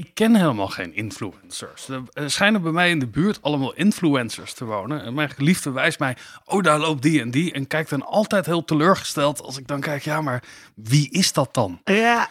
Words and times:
ik 0.00 0.14
ken 0.14 0.36
helemaal 0.36 0.68
geen 0.68 0.94
influencers. 0.94 1.88
Er 2.12 2.30
schijnen 2.30 2.62
bij 2.62 2.72
mij 2.72 2.90
in 2.90 2.98
de 2.98 3.06
buurt 3.06 3.42
allemaal 3.42 3.74
influencers 3.74 4.52
te 4.52 4.64
wonen. 4.64 5.02
En 5.02 5.14
mijn 5.14 5.30
geliefde 5.30 5.70
wijst 5.70 5.98
mij, 5.98 6.16
oh 6.44 6.62
daar 6.62 6.78
loopt 6.78 7.02
die 7.02 7.20
en 7.20 7.30
die. 7.30 7.52
En 7.52 7.66
kijkt 7.66 7.90
dan 7.90 8.06
altijd 8.06 8.46
heel 8.46 8.64
teleurgesteld 8.64 9.42
als 9.42 9.58
ik 9.58 9.66
dan 9.66 9.80
kijk, 9.80 10.02
ja 10.02 10.20
maar 10.20 10.42
wie 10.74 11.10
is 11.10 11.32
dat 11.32 11.54
dan? 11.54 11.80
Ja. 11.84 12.28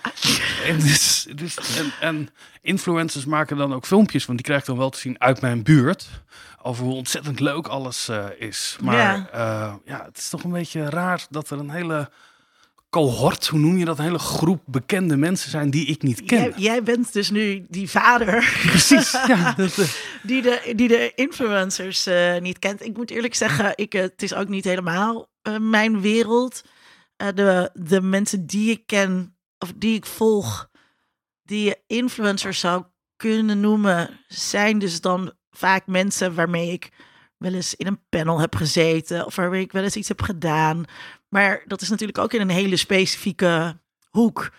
En, 0.66 0.80
dus, 0.80 1.28
dus, 1.36 1.78
en, 1.78 1.92
en 2.00 2.30
influencers 2.62 3.26
maken 3.26 3.58
dan 3.58 3.74
ook 3.74 3.86
filmpjes, 3.86 4.26
want 4.26 4.38
die 4.38 4.48
krijg 4.48 4.62
ik 4.62 4.68
dan 4.68 4.78
wel 4.78 4.90
te 4.90 5.00
zien 5.00 5.20
uit 5.22 5.42
mijn 5.42 5.64
buurt. 5.64 6.08
Over 6.62 6.84
hoe 6.84 6.96
ontzettend 6.96 7.40
leuk 7.40 7.68
alles 7.68 8.08
eh, 8.08 8.26
is. 8.38 8.78
Maar 8.82 8.96
Ja. 8.96 9.30
ja. 9.34 9.80
ja, 9.86 10.04
het 10.06 10.18
is 10.18 10.30
toch 10.30 10.44
een 10.44 10.52
beetje 10.52 10.90
raar 10.90 11.26
dat 11.30 11.50
er 11.50 11.60
een 11.60 11.70
hele 11.70 12.10
cohort, 12.90 13.48
hoe 13.48 13.60
noem 13.60 13.78
je 13.78 13.86
dat, 13.86 13.98
een 13.98 14.04
hele 14.04 14.20
groep 14.20 14.62
bekende 14.66 15.18
mensen 15.18 15.50
zijn 15.50 15.70
die 15.70 15.86
ik 15.86 16.02
niet 16.02 16.24
ken. 16.24 16.40
Jij, 16.40 16.54
jij 16.56 16.84
bent 16.84 17.14
dus 17.14 17.30
nu 17.30 17.66
die 17.70 17.90
vader 17.90 18.60
Precies. 18.68 19.12
Ja, 19.12 19.54
dat, 19.58 19.78
eh, 19.78 19.90
die 20.24 20.42
de, 20.42 20.74
die 20.76 20.88
de 20.88 21.12
influencers 21.16 22.06
eh, 22.06 22.38
niet 22.38 22.60
kent. 22.60 22.86
Ik 22.86 22.98
moet 22.98 23.12
eerlijk 23.12 23.36
zeggen, 23.36 23.72
ik, 23.76 23.94
eh, 23.94 24.02
het 24.02 24.22
is 24.22 24.34
ook 24.34 24.48
niet 24.48 24.64
helemaal 24.64 25.28
mijn 25.60 26.02
wereld. 26.02 26.62
De, 27.16 27.70
de 27.74 28.02
mensen 28.02 28.46
die 28.46 28.72
ik 28.72 28.86
ken, 28.86 29.36
of 29.58 29.74
die 29.76 29.96
ik 29.96 30.06
volg, 30.06 30.70
die 31.44 31.64
je 31.64 31.80
influencers 31.88 32.60
zou 32.60 32.84
kunnen 33.16 33.60
noemen, 33.60 34.20
zijn 34.28 34.80
dus 34.80 35.02
dan 35.02 35.34
vaak 35.52 35.88
mensen 35.88 36.36
waarmee 36.36 36.72
ik 36.72 36.90
wel 37.38 37.54
eens 37.54 37.76
in 37.76 37.88
een 37.88 38.02
panel 38.10 38.40
heb 38.40 38.56
gezeten 38.56 39.26
of 39.26 39.36
waarmee 39.36 39.62
ik 39.62 39.72
wel 39.72 39.84
eens 39.84 39.96
iets 39.96 40.08
heb 40.08 40.22
gedaan. 40.22 40.86
Maar 41.30 41.62
dat 41.66 41.82
is 41.82 41.90
natuurlijk 41.90 42.18
ook 42.18 42.34
in 42.34 42.42
een 42.42 42.50
hele 42.50 42.76
specifieke 42.78 43.78
hoek. 44.10 44.52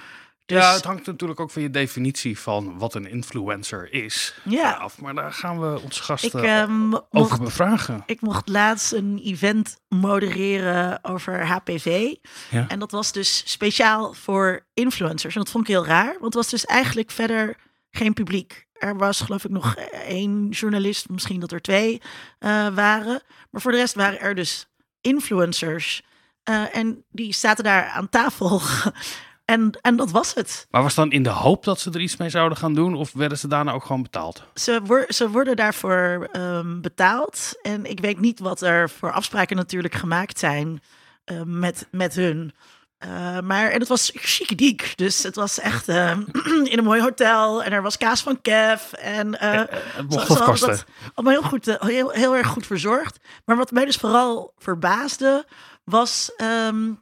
Dus 0.47 0.59
ja, 0.62 0.74
het 0.74 0.84
hangt 0.84 1.06
natuurlijk 1.06 1.41
ook 1.41 1.51
van 1.51 1.62
je 1.62 1.70
definitie 1.70 2.38
van 2.38 2.79
wat 2.79 2.95
een 2.95 3.06
influencer 3.06 3.93
is 3.93 4.34
Ja. 4.45 4.70
af. 4.73 5.01
Maar 5.01 5.15
daar 5.15 5.33
gaan 5.33 5.60
we 5.60 5.80
onze 5.80 6.02
gasten 6.02 6.38
ik, 6.43 6.46
ehm, 6.46 6.95
over 6.95 7.07
mocht, 7.10 7.40
bevragen. 7.40 8.02
ik 8.07 8.21
mocht 8.21 8.49
laatst 8.49 8.93
een 8.93 9.21
event 9.24 9.77
modereren 9.88 11.04
over 11.04 11.46
HPV. 11.46 12.15
Ja. 12.51 12.68
En 12.68 12.79
dat 12.79 12.90
was 12.90 13.12
dus 13.12 13.43
speciaal 13.51 14.12
voor 14.12 14.66
influencers. 14.74 15.34
En 15.34 15.40
dat 15.40 15.51
vond 15.51 15.68
ik 15.68 15.74
heel 15.74 15.87
raar, 15.87 16.07
want 16.12 16.24
het 16.24 16.34
was 16.34 16.49
dus 16.51 16.65
eigenlijk 16.65 17.10
verder 17.10 17.57
geen 17.90 18.12
publiek. 18.12 18.66
Er 18.73 18.96
was 18.96 19.21
geloof 19.21 19.45
ik 19.45 19.51
nog 19.51 19.77
één 20.07 20.49
journalist, 20.49 21.09
misschien 21.09 21.40
dat 21.40 21.52
er 21.52 21.60
twee 21.60 22.01
eh, 22.38 22.51
waren. 22.74 23.23
Maar 23.51 23.60
voor 23.60 23.71
de 23.73 23.77
rest 23.79 23.95
waren 23.95 24.21
er 24.21 24.34
dus 24.34 24.66
influencers. 25.01 26.02
Eh, 26.51 26.76
en 26.76 27.04
die 27.10 27.34
zaten 27.34 27.65
daar 27.65 27.84
aan 27.88 28.09
tafel. 28.09 28.60
en, 29.45 29.79
en 29.80 29.96
dat 29.96 30.10
was 30.10 30.34
het. 30.34 30.66
Maar 30.70 30.82
was 30.82 30.95
dan 30.95 31.10
in 31.12 31.23
de 31.23 31.29
hoop 31.30 31.65
dat 31.65 31.80
ze 31.80 31.90
er 31.90 32.01
iets 32.01 32.16
mee 32.16 32.30
zouden 32.30 32.59
gaan 32.59 32.74
doen? 32.74 32.95
Of 32.95 33.12
werden 33.12 33.38
ze 33.38 33.48
daarna 33.48 33.73
ook 33.73 33.84
gewoon 33.84 34.02
betaald? 34.02 34.43
Ze, 34.54 34.80
wor- 34.84 35.04
ze 35.09 35.30
worden 35.30 35.56
daarvoor 35.56 36.28
ehm, 36.32 36.80
betaald. 36.80 37.52
En 37.62 37.84
ik 37.84 38.01
weet 38.01 38.21
niet 38.21 38.38
wat 38.40 38.60
er 38.60 38.90
voor 38.90 39.12
afspraken 39.12 39.56
natuurlijk 39.56 39.95
gemaakt 39.95 40.38
zijn 40.38 40.82
eh, 41.24 41.43
met, 41.45 41.88
met 41.90 42.15
hun. 42.15 42.54
Eh, 42.98 43.40
maar 43.40 43.71
en 43.71 43.78
het 43.78 43.88
was 43.88 44.10
chic 44.15 44.93
Dus 44.96 45.23
het 45.23 45.34
was 45.34 45.59
echt 45.59 45.88
eh, 45.88 46.18
in 46.73 46.78
een 46.78 46.84
mooi 46.84 47.01
hotel. 47.01 47.62
En 47.62 47.73
er 47.73 47.82
was 47.82 47.96
kaas 47.96 48.23
van 48.23 48.40
Kev. 48.40 48.93
En 48.93 49.40
eh, 49.40 49.62
Het 49.76 50.09
mocht 50.09 50.45
kosten. 50.45 50.68
dat 50.68 50.84
allemaal 51.15 51.40
heel, 51.40 51.48
goed, 51.48 51.76
heel, 51.80 52.10
heel 52.10 52.37
erg 52.37 52.46
goed 52.46 52.66
verzorgd. 52.66 53.18
Maar 53.45 53.56
wat 53.56 53.71
mij 53.71 53.84
dus 53.84 53.96
vooral 53.96 54.52
verbaasde, 54.59 55.46
was 55.91 56.33
ehm, 56.37 56.93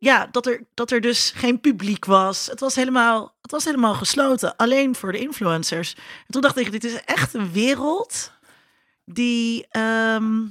ja, 0.00 0.26
dat, 0.26 0.46
er, 0.46 0.66
dat 0.74 0.90
er 0.90 1.00
dus 1.00 1.30
geen 1.30 1.60
publiek 1.60 2.04
was. 2.04 2.46
Het 2.46 2.60
was, 2.60 2.74
helemaal, 2.74 3.34
het 3.40 3.50
was 3.50 3.64
helemaal 3.64 3.94
gesloten, 3.94 4.56
alleen 4.56 4.94
voor 4.94 5.12
de 5.12 5.18
influencers. 5.18 5.94
En 5.94 6.32
toen 6.32 6.40
dacht 6.40 6.56
ik, 6.56 6.70
dit 6.70 6.84
is 6.84 7.04
echt 7.04 7.34
een 7.34 7.52
wereld 7.52 8.32
die, 9.04 9.66
ehm, 9.68 10.46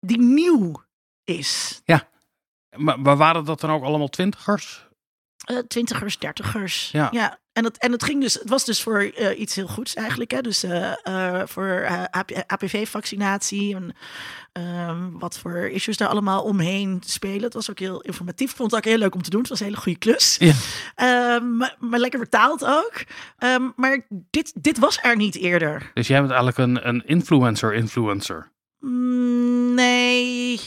die 0.00 0.20
nieuw 0.20 0.82
is. 1.24 1.80
Maar, 2.76 3.00
maar 3.00 3.16
waren 3.16 3.44
dat 3.44 3.60
dan 3.60 3.70
ook 3.70 3.84
allemaal 3.84 4.08
twintigers? 4.08 4.88
Eh, 5.44 5.58
twintigers, 5.58 6.18
dertigers. 6.18 6.90
Ja. 6.90 7.08
ja. 7.10 7.38
En, 7.52 7.64
het, 7.64 7.78
en 7.78 7.92
het 7.92 8.02
ging 8.02 8.20
dus, 8.20 8.34
het 8.34 8.48
was 8.48 8.64
dus 8.64 8.82
voor 8.82 9.00
eh, 9.00 9.40
iets 9.40 9.54
heel 9.54 9.66
goeds 9.66 9.94
eigenlijk. 9.94 10.30
Hè? 10.30 10.40
Dus 10.40 10.62
eh, 10.62 10.92
eh, 11.02 11.46
voor 11.46 11.88
HPV-vaccinatie 12.46 13.74
en 13.74 13.96
ehm, 14.52 15.10
wat 15.12 15.38
voor 15.38 15.56
issues 15.56 15.96
daar 15.96 16.08
allemaal 16.08 16.42
omheen 16.42 17.02
spelen. 17.06 17.42
Het 17.42 17.54
was 17.54 17.70
ook 17.70 17.78
heel 17.78 18.00
informatief. 18.00 18.50
Ik 18.50 18.56
vond 18.56 18.70
het 18.70 18.80
ook 18.80 18.90
heel 18.90 18.98
leuk 18.98 19.14
om 19.14 19.22
te 19.22 19.30
doen. 19.30 19.40
Het 19.40 19.48
was 19.48 19.60
een 19.60 19.66
hele 19.66 19.80
goede 19.80 19.98
klus. 19.98 20.36
Ja. 20.38 20.52
Ehm, 20.94 21.56
maar, 21.56 21.76
maar 21.78 21.98
lekker 21.98 22.20
betaald 22.20 22.64
ook. 22.64 22.92
Ehm, 23.38 23.68
maar 23.76 24.06
dit, 24.30 24.52
dit 24.62 24.78
was 24.78 24.98
er 25.02 25.16
niet 25.16 25.36
eerder. 25.36 25.90
Dus 25.94 26.06
jij 26.06 26.18
bent 26.18 26.32
eigenlijk 26.32 26.58
een, 26.58 26.88
een 26.88 27.06
influencer-influencer. 27.06 28.52
Mm, 28.78 29.40
Nee, 29.74 30.60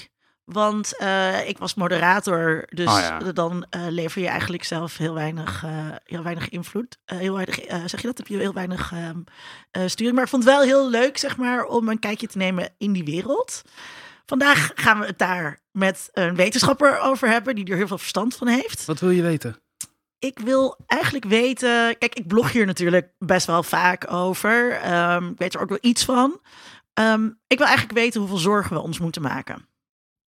want 0.46 0.98
eh, 0.98 1.48
ik 1.48 1.58
was 1.58 1.74
moderator, 1.74 2.66
dus 2.70 2.88
Oh 2.88 2.98
ja. 3.00 3.20
dan 3.32 3.66
eh, 3.70 3.82
lever 3.90 4.22
je 4.22 4.28
eigenlijk 4.28 4.64
zelf 4.64 4.98
heel 4.98 5.14
weinig, 5.14 5.64
eh, 5.64 5.72
heel 6.06 6.24
weinig 6.24 6.50
invloed. 6.50 6.98
Eh, 7.06 7.18
heel 7.18 7.34
weinig, 7.34 7.60
eh, 7.60 7.80
zeg 7.86 8.02
je 8.02 8.08
dat? 8.08 8.18
Heb 8.18 8.28
je 8.28 8.38
heel 8.38 8.54
weinig 8.54 8.92
ehm, 8.92 9.18
eh, 9.72 9.84
sturing. 9.86 10.16
Maar 10.16 10.24
ik 10.24 10.30
vond 10.30 10.44
het 10.44 10.54
wel 10.54 10.64
heel 10.64 10.90
leuk, 10.90 11.18
zeg 11.18 11.38
maar, 11.38 11.66
om 11.66 11.90
een 11.90 12.00
kijkje 12.00 12.28
te 12.28 12.38
nemen 12.38 12.70
in 12.78 12.94
die 12.94 13.04
wereld. 13.04 13.62
Vandaag 14.26 14.72
gaan 14.76 15.00
we 15.00 15.06
het 15.06 15.18
daar 15.18 15.60
met 15.72 16.10
een 16.14 16.36
wetenschapper 16.36 17.00
over 17.00 17.28
hebben, 17.30 17.56
die 17.56 17.66
er 17.66 17.78
heel 17.78 17.88
veel 17.88 17.98
verstand 17.98 18.36
van 18.36 18.48
heeft. 18.48 18.86
Wat 18.86 19.00
wil 19.00 19.10
je 19.10 19.22
weten? 19.22 19.58
Ik 20.20 20.40
wil 20.40 20.78
eigenlijk 20.88 21.26
weten. 21.26 21.98
Kijk, 21.98 22.16
ik 22.16 22.28
blog 22.28 22.52
hier 22.52 22.66
natuurlijk 22.66 23.12
best 23.20 23.48
wel 23.48 23.64
vaak 23.64 24.12
over. 24.12 24.72
Ehm, 24.72 25.28
ik 25.28 25.38
weet 25.38 25.54
er 25.54 25.62
ook 25.62 25.70
wel 25.70 25.78
iets 25.82 26.06
van. 26.06 26.42
Ehm, 26.94 27.26
ik 27.48 27.58
wil 27.58 27.68
eigenlijk 27.68 27.98
weten 27.98 28.20
hoeveel 28.20 28.38
zorgen 28.38 28.76
we 28.76 28.82
ons 28.82 29.00
moeten 29.00 29.22
maken. 29.22 29.68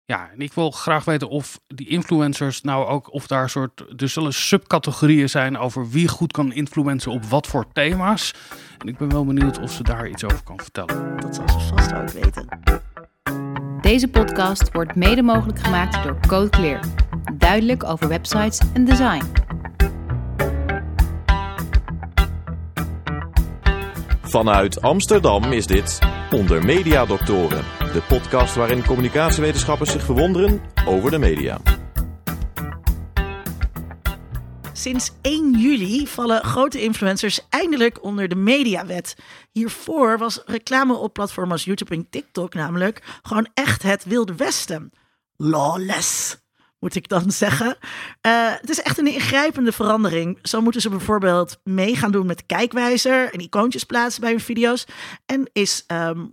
Ja, 0.05 0.29
en 0.33 0.39
ik 0.39 0.53
wil 0.53 0.71
graag 0.71 1.05
weten 1.05 1.29
of 1.29 1.59
die 1.67 1.87
influencers 1.87 2.61
nou 2.61 2.87
ook, 2.87 3.13
of 3.13 3.27
daar 3.27 3.49
soort, 3.49 4.01
er 4.01 4.09
zullen 4.09 4.33
subcategorieën 4.33 5.29
zijn 5.29 5.57
over 5.57 5.89
wie 5.89 6.07
goed 6.07 6.31
kan 6.31 6.53
influencen 6.53 7.11
op 7.11 7.23
wat 7.23 7.47
voor 7.47 7.65
thema's. 7.73 8.33
En 8.77 8.87
ik 8.87 8.97
ben 8.97 9.09
wel 9.09 9.25
benieuwd 9.25 9.59
of 9.59 9.71
ze 9.71 9.83
daar 9.83 10.07
iets 10.07 10.23
over 10.23 10.43
kan 10.43 10.59
vertellen. 10.59 11.19
Dat 11.19 11.35
zal 11.35 11.49
ze 11.49 11.59
vast 11.59 11.93
ook 11.93 12.09
weten. 12.09 12.47
Deze 13.81 14.07
podcast 14.07 14.71
wordt 14.71 14.95
mede 14.95 15.21
mogelijk 15.21 15.59
gemaakt 15.59 16.03
door 16.03 16.19
Code 16.27 16.49
Clear. 16.49 16.79
Duidelijk 17.33 17.83
over 17.83 18.07
websites 18.07 18.61
en 18.73 18.85
design. 18.85 19.23
Vanuit 24.33 24.81
Amsterdam 24.81 25.43
is 25.43 25.67
dit 25.67 25.99
Onder 26.31 26.65
Media 26.65 27.05
Doctoren, 27.05 27.65
de 27.79 28.01
podcast 28.07 28.55
waarin 28.55 28.85
communicatiewetenschappers 28.85 29.91
zich 29.91 30.03
verwonderen 30.03 30.61
over 30.87 31.11
de 31.11 31.17
media. 31.17 31.61
Sinds 34.73 35.11
1 35.21 35.59
juli 35.59 36.07
vallen 36.07 36.43
grote 36.43 36.81
influencers 36.81 37.47
eindelijk 37.49 38.03
onder 38.03 38.27
de 38.27 38.35
mediawet. 38.35 39.15
Hiervoor 39.51 40.17
was 40.17 40.41
reclame 40.45 40.93
op 40.93 41.13
platformen 41.13 41.51
als 41.51 41.63
YouTube 41.63 41.95
en 41.95 42.09
TikTok 42.09 42.53
namelijk 42.53 43.19
gewoon 43.21 43.47
echt 43.53 43.83
het 43.83 44.03
wilde 44.03 44.35
westen. 44.35 44.91
Lawless, 45.37 46.37
moet 46.83 46.95
ik 46.95 47.07
dan 47.07 47.31
zeggen. 47.45 47.77
Eh, 48.21 48.51
het 48.61 48.69
is 48.69 48.81
echt 48.81 48.97
een 48.97 49.07
ingrijpende 49.07 49.71
verandering. 49.71 50.39
Zo 50.41 50.61
moeten 50.61 50.81
ze 50.81 50.89
bijvoorbeeld 50.89 51.59
mee 51.63 51.95
gaan 51.95 52.11
doen 52.11 52.25
met 52.25 52.45
kijkwijzer 52.45 53.33
en 53.33 53.39
icoontjes 53.39 53.83
plaatsen 53.83 54.21
bij 54.21 54.29
hun 54.29 54.39
video's. 54.39 54.85
En 55.25 55.49
is 55.53 55.83
ehm, 55.87 56.25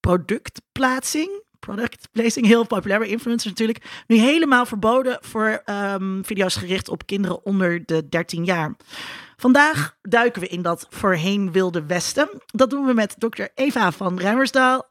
productplaatsing, 0.00 1.42
product 1.60 2.08
placing, 2.12 2.46
heel 2.46 2.66
populair 2.66 2.98
bij 2.98 3.08
influencers 3.08 3.52
natuurlijk, 3.52 4.04
nu 4.06 4.16
helemaal 4.16 4.66
verboden 4.66 5.18
voor 5.20 5.62
ehm, 5.64 6.22
video's 6.22 6.56
gericht 6.56 6.88
op 6.88 7.06
kinderen 7.06 7.44
onder 7.44 7.86
de 7.86 8.08
13 8.08 8.44
jaar. 8.44 8.76
Vandaag 9.36 9.96
duiken 10.02 10.40
we 10.40 10.48
in 10.48 10.62
dat 10.62 10.86
voorheen 10.90 11.52
wilde 11.52 11.86
westen. 11.86 12.28
Dat 12.46 12.70
doen 12.70 12.86
we 12.86 12.94
met 12.94 13.14
dokter 13.18 13.50
Eva 13.54 13.92
van 13.92 14.18
Rijmersdaal, 14.18 14.86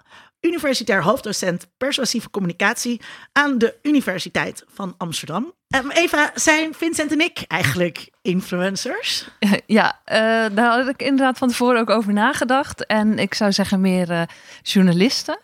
universitair 0.46 1.04
hoofddocent 1.04 1.68
persuasieve 1.78 2.30
communicatie 2.30 3.02
aan 3.32 3.58
de 3.58 3.76
Universiteit 3.82 4.64
van 4.68 4.94
Amsterdam. 4.98 5.54
Ehm, 5.68 5.90
Eva, 5.90 6.32
zijn 6.36 6.74
Vincent 6.74 7.12
en 7.12 7.20
ik 7.20 7.44
eigenlijk 7.48 8.10
influencers? 8.22 9.28
Ja, 9.66 10.00
eh, 10.04 10.20
daar 10.54 10.78
had 10.78 10.88
ik 10.88 11.02
inderdaad 11.02 11.38
van 11.38 11.48
tevoren 11.48 11.80
ook 11.80 11.90
over 11.90 12.14
nagedacht. 12.14 12.86
En 12.86 13.20
ik 13.20 13.34
zou 13.34 13.52
zeggen 13.52 13.82
meer 13.82 14.12
eh, 14.12 14.22
journalisten. 14.62 15.40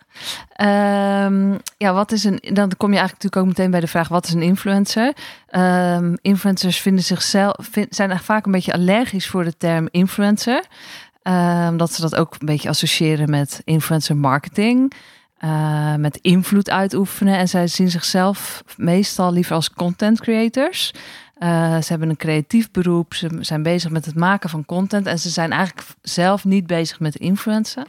Ehm, 0.52 1.58
ja, 1.76 1.92
wat 1.92 2.12
is 2.12 2.24
een. 2.24 2.40
Dan 2.52 2.72
kom 2.76 2.92
je 2.92 2.98
eigenlijk 2.98 3.22
natuurlijk 3.22 3.36
ook 3.36 3.46
meteen 3.46 3.70
bij 3.70 3.80
de 3.80 3.86
vraag: 3.86 4.08
wat 4.08 4.26
is 4.26 4.32
een 4.32 4.42
influencer? 4.42 5.12
Ehm, 5.46 6.14
influencers 6.22 6.80
vinden 6.80 7.04
zichzelf, 7.04 7.68
zijn 7.72 7.88
eigenlijk 7.88 8.24
vaak 8.24 8.46
een 8.46 8.52
beetje 8.52 8.72
allergisch 8.72 9.28
voor 9.28 9.44
de 9.44 9.56
term 9.56 9.88
influencer. 9.90 10.64
Ehm, 11.22 11.76
dat 11.76 11.92
ze 11.92 12.00
dat 12.00 12.16
ook 12.16 12.36
een 12.38 12.46
beetje 12.46 12.68
associëren 12.68 13.30
met 13.30 13.60
influencer 13.64 14.16
marketing. 14.16 14.92
eh, 15.42 15.94
met 15.94 16.16
invloed 16.16 16.70
uitoefenen. 16.70 17.38
En 17.38 17.48
zij 17.48 17.66
zien 17.66 17.90
zichzelf 17.90 18.62
meestal 18.76 19.32
liever 19.32 19.54
als 19.54 19.70
content 19.70 20.20
creators. 20.20 20.92
Eh, 21.42 21.76
ze 21.76 21.88
hebben 21.88 22.08
een 22.08 22.16
creatief 22.16 22.70
beroep. 22.70 23.14
Ze 23.14 23.28
zijn 23.40 23.62
bezig 23.62 23.90
met 23.90 24.04
het 24.04 24.14
maken 24.14 24.50
van 24.50 24.64
content. 24.64 25.06
En 25.06 25.18
ze 25.18 25.28
zijn 25.28 25.52
eigenlijk 25.52 25.88
zelf 26.02 26.44
niet 26.44 26.66
bezig 26.66 27.00
met 27.00 27.16
influencen. 27.16 27.86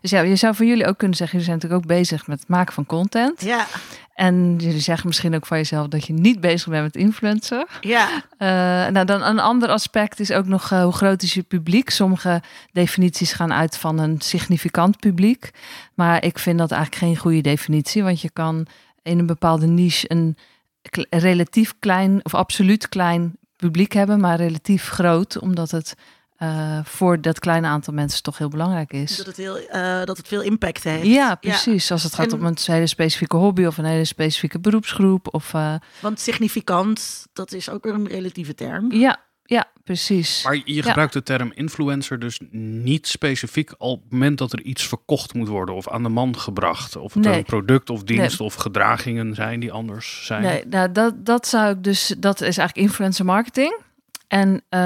Dus 0.00 0.10
ja, 0.10 0.20
je 0.20 0.36
zou 0.36 0.54
voor 0.54 0.66
jullie 0.66 0.86
ook 0.86 0.98
kunnen 0.98 1.16
zeggen: 1.16 1.38
jullie 1.38 1.52
zijn 1.52 1.62
natuurlijk 1.62 1.90
ook 1.90 1.98
bezig 1.98 2.26
met 2.26 2.38
het 2.38 2.48
maken 2.48 2.74
van 2.74 2.86
content. 2.86 3.42
Ja, 3.42 3.66
En 4.14 4.56
jullie 4.58 4.80
zeggen 4.80 5.06
misschien 5.06 5.34
ook 5.34 5.46
van 5.46 5.56
jezelf 5.56 5.88
dat 5.88 6.06
je 6.06 6.12
niet 6.12 6.40
bezig 6.40 6.68
bent 6.68 6.82
met 6.82 6.96
influencen. 6.96 7.66
ja. 7.80 8.08
Eh, 8.38 8.48
nou, 8.92 9.04
dan 9.04 9.22
een 9.22 9.40
ander 9.40 9.68
aspect 9.68 10.20
is 10.20 10.32
ook 10.32 10.46
nog 10.46 10.70
eh, 10.72 10.82
hoe 10.82 10.92
groot 10.92 11.22
is 11.22 11.34
je 11.34 11.42
publiek. 11.42 11.90
Sommige 11.90 12.42
definities 12.72 13.32
gaan 13.32 13.52
uit 13.52 13.78
van 13.78 13.98
een 13.98 14.20
significant 14.20 14.98
publiek. 14.98 15.50
Maar 15.94 16.24
ik 16.24 16.38
vind 16.38 16.58
dat 16.58 16.70
eigenlijk 16.70 17.02
geen 17.02 17.16
goede 17.16 17.40
definitie. 17.40 18.02
Want 18.02 18.20
je 18.20 18.30
kan 18.30 18.66
in 19.02 19.18
een 19.18 19.26
bepaalde 19.26 19.66
niche 19.66 20.10
een 20.10 20.36
relatief 21.10 21.74
klein 21.78 22.20
of 22.24 22.34
absoluut 22.34 22.88
klein 22.88 23.36
publiek 23.56 23.92
hebben, 23.92 24.20
maar 24.20 24.36
relatief 24.36 24.88
groot, 24.88 25.38
omdat 25.38 25.70
het 25.70 25.94
eh, 26.36 26.78
voor 26.84 27.20
dat 27.20 27.38
kleine 27.38 27.66
aantal 27.66 27.94
mensen 27.94 28.22
toch 28.22 28.38
heel 28.38 28.48
belangrijk 28.48 28.92
is. 28.92 29.16
Dat 29.16 29.26
het, 29.26 29.36
heel, 29.36 29.58
eh, 29.58 30.04
dat 30.04 30.16
het 30.16 30.28
veel 30.28 30.42
impact 30.42 30.84
heeft. 30.84 31.06
Ja, 31.06 31.34
precies. 31.34 31.90
Als 31.90 32.02
het 32.02 32.14
gaat 32.14 32.32
En- 32.32 32.38
om 32.38 32.46
een 32.46 32.56
hele 32.64 32.86
specifieke 32.86 33.36
hobby 33.36 33.64
of 33.64 33.78
een 33.78 33.84
hele 33.84 34.04
specifieke 34.04 34.58
beroepsgroep. 34.60 35.34
Of, 35.34 35.54
eh, 35.54 35.74
Want 36.00 36.20
significant, 36.20 37.26
dat 37.32 37.52
is 37.52 37.70
ook 37.70 37.84
een 37.86 38.06
relatieve 38.08 38.54
term. 38.54 38.92
ja, 38.92 39.20
ja, 39.46 39.64
precies. 39.84 40.44
Maar 40.44 40.60
je 40.64 40.82
gebruikt 40.82 41.12
de 41.12 41.22
term 41.22 41.52
influencer 41.54 42.18
dus 42.18 42.40
niet 42.50 43.06
specifiek 43.06 43.74
op 43.78 44.02
het 44.02 44.12
moment 44.12 44.38
dat 44.38 44.52
er 44.52 44.62
iets 44.62 44.86
verkocht 44.88 45.34
moet 45.34 45.48
worden 45.48 45.74
of 45.74 45.88
aan 45.88 46.02
de 46.02 46.08
man 46.08 46.38
gebracht. 46.38 46.96
Of 46.96 47.14
het 47.14 47.24
Nee. 47.24 47.38
een 47.38 47.44
product 47.44 47.90
of 47.90 48.02
dienst 48.02 48.40
of 48.40 48.54
gedragingen 48.54 49.34
zijn 49.34 49.60
die 49.60 49.72
anders 49.72 50.26
zijn. 50.26 50.42
Nee, 50.42 50.64
nou, 50.66 50.92
dat, 50.92 51.26
dat 51.26 51.46
zou 51.46 51.70
ik 51.70 51.84
dus, 51.84 52.14
dat 52.18 52.34
is 52.40 52.58
eigenlijk 52.58 52.88
influencer 52.88 53.24
marketing. 53.24 53.84
En 54.28 54.62
eh, 54.68 54.80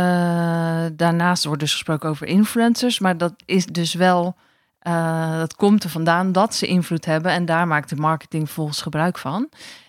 daarnaast 0.92 1.44
wordt 1.44 1.60
dus 1.60 1.72
gesproken 1.72 2.08
over 2.08 2.26
influencers, 2.26 2.98
maar 2.98 3.16
dat 3.18 3.34
is 3.44 3.66
dus 3.66 3.94
wel, 3.94 4.36
eh, 4.78 5.38
dat 5.38 5.54
komt 5.54 5.84
er 5.84 5.90
vandaan 5.90 6.32
dat 6.32 6.54
ze 6.54 6.66
invloed 6.66 7.04
hebben 7.04 7.32
en 7.32 7.44
daar 7.44 7.66
maakt 7.66 7.88
de 7.88 7.96
marketing 7.96 8.50
volgens 8.50 8.82
gebruik 8.82 9.18
van. 9.18 9.48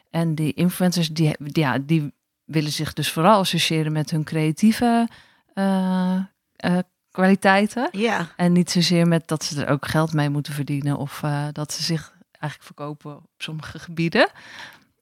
En 0.09 0.35
die 0.35 0.53
influencers, 0.53 1.09
die, 1.09 1.35
ja, 1.39 1.77
die 1.81 2.13
willen 2.51 2.71
zich 2.71 2.94
dus 2.94 3.12
vooral 3.12 3.39
associëren 3.39 3.92
met 3.92 4.09
hun 4.12 4.24
creatieve 4.24 5.07
eh, 5.53 6.15
eh, 6.56 6.77
kwaliteiten. 7.12 7.88
Ja, 7.92 8.27
En 8.36 8.51
niet 8.51 8.71
zozeer 8.71 9.07
met 9.07 9.27
dat 9.27 9.44
ze 9.44 9.65
er 9.65 9.71
ook 9.71 9.88
geld 9.88 10.13
mee 10.13 10.30
moeten 10.30 10.53
verdienen 10.53 10.98
of 10.98 11.24
eh, 11.24 11.48
dat 11.51 11.74
ze 11.74 11.83
zich 11.83 12.13
eigenlijk 12.31 12.63
verkopen 12.63 13.15
op 13.15 13.27
sommige 13.38 13.80
gebieden. 13.80 14.30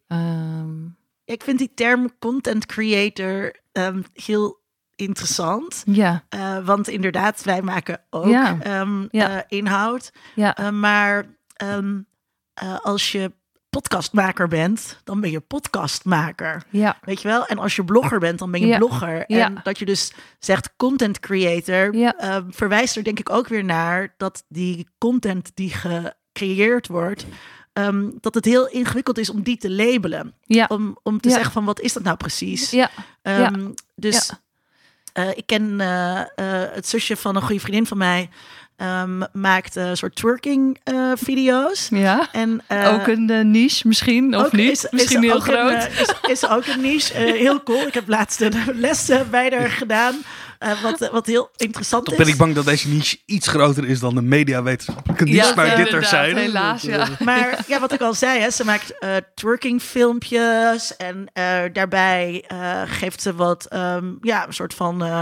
Ehm, 0.07 0.85
ik 1.25 1.43
vind 1.43 1.57
die 1.59 1.71
term 1.73 2.11
content 2.19 2.65
creator 2.65 3.55
ehm, 3.71 4.01
heel 4.13 4.57
interessant. 4.95 5.83
ja, 5.85 6.23
want 6.63 6.87
inderdaad, 6.87 7.43
wij 7.43 7.61
maken 7.61 8.01
ook 8.09 8.27
Ja. 8.29 8.57
ehm, 8.61 9.07
Ja. 9.11 9.29
eh, 9.29 9.57
inhoud. 9.59 10.11
ja, 10.35 10.71
maar 10.71 11.25
als 12.81 13.11
je 13.11 13.31
podcastmaker 13.69 14.47
bent, 14.47 14.99
dan 15.03 15.21
ben 15.21 15.31
je 15.31 15.39
podcastmaker. 15.39 16.63
ja, 16.69 16.97
Weet 17.01 17.21
je 17.21 17.27
wel? 17.27 17.45
En 17.45 17.57
als 17.57 17.75
je 17.75 17.83
blogger 17.83 18.19
bent, 18.19 18.39
dan 18.39 18.51
ben 18.51 18.59
je 18.61 18.67
Ja. 18.67 18.77
blogger. 18.77 19.23
Ja. 19.27 19.45
En 19.45 19.59
dat 19.63 19.79
je 19.79 19.85
dus 19.85 20.13
zegt 20.39 20.69
content 20.77 21.19
creator, 21.19 21.95
Ja. 21.95 22.15
eh, 22.17 22.37
verwijst 22.49 22.95
er 22.95 23.03
denk 23.03 23.19
ik 23.19 23.29
ook 23.29 23.47
weer 23.47 23.63
naar 23.63 24.13
dat 24.17 24.43
die 24.47 24.87
content 24.97 25.51
die 25.53 25.69
gecreëerd 25.73 26.87
wordt, 26.87 27.25
ehm, 27.73 28.09
dat 28.19 28.33
het 28.33 28.45
heel 28.45 28.67
ingewikkeld 28.69 29.17
is 29.17 29.29
om 29.29 29.41
die 29.41 29.57
te 29.57 29.71
labelen. 29.71 30.33
ja, 30.45 30.65
Om, 30.69 30.97
om 31.03 31.19
te 31.19 31.29
zeggen 31.29 31.51
van 31.51 31.65
wat 31.65 31.79
is 31.79 31.93
dat 31.93 32.03
nou 32.03 32.17
precies? 32.17 32.71
ja, 32.71 32.89
Ehm, 33.21 33.69
Dus 33.95 34.31
eh, 35.13 35.29
ik 35.37 35.45
ken 35.45 35.79
eh, 35.81 36.19
eh, 36.19 36.27
het 36.73 36.87
zusje 36.87 37.15
van 37.15 37.35
een 37.35 37.41
goede 37.41 37.59
vriendin 37.61 37.85
van 37.85 37.97
mij. 37.97 38.29
Ehm, 38.79 39.21
maakt 39.33 39.75
een 39.75 39.97
soort 39.97 40.15
twerking 40.15 40.79
eh, 40.83 41.11
video's. 41.15 41.87
ja. 41.91 42.27
En, 42.31 42.61
eh, 42.67 42.93
ook 42.93 43.07
een 43.07 43.29
eh, 43.29 43.43
niche 43.45 43.87
misschien, 43.87 44.35
of 44.35 44.51
niet? 44.51 44.71
is- 44.71 44.83
is 44.83 44.91
misschien 44.91 45.21
heel 45.23 45.35
een, 45.35 45.41
groot. 45.41 45.87
is, 45.99 46.13
is 46.31 46.49
ook 46.49 46.65
een 46.65 46.81
niche. 46.81 47.13
eh, 47.13 47.33
heel 47.39 47.63
cool. 47.63 47.87
Ik 47.87 47.93
heb 47.93 48.07
laatst 48.07 48.41
een 48.41 48.53
les 48.85 49.09
bij 49.31 49.49
haar 49.57 49.69
gedaan. 49.69 50.15
eh, 50.59 50.81
wat, 50.83 51.09
wat 51.11 51.25
heel 51.25 51.49
interessant 51.55 52.05
Toch 52.05 52.13
is. 52.13 52.19
ben 52.23 52.27
ik 52.33 52.37
bang 52.37 52.55
dat 52.55 52.65
deze 52.65 52.87
niche 52.89 53.17
iets 53.25 53.47
groter 53.47 53.85
is 53.85 53.99
dan 53.99 54.15
de 54.15 54.21
mediawetenschappelijke 54.21 55.23
niche. 55.23 55.53
Ja, 55.65 55.75
dit 55.75 55.93
er 55.93 56.03
zijn. 56.05 56.37
helaas, 56.37 56.81
ja. 56.81 57.07
Maar 57.19 57.59
ja, 57.67 57.79
wat 57.79 57.93
ik 57.93 58.01
al 58.01 58.13
zei, 58.13 58.39
hè, 58.39 58.49
ze 58.49 58.65
maakt 58.65 58.99
eh 58.99 59.15
twerking 59.35 59.81
filmpjes 59.81 60.95
en 60.97 61.29
eh, 61.33 61.43
daarbij 61.73 62.43
eh, 62.47 62.81
geeft 62.85 63.21
ze 63.21 63.35
wat, 63.35 63.65
ehm, 63.65 64.05
ja, 64.21 64.47
een 64.47 64.53
soort 64.53 64.73
van 64.73 65.03
eh, 65.03 65.21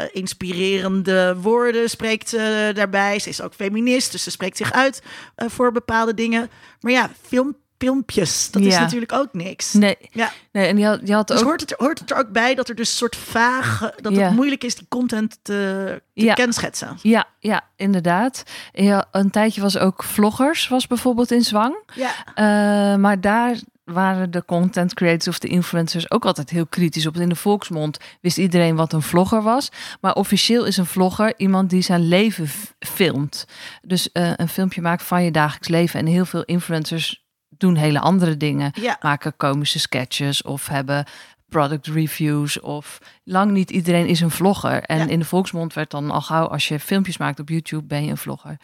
eh, 0.00 0.08
inspirerende 0.12 1.36
woorden 1.40 1.90
spreekt 1.90 2.28
ze 2.28 2.70
daarbij. 2.74 3.18
Ze 3.18 3.28
is 3.28 3.40
ook 3.40 3.54
feminist, 3.54 4.12
dus 4.12 4.22
ze 4.22 4.30
spreekt 4.30 4.56
zich 4.56 4.72
uit 4.72 5.02
eh, 5.34 5.48
voor 5.48 5.72
bepaalde 5.72 6.14
dingen. 6.14 6.50
Maar 6.80 6.92
ja, 6.92 7.10
film, 7.26 7.56
filmpjes, 7.78 8.50
dat 8.50 8.62
is 8.62 8.74
natuurlijk 8.78 9.12
ook 9.12 9.28
niks. 9.32 9.72
Nee, 9.72 9.96
Ja, 10.10 10.32
nee, 10.52 10.66
en 10.66 10.78
je 10.78 10.86
had, 10.86 11.00
je 11.04 11.14
had 11.14 11.28
dus 11.28 11.38
ook... 11.38 11.44
hoort 11.44 11.60
het, 11.60 11.70
er- 11.70 11.76
hoort 11.78 11.98
het 11.98 12.10
er 12.10 12.16
ook 12.16 12.30
bij 12.32 12.54
dat 12.54 12.68
er 12.68 12.74
dus 12.74 12.90
een 12.90 12.96
soort 12.96 13.16
vaag, 13.16 13.90
dat 14.00 14.12
Ja. 14.14 14.20
het 14.24 14.34
moeilijk 14.34 14.64
is 14.64 14.74
die 14.74 14.86
content 14.88 15.38
te, 15.42 16.02
te 16.14 16.24
Ja. 16.24 16.34
kenschetsen. 16.34 16.98
Ja, 17.02 17.24
ja, 17.38 17.60
inderdaad. 17.76 18.42
Ja, 18.72 19.04
een 19.10 19.30
tijdje 19.30 19.60
was 19.60 19.78
ook 19.78 20.02
vloggers, 20.02 20.68
was 20.68 20.86
bijvoorbeeld 20.86 21.30
in 21.30 21.42
zwang. 21.42 21.76
Ja, 21.94 22.10
Eh, 22.34 22.96
maar 22.98 23.20
daar 23.20 23.56
waren 23.84 24.30
de 24.30 24.44
content 24.44 24.94
creators 24.94 25.28
of 25.28 25.38
de 25.38 25.48
influencers 25.48 26.10
ook 26.10 26.24
altijd 26.24 26.50
heel 26.50 26.66
kritisch 26.66 27.06
op. 27.06 27.16
In 27.16 27.28
de 27.28 27.34
volksmond 27.36 27.98
wist 28.20 28.38
iedereen 28.38 28.76
wat 28.76 28.92
een 28.92 29.02
vlogger 29.02 29.42
was. 29.42 29.68
Maar 30.00 30.14
officieel 30.14 30.64
is 30.64 30.76
een 30.76 30.86
vlogger 30.86 31.34
iemand 31.36 31.70
die 31.70 31.82
zijn 31.82 32.08
leven 32.08 32.48
filmt. 32.78 33.44
Dus 33.82 34.12
eh, 34.12 34.32
een 34.36 34.48
filmpje 34.48 34.80
maakt 34.80 35.02
van 35.02 35.24
je 35.24 35.30
dagelijks 35.30 35.68
leven. 35.68 36.00
En 36.00 36.06
heel 36.06 36.24
veel 36.24 36.42
influencers 36.44 37.24
doen 37.48 37.74
hele 37.76 38.00
andere 38.00 38.36
dingen. 38.36 38.70
ja. 38.80 38.96
Maken 39.00 39.36
komische 39.36 39.78
sketches 39.78 40.42
of 40.42 40.66
hebben 40.66 41.04
product 41.48 41.86
reviews 41.86 42.60
of 42.60 42.98
lang 43.24 43.50
niet 43.50 43.70
iedereen 43.70 44.06
is 44.06 44.20
een 44.20 44.30
vlogger. 44.30 44.82
En 44.82 44.98
Ja. 44.98 45.06
in 45.06 45.18
de 45.18 45.24
volksmond 45.24 45.74
werd 45.74 45.90
dan 45.90 46.10
al 46.10 46.20
gauw 46.20 46.46
als 46.46 46.68
je 46.68 46.80
filmpjes 46.80 47.16
maakt 47.18 47.40
op 47.40 47.48
YouTube 47.48 47.84
ben 47.84 48.04
je 48.04 48.10
een 48.10 48.16
vlogger. 48.16 48.56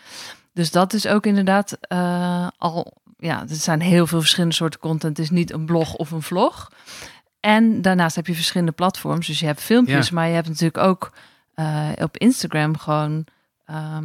Dus 0.52 0.70
dat 0.70 0.92
is 0.92 1.06
ook 1.06 1.26
inderdaad 1.26 1.76
eh, 1.80 2.46
al 2.58 2.96
ja, 3.18 3.40
er 3.40 3.54
zijn 3.54 3.80
heel 3.80 4.06
veel 4.06 4.18
verschillende 4.20 4.54
soorten 4.54 4.80
content. 4.80 5.16
Het 5.16 5.26
is 5.26 5.30
niet 5.32 5.52
een 5.52 5.64
blog 5.66 5.94
of 5.94 6.10
een 6.10 6.22
vlog. 6.22 6.70
En 7.40 7.82
daarnaast 7.82 8.16
heb 8.16 8.26
je 8.26 8.34
verschillende 8.34 8.72
platforms. 8.72 9.26
Dus 9.26 9.40
je 9.40 9.46
hebt 9.46 9.60
filmpjes, 9.60 10.08
Ja. 10.08 10.14
maar 10.14 10.28
je 10.28 10.34
hebt 10.34 10.48
natuurlijk 10.48 10.78
ook 10.84 11.12
eh, 11.54 11.88
op 12.02 12.16
Instagram 12.16 12.76
gewoon, 12.78 13.24
ehm, 13.64 14.04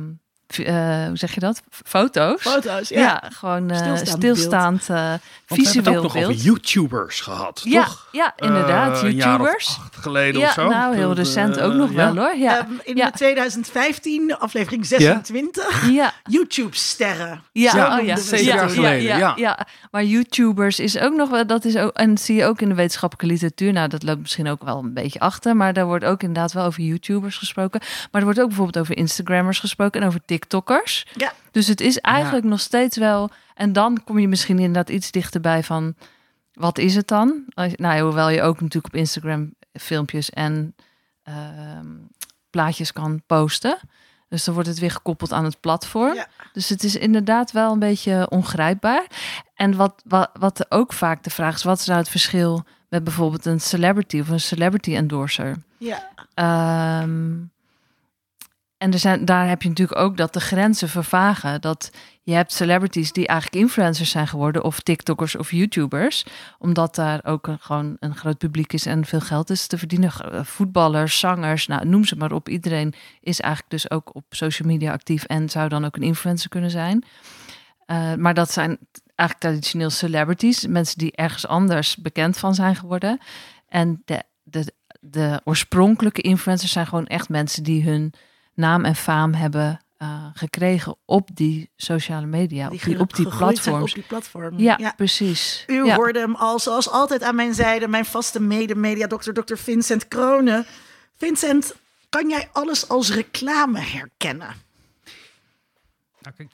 eh, 0.60 1.06
hoe 1.08 1.18
zeg 1.18 1.34
je 1.34 1.40
dat? 1.40 1.62
Foto's. 1.70 2.42
Foto's, 2.42 2.90
Ja, 2.90 3.00
ja. 3.02 3.24
gewoon 3.34 3.70
eh, 3.72 3.78
Stilstaand 3.78 4.18
stilstaand, 4.18 4.82
eh 4.82 4.88
Want 4.88 4.98
we 4.98 5.00
hebben 5.00 5.20
het 5.48 5.68
visueel 5.68 5.96
ook 5.98 6.04
nog 6.04 6.14
beeld. 6.14 6.30
over 6.30 6.42
YouTubers 6.42 7.22
gehad, 7.22 7.62
ja, 7.64 7.84
toch? 7.84 8.08
ja, 8.12 8.34
inderdaad. 8.36 8.98
Eh, 9.04 9.10
een 9.10 9.16
jaar 9.16 9.34
of 9.34 9.40
YouTubers. 9.40 9.78
acht 9.80 9.96
geleden 9.96 10.42
Ja, 10.42 10.48
of 10.48 10.54
zo. 10.54 10.70
nou 10.70 10.96
heel 10.96 11.14
recent 11.14 11.60
ook 11.60 11.74
nog 11.74 11.92
wel 11.92 12.16
hoor. 12.18 12.36
Ja, 12.38 12.60
Ehm, 12.60 12.72
in 12.84 12.96
ja. 12.96 13.12
2015, 13.12 14.36
aflevering 14.38 14.86
26, 14.86 15.90
ja. 15.92 16.14
YouTube-sterren. 16.24 17.42
Ja, 17.52 18.00
oh 18.00 18.06
ja, 18.06 18.16
zeven 18.18 18.38
ze. 18.38 18.44
jaar 18.44 18.70
geleden, 18.70 19.02
Ja, 19.04 19.18
ja. 19.18 19.34
ja. 19.36 19.68
maar 19.92 20.04
YouTubers 20.04 20.80
is 20.80 20.98
ook 21.00 21.14
nog 21.16 21.30
wel, 21.30 21.48
dat 21.48 21.66
is 21.66 21.76
ook, 21.78 21.92
en 21.92 22.10
dat 22.10 22.22
zie 22.24 22.36
je 22.36 22.46
ook 22.46 22.62
in 22.62 22.70
de 22.70 22.76
wetenschappelijke 22.76 23.34
literatuur. 23.34 23.74
Nou, 23.74 23.88
dat 23.90 24.04
loopt 24.04 24.20
misschien 24.20 24.48
ook 24.48 24.64
wel 24.64 24.78
een 24.80 24.94
beetje 24.94 25.20
achter, 25.20 25.56
maar 25.56 25.74
daar 25.74 25.86
wordt 25.86 26.06
ook 26.06 26.22
inderdaad 26.22 26.52
wel 26.52 26.66
over 26.66 26.82
YouTubers 26.84 27.38
gesproken. 27.38 27.80
Maar 28.12 28.22
er 28.22 28.24
wordt 28.24 28.40
ook 28.40 28.48
bijvoorbeeld 28.48 28.78
over 28.80 28.98
Instagrammers 28.98 29.60
gesproken 29.60 30.02
en 30.02 30.08
over 30.08 30.20
TikTokkers. 30.44 31.06
Ja. 31.16 31.34
Dus 31.52 31.68
het 31.68 31.82
is 31.82 31.98
eigenlijk 32.00 32.46
nog 32.46 32.60
steeds 32.60 32.98
wel, 32.98 33.30
en 33.56 33.74
dan 33.74 34.04
kom 34.04 34.20
je 34.20 34.28
misschien 34.28 34.60
inderdaad 34.60 34.90
iets 34.90 35.12
dichterbij 35.12 35.64
van, 35.64 35.96
wat 36.54 36.78
is 36.78 36.96
het 36.96 37.08
dan? 37.08 37.44
Als- 37.54 37.76
Nou, 37.76 38.02
hoewel 38.02 38.30
je 38.30 38.42
ook 38.42 38.62
natuurlijk 38.62 38.94
op 38.94 39.00
Instagram 39.00 39.54
filmpjes 39.74 40.30
en 40.30 40.76
ehm, 41.24 41.88
plaatjes 42.50 42.94
kan 42.94 43.22
posten. 43.28 43.78
Dus 44.30 44.44
dan 44.44 44.54
wordt 44.54 44.70
het 44.70 44.80
weer 44.80 44.92
gekoppeld 44.92 45.32
aan 45.34 45.44
het 45.44 45.60
platform. 45.60 46.14
Ja. 46.14 46.28
Dus 46.54 46.70
het 46.70 46.84
is 46.84 46.96
inderdaad 46.96 47.52
wel 47.52 47.72
een 47.72 47.80
beetje 47.80 48.30
ongrijpbaar. 48.30 49.06
En 49.56 49.76
wat, 49.76 50.02
wat, 50.08 50.30
wat 50.40 50.72
ook 50.72 50.94
vaak 50.94 51.24
de 51.24 51.30
vraag 51.30 51.56
is: 51.56 51.64
wat 51.64 51.80
is 51.80 51.86
nou 51.86 52.00
het 52.00 52.10
verschil 52.10 52.64
met 52.90 53.04
bijvoorbeeld 53.04 53.46
een 53.46 53.62
celebrity 53.62 54.20
of 54.20 54.30
een 54.30 54.40
celebrity 54.40 54.96
endorser? 54.96 55.56
Ja. 55.78 56.12
Ehm, 56.34 57.32
en 58.84 58.92
er 58.92 59.00
zijn, 59.00 59.26
daar 59.26 59.48
heb 59.48 59.62
je 59.62 59.70
natuurlijk 59.70 60.00
ook 60.00 60.18
dat 60.18 60.34
de 60.34 60.40
grenzen 60.40 60.90
vervagen. 60.90 61.62
Dat 61.62 61.92
je 62.24 62.34
hebt 62.34 62.54
celebrities 62.54 63.12
die 63.12 63.28
eigenlijk 63.28 63.62
influencers 63.62 64.10
zijn 64.10 64.28
geworden, 64.28 64.64
of 64.64 64.80
TikTokkers 64.80 65.36
of 65.36 65.52
YouTubers, 65.52 66.26
omdat 66.60 66.96
daar 66.96 67.20
ook 67.26 67.48
gewoon 67.60 67.98
een 68.00 68.16
groot 68.16 68.38
publiek 68.38 68.74
is 68.74 68.86
en 68.86 69.06
veel 69.06 69.20
geld 69.20 69.50
is 69.50 69.68
te 69.68 69.78
verdienen. 69.78 70.12
Eh, 70.12 70.44
Voetballers, 70.44 71.20
zangers, 71.20 71.68
nou, 71.68 71.86
noem 71.86 72.06
ze 72.06 72.16
maar 72.16 72.32
op. 72.32 72.50
Iedereen 72.50 72.94
is 73.22 73.40
eigenlijk 73.40 73.72
dus 73.72 73.92
ook 73.92 74.16
op 74.16 74.24
social 74.30 74.68
media 74.68 74.92
actief 74.92 75.24
en 75.24 75.50
zou 75.50 75.70
dan 75.70 75.86
ook 75.86 75.96
een 75.96 76.02
influencer 76.02 76.50
kunnen 76.50 76.72
zijn. 76.72 77.04
Eh, 77.86 78.14
maar 78.14 78.34
dat 78.34 78.52
zijn 78.52 78.78
eigenlijk 79.16 79.50
traditioneel 79.50 79.90
celebrities, 79.90 80.68
mensen 80.68 80.98
die 80.98 81.16
ergens 81.16 81.48
anders 81.48 81.98
bekend 81.98 82.38
van 82.38 82.56
zijn 82.56 82.76
geworden. 82.76 83.20
En 83.68 84.02
de, 84.06 84.24
de, 84.44 84.74
de 85.00 85.42
oorspronkelijke 85.44 86.22
influencers 86.22 86.72
zijn 86.72 86.88
gewoon 86.88 87.08
echt 87.08 87.30
mensen 87.30 87.64
die 87.64 87.84
hun 87.84 88.14
naam 88.54 88.86
en 88.86 88.96
faam 88.96 89.34
hebben 89.34 89.80
uh, 90.04 90.26
gekregen 90.34 90.96
op 91.06 91.30
die 91.34 91.70
sociale 91.76 92.26
media, 92.26 92.70
Die 92.70 92.80
op 92.80 92.86
die, 92.86 93.00
op 93.00 93.16
die 93.16 93.38
platforms. 93.38 93.90
Op 93.90 93.96
die 93.96 94.04
platform. 94.08 94.60
Ja, 94.60 94.94
precies. 94.96 95.64
U 95.68 95.86
ja. 95.86 95.96
hoorde 95.96 96.20
hem 96.20 96.36
al, 96.36 96.60
zoals 96.60 96.90
altijd 96.90 97.24
aan 97.24 97.36
mijn 97.36 97.54
zijde, 97.54 97.88
mijn 97.88 98.06
vaste 98.06 98.40
mede-media, 98.40 99.08
dokter, 99.08 99.34
dokter 99.34 99.58
Vincent 99.58 100.08
Kronen. 100.08 100.66
Vincent, 101.16 101.76
kan 102.10 102.30
jij 102.30 102.50
alles 102.52 102.90
als 102.90 103.12
reclame 103.12 103.80
herkennen? 103.80 104.56
Nou, 106.20 106.36
kijk, 106.36 106.50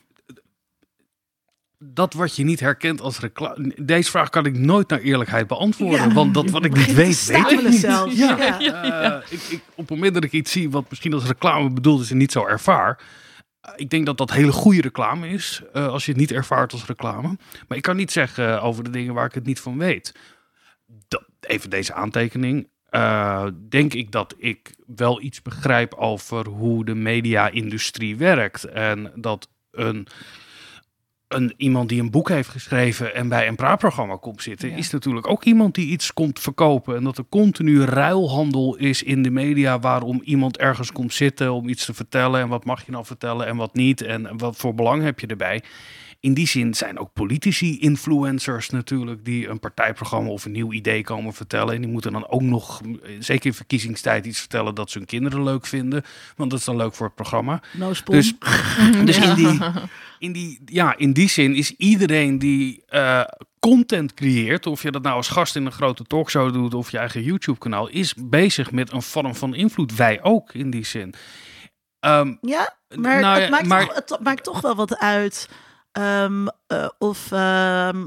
dat 1.84 2.14
wat 2.14 2.36
je 2.36 2.44
niet 2.44 2.60
herkent 2.60 3.00
als 3.00 3.18
reclame. 3.20 3.72
Deze 3.82 4.10
vraag 4.10 4.28
kan 4.30 4.46
ik 4.46 4.58
nooit 4.58 4.88
naar 4.88 5.00
eerlijkheid 5.00 5.46
beantwoorden. 5.46 6.08
Ja. 6.08 6.14
Want 6.14 6.34
dat 6.34 6.50
wat 6.50 6.64
ik 6.64 6.76
niet 6.76 6.94
weet, 6.94 7.24
weet 7.26 7.50
ik 7.50 7.62
niet. 7.68 7.74
zelfs. 7.80 8.16
Ja. 8.16 8.56
Ja. 8.58 8.82
Eh, 9.02 9.32
ik, 9.32 9.40
ik, 9.50 9.60
op 9.70 9.76
het 9.76 9.90
moment 9.90 10.14
dat 10.14 10.24
ik 10.24 10.32
iets 10.32 10.52
zie 10.52 10.70
wat 10.70 10.84
misschien 10.88 11.12
als 11.12 11.24
reclame 11.26 11.70
bedoeld 11.70 12.02
is 12.02 12.10
en 12.10 12.16
niet 12.16 12.32
zo 12.32 12.46
ervaar. 12.46 13.00
eh, 13.60 13.72
Ik 13.76 13.90
denk 13.90 14.06
dat 14.06 14.18
dat 14.18 14.30
hele 14.32 14.52
goede 14.52 14.80
reclame 14.80 15.28
is, 15.28 15.62
eh, 15.72 15.86
als 15.86 16.04
je 16.04 16.10
het 16.10 16.20
niet 16.20 16.32
ervaart 16.32 16.72
als 16.72 16.86
reclame. 16.86 17.36
Maar 17.68 17.76
ik 17.76 17.82
kan 17.82 17.96
niet 17.96 18.12
zeggen 18.12 18.56
eh, 18.56 18.64
over 18.64 18.84
de 18.84 18.90
dingen 18.90 19.14
waar 19.14 19.26
ik 19.26 19.34
het 19.34 19.46
niet 19.46 19.60
van 19.60 19.78
weet. 19.78 20.14
Dat, 21.08 21.24
even 21.40 21.70
deze 21.70 21.92
aantekening. 21.94 22.68
Eh, 22.88 23.46
denk 23.68 23.94
ik 23.94 24.10
dat 24.10 24.34
ik 24.38 24.74
wel 24.86 25.22
iets 25.22 25.42
begrijp 25.42 25.94
over 25.94 26.46
hoe 26.46 26.84
de 26.84 26.94
media-industrie 26.94 28.16
werkt. 28.16 28.64
En 28.64 29.12
dat 29.14 29.48
een, 29.70 30.06
een, 31.32 31.54
iemand 31.56 31.88
die 31.88 32.00
een 32.00 32.10
boek 32.10 32.28
heeft 32.28 32.48
geschreven 32.48 33.14
en 33.14 33.28
bij 33.28 33.48
een 33.48 33.56
praatprogramma 33.56 34.16
komt 34.16 34.42
zitten, 34.42 34.70
Ja. 34.70 34.76
is 34.76 34.90
natuurlijk 34.90 35.28
ook 35.28 35.44
iemand 35.44 35.74
die 35.74 35.86
iets 35.86 36.12
komt 36.12 36.38
verkopen. 36.40 36.96
En 36.96 37.04
dat 37.04 37.18
er 37.18 37.24
continu 37.28 37.84
ruilhandel 37.84 38.76
is 38.76 39.02
in 39.02 39.22
de 39.22 39.30
media 39.30 39.78
waarom 39.78 40.20
iemand 40.24 40.58
ergens 40.58 40.92
komt 40.92 41.14
zitten 41.14 41.52
om 41.52 41.68
iets 41.68 41.84
te 41.84 41.94
vertellen. 41.94 42.40
En 42.40 42.48
wat 42.48 42.64
mag 42.64 42.86
je 42.86 42.92
nou 42.92 43.04
vertellen 43.04 43.46
en 43.46 43.56
wat 43.56 43.74
niet. 43.74 44.00
En 44.02 44.38
wat 44.38 44.56
voor 44.56 44.74
belang 44.74 45.02
heb 45.02 45.20
je 45.20 45.26
erbij. 45.26 45.62
In 46.20 46.34
die 46.34 46.46
zin 46.46 46.74
zijn 46.74 46.98
ook 46.98 47.12
politici 47.12 47.78
influencers 47.78 48.70
natuurlijk 48.70 49.24
die 49.24 49.48
een 49.48 49.60
partijprogramma 49.60 50.30
of 50.30 50.44
een 50.44 50.52
nieuw 50.52 50.72
idee 50.72 51.02
komen 51.02 51.32
vertellen. 51.32 51.74
En 51.74 51.80
die 51.80 51.90
moeten 51.90 52.12
dan 52.12 52.28
ook 52.28 52.42
nog, 52.42 52.80
zeker 53.18 53.46
in 53.46 53.54
verkiezingstijd, 53.54 54.26
iets 54.26 54.38
vertellen 54.38 54.74
dat 54.74 54.90
ze 54.90 54.98
hun 54.98 55.06
kinderen 55.06 55.42
leuk 55.42 55.66
vinden. 55.66 56.02
Want 56.36 56.50
dat 56.50 56.58
is 56.58 56.64
dan 56.64 56.76
leuk 56.76 56.94
voor 56.94 57.06
het 57.06 57.14
programma. 57.14 57.62
No. 57.72 57.92
Dus, 58.04 58.34
dus 59.04 59.16
in, 59.16 59.34
die, 59.34 59.60
in, 60.18 60.32
die, 60.32 60.60
ja, 60.64 60.96
in 60.96 61.12
die 61.12 61.28
zin 61.28 61.54
is 61.54 61.70
iedereen 61.76 62.38
die 62.38 62.82
eh, 62.86 63.22
content 63.58 64.14
creëert, 64.14 64.66
of 64.66 64.82
je 64.82 64.90
dat 64.90 65.02
nou 65.02 65.16
als 65.16 65.28
gast 65.28 65.56
in 65.56 65.66
een 65.66 65.72
grote 65.72 66.04
talkshow 66.04 66.52
doet 66.52 66.74
of 66.74 66.90
je 66.90 66.98
eigen 66.98 67.22
YouTube-kanaal, 67.22 67.88
is 67.88 68.14
bezig 68.18 68.70
met 68.72 68.92
een 68.92 69.02
vorm 69.02 69.34
van 69.34 69.54
invloed. 69.54 69.96
Wij 69.96 70.22
ook 70.22 70.54
in 70.54 70.70
die 70.70 70.84
zin. 70.84 71.14
Ehm, 72.00 72.34
Ja, 72.40 72.76
maar, 72.96 73.20
Nou 73.20 73.36
ja, 73.36 73.40
het, 73.40 73.50
maakt 73.50 73.66
maar- 73.66 73.86
toch, 73.86 73.94
het 73.94 74.20
maakt 74.20 74.44
toch 74.44 74.60
wel 74.60 74.74
wat 74.74 74.98
uit 74.98 75.48
ehm, 75.92 76.46
eh, 76.66 76.88
of, 76.98 77.32
ehm, 77.32 78.06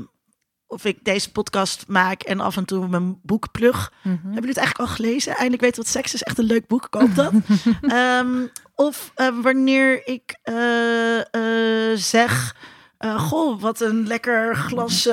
of 0.68 0.86
ik 0.86 1.04
deze 1.04 1.32
podcast 1.32 1.88
maak 1.88 2.22
en 2.22 2.40
af 2.40 2.58
en 2.58 2.66
toe 2.66 2.88
mijn 2.88 3.20
boek 3.22 3.52
plug. 3.52 3.94
Mhm. 4.02 4.10
Hebben 4.10 4.34
jullie 4.34 4.50
het 4.50 4.58
eigenlijk 4.58 4.90
al 4.90 4.96
gelezen? 4.96 5.32
Eindelijk 5.32 5.62
weten 5.62 5.84
wat 5.84 5.92
seks 5.92 6.14
is. 6.14 6.24
Echt 6.24 6.38
een 6.38 6.46
leuk 6.46 6.68
boek. 6.68 6.88
Koop 6.90 7.16
dat. 7.16 7.32
Ehm, 7.82 8.48
of 8.76 9.14
wanneer 9.42 10.08
ik 10.08 10.40
eh, 10.42 11.20
eh, 11.20 11.98
zeg... 11.98 12.56
goh, 13.18 13.62
wat 13.62 13.82
een 13.82 14.08
lekker 14.08 14.56
glas... 14.56 15.10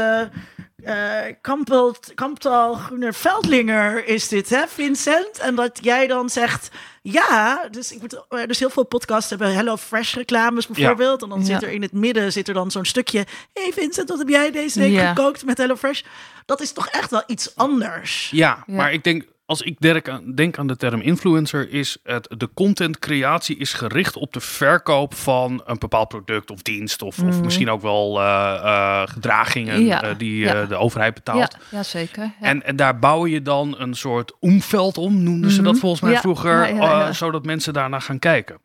Kampelt, 1.41 2.13
Kamptal 2.15 2.75
Groener 2.75 3.15
Veldlinger 3.15 4.07
is 4.07 4.29
dit, 4.29 4.49
hè, 4.49 4.67
Vincent? 4.67 5.39
En 5.39 5.55
dat 5.55 5.79
jij 5.83 6.07
dan 6.07 6.31
zegt, 6.31 6.71
ja, 7.03 7.69
dus 7.71 7.93
ik 7.93 8.01
moet, 8.01 8.25
eh, 8.29 8.47
dus 8.47 8.59
heel 8.59 8.71
veel 8.71 8.85
podcasts 8.87 9.31
hebben 9.31 9.55
Hello 9.55 9.77
Fresh 9.77 10.15
reclames 10.15 10.67
bijvoorbeeld. 10.67 11.23
En 11.23 11.29
dan 11.29 11.39
Ja. 11.39 11.45
zit 11.45 11.63
er 11.63 11.71
in 11.71 11.83
het 11.83 11.93
midden 11.93 12.33
zit 12.33 12.49
er 12.49 12.55
dan 12.55 12.71
zo'n 12.71 12.85
stukje. 12.85 13.27
hey 13.53 13.73
Vincent, 13.73 14.09
wat 14.09 14.19
heb 14.19 14.29
jij 14.29 14.51
deze 14.51 14.79
week 14.79 14.93
Ja. 14.93 15.09
gekookt 15.15 15.45
met 15.45 15.59
Hello 15.59 15.77
Fresh? 15.77 16.03
Dat 16.47 16.61
is 16.61 16.73
toch 16.73 16.89
echt 16.89 17.11
wel 17.11 17.23
iets 17.27 17.57
anders. 17.57 18.31
Ja, 18.31 18.65
Ja. 18.67 18.75
maar 18.75 18.93
ik 18.93 19.05
denk, 19.05 19.25
als 19.51 19.63
ik 19.63 19.81
denk 19.81 20.09
aan, 20.09 20.35
denk 20.35 20.59
aan 20.59 20.67
de 20.67 20.77
term 20.77 21.01
influencer, 21.01 21.71
is 21.71 21.97
het 22.03 22.35
de 22.37 22.49
contentcreatie 22.55 23.57
is 23.57 23.73
gericht 23.73 24.17
op 24.17 24.33
de 24.33 24.41
verkoop 24.41 25.15
van 25.15 25.63
een 25.67 25.79
bepaald 25.79 26.09
product 26.09 26.51
of 26.51 26.63
dienst. 26.63 27.03
Of, 27.03 27.19
of 27.19 27.43
misschien 27.43 27.71
ook 27.71 27.83
wel 27.83 28.21
eh, 28.21 28.61
eh, 28.63 29.09
gedragingen 29.09 29.85
Ja, 29.85 30.03
eh, 30.03 30.19
die 30.19 30.39
ja. 30.39 30.65
de 30.65 30.77
overheid 30.77 31.15
betaalt. 31.15 31.57
Ja, 31.71 31.77
ja, 31.79 31.83
zeker. 31.83 32.23
Ja. 32.23 32.47
En, 32.47 32.65
en 32.65 32.77
daar 32.77 32.99
bouw 32.99 33.27
je 33.27 33.43
dan 33.43 33.75
een 33.79 33.95
soort 33.95 34.33
omveld 34.41 34.99
om, 34.99 35.23
noemden 35.23 35.51
ze 35.51 35.63
dat 35.63 35.79
volgens 35.79 36.01
mij 36.01 36.17
vroeger, 36.17 37.15
zodat 37.15 37.45
mensen 37.45 37.73
daarna 37.73 38.01
gaan 38.01 38.19
kijken. 38.19 38.61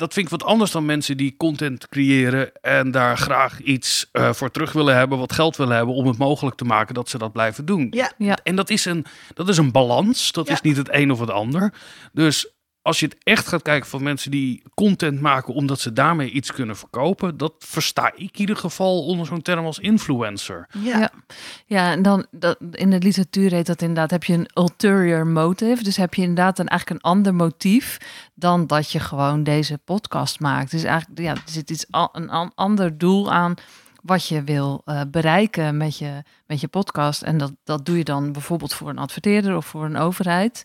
Dat 0.00 0.12
vind 0.12 0.26
ik 0.26 0.32
wat 0.32 0.44
anders 0.44 0.70
dan 0.70 0.84
mensen 0.84 1.16
die 1.16 1.34
content 1.36 1.88
creëren 1.88 2.52
en 2.62 2.90
daar 2.90 3.16
graag 3.18 3.60
iets 3.60 4.08
eh, 4.12 4.32
voor 4.32 4.50
terug 4.50 4.72
willen 4.72 4.96
hebben, 4.96 5.18
wat 5.18 5.32
geld 5.32 5.56
willen 5.56 5.76
hebben 5.76 5.94
om 5.94 6.06
het 6.06 6.18
mogelijk 6.18 6.56
te 6.56 6.64
maken 6.64 6.94
dat 6.94 7.08
ze 7.08 7.18
dat 7.18 7.32
blijven 7.32 7.64
doen. 7.64 7.86
Ja. 7.90 8.12
Ja. 8.18 8.38
En 8.42 8.56
dat 8.56 8.70
is 8.70 8.84
een, 8.84 9.04
dat 9.34 9.48
is 9.48 9.56
een 9.56 9.72
balans, 9.72 10.32
dat 10.32 10.46
Ja. 10.46 10.52
is 10.52 10.60
niet 10.60 10.76
het 10.76 10.88
een 10.92 11.10
of 11.12 11.20
het 11.20 11.30
ander. 11.30 11.72
Dus 12.12 12.48
als 12.82 13.00
je 13.00 13.06
het 13.06 13.16
echt 13.22 13.46
gaat 13.48 13.62
kijken 13.62 13.88
van 13.88 14.02
mensen 14.02 14.30
die 14.30 14.62
content 14.74 15.20
maken 15.20 15.54
omdat 15.54 15.80
ze 15.80 15.92
daarmee 15.92 16.30
iets 16.30 16.52
kunnen 16.52 16.76
verkopen, 16.76 17.36
dat 17.36 17.52
versta 17.58 18.12
ik 18.14 18.18
in 18.32 18.40
ieder 18.40 18.56
geval 18.56 19.04
onder 19.06 19.26
zo'n 19.26 19.42
term 19.42 19.64
als 19.64 19.78
influencer. 19.78 20.66
Ja. 20.78 20.98
Ja. 20.98 21.10
Ja, 21.66 21.90
en 21.90 22.02
dan 22.02 22.26
dat, 22.30 22.58
in 22.70 22.90
de 22.90 22.98
literatuur 22.98 23.50
heet 23.50 23.66
dat 23.66 23.82
inderdaad, 23.82 24.10
heb 24.10 24.24
je 24.24 24.32
een 24.32 24.50
ulterior 24.54 25.26
motive. 25.26 25.82
Dus 25.82 25.96
heb 25.96 26.14
je 26.14 26.22
inderdaad 26.22 26.58
een, 26.58 26.68
eigenlijk 26.68 27.00
een 27.04 27.10
ander 27.10 27.34
motief 27.34 27.96
dan 28.34 28.66
dat 28.66 28.90
je 28.90 29.00
gewoon 29.00 29.42
deze 29.42 29.78
podcast 29.84 30.40
maakt. 30.40 30.70
Dus 30.70 30.82
eigenlijk, 30.82 31.20
ja, 31.20 31.30
er 31.32 31.42
zit 31.44 31.70
iets, 31.70 31.86
a- 31.96 32.08
een 32.12 32.30
an- 32.30 32.52
ander 32.54 32.98
doel 32.98 33.32
aan 33.32 33.54
wat 34.02 34.26
je 34.26 34.42
wil 34.44 34.82
eh, 34.84 35.00
bereiken 35.10 35.76
met 35.76 35.98
je, 35.98 36.22
met 36.46 36.60
je 36.60 36.68
podcast. 36.68 37.22
En 37.22 37.38
dat, 37.38 37.52
dat 37.64 37.86
doe 37.86 37.96
je 37.98 38.04
dan 38.04 38.32
bijvoorbeeld 38.32 38.74
voor 38.74 38.88
een 38.88 38.98
adverteerder 38.98 39.56
of 39.56 39.66
voor 39.66 39.84
een 39.84 39.96
overheid. 39.96 40.62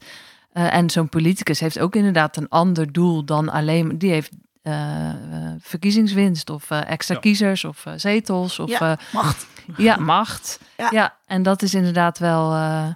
Eh, 0.55 0.74
en 0.74 0.89
zo'n 0.89 1.09
politicus 1.09 1.59
heeft 1.59 1.79
ook 1.79 1.95
inderdaad 1.95 2.38
een 2.38 2.50
ander 2.50 2.91
doel 2.91 3.24
dan 3.25 3.50
alleen, 3.50 3.97
die 3.97 4.12
heeft 4.12 4.31
eh, 4.62 5.09
eh, 5.09 5.15
verkiezingswinst 5.59 6.50
of 6.50 6.71
extra 6.71 7.13
Ja. 7.15 7.19
kiezers 7.21 7.63
of 7.63 7.83
zetels 7.95 8.59
of 8.59 8.69
Ja, 8.69 8.91
eh, 8.91 9.13
macht. 9.13 9.47
ja, 9.77 9.95
macht. 9.97 10.59
Ja. 10.77 10.88
Ja. 10.91 11.17
en 11.25 11.43
dat 11.43 11.62
is 11.62 11.74
inderdaad 11.74 12.17
wel, 12.19 12.53
eh, 12.53 12.88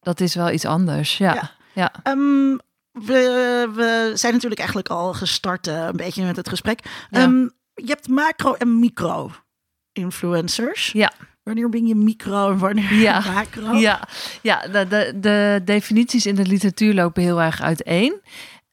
dat 0.00 0.20
is 0.20 0.34
wel 0.34 0.50
iets 0.50 0.64
anders. 0.64 1.18
Ja, 1.18 1.34
Ja. 1.34 1.50
ja. 1.72 1.92
Ehm, 2.02 2.56
we, 2.92 3.70
we 3.74 4.10
zijn 4.14 4.32
natuurlijk 4.32 4.60
eigenlijk 4.60 4.88
al 4.88 5.12
gestart 5.14 5.66
een 5.66 5.96
beetje 5.96 6.24
met 6.24 6.36
het 6.36 6.48
gesprek. 6.48 6.80
Ja. 7.10 7.20
Ehm, 7.20 7.40
je 7.74 7.86
hebt 7.86 8.08
macro 8.08 8.54
en 8.54 8.78
micro 8.78 9.30
influencers. 9.92 10.92
Ja. 10.92 11.12
Wanneer 11.42 11.68
ben 11.68 11.86
je 11.86 11.94
micro 11.94 12.50
en 12.50 12.58
wanneer 12.58 12.94
Ja. 12.94 13.22
macro? 13.34 13.72
Ja, 13.76 14.00
ja 14.42 14.66
de, 14.72 14.86
de, 14.88 15.12
de 15.20 15.60
definities 15.64 16.26
in 16.26 16.34
de 16.34 16.46
literatuur 16.46 16.94
lopen 16.94 17.22
heel 17.22 17.42
erg 17.42 17.62
uiteen. 17.62 18.20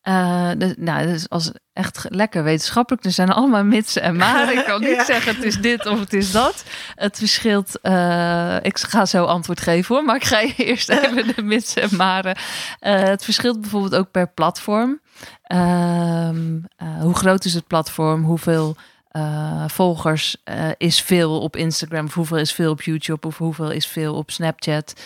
Eh, 0.02 0.50
dus, 0.58 0.74
nou, 0.78 1.08
is 1.08 1.30
als 1.30 1.52
echt 1.74 2.06
lekker 2.10 2.44
wetenschappelijk. 2.44 3.06
Er 3.06 3.12
zijn 3.12 3.30
allemaal 3.32 3.64
mitsen 3.64 4.02
en 4.02 4.16
maren. 4.16 4.58
Ik 4.58 4.66
kan 4.66 4.80
niet 4.88 4.90
Ja. 4.90 5.06
zeggen 5.06 5.36
het 5.36 5.44
is 5.44 5.58
dit 5.62 5.86
of 5.86 6.00
het 6.00 6.14
is 6.14 6.32
dat. 6.32 6.64
Het 6.96 7.18
verschilt. 7.18 7.80
eh, 7.82 8.56
ik 8.62 8.78
ga 8.80 9.06
zo 9.06 9.24
antwoord 9.26 9.62
geven 9.62 9.96
hoor, 9.96 10.04
maar 10.06 10.16
ik 10.16 10.24
ga 10.24 10.40
je 10.40 10.54
eerst 10.70 10.90
even 10.90 11.36
de 11.36 11.42
mitsen 11.42 11.82
en 11.82 11.96
maren. 11.96 12.36
Eh, 12.80 13.00
het 13.04 13.24
verschilt 13.24 13.62
bijvoorbeeld 13.62 13.96
ook 13.96 14.12
per 14.12 14.32
platform. 14.34 15.00
Ehm, 15.44 16.58
eh, 16.76 17.02
hoe 17.02 17.14
groot 17.16 17.46
is 17.46 17.54
het 17.54 17.68
platform? 17.68 18.24
Hoeveel 18.24 18.76
eh, 19.10 19.64
volgers 19.68 20.38
eh, 20.44 20.70
is 20.78 21.02
veel 21.02 21.42
op 21.42 21.56
Instagram? 21.56 22.06
Of 22.06 22.14
hoeveel 22.14 22.38
is 22.38 22.54
veel 22.54 22.72
op 22.72 22.82
YouTube? 22.82 23.28
Of 23.28 23.38
hoeveel 23.38 23.72
is 23.72 23.86
veel 23.88 24.16
op 24.16 24.32
Snapchat? 24.32 25.02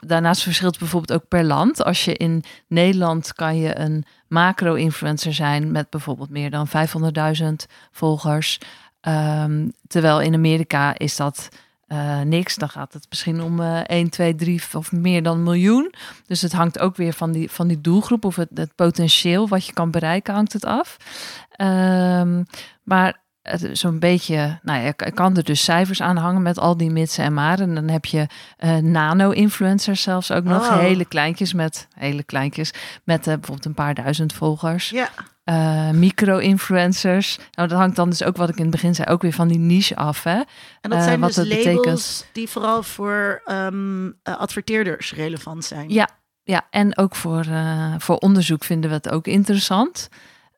Daarnaast 0.00 0.42
verschilt 0.42 0.78
bijvoorbeeld 0.78 1.20
ook 1.20 1.28
per 1.28 1.44
land. 1.44 1.84
Als 1.84 2.04
je 2.04 2.14
in 2.14 2.44
Nederland 2.66 3.32
kan 3.32 3.56
je 3.56 3.78
een 3.78 4.04
macro-influencer 4.28 5.34
zijn 5.34 5.72
met 5.72 5.90
bijvoorbeeld 5.90 6.30
meer 6.30 6.50
dan 6.50 6.68
500.000 6.68 7.66
volgers. 7.90 8.58
Ehm, 9.00 9.68
terwijl 9.86 10.20
in 10.20 10.34
Amerika 10.34 10.98
is 10.98 11.16
dat 11.16 11.48
eh, 11.86 12.20
niks. 12.20 12.56
Dan 12.56 12.68
gaat 12.68 12.92
het 12.92 13.06
misschien 13.08 13.42
om 13.42 13.60
eh 13.60 13.80
1, 13.86 14.10
2, 14.10 14.34
3 14.34 14.62
of 14.72 14.92
meer 14.92 15.22
dan 15.22 15.42
miljoen. 15.42 15.94
Dus 16.26 16.42
het 16.42 16.52
hangt 16.52 16.78
ook 16.78 16.96
weer 16.96 17.12
van 17.12 17.32
die, 17.32 17.50
van 17.50 17.68
die 17.68 17.80
doelgroep 17.80 18.24
of 18.24 18.36
het, 18.36 18.48
het 18.54 18.74
potentieel 18.74 19.48
wat 19.48 19.66
je 19.66 19.72
kan 19.72 19.90
bereiken, 19.90 20.34
hangt 20.34 20.52
het 20.52 20.64
af. 20.64 20.96
Ehm, 21.50 22.42
maar 22.82 23.21
zo'n 23.72 23.98
beetje, 23.98 24.58
nou 24.62 24.80
ja, 24.82 24.86
ik 24.86 25.14
kan 25.14 25.36
er 25.36 25.44
dus 25.44 25.64
cijfers 25.64 26.00
aan 26.02 26.16
hangen 26.16 26.42
met 26.42 26.58
al 26.58 26.76
die 26.76 26.90
mitsen 26.90 27.24
en 27.24 27.34
maren. 27.34 27.68
En 27.68 27.74
dan 27.74 27.88
heb 27.88 28.04
je 28.04 28.26
eh, 28.56 28.76
nano-influencers 28.76 30.02
zelfs 30.02 30.30
ook 30.32 30.44
nog, 30.44 30.68
Oh. 30.68 30.78
hele 30.78 31.04
kleintjes 31.04 31.52
met, 31.52 31.86
hele 31.94 32.22
kleintjes, 32.22 32.70
met 33.04 33.18
eh, 33.18 33.34
bijvoorbeeld 33.34 33.64
een 33.64 33.74
paar 33.74 33.94
duizend 33.94 34.32
volgers. 34.32 34.90
Ja. 34.90 35.08
eh, 35.44 35.90
micro-influencers. 35.90 37.38
Nou, 37.52 37.68
dat 37.68 37.78
hangt 37.78 37.96
dan 37.96 38.10
dus 38.10 38.22
ook 38.24 38.36
wat 38.36 38.48
ik 38.48 38.56
in 38.56 38.62
het 38.62 38.70
begin 38.70 38.94
zei, 38.94 39.08
ook 39.08 39.22
weer 39.22 39.32
van 39.32 39.48
die 39.48 39.58
niche 39.58 39.96
af. 39.96 40.22
Hè? 40.22 40.40
En 40.80 40.90
dat 40.90 41.02
zijn 41.02 41.20
wat 41.20 41.28
dus 41.34 41.36
dat 41.36 41.46
labels 41.46 41.74
betekent. 41.74 42.26
die 42.32 42.48
vooral 42.48 42.82
voor 42.82 43.42
ehm, 43.44 44.06
eh, 44.22 44.36
adverteerders 44.38 45.14
relevant 45.14 45.64
zijn. 45.64 45.88
Ja, 45.90 46.08
ja, 46.44 46.66
en 46.70 46.98
ook 46.98 47.16
voor, 47.16 47.44
voor 47.98 48.16
onderzoek 48.16 48.64
vinden 48.64 48.90
we 48.90 48.96
het 48.96 49.10
ook 49.10 49.26
interessant. 49.26 50.08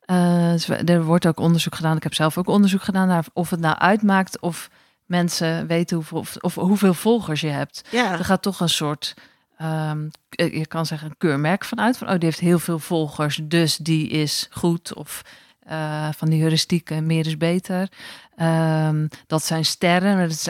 Eh, 0.05 0.89
er 0.89 1.03
wordt 1.03 1.27
ook 1.27 1.39
onderzoek 1.39 1.75
gedaan. 1.75 1.97
Ik 1.97 2.03
heb 2.03 2.13
zelf 2.13 2.37
ook 2.37 2.47
onderzoek 2.47 2.83
gedaan 2.83 3.07
naar 3.07 3.25
of 3.33 3.49
het 3.49 3.59
nou 3.59 3.77
uitmaakt 3.77 4.39
of 4.39 4.69
mensen 5.05 5.67
weten 5.67 5.95
hoeveel, 5.95 6.17
of, 6.17 6.35
of 6.37 6.55
hoeveel 6.55 6.93
volgers 6.93 7.41
je 7.41 7.47
hebt. 7.47 7.81
Ja. 7.91 8.11
Er 8.11 8.25
gaat 8.25 8.41
toch 8.41 8.59
een 8.59 8.69
soort, 8.69 9.13
ehm, 9.57 10.07
eh, 10.29 10.53
je 10.53 10.67
kan 10.67 10.85
zeggen, 10.85 11.09
een 11.09 11.17
keurmerk 11.17 11.65
vanuit. 11.65 11.97
Van, 11.97 12.07
oh, 12.07 12.13
die 12.13 12.23
heeft 12.23 12.39
heel 12.39 12.59
veel 12.59 12.79
volgers, 12.79 13.39
dus 13.43 13.77
die 13.77 14.09
is 14.09 14.47
goed. 14.51 14.93
Of 14.93 15.21
eh, 15.59 16.09
van 16.15 16.29
die 16.29 16.41
heuristieken, 16.41 17.05
meer 17.05 17.25
is 17.25 17.37
beter. 17.37 17.89
Ehm, 18.35 19.07
dat 19.27 19.43
zijn 19.43 19.65
sterren. 19.65 20.29
is- 20.29 20.49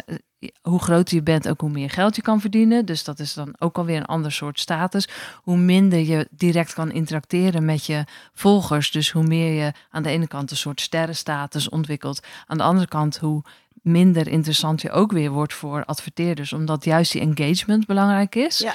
hoe 0.61 0.79
groter 0.79 1.15
je 1.15 1.23
bent, 1.23 1.47
ook 1.49 1.61
hoe 1.61 1.69
meer 1.69 1.89
geld 1.89 2.15
je 2.15 2.21
kan 2.21 2.41
verdienen. 2.41 2.85
Dus 2.85 3.03
dat 3.03 3.19
is 3.19 3.33
dan 3.33 3.55
ook 3.59 3.77
alweer 3.77 3.97
een 3.97 4.05
ander 4.05 4.31
soort 4.31 4.59
status. 4.59 5.07
Hoe 5.41 5.57
minder 5.57 5.99
je 5.99 6.27
direct 6.31 6.73
kan 6.73 6.91
interacteren 6.91 7.65
met 7.65 7.85
je 7.85 8.03
volgers. 8.33 8.91
Dus 8.91 9.11
hoe 9.11 9.23
meer 9.23 9.63
je 9.63 9.71
aan 9.89 10.03
de 10.03 10.09
ene 10.09 10.27
kant 10.27 10.51
een 10.51 10.57
soort 10.57 10.81
sterrenstatus 10.81 11.69
ontwikkelt. 11.69 12.19
Aan 12.45 12.57
de 12.57 12.63
andere 12.63 12.87
kant 12.87 13.17
hoe 13.17 13.43
minder 13.73 14.27
interessant 14.27 14.81
je 14.81 14.91
ook 14.91 15.11
weer 15.11 15.31
wordt 15.31 15.53
voor 15.53 15.85
adverteerders. 15.85 16.53
Omdat 16.53 16.83
juist 16.85 17.11
die 17.11 17.21
engagement 17.21 17.85
belangrijk 17.85 18.35
is. 18.35 18.57
Ja. 18.57 18.73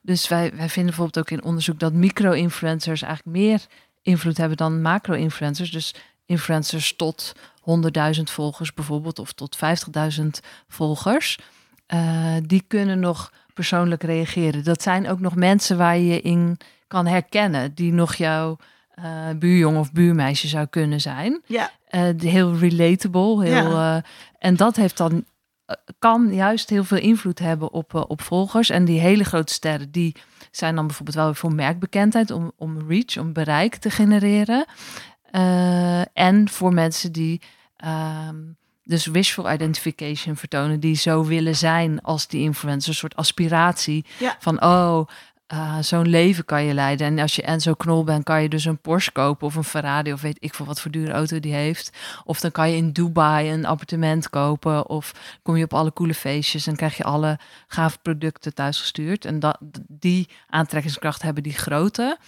Dus 0.00 0.28
wij, 0.28 0.50
wij 0.56 0.68
vinden 0.68 0.94
bijvoorbeeld 0.94 1.18
ook 1.18 1.38
in 1.38 1.44
onderzoek 1.44 1.78
dat 1.78 1.92
micro-influencers 1.92 3.02
eigenlijk 3.02 3.36
meer 3.36 3.66
invloed 4.02 4.36
hebben 4.36 4.56
dan 4.56 4.82
macro-influencers. 4.82 5.70
Dus 5.70 5.94
influencers 6.26 6.96
tot 6.96 7.32
100.000 7.64 8.22
volgers 8.30 8.74
bijvoorbeeld, 8.74 9.18
of 9.18 9.32
tot 9.32 9.56
50.000 9.56 10.40
volgers, 10.68 11.38
eh, 11.86 12.34
die 12.46 12.64
kunnen 12.68 13.00
nog 13.00 13.32
persoonlijk 13.54 14.02
reageren. 14.02 14.64
Dat 14.64 14.82
zijn 14.82 15.08
ook 15.08 15.20
nog 15.20 15.34
mensen 15.34 15.76
waar 15.76 15.98
je 15.98 16.20
in 16.20 16.58
kan 16.86 17.06
herkennen, 17.06 17.74
die 17.74 17.92
nog 17.92 18.14
jouw 18.14 18.56
eh 18.94 19.04
buurjongen 19.38 19.80
of 19.80 19.92
buurmeisje 19.92 20.48
zou 20.48 20.66
kunnen 20.66 21.00
zijn. 21.00 21.42
Ja. 21.46 21.70
De- 21.90 22.28
heel 22.28 22.56
relatable. 22.56 23.44
Heel, 23.44 23.70
Ja. 23.70 24.02
en 24.38 24.56
dat 24.56 24.76
heeft 24.76 24.96
dan 24.96 25.24
kan 25.98 26.34
juist 26.34 26.70
heel 26.70 26.84
veel 26.84 26.98
invloed 26.98 27.38
hebben 27.38 27.72
op, 27.72 27.94
op 28.08 28.20
volgers. 28.22 28.70
En 28.70 28.84
die 28.84 29.00
hele 29.00 29.24
grote 29.24 29.52
sterren, 29.52 29.90
die 29.90 30.14
zijn 30.50 30.74
dan 30.74 30.86
bijvoorbeeld 30.86 31.16
wel 31.16 31.34
voor 31.34 31.52
merkbekendheid, 31.54 32.30
om, 32.30 32.52
om 32.56 32.88
reach, 32.88 33.18
om 33.18 33.32
bereik 33.32 33.76
te 33.76 33.90
genereren. 33.90 34.64
Eh, 35.32 36.00
en 36.16 36.48
voor 36.48 36.72
mensen 36.74 37.12
die 37.12 37.40
ehm, 37.76 38.36
dus 38.84 39.06
wishful 39.06 39.50
identification 39.52 40.36
vertonen, 40.36 40.80
die 40.80 40.94
zo 40.96 41.24
willen 41.24 41.56
zijn 41.56 42.02
als 42.02 42.26
die 42.26 42.40
influencer, 42.40 42.88
een 42.88 42.94
soort 42.94 43.16
aspiratie 43.16 44.04
Ja. 44.18 44.36
van 44.38 44.62
oh. 44.62 45.08
eh, 45.46 45.78
zo'n 45.80 46.08
leven 46.08 46.44
kan 46.44 46.64
je 46.64 46.74
leiden. 46.74 47.06
En 47.06 47.18
als 47.18 47.36
je 47.36 47.42
en 47.42 47.60
zo 47.60 47.74
knol 47.74 48.04
bent, 48.04 48.24
kan 48.24 48.42
je 48.42 48.48
dus 48.48 48.64
een 48.64 48.78
Porsche 48.78 49.12
kopen 49.12 49.46
of 49.46 49.54
een 49.54 49.64
Ferrari 49.64 50.12
of 50.12 50.20
weet 50.20 50.36
ik 50.40 50.54
veel 50.54 50.66
wat 50.66 50.80
voor 50.80 50.90
dure 50.90 51.12
auto 51.12 51.40
die 51.40 51.54
heeft. 51.54 51.96
Of 52.24 52.40
dan 52.40 52.50
kan 52.50 52.70
je 52.70 52.76
in 52.76 52.92
Dubai 52.92 53.52
een 53.52 53.64
appartement 53.66 54.30
kopen. 54.30 54.88
Of 54.88 55.12
kom 55.42 55.56
je 55.56 55.64
op 55.64 55.74
alle 55.74 55.92
coole 55.92 56.14
feestjes 56.14 56.66
en 56.66 56.76
krijg 56.76 56.96
je 56.96 57.04
alle 57.04 57.38
gave 57.66 57.98
producten 58.02 58.54
thuisgestuurd. 58.54 59.24
En 59.24 59.40
dat, 59.40 59.58
die 59.88 60.28
aantrekkingskracht 60.48 61.22
hebben 61.22 61.42
die 61.42 61.52
grote. 61.54 62.18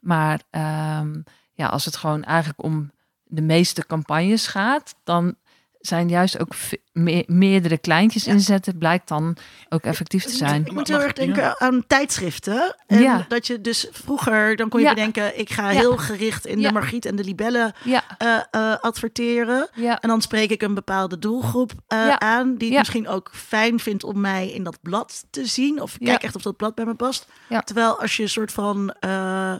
Maar 0.00 0.40
ehm, 0.50 1.12
ja, 1.54 1.66
als 1.66 1.84
het 1.84 1.96
gewoon 1.96 2.24
eigenlijk 2.24 2.62
om 2.62 2.90
de 3.24 3.42
meeste 3.42 3.86
campagnes 3.86 4.46
gaat, 4.46 4.94
dan 5.04 5.34
zijn 5.80 6.08
juist 6.08 6.38
ook 6.40 6.52
me- 6.92 7.24
meerdere 7.26 7.78
kleintjes 7.78 8.26
inzetten, 8.26 8.78
blijkt 8.78 9.08
dan 9.08 9.36
ook 9.68 9.82
effectief 9.82 10.24
te 10.24 10.36
zijn. 10.36 10.66
Ik 10.66 10.72
moet 10.72 10.88
heel 10.88 11.00
erg 11.02 11.12
denken 11.12 11.60
aan 11.60 11.84
tijdschriften. 11.86 12.76
En 12.86 13.00
Ja. 13.02 13.24
dat 13.28 13.46
je 13.46 13.60
dus 13.60 13.86
vroeger, 13.90 14.56
dan 14.56 14.68
kon 14.68 14.80
je 14.80 14.86
Ja. 14.86 14.94
bedenken, 14.94 15.38
ik 15.38 15.50
ga 15.50 15.70
Ja. 15.70 15.78
heel 15.78 15.96
gericht 15.96 16.46
in 16.46 16.60
Ja. 16.60 16.66
de 16.68 16.72
Margriet 16.74 17.04
en 17.06 17.16
de 17.16 17.24
Libellen 17.24 17.72
Ja, 17.84 18.02
eh, 18.18 18.36
eh, 18.50 18.76
adverteren. 18.80 19.68
ja, 19.74 20.00
En 20.00 20.08
dan 20.08 20.22
spreek 20.22 20.50
ik 20.50 20.62
een 20.62 20.74
bepaalde 20.74 21.18
doelgroep 21.18 21.72
eh, 21.86 21.98
Ja. 22.06 22.18
aan, 22.20 22.46
die 22.56 22.66
het 22.68 22.72
Ja. 22.72 22.78
misschien 22.78 23.08
ook 23.08 23.30
fijn 23.34 23.80
vindt 23.80 24.04
om 24.04 24.20
mij 24.20 24.48
in 24.50 24.64
dat 24.64 24.78
blad 24.82 25.24
te 25.30 25.46
zien. 25.46 25.80
Of 25.82 25.96
Ja. 25.98 26.06
kijk 26.06 26.22
echt 26.22 26.36
of 26.36 26.42
dat 26.42 26.56
blad 26.56 26.74
bij 26.74 26.84
me 26.84 26.94
past. 26.94 27.26
Ja. 27.48 27.60
Terwijl 27.60 28.00
als 28.00 28.16
je 28.16 28.22
een 28.22 28.28
soort 28.28 28.52
van 28.52 28.94
eh, 29.00 29.54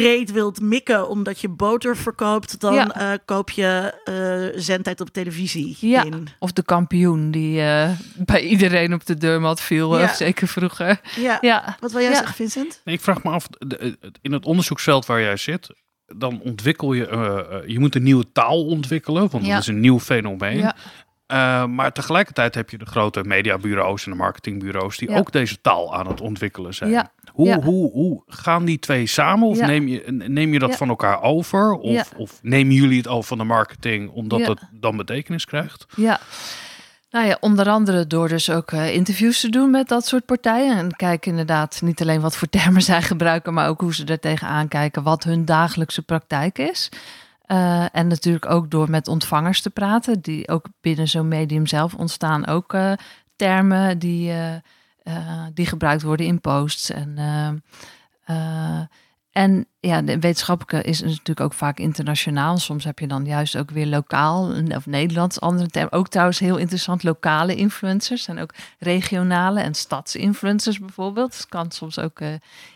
breed 0.00 0.32
wilt 0.32 0.60
mikken 0.60 1.08
omdat 1.08 1.40
je 1.40 1.48
boter 1.48 1.96
verkoopt, 1.96 2.60
dan 2.60 2.74
Ja. 2.74 2.90
eh, 2.94 3.18
koop 3.24 3.50
je 3.50 3.92
eh, 4.52 4.60
zendtijd 4.60 5.00
op 5.00 5.08
televisie 5.08 5.76
Ja. 5.80 6.04
in. 6.04 6.28
Of 6.38 6.52
de 6.52 6.62
kampioen 6.62 7.30
die 7.30 7.60
eh, 7.60 7.90
bij 8.16 8.40
iedereen 8.40 8.94
op 8.94 9.06
de 9.06 9.14
deurmat 9.14 9.60
viel, 9.60 9.98
Ja. 9.98 10.14
zeker 10.14 10.48
vroeger. 10.48 11.00
Ja. 11.16 11.38
Ja, 11.40 11.76
Wat 11.80 11.92
wil 11.92 12.00
jij 12.00 12.10
Ja. 12.10 12.16
zeggen, 12.16 12.34
Vincent? 12.34 12.80
Nee, 12.84 12.94
ik 12.94 13.00
vraag 13.00 13.22
me 13.22 13.30
af, 13.30 13.48
in 14.22 14.32
het 14.32 14.44
onderzoeksveld 14.44 15.06
waar 15.06 15.20
jij 15.20 15.36
zit, 15.36 15.68
dan 16.06 16.40
ontwikkel 16.40 16.92
je, 16.92 17.64
je 17.66 17.78
moet 17.78 17.94
een 17.94 18.02
nieuwe 18.02 18.32
taal 18.32 18.64
ontwikkelen, 18.66 19.28
want 19.30 19.46
Ja. 19.46 19.52
dat 19.52 19.60
is 19.62 19.66
een 19.68 19.80
nieuw 19.80 20.00
fenomeen. 20.00 20.72
Eh, 21.26 21.64
maar 21.64 21.92
tegelijkertijd 21.92 22.54
heb 22.54 22.70
je 22.70 22.78
de 22.78 22.86
grote 22.86 23.22
mediabureaus 23.24 24.04
en 24.04 24.10
de 24.10 24.16
marketingbureaus 24.18 24.96
die 24.98 25.10
Ja. 25.10 25.18
ook 25.18 25.32
deze 25.32 25.60
taal 25.60 25.94
aan 25.94 26.06
het 26.06 26.20
ontwikkelen 26.20 26.74
zijn. 26.74 26.90
Ja. 26.90 27.10
Hoe, 27.32 27.46
Ja. 27.46 27.60
hoe, 27.60 27.90
hoe 27.90 28.22
gaan 28.26 28.64
die 28.64 28.78
twee 28.78 29.06
samen? 29.06 29.48
Of 29.48 29.60
neem, 29.60 29.88
je, 29.88 30.02
neem 30.28 30.52
je 30.52 30.58
dat 30.58 30.76
van 30.76 30.88
elkaar 30.88 31.22
over? 31.22 31.72
Of, 31.72 32.12
of 32.16 32.38
nemen 32.42 32.74
jullie 32.74 32.96
het 32.98 33.08
over 33.08 33.24
van 33.28 33.38
de 33.38 33.44
marketing 33.44 34.10
omdat 34.10 34.46
het 34.46 34.60
dan 34.72 34.96
betekenis 34.96 35.44
krijgt? 35.44 35.86
ja. 35.96 36.20
Nou 37.10 37.28
ja, 37.28 37.36
onder 37.40 37.68
andere 37.68 38.06
door 38.06 38.28
dus 38.28 38.50
ook 38.50 38.72
eh, 38.72 38.94
interviews 38.94 39.40
te 39.40 39.48
doen 39.48 39.70
met 39.70 39.88
dat 39.88 40.06
soort 40.06 40.24
partijen. 40.24 40.76
En 40.76 40.96
kijken 40.96 41.30
inderdaad 41.30 41.80
niet 41.82 42.00
alleen 42.00 42.20
wat 42.20 42.36
voor 42.36 42.48
termen 42.48 42.82
zij 42.92 43.02
gebruiken, 43.02 43.54
maar 43.54 43.68
ook 43.68 43.80
hoe 43.80 43.94
ze 43.94 44.04
er 44.04 44.20
tegenaan 44.20 44.68
kijken, 44.68 45.02
wat 45.02 45.24
hun 45.24 45.44
dagelijkse 45.44 46.02
praktijk 46.02 46.58
is. 46.58 46.88
Eh, 47.46 47.84
en 47.92 48.06
natuurlijk 48.06 48.46
ook 48.46 48.70
door 48.70 48.90
met 48.90 49.08
ontvangers 49.08 49.60
te 49.60 49.70
praten, 49.70 50.20
die 50.20 50.48
ook 50.48 50.66
binnen 50.80 51.08
zo'n 51.08 51.28
medium 51.28 51.66
zelf 51.66 51.94
ontstaan 51.94 52.46
ook 52.46 52.74
eh, 52.74 52.92
termen 53.36 53.98
die, 53.98 54.32
eh, 55.02 55.44
die 55.54 55.66
gebruikt 55.66 56.02
worden 56.02 56.26
in 56.26 56.40
posts. 56.40 56.90
En, 56.90 57.18
en 59.36 59.66
ja, 59.80 60.02
de 60.02 60.18
wetenschappelijke 60.18 60.88
is 60.88 61.00
natuurlijk 61.02 61.40
ook 61.40 61.52
vaak 61.52 61.78
internationaal. 61.78 62.58
Soms 62.58 62.84
heb 62.84 62.98
je 62.98 63.06
dan 63.06 63.24
juist 63.24 63.56
ook 63.56 63.70
weer 63.70 63.86
lokaal 63.86 64.52
of 64.68 64.86
Nederlands 64.86 65.40
andere 65.40 65.68
termen. 65.68 65.92
Ook 65.92 66.08
trouwens 66.08 66.38
heel 66.38 66.56
interessant, 66.56 67.02
lokale 67.02 67.54
influencers 67.54 68.28
en 68.28 68.38
ook 68.38 68.54
regionale 68.78 69.60
en 69.60 69.74
stadsinfluencers 69.74 70.78
bijvoorbeeld. 70.78 71.36
Het 71.36 71.48
kan 71.48 71.70
soms 71.70 71.98
ook 71.98 72.20
eh, 72.20 72.28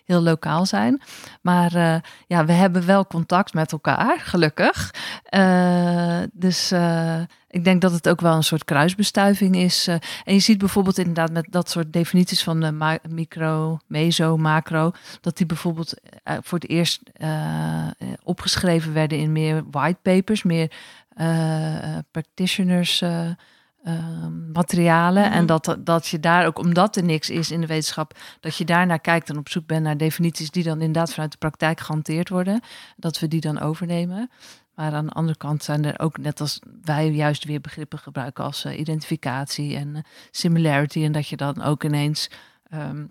heel 0.04 0.20
lokaal 0.20 0.66
zijn. 0.66 1.02
Maar 1.42 1.74
eh, 1.74 1.96
ja, 2.26 2.44
we 2.44 2.52
hebben 2.52 2.86
wel 2.86 3.06
contact 3.06 3.54
met 3.54 3.72
elkaar, 3.72 4.18
gelukkig. 4.18 4.94
Eh, 5.24 6.20
dus 6.32 6.72
ik 7.50 7.64
denk 7.64 7.80
dat 7.80 7.92
het 7.92 8.08
ook 8.08 8.20
wel 8.20 8.34
een 8.34 8.42
soort 8.44 8.64
kruisbestuiving 8.64 9.56
is. 9.56 9.86
eh. 9.86 9.94
en 10.24 10.34
je 10.34 10.38
ziet 10.40 10.58
bijvoorbeeld 10.58 10.98
inderdaad 10.98 11.32
met 11.32 11.46
dat 11.50 11.70
soort 11.70 11.92
definities 11.92 12.42
van 12.42 12.78
micro, 13.08 13.78
meso, 13.86 14.36
macro, 14.36 14.92
dat 15.20 15.36
die 15.36 15.46
bijvoorbeeld 15.46 15.94
eh, 16.22 16.36
voor 16.42 16.58
het 16.58 16.68
eerst 16.68 17.00
eh, 17.12 17.86
opgeschreven 18.22 18.92
werden 18.92 19.18
in 19.18 19.32
meer 19.32 19.62
white 19.70 19.98
papers, 20.02 20.42
meer 20.42 20.70
practitioners. 22.10 23.00
eh, 23.00 23.28
ehm, 23.84 24.52
materialen 24.52 25.22
Mhm. 25.24 25.32
en 25.32 25.46
dat, 25.46 25.76
dat 25.78 26.06
je 26.06 26.20
daar 26.20 26.46
ook 26.46 26.58
omdat 26.58 26.96
er 26.96 27.04
niks 27.04 27.30
is 27.30 27.50
in 27.50 27.60
de 27.60 27.66
wetenschap 27.66 28.18
dat 28.40 28.56
je 28.56 28.64
daar 28.64 28.86
naar 28.86 29.00
kijkt 29.00 29.30
en 29.30 29.38
op 29.38 29.48
zoek 29.48 29.66
bent 29.66 29.82
naar 29.82 29.96
definities 29.96 30.50
die 30.50 30.62
dan 30.62 30.80
inderdaad 30.80 31.12
vanuit 31.12 31.32
de 31.32 31.38
praktijk 31.38 31.80
gehanteerd 31.80 32.28
worden 32.28 32.60
dat 32.96 33.18
we 33.18 33.28
die 33.28 33.40
dan 33.40 33.60
overnemen 33.60 34.30
maar 34.80 34.92
aan 34.92 35.06
de 35.06 35.12
andere 35.12 35.38
kant 35.38 35.64
zijn 35.64 35.84
er 35.84 35.98
ook, 35.98 36.18
net 36.18 36.40
als 36.40 36.58
wij 36.82 37.10
juist 37.10 37.44
weer 37.44 37.60
begrippen 37.60 37.98
gebruiken 37.98 38.44
als 38.44 38.64
eh, 38.64 38.78
identificatie 38.78 39.76
en 39.76 39.96
eh, 39.96 40.02
similarity. 40.30 41.04
En 41.04 41.12
dat 41.12 41.28
je 41.28 41.36
dan 41.36 41.62
ook 41.62 41.84
ineens 41.84 42.30
ehm, 42.70 43.04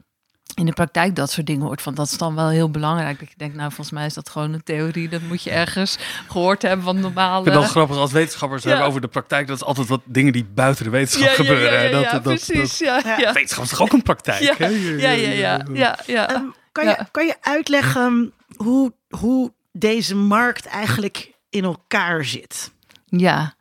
in 0.53 0.65
de 0.65 0.73
praktijk 0.73 1.15
dat 1.15 1.31
soort 1.31 1.47
dingen 1.47 1.65
hoort. 1.65 1.81
Van 1.81 1.93
dat 1.95 2.05
is 2.05 2.17
dan 2.17 2.35
wel 2.35 2.49
heel 2.49 2.69
belangrijk. 2.71 3.19
Dat 3.19 3.29
je 3.29 3.37
denkt, 3.37 3.55
nou 3.55 3.67
volgens 3.67 3.91
mij 3.91 4.05
is 4.05 4.13
dat 4.13 4.29
gewoon 4.29 4.53
een 4.53 4.63
theorie. 4.63 5.09
Dat 5.09 5.21
moet 5.21 5.43
je 5.43 5.49
ergens 5.51 5.97
gehoord 6.27 6.61
hebben 6.61 6.85
van 6.85 6.99
normale... 6.99 7.37
Ik 7.37 7.43
vind 7.43 7.55
het 7.55 7.63
wel 7.63 7.73
grappig 7.73 7.97
als 7.97 8.11
wetenschappers 8.11 8.63
Ja. 8.63 8.69
hebben 8.69 8.87
over 8.87 9.01
de 9.01 9.07
praktijk. 9.07 9.47
Dat 9.47 9.55
is 9.55 9.63
altijd 9.63 9.87
wat 9.87 10.01
dingen 10.05 10.33
die 10.33 10.45
buiten 10.45 10.83
de 10.83 10.89
wetenschap 10.89 11.27
ja, 11.29 11.33
gebeuren. 11.33 11.73
ja, 11.73 11.81
ja, 11.81 11.91
dat, 11.91 12.03
ja, 12.03 12.11
dat, 12.11 12.23
dat- 12.23 12.45
precies. 12.45 12.77
ja, 12.77 13.01
Ja. 13.03 13.17
ja. 13.17 13.33
wetenschap 13.33 13.63
is 13.63 13.69
toch 13.69 13.81
ook 13.81 13.93
een 13.93 14.01
praktijk? 14.03 14.41
Ja, 14.41 14.55
hè? 14.57 14.67
Ja, 14.67 15.11
ja, 15.11 15.29
ja, 15.31 15.65
ja, 15.73 15.99
ja. 16.05 16.29
Ehm, 16.29 16.43
kan, 16.71 16.83
Ja. 16.85 16.95
je, 16.99 17.05
kan 17.11 17.25
je 17.25 17.35
uitleggen 17.41 18.33
hoe, 18.55 18.93
hoe 19.09 19.53
deze 19.71 20.15
markt 20.15 20.65
eigenlijk 20.65 21.37
in 21.49 21.63
elkaar 21.63 22.25
zit? 22.25 22.71
Ja. 23.05 23.53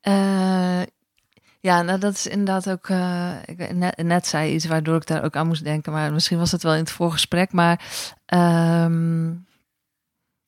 Eh, 0.00 0.82
ja, 1.60 1.82
nou 1.82 1.98
dat 1.98 2.14
is 2.14 2.26
inderdaad 2.26 2.70
ook. 2.70 2.88
eh, 2.88 3.34
ik 3.44 3.72
net, 3.72 3.96
net 3.96 4.26
zei 4.26 4.54
iets 4.54 4.66
waardoor 4.66 4.96
ik 4.96 5.06
daar 5.06 5.24
ook 5.24 5.36
aan 5.36 5.46
moest 5.46 5.64
denken, 5.64 5.92
maar 5.92 6.12
misschien 6.12 6.38
was 6.38 6.52
het 6.52 6.62
wel 6.62 6.72
in 6.72 6.78
het 6.78 6.90
voorgesprek. 6.90 7.52
Maar 7.52 7.80
ehm, 8.26 9.30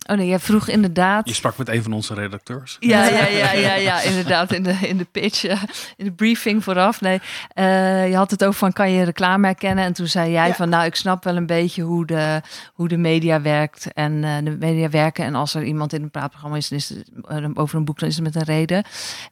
Oh 0.08 0.16
nee, 0.16 0.26
jij 0.26 0.38
vroeg 0.38 0.68
inderdaad. 0.68 1.28
Je 1.28 1.34
sprak 1.34 1.56
met 1.56 1.68
een 1.68 1.82
van 1.82 1.92
onze 1.92 2.14
redacteurs. 2.14 2.76
Ja, 2.80 3.04
ja, 3.06 3.26
ja, 3.26 3.52
ja, 3.52 3.74
ja, 3.74 4.00
inderdaad. 4.00 4.52
In 4.52 4.62
de, 4.62 4.72
in 4.72 4.96
de 4.96 5.04
pitch, 5.04 5.44
in 5.96 6.04
de 6.04 6.12
briefing 6.12 6.64
vooraf. 6.64 7.00
Nee, 7.00 7.20
eh, 7.48 8.08
je 8.08 8.16
had 8.16 8.30
het 8.30 8.44
over 8.44 8.58
van 8.58 8.72
kan 8.72 8.90
je 8.92 9.04
reclame 9.04 9.46
herkennen? 9.46 9.84
En 9.84 9.92
toen 9.92 10.06
zei 10.06 10.30
jij 10.30 10.46
Ja. 10.46 10.54
van 10.54 10.68
nou, 10.68 10.84
ik 10.84 10.94
snap 10.94 11.24
wel 11.24 11.36
een 11.36 11.46
beetje 11.46 11.82
hoe 11.82 12.06
de, 12.06 12.40
hoe 12.72 12.88
de 12.88 12.96
media 12.96 13.40
werkt. 13.40 13.92
En 13.92 14.24
eh, 14.24 14.36
de 14.44 14.56
media 14.58 14.88
werken. 14.90 15.24
En 15.24 15.34
als 15.34 15.54
er 15.54 15.64
iemand 15.64 15.92
in 15.92 16.02
een 16.02 16.10
praatprogramma 16.10 16.56
is, 16.56 16.68
dan 16.68 16.78
is 16.78 16.88
het 16.88 17.10
eh, 17.28 17.48
over 17.54 17.78
een 17.78 17.84
boek, 17.84 17.98
dan 17.98 18.08
is 18.08 18.14
het 18.14 18.24
met 18.24 18.34
een 18.34 18.42
reden. 18.54 18.84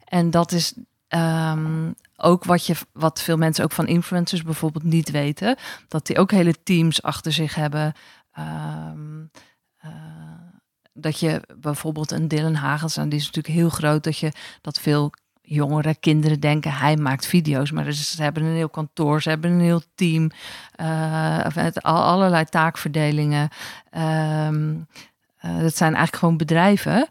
En 0.05 0.29
dat 0.31 0.51
is 0.51 0.73
ehm, 1.07 1.91
ook 2.15 2.43
wat, 2.43 2.65
je, 2.65 2.75
wat 2.93 3.21
veel 3.21 3.37
mensen 3.37 3.63
ook 3.63 3.71
van 3.71 3.87
influencers 3.87 4.43
bijvoorbeeld 4.43 4.83
niet 4.83 5.11
weten. 5.11 5.55
Dat 5.87 6.05
die 6.07 6.17
ook 6.17 6.31
hele 6.31 6.55
teams 6.63 7.01
achter 7.01 7.31
zich 7.31 7.55
hebben. 7.55 7.93
Ehm, 8.33 9.19
eh, 9.77 9.89
dat 11.01 11.19
je 11.19 11.41
bijvoorbeeld 11.59 12.11
een 12.11 12.27
Dylan 12.27 12.53
Hagels, 12.53 12.97
en 12.97 13.09
die 13.09 13.19
is 13.19 13.25
natuurlijk 13.25 13.55
heel 13.55 13.69
groot, 13.69 14.03
dat 14.03 14.17
je 14.17 14.31
dat 14.61 14.79
veel 14.79 15.11
jongere 15.41 15.95
kinderen 15.95 16.39
denken 16.39 16.73
hij 16.73 16.97
maakt 16.97 17.25
video's, 17.25 17.71
maar 17.71 17.83
dus 17.83 18.15
ze 18.15 18.23
hebben 18.23 18.43
een 18.43 18.55
heel 18.55 18.69
kantoor, 18.69 19.21
ze 19.21 19.29
hebben 19.29 19.51
een 19.51 19.59
heel 19.59 19.81
team, 19.95 20.31
al, 21.81 22.03
allerlei 22.03 22.45
taakverdelingen. 22.45 23.49
Eh, 25.39 25.59
dat 25.59 25.77
zijn 25.77 25.93
eigenlijk 25.93 26.15
gewoon 26.15 26.37
bedrijven. 26.37 27.07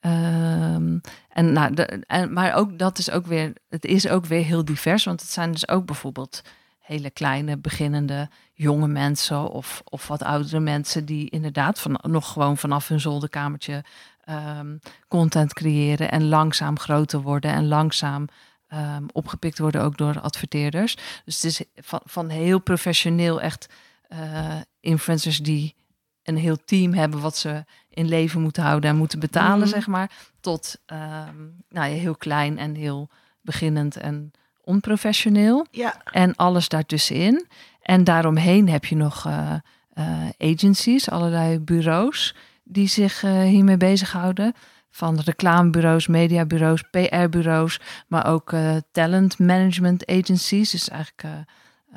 Ehm, 0.00 0.98
en, 1.28 1.52
nou, 1.52 1.74
de, 1.74 1.84
en, 2.06 2.32
maar 2.32 2.54
ook 2.54 2.78
dat 2.78 2.98
is 2.98 3.10
ook 3.10 3.26
weer, 3.26 3.52
het 3.68 3.84
is 3.84 4.08
ook 4.08 4.26
weer 4.26 4.44
heel 4.44 4.64
divers, 4.64 5.04
want 5.04 5.20
het 5.20 5.30
zijn 5.30 5.52
dus 5.52 5.68
ook 5.68 5.86
bijvoorbeeld 5.86 6.42
hele 6.80 7.10
kleine 7.10 7.58
beginnende 7.58 8.28
jonge 8.58 8.88
mensen 8.88 9.48
of, 9.50 9.82
of 9.84 10.08
wat 10.08 10.22
oudere 10.22 10.60
mensen 10.60 11.04
die 11.04 11.30
inderdaad 11.30 11.80
van, 11.80 11.98
nog 12.02 12.32
gewoon 12.32 12.56
vanaf 12.56 12.88
hun 12.88 13.00
zolderkamertje 13.00 13.84
ehm, 14.24 14.76
content 15.08 15.52
creëren 15.52 16.10
en 16.10 16.28
langzaam 16.28 16.78
groter 16.78 17.20
worden 17.20 17.50
en 17.52 17.68
langzaam 17.68 18.26
ehm, 18.68 19.02
opgepikt 19.12 19.58
worden 19.58 19.82
ook 19.82 19.96
door 19.98 20.20
adverteerders. 20.20 20.96
Dus 21.24 21.34
het 21.34 21.44
is 21.44 21.62
van, 21.74 22.00
van 22.04 22.28
heel 22.28 22.58
professioneel 22.58 23.40
echt 23.40 23.68
eh, 24.08 24.56
influencers 24.80 25.38
die 25.38 25.74
een 26.22 26.36
heel 26.36 26.64
team 26.64 26.92
hebben 26.94 27.20
wat 27.20 27.36
ze 27.36 27.64
in 27.90 28.08
leven 28.08 28.40
moeten 28.40 28.62
houden 28.62 28.90
en 28.90 28.96
moeten 28.96 29.20
betalen, 29.20 29.58
Mhm. 29.58 29.68
zeg 29.68 29.86
maar, 29.86 30.10
tot 30.40 30.76
ehm, 30.86 31.36
nou 31.68 31.88
ja, 31.90 31.96
heel 31.96 32.16
klein 32.16 32.58
en 32.58 32.74
heel 32.74 33.08
beginnend 33.40 33.96
en 33.96 34.30
onprofessioneel. 34.64 35.66
Ja, 35.70 36.02
En 36.04 36.36
alles 36.36 36.68
daartussenin. 36.68 37.46
En 37.88 38.04
daaromheen 38.04 38.68
heb 38.68 38.84
je 38.84 38.96
nog 38.96 39.26
eh, 39.26 40.28
agencies, 40.38 41.10
allerlei 41.10 41.58
bureaus 41.58 42.34
die 42.64 42.88
zich 42.88 43.22
eh, 43.22 43.42
hiermee 43.42 43.76
bezighouden. 43.76 44.52
Van 44.90 45.20
reclamebureaus, 45.24 46.06
mediabureaus, 46.06 46.82
PR-bureaus, 46.90 47.80
maar 48.06 48.26
ook 48.26 48.52
talent 48.92 49.38
management 49.38 50.06
agencies. 50.06 50.70
Dus 50.70 50.88
eigenlijk 50.88 51.22
eh, 51.22 51.30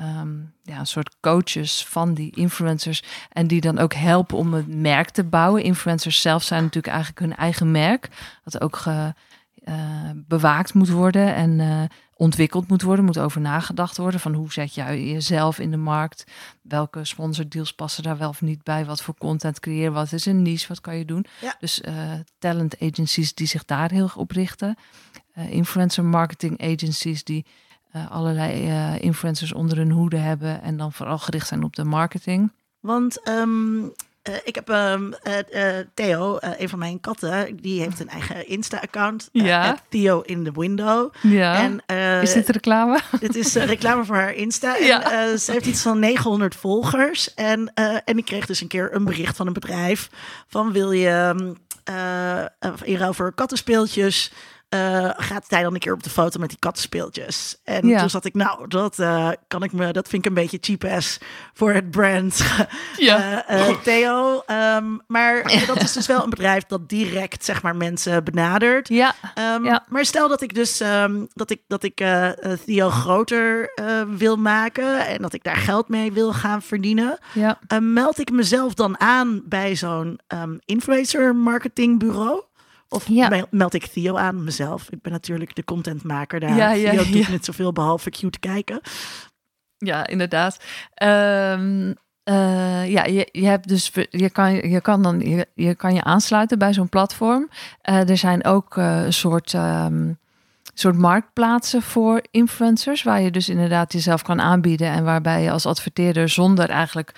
ehm, 0.06 0.30
ja, 0.62 0.78
een 0.78 0.86
soort 0.86 1.16
coaches 1.20 1.86
van 1.86 2.14
die 2.14 2.36
influencers. 2.36 3.02
En 3.28 3.46
die 3.46 3.60
dan 3.60 3.78
ook 3.78 3.94
helpen 3.94 4.36
om 4.36 4.54
het 4.54 4.68
merk 4.68 5.10
te 5.10 5.24
bouwen. 5.24 5.62
Influencers 5.62 6.20
zelf 6.20 6.42
zijn 6.42 6.62
natuurlijk 6.62 6.94
eigenlijk 6.94 7.20
hun 7.26 7.36
eigen 7.36 7.70
merk. 7.70 8.08
Dat 8.44 8.60
ook 8.60 8.76
ge, 8.76 9.14
bewaakt 10.14 10.74
moet 10.74 10.90
worden 10.90 11.34
en 11.34 11.88
ontwikkeld 12.22 12.68
moet 12.68 12.82
worden, 12.82 13.04
moet 13.04 13.18
over 13.18 13.40
nagedacht 13.40 13.96
worden 13.96 14.20
van 14.20 14.34
hoe 14.34 14.52
zet 14.52 14.74
jij 14.74 15.04
jezelf 15.04 15.58
in 15.58 15.70
de 15.70 15.76
markt, 15.76 16.24
welke 16.62 17.04
sponsordeals 17.04 17.72
passen 17.72 18.02
daar 18.02 18.18
wel 18.18 18.28
of 18.28 18.40
niet 18.40 18.62
bij, 18.62 18.84
wat 18.84 19.02
voor 19.02 19.14
content 19.18 19.60
creëren, 19.60 19.92
wat 19.92 20.12
is 20.12 20.26
een 20.26 20.42
niche, 20.42 20.68
wat 20.68 20.80
kan 20.80 20.96
je 20.96 21.04
doen. 21.04 21.26
Ja. 21.40 21.56
Dus 21.58 21.80
eh, 21.80 21.94
talent 22.38 22.76
agencies 22.80 23.34
die 23.34 23.46
zich 23.46 23.64
daar 23.64 23.90
heel 23.90 24.10
op 24.14 24.30
richten, 24.30 24.76
Eh, 25.32 25.50
influencer 25.50 26.04
marketing 26.04 26.62
agencies 26.62 27.24
die 27.24 27.44
eh, 27.92 28.10
allerlei 28.10 28.98
influencers 29.00 29.52
onder 29.52 29.76
hun 29.76 29.90
hoede 29.90 30.16
hebben 30.16 30.62
en 30.62 30.76
dan 30.76 30.92
vooral 30.92 31.18
gericht 31.18 31.48
zijn 31.48 31.62
op 31.64 31.76
de 31.76 31.84
marketing. 31.84 32.52
want 32.80 33.22
ehm, 33.22 33.82
eh, 34.22 34.34
ik 34.44 34.54
heb 34.54 34.68
eh, 34.70 35.78
Theo, 35.94 36.38
een 36.40 36.68
van 36.68 36.78
mijn 36.78 37.00
katten, 37.00 37.56
die 37.56 37.80
heeft 37.80 38.00
een 38.00 38.08
eigen 38.08 38.48
Insta-account. 38.48 39.28
Ja. 39.32 39.78
Theo 39.88 40.20
in 40.20 40.44
the 40.44 40.52
window. 40.54 41.14
Ja. 41.22 41.70
En, 41.86 42.22
is 42.22 42.32
dit 42.32 42.48
reclame? 42.48 43.00
Dit 43.20 43.36
is 43.36 43.54
reclame 43.54 44.04
voor 44.04 44.16
haar 44.16 44.34
Insta. 44.34 44.78
En, 44.78 44.84
Ja. 44.84 45.36
ze 45.36 45.52
heeft 45.52 45.66
iets 45.66 45.82
van 45.82 45.98
900 45.98 46.54
volgers. 46.54 47.34
En, 47.34 47.72
en 48.04 48.18
ik 48.18 48.24
kreeg 48.24 48.46
dus 48.46 48.60
een 48.60 48.68
keer 48.68 48.94
een 48.94 49.04
bericht 49.04 49.36
van 49.36 49.46
een 49.46 49.52
bedrijf. 49.52 50.08
Van 50.48 50.72
wil 50.72 50.92
je 50.92 51.08
ehm, 51.08 51.52
eh, 51.84 52.40
eh, 52.40 52.72
in 52.82 52.96
ruil 52.96 53.14
voor 53.14 53.34
kattenspeeltjes... 53.34 54.32
eh, 54.72 55.10
gaat 55.16 55.44
hij 55.48 55.62
dan 55.62 55.74
een 55.74 55.80
keer 55.80 55.92
op 55.92 56.02
de 56.02 56.10
foto 56.10 56.38
met 56.40 56.48
die 56.48 56.58
kattenspeeltjes? 56.58 57.60
En 57.64 57.88
Ja. 57.88 57.98
toen 58.00 58.10
zat 58.10 58.24
ik, 58.24 58.34
nou, 58.34 58.68
dat 58.68 58.98
eh, 58.98 59.28
kan 59.48 59.62
ik 59.62 59.72
me, 59.72 59.92
dat 59.92 60.08
vind 60.08 60.24
ik 60.24 60.28
een 60.28 60.36
beetje 60.42 60.58
cheap 60.60 60.84
ass 60.84 61.18
voor 61.54 61.72
het 61.72 61.90
brand. 61.90 62.42
Ja. 62.96 63.46
Eh, 63.46 63.68
Theo. 63.82 64.42
Ehm, 64.46 64.84
maar 65.06 65.62
dat 65.66 65.82
is 65.82 65.92
dus 65.92 66.06
wel 66.06 66.24
een 66.24 66.30
bedrijf 66.30 66.62
dat 66.66 66.88
direct, 66.88 67.44
zeg 67.44 67.62
maar, 67.62 67.76
mensen 67.76 68.24
benadert. 68.24 68.88
Ja. 68.88 69.14
Ehm, 69.34 69.64
Ja. 69.64 69.84
Maar 69.88 70.04
stel 70.04 70.28
dat 70.28 70.42
ik 70.42 70.54
dus 70.54 70.80
ehm, 70.80 71.24
dat 71.32 71.50
ik, 71.50 71.60
dat 71.68 71.82
ik 71.82 72.04
Theo 72.66 72.90
groter 72.90 73.72
wil 74.16 74.36
maken 74.36 75.06
en 75.06 75.22
dat 75.22 75.32
ik 75.32 75.42
daar 75.42 75.56
geld 75.56 75.88
mee 75.88 76.12
wil 76.12 76.32
gaan 76.32 76.62
verdienen, 76.62 77.18
Ja. 77.32 77.58
meld 77.80 78.18
ik 78.18 78.30
mezelf 78.30 78.74
dan 78.74 79.00
aan 79.00 79.42
bij 79.44 79.76
zo'n 79.76 80.20
influencer 80.64 81.36
marketingbureau? 81.36 82.42
Of 82.92 83.08
Ja. 83.08 83.28
me- 83.28 83.46
meld 83.50 83.74
ik 83.74 83.86
Theo 83.86 84.16
aan 84.16 84.44
mezelf? 84.44 84.90
Ik 84.90 85.02
ben 85.02 85.12
natuurlijk 85.12 85.54
de 85.54 85.64
contentmaker 85.64 86.40
daar. 86.40 86.56
Ja, 86.56 86.72
ja, 86.72 86.90
Theo 86.90 87.04
doet 87.12 87.28
niet 87.28 87.44
zoveel 87.44 87.72
behalve 87.72 88.10
cute 88.10 88.38
kijken. 88.38 88.80
Ja, 89.78 90.06
inderdaad. 90.06 90.56
Ehm, 90.94 91.92
eh, 92.22 92.90
ja, 92.90 93.04
je, 93.04 93.28
je 93.32 93.46
hebt 93.46 93.68
dus 93.68 93.90
je 94.10 94.30
kan 94.30 94.54
je 94.54 94.80
kan 94.80 95.02
dan 95.02 95.20
je, 95.20 95.46
je 95.54 95.74
kan 95.74 95.94
je 95.94 96.02
aansluiten 96.04 96.58
bij 96.58 96.72
zo'n 96.72 96.88
platform. 96.88 97.48
Eh, 97.80 98.08
er 98.08 98.16
zijn 98.16 98.44
ook 98.44 98.76
eh, 98.76 99.04
een 99.04 99.12
soort 99.12 99.54
ehm, 99.54 100.12
soort 100.74 100.96
marktplaatsen 100.98 101.82
voor 101.82 102.22
influencers 102.30 103.02
waar 103.02 103.20
je 103.20 103.30
dus 103.30 103.48
inderdaad 103.48 103.92
jezelf 103.92 104.22
kan 104.22 104.40
aanbieden 104.40 104.88
en 104.88 105.04
waarbij 105.04 105.42
je 105.42 105.50
als 105.50 105.66
adverteerder 105.66 106.28
zonder 106.28 106.70
eigenlijk 106.70 107.12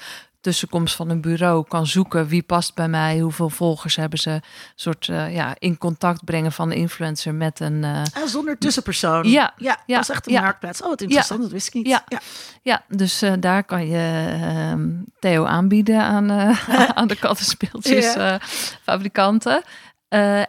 tussenkomst 0.44 0.94
van 0.94 1.10
een 1.10 1.20
bureau 1.20 1.64
kan 1.68 1.86
zoeken 1.86 2.26
wie 2.26 2.42
past 2.42 2.74
bij 2.74 2.88
mij, 2.88 3.18
hoeveel 3.18 3.50
volgers 3.50 3.96
hebben 3.96 4.18
ze, 4.18 4.30
een 4.30 4.42
soort 4.74 5.08
eh, 5.08 5.34
ja 5.34 5.54
in 5.58 5.78
contact 5.78 6.24
brengen 6.24 6.52
van 6.52 6.68
de 6.68 6.74
influencer 6.74 7.34
met 7.34 7.60
een 7.60 7.84
eh, 7.84 8.02
Ah, 8.12 8.26
zonder 8.26 8.58
tussenpersoon. 8.58 9.28
Ja, 9.30 9.54
ja, 9.56 9.78
ja, 9.86 9.94
dat 9.94 10.08
is 10.08 10.14
echt 10.14 10.26
een 10.26 10.32
ja. 10.32 10.40
marktplaats. 10.40 10.82
Oh, 10.82 10.88
wat 10.88 11.00
interessant, 11.00 11.40
dat 11.42 11.50
wist 11.50 11.66
ik 11.66 11.74
niet. 11.74 11.86
Ja. 11.86 12.04
ja. 12.08 12.20
Ja, 12.62 12.82
dus 12.88 13.22
eh, 13.22 13.32
daar 13.40 13.64
kan 13.64 13.86
je 13.86 14.36
ehm, 14.42 14.88
Theo 15.20 15.44
aanbieden 15.44 16.00
aan, 16.02 16.30
aan 16.98 17.08
de 17.08 17.16
kattenspeeltjes 17.16 18.14
Ja. 18.14 18.40
fabrikanten. 18.82 19.62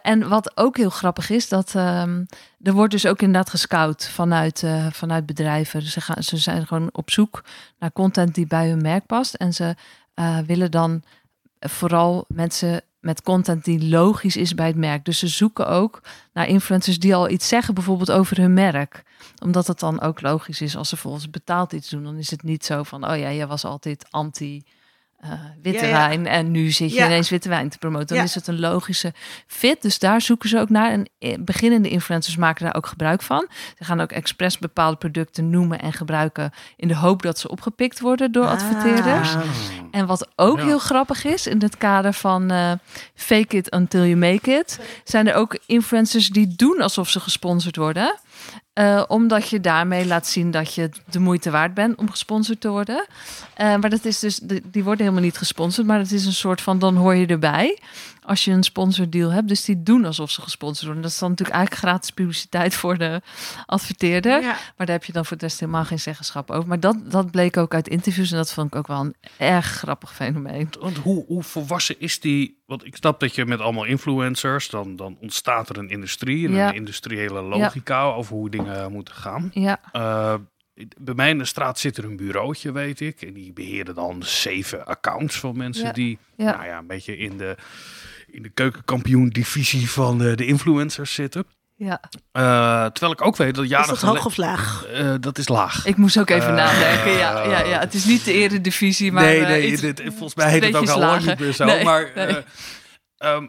En 0.02 0.28
wat 0.28 0.56
ook 0.56 0.76
heel 0.76 0.90
grappig 0.90 1.30
is, 1.30 1.48
dat 1.48 1.74
ehm, 1.74 2.24
er 2.66 2.72
wordt 2.72 2.92
dus 2.92 3.06
ook 3.06 3.20
inderdaad 3.20 3.50
gescout 3.50 4.08
vanuit, 4.08 4.62
eh, 4.62 4.86
vanuit 4.90 5.26
bedrijven. 5.26 5.82
Ze, 5.82 6.00
gaan, 6.00 6.22
ze 6.22 6.36
zijn 6.36 6.66
gewoon 6.66 6.88
op 6.92 7.10
zoek 7.10 7.44
naar 7.78 7.92
content 7.92 8.34
die 8.34 8.46
bij 8.46 8.68
hun 8.68 8.82
merk 8.82 9.06
past. 9.06 9.34
En 9.34 9.52
ze 9.52 9.74
eh, 10.14 10.38
willen 10.38 10.70
dan 10.70 11.02
vooral 11.60 12.24
mensen 12.28 12.80
met 13.00 13.22
content 13.22 13.64
die 13.64 13.88
logisch 13.88 14.36
is 14.36 14.54
bij 14.54 14.66
het 14.66 14.76
merk. 14.76 15.04
Dus 15.04 15.18
ze 15.18 15.28
zoeken 15.28 15.68
ook 15.68 16.02
naar 16.32 16.48
influencers 16.48 16.98
die 16.98 17.14
al 17.14 17.30
iets 17.30 17.48
zeggen, 17.48 17.74
bijvoorbeeld 17.74 18.10
over 18.10 18.40
hun 18.40 18.54
merk. 18.54 19.02
Omdat 19.42 19.66
het 19.66 19.78
dan 19.78 20.00
ook 20.00 20.20
logisch 20.20 20.60
is 20.60 20.76
als 20.76 20.88
ze 20.88 20.96
volgens 20.96 21.30
betaald 21.30 21.72
iets 21.72 21.88
doen. 21.88 22.04
Dan 22.04 22.16
is 22.16 22.30
het 22.30 22.42
niet 22.42 22.64
zo 22.64 22.82
van, 22.82 23.10
oh 23.10 23.16
ja, 23.16 23.32
jij 23.32 23.46
was 23.46 23.64
altijd 23.64 24.06
anti 24.10 24.64
eh, 25.32 25.38
witte 25.62 25.86
Ja, 25.86 25.90
ja. 25.90 26.08
wijn 26.08 26.26
en 26.26 26.50
nu 26.50 26.70
zit 26.70 26.90
je 26.90 26.96
Ja. 26.96 27.06
ineens 27.06 27.30
witte 27.30 27.48
wijn 27.48 27.68
te 27.68 27.78
promoten. 27.78 28.06
Dan 28.06 28.16
Ja. 28.16 28.22
is 28.22 28.34
het 28.34 28.46
een 28.46 28.60
logische 28.60 29.12
fit. 29.46 29.82
Dus 29.82 29.98
daar 29.98 30.20
zoeken 30.20 30.48
ze 30.48 30.58
ook 30.58 30.70
naar. 30.70 30.90
En 30.90 31.08
eh, 31.18 31.34
beginnende 31.40 31.88
influencers 31.88 32.36
maken 32.36 32.64
daar 32.64 32.74
ook 32.76 32.86
gebruik 32.86 33.22
van. 33.22 33.46
Ze 33.78 33.84
gaan 33.84 34.00
ook 34.00 34.12
expres 34.12 34.58
bepaalde 34.58 34.96
producten 34.96 35.50
noemen 35.50 35.78
en 35.80 35.92
gebruiken 35.92 36.50
in 36.76 36.88
de 36.88 36.96
hoop 36.96 37.22
dat 37.22 37.38
ze 37.38 37.48
opgepikt 37.48 38.00
worden 38.00 38.32
door 38.32 38.46
adverteerders. 38.46 39.34
Ah. 39.34 39.42
En 39.90 40.06
wat 40.06 40.28
ook 40.36 40.58
Ja. 40.58 40.64
heel 40.64 40.78
grappig 40.78 41.24
is 41.24 41.46
in 41.46 41.62
het 41.62 41.76
kader 41.76 42.12
van 42.12 42.50
eh, 42.50 42.72
fake 43.14 43.56
it 43.56 43.72
until 43.74 44.00
you 44.04 44.16
make 44.16 44.50
it, 44.50 44.80
zijn 45.04 45.28
er 45.28 45.34
ook 45.34 45.58
influencers 45.66 46.28
die 46.28 46.52
doen 46.56 46.80
alsof 46.80 47.08
ze 47.08 47.20
gesponsord 47.20 47.76
worden. 47.76 48.14
Eh, 48.76 49.02
omdat 49.08 49.48
je 49.48 49.60
daarmee 49.60 50.06
laat 50.06 50.26
zien 50.26 50.50
dat 50.50 50.74
je 50.74 50.90
de 51.10 51.18
moeite 51.18 51.50
waard 51.50 51.74
bent 51.74 51.98
om 51.98 52.10
gesponsord 52.10 52.60
te 52.60 52.68
worden. 52.68 53.06
Eh, 53.54 53.66
maar 53.66 53.90
dat 53.90 54.04
is 54.04 54.18
dus, 54.18 54.38
die 54.42 54.84
worden 54.84 55.04
helemaal 55.04 55.24
niet 55.24 55.36
gesponsord, 55.36 55.86
maar 55.86 55.98
het 55.98 56.12
is 56.12 56.26
een 56.26 56.32
soort 56.32 56.60
van 56.60 56.78
dan 56.78 56.96
hoor 56.96 57.14
je 57.14 57.26
erbij. 57.26 57.78
Als 58.26 58.44
je 58.44 58.50
een 58.52 58.62
sponsordeal 58.62 59.30
hebt. 59.30 59.48
Dus 59.48 59.64
die 59.64 59.82
doen 59.82 60.04
alsof 60.04 60.30
ze 60.30 60.40
gesponsord 60.42 60.84
worden. 60.84 61.02
Dat 61.02 61.10
is 61.12 61.18
dan 61.18 61.30
natuurlijk 61.30 61.56
eigenlijk 61.56 61.86
gratis 61.86 62.10
publiciteit 62.10 62.74
voor 62.74 62.98
de 62.98 63.20
adverteerder. 63.66 64.40
Ja. 64.40 64.56
Maar 64.76 64.86
daar 64.86 64.96
heb 64.96 65.04
je 65.04 65.12
dan 65.12 65.26
voor 65.26 65.36
de 65.36 65.44
rest 65.44 65.60
helemaal 65.60 65.84
geen 65.84 66.00
zeggenschap 66.00 66.50
over. 66.50 66.68
Maar 66.68 66.80
dat, 66.80 67.10
dat 67.10 67.30
bleek 67.30 67.56
ook 67.56 67.74
uit 67.74 67.88
interviews 67.88 68.30
en 68.30 68.36
dat 68.36 68.52
vond 68.52 68.66
ik 68.66 68.74
ook 68.76 68.86
wel 68.86 69.00
een 69.00 69.14
erg 69.38 69.66
grappig 69.66 70.14
fenomeen. 70.14 70.68
Want 70.80 70.96
hoe, 70.96 71.24
hoe 71.26 71.42
volwassen 71.42 72.00
is 72.00 72.20
die? 72.20 72.62
Want 72.66 72.84
ik 72.86 72.96
snap 72.96 73.20
dat 73.20 73.34
je 73.34 73.46
met 73.46 73.60
allemaal 73.60 73.84
influencers, 73.84 74.68
dan, 74.68 74.96
dan 74.96 75.16
ontstaat 75.20 75.68
er 75.68 75.78
een 75.78 75.90
industrie 75.90 76.46
en 76.46 76.52
Ja. 76.54 76.68
een 76.68 76.74
industriële 76.74 77.42
logica 77.42 78.02
over 78.02 78.34
hoe 78.34 78.50
dingen 78.50 78.92
moeten 78.92 79.14
gaan. 79.14 79.50
Ja, 79.52 79.80
Eh, 79.92 80.34
bij 80.98 81.14
mij 81.14 81.30
in 81.30 81.38
de 81.38 81.44
straat 81.44 81.78
zit 81.78 81.96
er 81.96 82.04
een 82.04 82.16
bureautje, 82.16 82.72
weet 82.72 83.00
ik. 83.00 83.22
En 83.22 83.32
die 83.32 83.52
beheren 83.52 83.94
dan 83.94 84.22
zeven 84.22 84.86
accounts 84.86 85.38
van 85.40 85.56
mensen 85.56 85.84
Ja. 85.86 85.92
die 85.92 86.18
Ja. 86.36 86.50
Nou 86.56 86.64
ja, 86.66 86.78
een 86.78 86.86
beetje 86.86 87.16
in 87.16 87.36
de, 87.36 87.56
in 88.36 88.42
de 88.42 88.48
keukenkampioen-divisie 88.48 89.90
van 89.90 90.22
eh, 90.24 90.36
de 90.36 90.46
influencers 90.46 91.14
zitten. 91.14 91.46
ja. 91.74 92.00
Eh, 92.32 92.42
terwijl 92.86 93.12
ik 93.12 93.22
ook 93.26 93.36
weet 93.36 93.54
dat 93.54 93.64
Is 93.64 93.70
jaren 93.70 93.88
dat 93.88 93.98
geleden- 93.98 94.16
hoog 94.22 94.26
of 94.30 94.36
laag? 94.36 94.86
Eh, 94.86 95.14
dat 95.20 95.38
is 95.38 95.48
laag. 95.48 95.86
Ik 95.86 95.96
moest 95.96 96.18
ook 96.18 96.30
even 96.30 96.54
nadenken. 96.54 97.12
Ja, 97.12 97.42
ja, 97.44 97.64
ja, 97.64 97.78
het 97.78 97.94
is 97.94 98.04
niet 98.04 98.24
de 98.24 98.32
eredivisie, 98.32 99.12
maar 99.12 99.24
nee, 99.24 99.40
nee, 99.40 99.70
iets- 99.70 99.80
dit, 99.80 100.02
volgens 100.06 100.34
mij 100.34 100.50
heet 100.50 100.64
het 100.64 100.76
ook 100.76 100.88
al 100.88 100.98
lang 100.98 101.24
niet 101.24 101.38
meer 101.38 101.52
zo. 101.52 101.64
Nee, 101.64 101.84
maar, 101.84 102.10
nee. 102.14 102.26
eh, 102.26 102.36
ehm, 103.16 103.46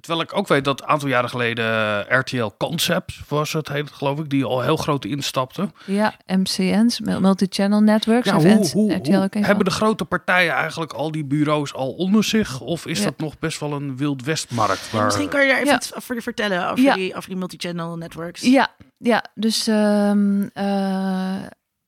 terwijl 0.00 0.20
ik 0.20 0.36
ook 0.36 0.48
weet 0.48 0.64
dat 0.64 0.80
een 0.80 0.86
aantal 0.86 1.08
jaren 1.08 1.30
geleden 1.30 1.64
eh, 2.08 2.18
RTL 2.18 2.50
Concept 2.58 3.20
was 3.28 3.52
het, 3.52 3.68
heet 3.68 3.84
het 3.84 3.92
geloof 3.94 4.18
ik, 4.18 4.30
die 4.30 4.44
al 4.44 4.60
heel 4.62 4.76
groot 4.76 5.04
instapte. 5.04 5.70
Ja, 5.84 6.14
MCN's, 6.26 7.00
Multi-Channel 7.00 7.80
Networks. 7.80 8.28
Ja, 8.28 8.36
of 8.36 8.72
hoe, 8.72 9.00
hebben 9.30 9.64
de 9.64 9.70
grote 9.70 10.04
partijen 10.04 10.52
eigenlijk 10.52 10.92
al 10.92 11.10
die 11.10 11.24
bureaus 11.24 11.74
al 11.74 11.92
onder 11.92 12.24
zich? 12.24 12.60
Of 12.60 12.86
is 12.86 12.98
Ja. 12.98 13.04
dat 13.04 13.18
nog 13.18 13.38
best 13.38 13.60
wel 13.60 13.72
een 13.72 13.96
wild 13.96 14.24
westmarkt? 14.24 14.90
Waar... 14.90 15.04
Misschien 15.04 15.28
kan 15.28 15.42
je 15.42 15.48
daar 15.48 15.56
even 15.56 15.68
Ja. 15.68 15.76
iets 15.76 15.94
over 15.94 16.22
vertellen 16.22 16.70
over, 16.70 16.84
Ja. 16.84 16.94
die, 16.94 17.14
over 17.16 17.28
die 17.28 17.38
multi-channel 17.38 17.96
networks. 17.96 18.40
Ja, 18.40 18.68
ja 18.98 19.24
dus 19.34 19.66
ehm, 19.66 20.42
eh, 20.52 21.42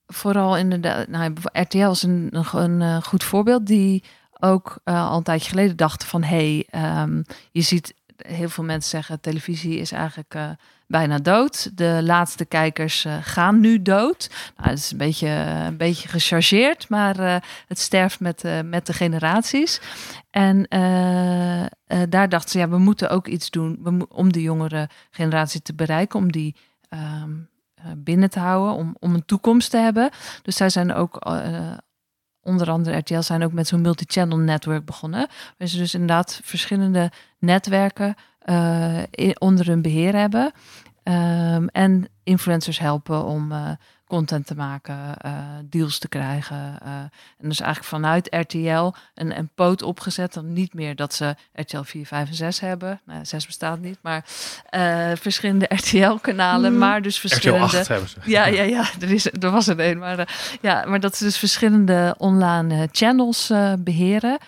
vooral 0.06 0.56
inderdaad, 0.56 1.08
nou, 1.08 1.32
RTL 1.52 1.90
is 1.90 2.02
een, 2.02 2.28
een, 2.32 2.46
een, 2.52 2.82
eh, 2.82 3.02
goed 3.02 3.24
voorbeeld 3.24 3.66
die 3.66 4.04
ook 4.40 4.78
eh, 4.84 5.10
al 5.10 5.16
een 5.16 5.22
tijdje 5.22 5.48
geleden 5.48 5.76
dachten 5.76 6.08
van 6.08 6.22
hé, 6.22 6.36
hey, 6.36 6.66
ehm, 6.70 7.22
je 7.50 7.60
ziet 7.60 7.94
heel 8.16 8.48
veel 8.48 8.64
mensen 8.64 8.90
zeggen 8.90 9.20
televisie 9.20 9.78
is 9.78 9.92
eigenlijk 9.92 10.34
eh, 10.34 10.50
bijna 10.86 11.18
dood. 11.18 11.76
De 11.76 12.00
laatste 12.02 12.44
kijkers 12.44 13.04
eh, 13.04 13.16
gaan 13.20 13.60
nu 13.60 13.82
dood. 13.82 14.30
Nou, 14.56 14.68
dat 14.68 14.78
is 14.78 14.90
een 14.90 14.98
beetje, 14.98 15.28
een 15.66 15.76
beetje 15.76 16.08
gechargeerd, 16.08 16.88
maar 16.88 17.42
het 17.66 17.78
sterft 17.78 18.20
met, 18.20 18.42
met 18.64 18.86
de 18.86 18.92
generaties. 18.92 19.80
En 20.30 20.66
daar 22.08 22.28
dachten 22.28 22.50
ze, 22.50 22.58
ja, 22.58 22.68
we 22.68 22.78
moeten 22.78 23.10
ook 23.10 23.26
iets 23.26 23.50
doen 23.50 24.06
om 24.08 24.32
de 24.32 24.42
jongere 24.42 24.88
generatie 25.10 25.62
te 25.62 25.74
bereiken, 25.74 26.18
om 26.18 26.32
die 26.32 26.56
ehm, 26.88 27.30
eh, 27.78 27.84
binnen 27.96 28.30
te 28.30 28.38
houden, 28.38 28.74
om, 28.74 28.96
om 28.98 29.14
een 29.14 29.24
toekomst 29.24 29.70
te 29.70 29.76
hebben. 29.76 30.10
Dus 30.42 30.56
zij 30.56 30.68
zijn 30.68 30.94
ook, 30.94 31.16
onder 32.48 32.70
andere 32.70 32.96
RTL, 32.96 33.20
zijn 33.20 33.42
ook 33.42 33.52
met 33.52 33.66
zo'n 33.66 33.80
multi-channel 33.80 34.38
network 34.38 34.84
begonnen. 34.84 35.26
Waar 35.58 35.68
ze 35.68 35.76
dus 35.76 35.94
inderdaad 35.94 36.40
verschillende 36.44 37.10
netwerken 37.38 38.14
eh, 38.38 39.02
onder 39.38 39.66
hun 39.66 39.82
beheer 39.82 40.14
hebben. 40.14 40.52
Ehm, 41.02 41.66
en 41.66 42.08
influencers 42.24 42.78
helpen 42.78 43.24
om 43.24 43.52
eh, 43.52 43.70
content 44.08 44.46
te 44.46 44.54
maken, 44.54 45.16
eh, 45.18 45.32
deals 45.64 45.98
te 45.98 46.08
krijgen. 46.08 46.78
eh. 46.82 46.90
en 47.38 47.48
dus 47.48 47.60
eigenlijk 47.60 47.90
vanuit 47.90 48.26
RTL 48.34 48.92
een, 49.14 49.38
een 49.38 49.50
poot 49.54 49.82
opgezet. 49.82 50.32
Dan 50.32 50.52
niet 50.52 50.74
meer 50.74 50.96
dat 50.96 51.14
ze 51.14 51.34
RTL 51.52 51.82
4, 51.82 52.06
5 52.06 52.28
en 52.28 52.34
6 52.34 52.60
hebben. 52.60 53.00
Nou, 53.04 53.24
6 53.24 53.46
bestaat 53.46 53.78
niet, 53.80 53.98
maar 54.02 54.24
eh, 54.70 55.10
verschillende 55.14 55.66
RTL-kanalen. 55.82 56.70
Mhm. 56.70 56.80
Maar 56.80 57.02
dus 57.02 57.16
RTL 57.16 57.28
verschillende... 57.28 57.64
8 57.78 57.88
hebben 57.88 58.08
ze. 58.08 58.16
Ja, 58.24 58.46
ja, 58.46 58.62
ja. 58.62 58.84
Er, 59.00 59.10
is, 59.10 59.26
er 59.26 59.50
was 59.50 59.66
er 59.66 59.80
een. 59.80 59.98
Maar, 59.98 60.56
ja, 60.60 60.84
maar 60.86 61.00
dat 61.00 61.16
ze 61.16 61.24
dus 61.24 61.38
verschillende 61.38 62.14
online 62.18 62.88
channels 62.92 63.50
eh, 63.50 63.72
beheren. 63.78 64.38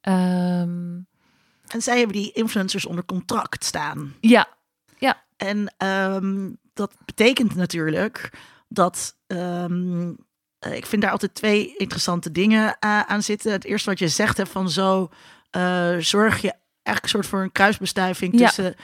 Ehm, 0.00 0.94
En 1.66 1.82
zij 1.82 1.98
hebben 1.98 2.16
die 2.16 2.32
influencers 2.32 2.86
onder 2.86 3.04
contract 3.04 3.64
staan. 3.64 4.14
ja, 4.20 4.48
En 5.36 5.74
ehm, 5.76 6.48
dat 6.74 6.92
betekent 7.04 7.54
natuurlijk 7.54 8.30
dat. 8.76 9.16
ehm, 9.26 10.12
eh, 10.58 10.74
ik 10.76 10.86
vind 10.86 11.02
daar 11.02 11.10
altijd 11.10 11.34
twee 11.34 11.74
interessante 11.76 12.30
dingen 12.32 12.76
eh, 12.80 13.00
aan 13.00 13.22
zitten. 13.22 13.52
Het 13.52 13.64
eerste 13.64 13.90
wat 13.90 13.98
je 13.98 14.08
zegt, 14.08 14.36
hè, 14.36 14.46
van 14.46 14.70
zo 14.70 15.10
eh, 15.50 15.96
zorg 15.98 16.40
je 16.40 16.52
eigenlijk 16.82 17.02
een 17.02 17.08
soort 17.08 17.26
voor 17.26 17.42
een 17.42 17.52
kruisbestuiving 17.52 18.38
Ja. 18.38 18.46
tussen 18.46 18.74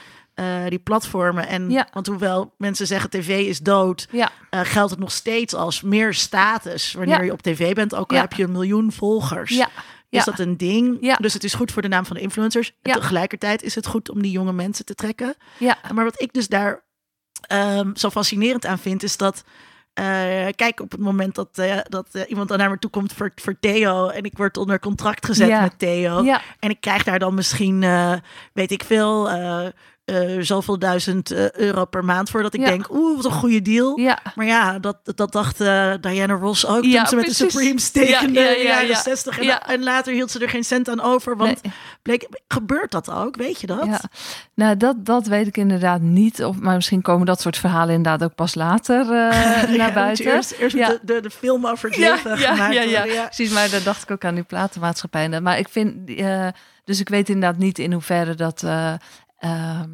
die 0.69 0.79
platformen. 0.79 1.47
En 1.47 1.69
Ja. 1.69 1.87
want 1.93 2.07
hoewel 2.07 2.53
mensen 2.57 2.87
zeggen 2.87 3.09
tv 3.09 3.47
is 3.47 3.59
dood, 3.59 4.07
ja, 4.11 4.31
geldt 4.49 4.91
het 4.91 4.99
nog 4.99 5.11
steeds 5.11 5.53
als 5.53 5.81
meer 5.81 6.13
status 6.13 6.93
wanneer 6.93 7.23
je 7.23 7.31
op 7.31 7.41
tv 7.41 7.73
bent. 7.73 7.95
Ook 7.95 8.11
al 8.11 8.17
heb 8.17 8.33
je 8.33 8.43
een 8.43 8.51
miljoen 8.51 8.91
volgers. 8.91 9.49
ja, 9.55 9.69
Is 10.09 10.25
dat 10.25 10.39
een 10.39 10.57
ding? 10.57 10.97
Ja. 11.01 11.15
Dus 11.15 11.33
het 11.33 11.43
is 11.43 11.53
goed 11.53 11.71
voor 11.71 11.81
de 11.81 11.87
naam 11.87 12.05
van 12.05 12.15
de 12.15 12.21
influencers. 12.21 12.67
En 12.81 12.91
tegelijkertijd 12.93 13.61
is 13.63 13.75
het 13.75 13.85
goed 13.87 14.09
om 14.09 14.21
die 14.21 14.31
jonge 14.31 14.53
mensen 14.53 14.85
te 14.85 14.95
trekken. 14.95 15.35
ja, 15.59 15.77
Maar 15.93 16.03
wat 16.03 16.21
ik 16.21 16.33
dus 16.33 16.47
daar 16.47 16.83
ehm, 17.47 17.95
zo 17.95 18.09
fascinerend 18.09 18.65
aan 18.65 18.79
vind, 18.79 19.03
is 19.03 19.17
dat. 19.17 19.43
Eh, 19.93 20.45
kijk, 20.55 20.79
op 20.79 20.91
het 20.91 20.99
moment 20.99 21.35
dat, 21.35 21.47
eh, 21.57 21.77
dat 21.83 22.07
eh, 22.11 22.21
iemand 22.27 22.49
dan 22.49 22.57
naar 22.57 22.69
me 22.69 22.79
toe 22.79 22.89
komt 22.89 23.13
voor, 23.13 23.31
voor 23.35 23.55
Theo. 23.59 24.07
en 24.07 24.23
ik 24.23 24.37
word 24.37 24.57
onder 24.57 24.79
contract 24.79 25.25
gezet 25.25 25.47
Ja. 25.47 25.61
met 25.61 25.79
Theo. 25.79 26.23
ja, 26.23 26.41
en 26.59 26.69
ik 26.69 26.81
krijg 26.81 27.03
daar 27.03 27.19
dan 27.19 27.33
misschien, 27.33 27.85
weet 28.53 28.71
ik 28.71 28.83
veel. 28.83 29.29
Eh, 30.05 30.37
zoveel 30.39 30.79
duizend 30.79 31.31
eh, 31.31 31.51
euro 31.51 31.85
per 31.85 32.05
maand 32.05 32.29
voor 32.29 32.41
dat 32.41 32.53
ik 32.53 32.59
Ja. 32.59 32.67
denk, 32.69 32.93
oeh, 32.93 33.15
wat 33.15 33.25
een 33.25 33.31
goede 33.31 33.61
deal. 33.61 33.99
ja. 33.99 34.19
Maar 34.35 34.45
ja, 34.45 34.79
dat, 34.79 34.97
dat 35.03 35.31
dacht 35.31 35.61
eh, 35.61 35.93
Diana 36.01 36.33
Ross 36.33 36.65
ook 36.65 36.83
Ja, 36.83 36.97
toen 36.99 37.07
ze 37.09 37.15
met 37.15 37.25
de. 37.25 37.33
Supremes 37.33 37.89
tekende 37.89 38.25
in 38.39 38.53
de 38.57 38.63
ja, 38.63 38.69
jaren 38.69 38.87
ja. 38.87 39.01
60. 39.01 39.39
En, 39.39 39.83
later 39.83 40.13
hield 40.13 40.31
ze 40.31 40.39
er 40.39 40.49
geen 40.49 40.63
cent 40.63 40.89
aan 40.89 41.01
over. 41.01 41.37
Want 41.37 41.63
Nee. 41.63 41.73
bleek, 42.01 42.27
gebeurt 42.47 42.91
dat 42.91 43.09
ook? 43.11 43.35
Weet 43.35 43.61
je 43.61 43.67
dat? 43.67 43.87
Nou 44.55 44.77
dat, 44.77 45.05
dat 45.05 45.27
weet 45.27 45.47
ik 45.47 45.57
inderdaad 45.57 46.01
niet. 46.01 46.43
Of, 46.43 46.59
maar 46.59 46.75
misschien 46.75 47.01
komen 47.01 47.25
dat 47.25 47.41
soort 47.41 47.57
verhalen 47.57 47.95
inderdaad 47.95 48.23
ook 48.29 48.35
pas 48.35 48.55
later 48.55 49.05
naar 49.77 49.93
buiten. 49.93 50.25
Eerst, 50.25 50.57
de, 50.59 50.99
de, 51.01 51.21
de 51.21 51.29
film 51.29 51.67
over 51.67 51.89
het 51.89 51.97
Ja, 51.97 52.13
leven 52.13 52.39
ja, 52.39 52.53
gemaakt 52.53 52.73
ja, 52.73 53.03
ja, 53.03 53.23
precies. 53.25 53.51
Maar 53.53 53.69
daar 53.69 53.83
dacht 53.83 54.03
ik 54.03 54.11
ook 54.11 54.25
aan 54.25 54.35
die 54.35 54.43
platenmaatschappij. 54.43 55.31
En- 55.31 55.43
Maar 55.43 55.57
ik 55.57 55.67
vind, 55.69 55.93
dus 56.85 56.99
ik 56.99 57.09
weet 57.09 57.29
inderdaad 57.29 57.57
niet 57.59 57.79
in 57.79 57.91
hoeverre 57.93 58.35
dat 58.35 58.63
ehm, 59.43 59.89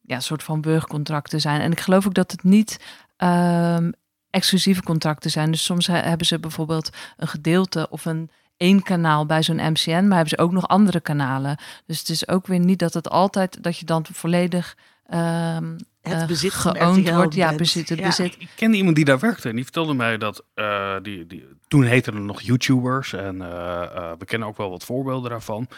ja, 0.00 0.14
een 0.14 0.22
soort 0.22 0.42
van 0.42 0.60
burgercontracten 0.60 1.40
zijn. 1.40 1.60
En 1.60 1.72
ik 1.72 1.80
geloof 1.80 2.06
ook 2.06 2.14
dat 2.14 2.30
het 2.30 2.42
niet 2.42 2.78
ehm, 3.16 3.90
exclusieve 4.30 4.82
contracten 4.82 5.30
zijn. 5.30 5.50
Dus 5.50 5.64
soms 5.64 5.86
he- 5.86 5.98
hebben 5.98 6.26
ze 6.26 6.38
bijvoorbeeld 6.38 6.90
een 7.16 7.28
gedeelte 7.28 7.86
of 7.90 8.04
een 8.04 8.30
één 8.56 8.82
kanaal 8.82 9.26
bij 9.26 9.42
zo'n 9.42 9.70
MCN, 9.70 9.90
maar 10.06 10.16
hebben 10.16 10.28
ze 10.28 10.38
ook 10.38 10.52
nog 10.52 10.68
andere 10.68 11.00
kanalen. 11.00 11.56
Dus 11.86 11.98
het 11.98 12.08
is 12.08 12.28
ook 12.28 12.46
weer 12.46 12.58
niet 12.58 12.78
dat 12.78 12.94
het 12.94 13.08
altijd 13.10 13.62
dat 13.62 13.78
je 13.78 13.84
dan 13.84 14.06
volledig 14.12 14.76
ehm 15.06 15.76
Het 16.00 16.20
eh, 16.20 16.26
bezit 16.26 16.52
RTL 16.54 17.14
wordt. 17.14 17.34
Ja, 17.34 17.52
precies. 17.52 17.88
Het 17.88 17.98
Ja. 17.98 18.06
bezit. 18.06 18.34
Ik 18.38 18.48
kende 18.56 18.76
iemand 18.76 18.96
die 18.96 19.04
daar 19.04 19.18
werkte 19.18 19.48
en 19.48 19.54
die 19.54 19.64
vertelde 19.64 19.94
mij 19.94 20.18
dat 20.18 20.44
eh, 20.54 20.94
die, 21.02 21.26
die, 21.26 21.46
toen 21.68 21.82
heette 21.82 22.10
er 22.10 22.20
nog 22.20 22.40
YouTubers 22.40 23.12
en 23.12 23.42
eh, 23.42 23.82
eh, 23.82 24.10
we 24.18 24.24
kennen 24.24 24.48
ook 24.48 24.56
wel 24.56 24.70
wat 24.70 24.84
voorbeelden 24.84 25.30
daarvan. 25.30 25.68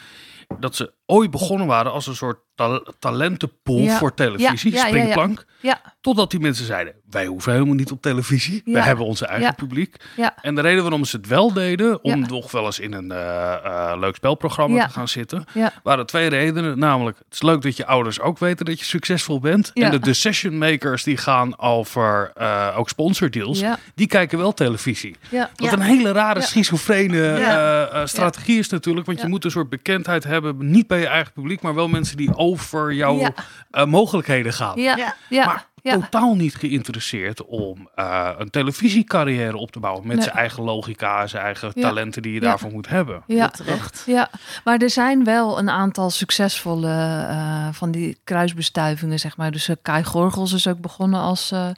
Dat 0.58 0.76
ze 0.76 0.92
ooit 1.10 1.30
begonnen 1.30 1.66
waren 1.66 1.92
als 1.92 2.06
een 2.06 2.16
soort 2.16 2.38
ta- 2.54 2.82
talentenpool 2.98 3.78
Ja. 3.80 3.98
voor 3.98 4.14
televisie, 4.14 4.72
Ja, 4.72 4.86
springplank. 4.86 5.44
Ja, 5.60 5.80
Totdat 6.00 6.30
die 6.30 6.40
mensen 6.40 6.64
zeiden, 6.66 6.94
wij 7.10 7.26
hoeven 7.26 7.52
helemaal 7.52 7.74
niet 7.74 7.90
op 7.90 8.02
televisie. 8.02 8.62
Wij 8.64 8.82
hebben 8.82 9.04
onze 9.04 9.26
eigen 9.26 9.54
publiek. 9.54 9.96
ja, 10.16 10.34
En 10.42 10.54
de 10.54 10.60
reden 10.60 10.82
waarom 10.82 11.04
ze 11.04 11.16
het 11.16 11.26
wel 11.26 11.52
deden, 11.52 12.04
om 12.04 12.20
nog 12.20 12.50
wel 12.50 12.64
eens 12.64 12.78
in 12.78 12.92
een 12.92 13.10
eh, 13.10 13.52
eh, 13.64 13.98
leuk 13.98 14.14
spelprogramma 14.14 14.86
te 14.86 14.92
gaan 14.92 15.08
zitten, 15.08 15.44
ja. 15.54 15.72
waren 15.82 16.06
twee 16.06 16.28
redenen. 16.28 16.78
Namelijk, 16.78 17.18
het 17.18 17.26
is 17.34 17.42
leuk 17.42 17.62
dat 17.62 17.76
je 17.76 17.86
ouders 17.86 18.20
ook 18.20 18.38
weten 18.38 18.64
dat 18.66 18.78
je 18.78 18.84
succesvol 18.84 19.40
bent. 19.40 19.70
En 19.74 19.90
de 19.90 19.98
decision 19.98 20.58
makers 20.58 21.02
die 21.02 21.16
gaan 21.16 21.58
over 21.58 22.30
eh, 22.34 22.74
ook 22.76 22.88
sponsordeals, 22.88 23.58
Ja, 23.60 23.78
die 23.94 24.06
kijken 24.06 24.38
wel 24.38 24.52
televisie. 24.54 25.16
ja. 25.30 25.50
Wat 25.56 25.72
een 25.72 25.80
hele 25.80 26.12
rare 26.12 26.40
schizofrene 26.40 28.02
strategie 28.04 28.58
is 28.58 28.68
natuurlijk. 28.68 29.06
Want 29.06 29.20
je 29.20 29.28
moet 29.28 29.44
een 29.44 29.50
soort 29.50 29.68
bekendheid 29.68 30.24
hebben, 30.24 30.70
niet 30.70 30.86
bij 30.86 30.99
je 31.00 31.06
eigen 31.08 31.32
publiek, 31.32 31.62
maar 31.62 31.74
wel 31.74 31.88
mensen 31.88 32.16
die 32.16 32.36
over 32.36 32.92
jouw 32.92 33.18
Ja. 33.18 33.32
eh, 33.70 33.84
mogelijkheden 33.84 34.52
gaan. 34.52 34.80
Ja, 34.80 34.96
Ja. 34.96 35.14
ja, 35.28 35.46
Maar 35.46 35.66
ja. 35.82 35.92
totaal 35.94 36.34
niet 36.34 36.54
geïnteresseerd 36.56 37.44
om 37.44 37.88
eh, 37.94 38.30
een 38.38 38.50
televisiecarrière 38.50 39.56
op 39.56 39.70
te 39.72 39.80
bouwen. 39.80 40.06
Met 40.06 40.16
Nee. 40.16 40.24
zijn 40.24 40.36
eigen 40.36 40.62
logica, 40.62 41.26
zijn 41.26 41.44
eigen 41.44 41.70
Ja. 41.74 41.82
talenten 41.82 42.22
die 42.22 42.32
je 42.32 42.40
Ja. 42.40 42.46
daarvoor 42.48 42.72
moet 42.72 42.88
hebben. 42.88 43.22
Ja, 43.26 43.48
terecht. 43.48 44.02
ja, 44.06 44.30
maar 44.64 44.78
er 44.78 44.90
zijn 44.90 45.24
wel 45.24 45.58
een 45.58 45.70
aantal 45.70 46.10
succesvolle 46.10 46.90
eh, 47.28 47.68
van 47.72 47.90
die 47.90 48.18
kruisbestuivingen, 48.24 49.18
zeg 49.18 49.36
maar. 49.36 49.50
Dus 49.50 49.68
Kai 49.82 50.04
Gorgels 50.04 50.52
is 50.52 50.66
ook 50.66 50.80
begonnen 50.80 51.20
als, 51.20 51.50
eh, 51.52 51.68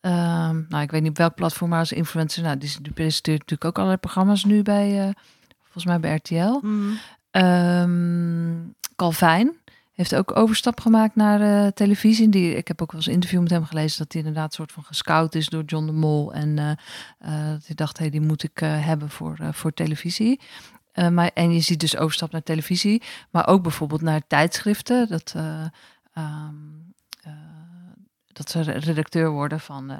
ehm, 0.00 0.60
nou 0.68 0.82
ik 0.82 0.90
weet 0.90 1.00
niet 1.02 1.10
op 1.10 1.16
welk 1.16 1.34
platform, 1.34 1.70
maar 1.70 1.78
als 1.78 1.92
influencer. 1.92 2.42
Nou, 2.42 2.58
die, 2.58 2.76
die 2.82 2.92
presenteert 2.92 3.38
natuurlijk 3.38 3.64
ook 3.64 3.76
allerlei 3.76 4.00
programma's 4.00 4.44
nu 4.44 4.62
bij, 4.62 4.98
eh, 5.00 5.08
volgens 5.62 5.84
mij 5.84 6.00
bij 6.00 6.14
RTL. 6.14 6.58
Mm. 6.62 6.98
Calvijn 8.96 9.56
heeft 9.92 10.14
ook 10.14 10.36
overstap 10.36 10.80
gemaakt 10.80 11.14
naar 11.14 11.40
eh, 11.40 11.72
televisie. 11.72 12.28
Die, 12.28 12.54
ik 12.54 12.68
heb 12.68 12.82
ook 12.82 12.92
wel 12.92 13.00
eens 13.00 13.08
een 13.08 13.14
interview 13.14 13.40
met 13.40 13.50
hem 13.50 13.64
gelezen 13.64 13.98
dat 13.98 14.12
hij 14.12 14.22
inderdaad 14.22 14.54
soort 14.54 14.72
van 14.72 14.84
gescout 14.84 15.34
is 15.34 15.48
door 15.48 15.62
John 15.64 15.86
de 15.86 15.92
Mol. 15.92 16.32
En 16.32 16.58
eh, 16.58 17.50
dat 17.50 17.66
hij 17.66 17.74
dacht, 17.74 17.98
hey, 17.98 18.10
die 18.10 18.20
moet 18.20 18.42
ik 18.42 18.58
hebben 18.58 19.10
voor, 19.10 19.36
voor 19.52 19.72
televisie. 19.72 20.40
Maar, 21.08 21.30
en 21.34 21.52
je 21.52 21.60
ziet 21.60 21.80
dus 21.80 21.96
overstap 21.96 22.30
naar 22.30 22.42
televisie, 22.42 23.02
maar 23.30 23.46
ook 23.46 23.62
bijvoorbeeld 23.62 24.00
naar 24.00 24.26
tijdschriften. 24.26 25.08
Dat, 25.08 25.32
eh, 25.36 25.64
ehm, 26.12 26.54
eh, 27.22 27.32
dat 28.32 28.50
ze 28.50 28.60
redacteur 28.60 29.30
worden 29.30 29.60
van 29.60 29.92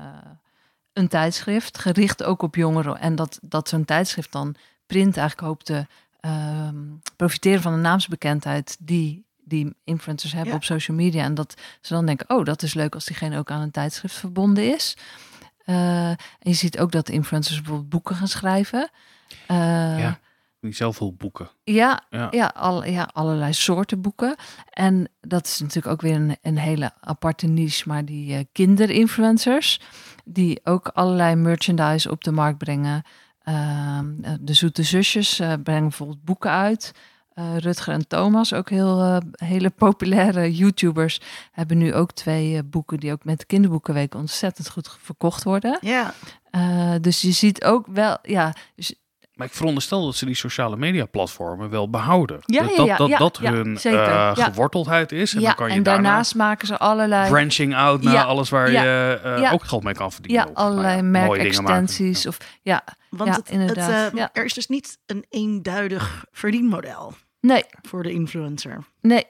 een 0.92 1.08
tijdschrift, 1.08 1.78
gericht 1.78 2.22
ook 2.22 2.42
op 2.42 2.54
jongeren. 2.54 2.98
En 2.98 3.14
dat, 3.14 3.38
dat 3.42 3.68
zo'n 3.68 3.84
tijdschrift 3.84 4.32
dan 4.32 4.54
print 4.86 5.16
eigenlijk 5.16 5.48
hoopt 5.48 5.86
ehm, 6.20 6.76
profiteren 7.16 7.62
van 7.62 7.72
de 7.72 7.78
naamsbekendheid 7.78 8.76
die 8.80 9.28
die 9.44 9.74
influencers 9.84 10.32
hebben 10.32 10.50
Ja. 10.50 10.56
op 10.56 10.64
social 10.64 10.96
media. 10.96 11.24
En 11.24 11.34
dat 11.34 11.54
ze 11.80 11.94
dan 11.94 12.06
denken, 12.06 12.30
oh, 12.36 12.44
dat 12.44 12.62
is 12.62 12.74
leuk 12.74 12.94
als 12.94 13.04
diegene 13.04 13.38
ook 13.38 13.50
aan 13.50 13.60
een 13.60 13.70
tijdschrift 13.70 14.14
verbonden 14.14 14.74
is. 14.74 14.96
Eh, 15.64 16.08
en 16.08 16.16
je 16.38 16.52
ziet 16.52 16.78
ook 16.78 16.92
dat 16.92 17.08
influencers 17.08 17.56
bijvoorbeeld 17.56 17.88
boeken 17.88 18.14
gaan 18.16 18.28
schrijven. 18.28 18.90
Eh, 19.46 19.98
Ja. 19.98 20.18
Die 20.60 20.74
zoveel 20.74 21.14
boeken. 21.14 21.48
ja, 21.64 22.02
Ja. 22.10 22.28
ja, 22.30 22.46
al, 22.56 22.84
ja, 22.84 23.08
allerlei 23.12 23.52
soorten 23.52 24.00
boeken. 24.00 24.34
En 24.70 25.08
dat 25.20 25.46
is 25.46 25.60
natuurlijk 25.60 25.86
ook 25.94 26.00
weer 26.00 26.14
een, 26.14 26.36
een 26.42 26.58
hele 26.58 26.92
aparte 27.00 27.46
niche, 27.46 27.88
maar 27.88 28.04
die 28.04 28.34
eh, 28.34 28.44
kinderinfluencers, 28.52 29.80
die 30.24 30.60
ook 30.64 30.88
allerlei 30.88 31.34
merchandise 31.34 32.10
op 32.10 32.24
de 32.24 32.30
markt 32.32 32.58
brengen. 32.58 33.02
Ehm, 33.42 34.06
eh, 34.22 34.32
de 34.40 34.54
Zoete 34.54 34.82
Zusjes 34.82 35.40
eh, 35.40 35.52
brengen 35.62 35.82
bijvoorbeeld 35.88 36.24
boeken 36.24 36.50
uit. 36.50 36.92
Eh, 37.34 37.56
Rutger 37.56 37.92
en 37.94 38.06
Thomas, 38.06 38.52
ook 38.52 38.70
heel 38.70 39.22
hele 39.30 39.70
populaire 39.84 40.54
YouTubers, 40.54 41.20
hebben 41.52 41.78
nu 41.78 41.94
ook 41.94 42.12
twee 42.12 42.62
boeken 42.62 43.00
die 43.00 43.12
ook 43.12 43.24
met 43.24 43.38
de 43.38 43.46
kinderboekenweek 43.46 44.14
ontzettend 44.14 44.70
goed 44.70 44.96
verkocht 45.00 45.44
worden. 45.44 45.78
Ja, 45.80 46.14
dus 47.00 47.20
je 47.20 47.32
ziet 47.32 47.64
ook 47.64 47.86
wel, 47.86 48.18
ja, 48.22 48.54
dus 48.74 48.94
Maar 49.40 49.48
ik 49.48 49.54
veronderstel 49.54 50.04
dat 50.04 50.14
ze 50.14 50.26
die 50.26 50.34
sociale 50.34 50.76
media 50.76 51.06
platformen 51.06 51.70
wel 51.70 51.90
behouden. 51.90 52.40
Ja, 52.46 52.62
dat 52.62 52.70
ja, 52.70 52.76
dat, 52.76 52.86
ja, 52.86 52.96
dat, 52.96 53.08
ja, 53.08 53.18
dat 53.18 53.38
ja, 53.42 53.52
hun 53.52 53.78
zeker. 53.78 54.00
eh, 54.00 54.32
Ja. 54.34 54.44
geworteldheid 54.44 55.12
is. 55.12 55.34
En 55.34 55.40
ja, 55.40 55.46
dan 55.46 55.54
kan 55.54 55.68
je 55.68 55.74
en 55.74 55.82
daarna 55.82 56.02
daarnaast 56.02 56.34
maken 56.34 56.66
ze 56.66 56.78
allerlei 56.78 57.30
branching 57.30 57.74
out 57.76 58.02
naar 58.02 58.12
Ja, 58.14 58.22
alles 58.22 58.50
waar 58.50 58.70
ja, 58.70 58.82
je 58.82 59.20
eh, 59.24 59.38
ja. 59.40 59.50
ook 59.52 59.64
geld 59.64 59.82
mee 59.82 59.94
kan 59.94 60.12
verdienen. 60.12 60.42
Ja, 60.44 60.48
Of, 60.50 60.56
nou 60.56 60.68
allerlei 60.68 61.02
merkextensies. 61.02 62.26
Of, 62.26 62.36
ja, 62.62 62.84
want 63.10 63.30
Ja, 63.30 63.36
het, 63.36 63.48
het, 63.48 63.58
inderdaad, 63.60 64.12
eh, 64.12 64.18
ja. 64.18 64.30
er 64.32 64.44
is 64.44 64.52
dus 64.54 64.66
niet 64.66 64.98
een 65.06 65.24
eenduidig 65.28 66.24
verdienmodel 66.32 67.12
nee, 67.40 67.64
voor 67.88 68.02
de 68.02 68.12
influencer. 68.12 68.84
nee. 69.00 69.24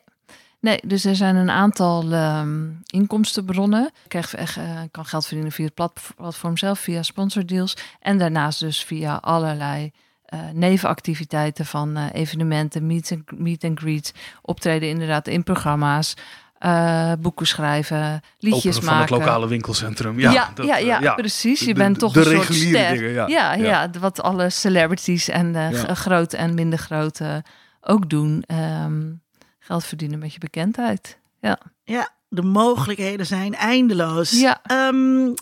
Nee, 0.61 0.79
dus 0.87 1.05
er 1.05 1.17
zijn 1.17 1.37
een 1.37 1.51
aantal 1.51 2.13
ehm, 2.13 2.67
inkomstenbronnen. 2.87 3.91
Je 4.03 4.09
krijgt 4.09 4.35
echt, 4.35 4.57
eh, 4.57 4.65
kan 4.91 5.05
geld 5.05 5.27
verdienen 5.27 5.53
via 5.53 5.65
het 5.65 5.75
plat- 5.75 6.01
platform 6.17 6.57
zelf, 6.57 6.79
via 6.79 7.03
sponsordeals. 7.03 7.77
En 8.01 8.19
daarnaast 8.19 8.61
dus 8.61 8.85
via 8.85 9.15
allerlei 9.21 9.91
eh, 10.25 10.39
nevenactiviteiten 10.53 11.67
van 11.67 11.97
eh, 11.97 12.05
evenementen, 12.13 12.87
meet 12.87 13.13
and, 13.13 13.39
meet 13.41 13.65
and 13.65 13.79
greet, 13.79 14.15
optreden 14.43 14.89
inderdaad 14.89 15.27
in 15.29 15.43
programma's, 15.43 16.15
eh, 16.59 17.13
boeken 17.21 17.47
schrijven, 17.47 18.21
liedjes 18.39 18.65
Openen 18.77 18.83
van 18.89 18.99
maken. 18.99 19.15
het 19.15 19.25
lokale 19.25 19.49
winkelcentrum. 19.49 20.21
Ja, 20.21 20.31
Ja, 20.33 20.51
dat, 20.55 20.67
ja, 20.67 20.77
ja, 20.77 21.15
precies. 21.15 21.61
Je 21.61 21.67
De- 21.67 21.73
bent 21.75 21.99
toch 21.99 22.13
de 22.13 22.21
een 22.21 22.25
soort 22.43 22.55
ster. 22.55 22.93
dingen, 22.93 23.11
ja. 23.29 23.55
ja, 23.55 23.91
wat 24.01 24.23
alle 24.23 24.51
celebrities 24.51 25.29
en 25.29 25.53
Ja. 25.53 25.95
grote 25.95 26.37
en 26.37 26.55
minder 26.55 26.79
grote 26.79 27.45
ook 27.81 28.11
doen. 28.11 28.43
Ehm, 28.47 29.03
geld 29.71 29.85
verdienen 29.85 30.19
met 30.19 30.33
je 30.33 30.39
bekendheid. 30.39 31.19
Ja, 31.41 31.59
Ja, 31.85 32.09
de 32.29 32.43
mogelijkheden 32.43 33.27
zijn 33.27 33.55
eindeloos. 33.55 34.41
Ja. 34.41 34.61
Ehm, 34.63 35.33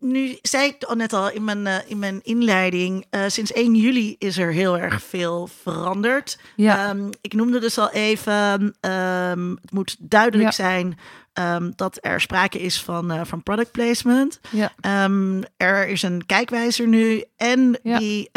nu 0.00 0.38
zei 0.42 0.66
ik 0.68 0.82
al 0.84 0.94
net 0.96 1.12
al 1.12 1.30
in 1.30 1.44
mijn, 1.44 1.66
eh, 1.66 1.74
in 1.86 1.98
mijn 1.98 2.20
inleiding, 2.22 3.06
eh, 3.10 3.22
sinds 3.26 3.54
1 3.54 3.74
juli 3.74 4.14
is 4.18 4.38
er 4.38 4.52
heel 4.52 4.78
erg 4.78 5.02
veel 5.02 5.46
veranderd. 5.62 6.38
ja, 6.56 6.88
Ehm, 6.88 7.10
ik 7.20 7.32
noemde 7.32 7.58
dus 7.60 7.78
al 7.78 7.90
even, 7.90 8.76
ehm, 8.80 9.50
het 9.50 9.70
moet 9.72 9.96
duidelijk 10.00 10.50
Ja. 10.50 10.50
zijn 10.50 10.98
dat 11.76 11.98
er 12.00 12.20
sprake 12.20 12.58
is 12.60 12.82
van, 12.82 13.10
eh, 13.10 13.20
van 13.24 13.42
product 13.42 13.70
placement. 13.72 14.40
ja, 14.50 14.72
er 15.56 15.88
is 15.88 16.02
een 16.02 16.26
kijkwijzer 16.26 16.86
nu 16.88 17.24
en 17.36 17.78
die 17.82 18.30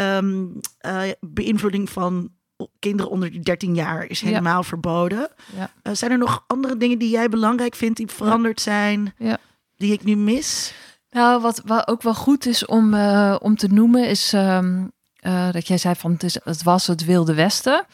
beïnvloeding 1.20 1.90
van 1.90 2.30
kinderen 2.78 3.10
onder 3.12 3.32
de 3.32 3.40
13 3.40 3.74
jaar 3.74 4.04
is 4.06 4.20
Ja. 4.20 4.26
helemaal 4.26 4.62
verboden. 4.62 5.28
ja. 5.56 5.70
Eh, 5.82 5.92
zijn 5.94 6.10
er 6.10 6.18
nog 6.18 6.44
andere 6.46 6.76
dingen 6.76 6.98
die 6.98 7.10
jij 7.10 7.28
belangrijk 7.28 7.74
vindt 7.74 7.96
die 7.96 8.06
veranderd 8.10 8.60
zijn, 8.60 9.14
Ja. 9.18 9.38
die 9.76 9.92
ik 9.92 10.04
nu 10.04 10.16
mis? 10.16 10.72
Nou, 11.10 11.40
wat, 11.42 11.62
wat 11.64 11.88
ook 11.88 12.02
wel 12.02 12.14
goed 12.14 12.46
is 12.46 12.66
om, 12.66 12.94
eh, 12.94 13.36
om 13.40 13.56
te 13.56 13.68
noemen, 13.68 14.08
is 14.08 14.32
ehm, 14.32 14.84
eh, 15.16 15.52
dat 15.52 15.66
jij 15.68 15.78
zei 15.78 15.94
van 15.94 16.12
het, 16.12 16.22
is, 16.22 16.36
het 16.44 16.62
was 16.62 16.86
het 16.86 17.04
Wilde 17.04 17.34
Westen. 17.34 17.84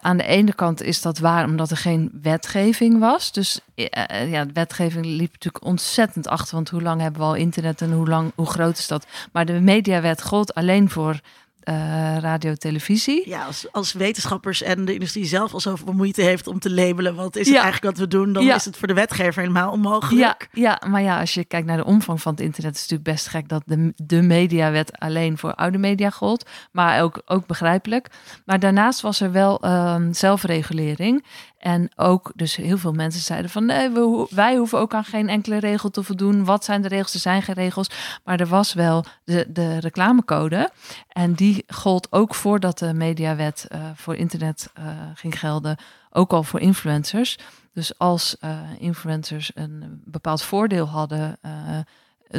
Aan 0.00 0.16
de 0.16 0.24
ene 0.26 0.54
kant 0.54 0.82
is 0.82 1.02
dat 1.02 1.18
waar, 1.18 1.44
omdat 1.44 1.70
er 1.70 1.76
geen 1.76 2.18
wetgeving 2.22 2.98
was. 2.98 3.32
Dus 3.32 3.60
ja, 3.74 4.44
de 4.44 4.52
wetgeving 4.52 5.04
liep 5.06 5.32
natuurlijk 5.32 5.64
ontzettend 5.64 6.28
achter. 6.28 6.54
Want 6.54 6.68
hoe 6.68 6.82
lang 6.82 7.00
hebben 7.00 7.20
we 7.20 7.26
al 7.26 7.34
internet 7.34 7.80
en 7.80 7.92
hoe, 7.92 8.08
lang, 8.08 8.32
hoe 8.34 8.46
groot 8.46 8.78
is 8.78 8.86
dat? 8.88 9.06
Maar 9.32 9.46
de 9.46 9.60
mediawet 9.60 10.22
gold 10.22 10.54
alleen 10.54 10.90
voor 10.90 11.20
eh, 11.66 12.16
radio, 12.20 12.54
televisie. 12.54 13.28
Ja, 13.28 13.44
als, 13.44 13.66
als 13.72 13.92
wetenschappers 13.92 14.62
en 14.62 14.84
de 14.84 14.94
industrie 14.94 15.24
zelf 15.24 15.52
al 15.52 15.60
zoveel 15.60 15.92
moeite 15.92 16.22
heeft 16.22 16.46
om 16.46 16.58
te 16.58 16.70
labelen 16.70 17.14
wat 17.14 17.36
is 17.36 17.46
Ja. 17.46 17.52
het 17.54 17.62
eigenlijk 17.62 17.96
wat 17.96 18.08
we 18.08 18.16
doen, 18.16 18.32
dan 18.32 18.44
Ja. 18.44 18.54
is 18.54 18.64
het 18.64 18.76
voor 18.76 18.88
de 18.88 18.94
wetgever 18.94 19.40
helemaal 19.42 19.70
onmogelijk. 19.72 20.48
Ja, 20.52 20.60
ja, 20.80 20.88
maar 20.88 21.02
ja, 21.02 21.20
als 21.20 21.34
je 21.34 21.44
kijkt 21.44 21.66
naar 21.66 21.76
de 21.76 21.84
omvang 21.84 22.22
van 22.22 22.32
het 22.32 22.40
internet, 22.40 22.74
is 22.74 22.80
het 22.80 22.90
natuurlijk 22.90 23.16
best 23.18 23.28
gek 23.34 23.48
dat 23.48 23.62
de, 23.66 23.92
de 23.96 24.22
mediawet 24.22 24.98
alleen 24.98 25.38
voor 25.38 25.54
oude 25.54 25.78
media 25.78 26.10
gold. 26.10 26.48
Maar 26.72 27.02
ook, 27.02 27.22
ook 27.24 27.46
begrijpelijk. 27.46 28.08
Maar 28.44 28.58
daarnaast 28.60 29.00
was 29.00 29.20
er 29.20 29.32
wel 29.32 29.60
ehm, 29.60 30.12
zelfregulering. 30.12 31.24
En 31.58 31.90
ook, 31.96 32.32
dus 32.34 32.56
heel 32.56 32.78
veel 32.78 32.92
mensen 32.92 33.22
zeiden 33.22 33.50
van 33.50 33.64
nee, 33.64 33.90
we, 33.90 34.26
wij 34.30 34.56
hoeven 34.56 34.78
ook 34.78 34.94
aan 34.94 35.04
geen 35.04 35.28
enkele 35.28 35.58
regel 35.58 35.90
te 35.90 36.02
voldoen. 36.02 36.44
Wat 36.44 36.64
zijn 36.64 36.82
de 36.82 36.88
regels? 36.88 37.14
Er 37.14 37.20
zijn 37.20 37.42
geen 37.42 37.54
regels. 37.54 37.90
Maar 38.24 38.40
er 38.40 38.46
was 38.46 38.72
wel 38.72 39.04
de, 39.24 39.46
de 39.48 39.78
reclamecode. 39.78 40.70
En 41.08 41.34
die 41.34 41.64
gold 41.66 42.12
ook 42.12 42.34
voordat 42.34 42.78
de 42.78 42.94
mediawet 42.94 43.66
eh, 43.68 43.80
voor 43.94 44.16
internet 44.16 44.70
eh, 44.74 44.84
ging 45.14 45.38
gelden. 45.38 45.76
Ook 46.10 46.32
al 46.32 46.42
voor 46.42 46.60
influencers. 46.60 47.38
Dus 47.72 47.98
als 47.98 48.38
eh, 48.38 48.60
influencers 48.78 49.50
een 49.54 50.02
bepaald 50.04 50.42
voordeel 50.42 50.86
hadden 50.86 51.38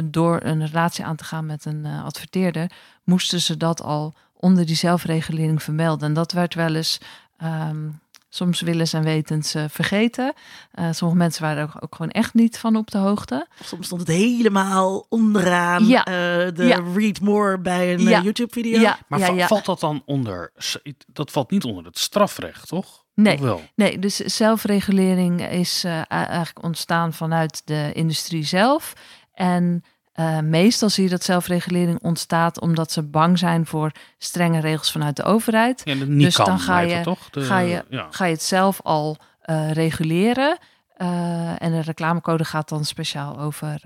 door 0.04 0.40
een 0.42 0.66
relatie 0.66 1.04
aan 1.04 1.16
te 1.16 1.24
gaan 1.24 1.46
met 1.46 1.64
een 1.64 1.86
adverteerder, 1.86 2.70
moesten 3.04 3.40
ze 3.40 3.56
dat 3.56 3.82
al 3.82 4.14
onder 4.32 4.66
die 4.66 4.76
zelfregulering 4.76 5.62
vermelden. 5.62 6.08
En 6.08 6.14
dat 6.14 6.32
werd 6.32 6.54
wel 6.54 6.74
eens 6.74 7.00
ehm, 7.36 7.88
soms 8.28 8.60
willens 8.60 8.92
en 8.92 9.02
wetens 9.02 9.54
eh, 9.54 9.64
vergeten. 9.68 10.32
Eh, 10.72 10.88
sommige 10.92 11.18
mensen 11.20 11.42
waren 11.42 11.62
er 11.68 11.74
ook 11.82 11.94
gewoon 11.94 12.10
echt 12.10 12.34
niet 12.34 12.58
van 12.58 12.76
op 12.76 12.90
de 12.90 12.98
hoogte. 12.98 13.46
Soms 13.64 13.86
stond 13.86 14.00
het 14.00 14.10
helemaal 14.10 15.06
onderaan 15.08 15.86
Ja. 15.86 16.04
eh, 16.04 16.12
de 16.54 16.64
Ja. 16.66 16.82
read 16.94 17.20
more 17.20 17.58
bij 17.58 17.92
een 17.94 18.00
Ja. 18.00 18.22
YouTube-video. 18.22 18.80
Ja, 18.80 18.98
Maar 19.08 19.18
ja, 19.18 19.26
va- 19.26 19.32
ja. 19.32 19.46
valt 19.46 19.64
dat 19.64 19.80
dan 19.80 20.02
onder... 20.04 20.52
Dat 21.12 21.30
valt 21.30 21.50
niet 21.50 21.64
onder 21.64 21.84
het 21.84 21.98
strafrecht, 21.98 22.68
toch? 22.68 23.04
Nee. 23.14 23.34
Of 23.34 23.40
wel? 23.40 23.60
Nee, 23.74 23.98
dus 23.98 24.16
zelfregulering 24.16 25.50
is 25.50 25.84
eh, 25.84 26.00
eigenlijk 26.08 26.62
ontstaan 26.64 27.12
vanuit 27.12 27.62
de 27.64 27.90
industrie 27.92 28.44
zelf. 28.44 28.92
En 29.32 29.84
eh, 30.18 30.38
meestal 30.40 30.88
zie 30.90 31.04
je 31.04 31.10
dat 31.10 31.22
zelfregulering 31.24 32.02
ontstaat 32.02 32.60
omdat 32.60 32.92
ze 32.92 33.02
bang 33.02 33.38
zijn 33.38 33.66
voor 33.66 33.92
strenge 34.18 34.60
regels 34.60 34.92
vanuit 34.92 35.16
de 35.16 35.22
overheid. 35.22 35.80
Ja, 35.84 35.94
dat 35.94 36.08
niet 36.08 36.24
Dus 36.24 36.36
kan, 36.36 36.44
dan 36.46 36.58
ga 36.58 36.78
je- 36.78 36.94
het 36.94 37.02
toch? 37.02 37.30
De- 37.30 37.40
ga 37.40 37.58
je- 37.58 37.84
ja. 37.88 38.06
Ga 38.10 38.24
je 38.24 38.32
het 38.32 38.42
zelf 38.42 38.80
al 38.82 39.16
eh, 39.40 39.72
reguleren. 39.72 40.58
Eh, 40.96 41.62
en 41.62 41.70
de 41.72 41.80
reclamecode 41.80 42.44
gaat 42.44 42.68
dan 42.68 42.84
speciaal 42.84 43.38
over, 43.40 43.80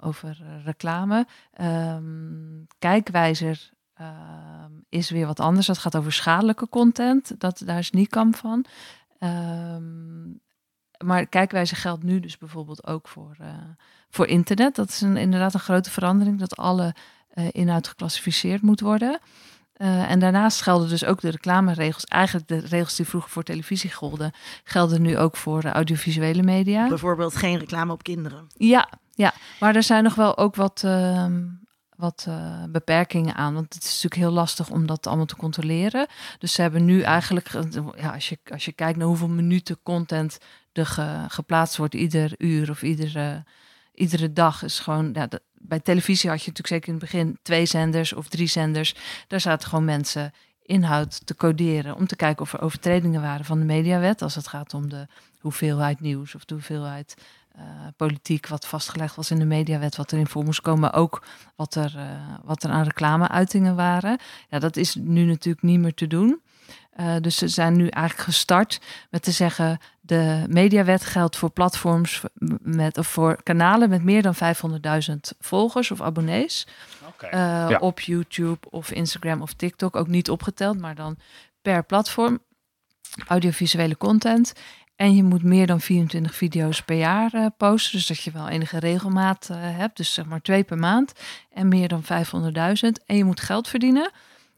over 0.00 0.36
reclame. 0.64 1.26
Ehm, 1.52 2.02
kijkwijzer 2.78 3.70
is 4.88 5.10
weer 5.10 5.26
wat 5.26 5.40
anders. 5.40 5.66
Dat 5.66 5.78
gaat 5.78 5.96
over 5.96 6.12
schadelijke 6.12 6.68
content. 6.68 7.40
Dat, 7.40 7.62
daar 7.64 7.78
is 7.78 7.90
NICAM 7.90 8.34
van. 8.34 8.64
Ehm, 9.18 10.24
maar 11.04 11.26
kijkwijzer 11.26 11.76
geldt 11.76 12.02
nu 12.02 12.20
dus 12.20 12.38
bijvoorbeeld 12.38 12.86
ook 12.86 13.08
voor, 13.08 13.36
voor 14.14 14.26
internet. 14.26 14.74
Dat 14.74 14.88
is 14.88 15.00
een, 15.00 15.16
inderdaad 15.16 15.54
een 15.54 15.60
grote 15.60 15.90
verandering. 15.90 16.38
Dat 16.38 16.56
alle 16.56 16.94
eh, 17.34 17.44
inhoud 17.52 17.88
geclassificeerd 17.88 18.62
moet 18.62 18.80
worden. 18.80 19.18
Eh, 19.72 20.10
en 20.10 20.18
daarnaast 20.18 20.62
gelden 20.62 20.88
dus 20.88 21.04
ook 21.04 21.20
de 21.20 21.30
reclameregels. 21.30 22.04
Eigenlijk 22.04 22.48
de 22.48 22.58
regels 22.58 22.94
die 22.94 23.06
vroeger 23.06 23.30
voor 23.30 23.42
televisie 23.42 23.92
golden, 23.92 24.32
gelden 24.64 25.02
nu 25.02 25.18
ook 25.18 25.36
voor 25.36 25.62
eh, 25.62 25.72
audiovisuele 25.72 26.42
media. 26.42 26.88
Bijvoorbeeld 26.88 27.36
geen 27.36 27.58
reclame 27.58 27.92
op 27.92 28.02
kinderen. 28.02 28.46
Ja, 28.56 28.88
ja, 29.14 29.34
maar 29.60 29.76
er 29.76 29.82
zijn 29.82 30.04
nog 30.04 30.14
wel 30.14 30.38
ook 30.38 30.54
wat, 30.56 30.82
ehm, 30.84 31.42
wat 31.96 32.28
beperkingen 32.68 33.34
aan. 33.34 33.54
Want 33.54 33.74
het 33.74 33.82
is 33.82 33.88
natuurlijk 33.88 34.20
heel 34.20 34.40
lastig 34.40 34.70
om 34.70 34.86
dat 34.86 35.06
allemaal 35.06 35.26
te 35.26 35.36
controleren. 35.36 36.06
Dus 36.38 36.52
ze 36.52 36.62
hebben 36.62 36.84
nu 36.84 37.00
eigenlijk, 37.00 37.48
ja, 37.96 38.12
als, 38.12 38.28
je, 38.28 38.38
als 38.52 38.64
je 38.64 38.72
kijkt 38.72 38.98
naar 38.98 39.06
hoeveel 39.06 39.28
minuten 39.28 39.78
content 39.82 40.38
er 40.72 40.86
geplaatst 41.28 41.76
wordt, 41.76 41.94
ieder 41.94 42.34
uur 42.38 42.70
of 42.70 42.82
iedere, 42.82 43.44
iedere 43.94 44.32
dag, 44.32 44.62
is 44.62 44.78
gewoon. 44.78 45.16
Bij 45.52 45.80
televisie 45.80 46.30
had 46.30 46.42
je 46.42 46.50
natuurlijk 46.50 46.74
zeker 46.74 46.88
in 46.88 46.94
het 46.94 47.02
begin 47.02 47.38
twee 47.42 47.66
zenders 47.66 48.12
of 48.12 48.28
drie 48.28 48.46
zenders. 48.46 48.94
Daar 49.26 49.40
zaten 49.40 49.68
gewoon 49.68 49.84
mensen 49.84 50.32
inhoud 50.62 51.26
te 51.26 51.34
coderen 51.34 51.96
om 51.96 52.06
te 52.06 52.16
kijken 52.16 52.42
of 52.42 52.52
er 52.52 52.60
overtredingen 52.60 53.20
waren 53.20 53.44
van 53.44 53.58
de 53.58 53.64
mediawet. 53.64 54.22
Als 54.22 54.34
het 54.34 54.48
gaat 54.48 54.74
om 54.74 54.88
de 54.88 55.06
hoeveelheid 55.40 56.00
nieuws 56.00 56.34
of 56.34 56.44
de 56.44 56.54
hoeveelheid 56.54 57.14
uh, 57.56 57.62
politiek 57.96 58.46
wat 58.46 58.66
vastgelegd 58.66 59.16
was 59.16 59.30
in 59.30 59.38
de 59.38 59.44
mediawet, 59.44 59.96
wat 59.96 60.12
erin 60.12 60.26
voor 60.26 60.44
moest 60.44 60.60
komen, 60.60 60.80
maar 60.80 60.94
ook 60.94 61.24
wat 61.56 61.74
er, 61.74 61.94
uh, 61.96 62.04
wat 62.44 62.62
er 62.62 62.70
aan 62.70 62.84
reclameuitingen 62.84 63.76
waren. 63.76 64.18
Ja, 64.48 64.58
dat 64.58 64.76
is 64.76 64.94
nu 64.94 65.24
natuurlijk 65.24 65.64
niet 65.64 65.78
meer 65.78 65.94
te 65.94 66.06
doen. 66.06 66.42
Uh, 67.00 67.14
dus 67.20 67.36
ze 67.36 67.48
zijn 67.48 67.76
nu 67.76 67.86
eigenlijk 67.88 68.28
gestart 68.28 68.80
met 69.10 69.22
te 69.22 69.30
zeggen: 69.30 69.78
de 70.00 70.44
mediawet 70.48 71.04
geldt 71.04 71.36
voor 71.36 71.50
platforms 71.50 72.22
met, 72.62 72.98
of 72.98 73.06
voor 73.06 73.42
kanalen 73.42 73.88
met 73.88 74.02
meer 74.02 74.22
dan 74.22 74.34
500.000 74.34 75.14
volgers 75.40 75.90
of 75.90 76.00
abonnees. 76.00 76.66
Okay. 77.06 77.30
Ja. 77.70 77.78
Op 77.78 78.00
YouTube 78.00 78.70
of 78.70 78.90
Instagram 78.90 79.42
of 79.42 79.52
TikTok, 79.52 79.96
ook 79.96 80.08
niet 80.08 80.30
opgeteld, 80.30 80.78
maar 80.78 80.94
dan 80.94 81.18
per 81.62 81.84
platform. 81.84 82.38
Audiovisuele 83.26 83.96
content. 83.96 84.52
En 84.96 85.16
je 85.16 85.22
moet 85.22 85.42
meer 85.42 85.66
dan 85.66 85.80
24 85.80 86.34
video's 86.34 86.82
per 86.82 86.96
jaar 86.96 87.34
uh, 87.34 87.46
posten. 87.56 87.92
Dus 87.92 88.06
dat 88.06 88.22
je 88.22 88.30
wel 88.30 88.48
enige 88.48 88.78
regelmaat 88.78 89.48
uh, 89.50 89.56
hebt. 89.60 89.96
Dus 89.96 90.14
zeg 90.14 90.24
maar 90.24 90.40
twee 90.40 90.64
per 90.64 90.78
maand. 90.78 91.12
En 91.52 91.68
meer 91.68 91.88
dan 91.88 92.02
500.000. 92.02 92.10
En 93.06 93.16
je 93.16 93.24
moet 93.24 93.40
geld 93.40 93.68
verdienen. 93.68 94.10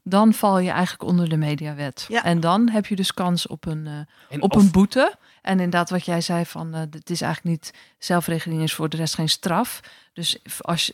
Dan 0.08 0.32
val 0.32 0.58
je 0.58 0.70
eigenlijk 0.70 1.02
onder 1.02 1.28
de 1.28 1.36
mediawet. 1.36 2.04
Ja. 2.08 2.24
En 2.24 2.40
dan 2.40 2.68
heb 2.68 2.86
je 2.86 2.96
dus 2.96 3.14
kans 3.14 3.46
op 3.46 3.66
een, 3.66 3.86
uh, 3.86 4.40
op 4.42 4.56
of... 4.56 4.62
een 4.62 4.70
boete. 4.70 5.14
En 5.42 5.52
inderdaad, 5.52 5.90
wat 5.90 6.04
jij 6.04 6.20
zei 6.20 6.46
van 6.46 6.72
het 6.72 7.10
is 7.10 7.20
eigenlijk 7.20 7.56
niet 7.56 7.74
zelfregeling 7.98 8.62
is 8.62 8.74
voor 8.74 8.88
de 8.88 8.96
rest 8.96 9.14
geen 9.14 9.28
straf. 9.28 9.80
Dus 10.12 10.38
als 10.58 10.92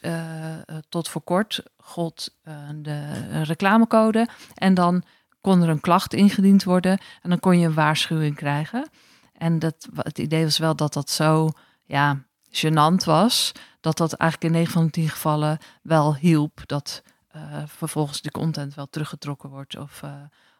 tot 0.88 1.08
voor 1.08 1.22
kort 1.22 1.62
gold 1.76 2.34
de 2.74 3.42
reclamecode. 3.42 4.28
En 4.54 4.74
dan 4.74 5.04
kon 5.40 5.62
er 5.62 5.68
een 5.68 5.80
klacht 5.80 6.14
ingediend 6.14 6.64
worden. 6.64 6.98
En 7.22 7.30
dan 7.30 7.40
kon 7.40 7.58
je 7.58 7.66
een 7.66 7.74
waarschuwing 7.74 8.36
krijgen. 8.36 8.88
En 9.32 9.58
dat, 9.58 9.88
het 9.94 10.18
idee 10.18 10.44
was 10.44 10.58
wel 10.58 10.76
dat 10.76 10.92
dat 10.92 11.10
zo 11.10 11.50
ja, 11.84 12.24
gênant 12.50 13.04
was. 13.04 13.52
Dat 13.80 13.96
dat 13.96 14.12
eigenlijk 14.12 14.52
in 14.52 14.58
9 14.60 14.72
van 14.72 14.84
de 14.84 14.90
10 14.90 15.08
gevallen 15.08 15.58
wel 15.82 16.16
hielp. 16.16 16.60
Dat 16.66 17.02
uh, 17.36 17.62
vervolgens 17.66 18.20
de 18.20 18.30
content 18.30 18.74
wel 18.74 18.86
teruggetrokken 18.90 19.50
wordt. 19.50 19.76
Of, 19.76 20.00
uh, 20.04 20.10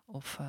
of 0.06 0.38
uh, 0.40 0.46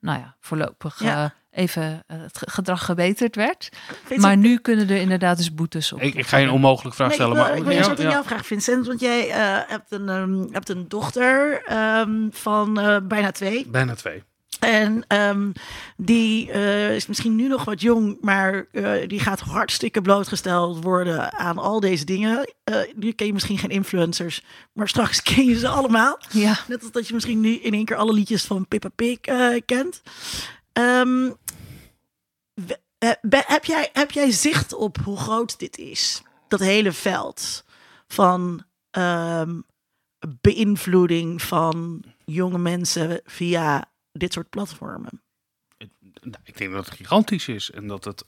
nou 0.00 0.18
ja, 0.18 0.36
voorlopig 0.40 1.02
ja. 1.02 1.34
even 1.50 2.02
het 2.06 2.42
gedrag 2.46 2.84
gebeterd 2.84 3.36
werd. 3.36 3.68
maar 4.16 4.36
nu 4.36 4.58
kunnen 4.58 4.88
er 4.88 4.96
inderdaad 4.96 5.36
dus 5.36 5.54
boetes 5.54 5.92
op. 5.92 6.00
Ik, 6.00 6.14
ik 6.14 6.26
ga 6.26 6.36
je 6.36 6.46
een 6.46 6.52
onmogelijk 6.52 6.94
vraag 6.94 7.12
stellen. 7.12 7.36
Nee, 7.36 7.42
maar 7.42 7.56
ik 7.56 7.62
wil 7.62 7.72
eerst 7.72 7.96
ja, 7.96 8.02
ja. 8.02 8.10
jou 8.10 8.24
vragen, 8.24 8.44
Vincent. 8.44 8.86
Want 8.86 9.00
jij 9.00 9.28
hebt, 9.68 9.92
een, 9.92 10.08
um, 10.08 10.48
hebt 10.52 10.68
een 10.68 10.88
dochter 10.88 11.62
um, 12.00 12.28
van 12.32 12.74
bijna 13.08 13.30
twee. 13.30 13.66
Bijna 13.68 13.94
twee. 13.94 14.22
En 14.60 15.04
um, 15.08 15.52
die 15.96 16.48
uh, 16.48 16.94
is 16.94 17.06
misschien 17.06 17.36
nu 17.36 17.48
nog 17.48 17.64
wat 17.64 17.80
jong, 17.80 18.16
maar 18.20 18.66
uh, 18.72 19.08
die 19.08 19.20
gaat 19.20 19.40
hartstikke 19.40 20.00
blootgesteld 20.00 20.82
worden 20.82 21.32
aan 21.32 21.58
al 21.58 21.80
deze 21.80 22.04
dingen. 22.04 22.54
Uh, 22.64 22.76
nu 22.94 23.12
ken 23.12 23.26
je 23.26 23.32
misschien 23.32 23.58
geen 23.58 23.70
influencers, 23.70 24.44
maar 24.72 24.88
straks 24.88 25.22
ken 25.34 25.44
je 25.44 25.58
ze 25.58 25.68
allemaal. 25.68 26.18
Ja. 26.30 26.58
Net 26.68 26.82
als 26.82 26.92
dat 26.92 27.08
je 27.08 27.14
misschien 27.14 27.40
nu 27.40 27.54
in 27.54 27.74
één 27.74 27.84
keer 27.84 27.96
alle 27.96 28.12
liedjes 28.12 28.44
van 28.44 28.68
Pippa 28.68 28.88
Pig 28.88 29.20
kent. 29.64 30.02
Um, 30.72 31.36
heb, 33.28 33.64
jij, 33.64 33.90
heb 33.92 34.10
jij 34.10 34.30
zicht 34.30 34.74
op 34.74 34.98
hoe 35.04 35.16
groot 35.16 35.58
dit 35.58 35.78
is? 35.78 36.22
Dat 36.48 36.60
hele 36.60 36.92
veld 36.92 37.64
van 38.06 38.64
um, 38.90 39.64
beïnvloeding 40.40 41.42
van 41.42 42.04
jonge 42.24 42.58
mensen 42.58 43.20
via 43.24 43.89
dit 44.12 44.32
soort 44.32 44.50
platformen? 44.50 45.22
Nou, 46.20 46.42
ik 46.44 46.58
denk 46.58 46.72
dat 46.72 46.86
het 46.86 46.94
gigantisch 46.94 47.48
is 47.48 47.70
en 47.70 47.86
dat 47.86 48.04
het, 48.04 48.24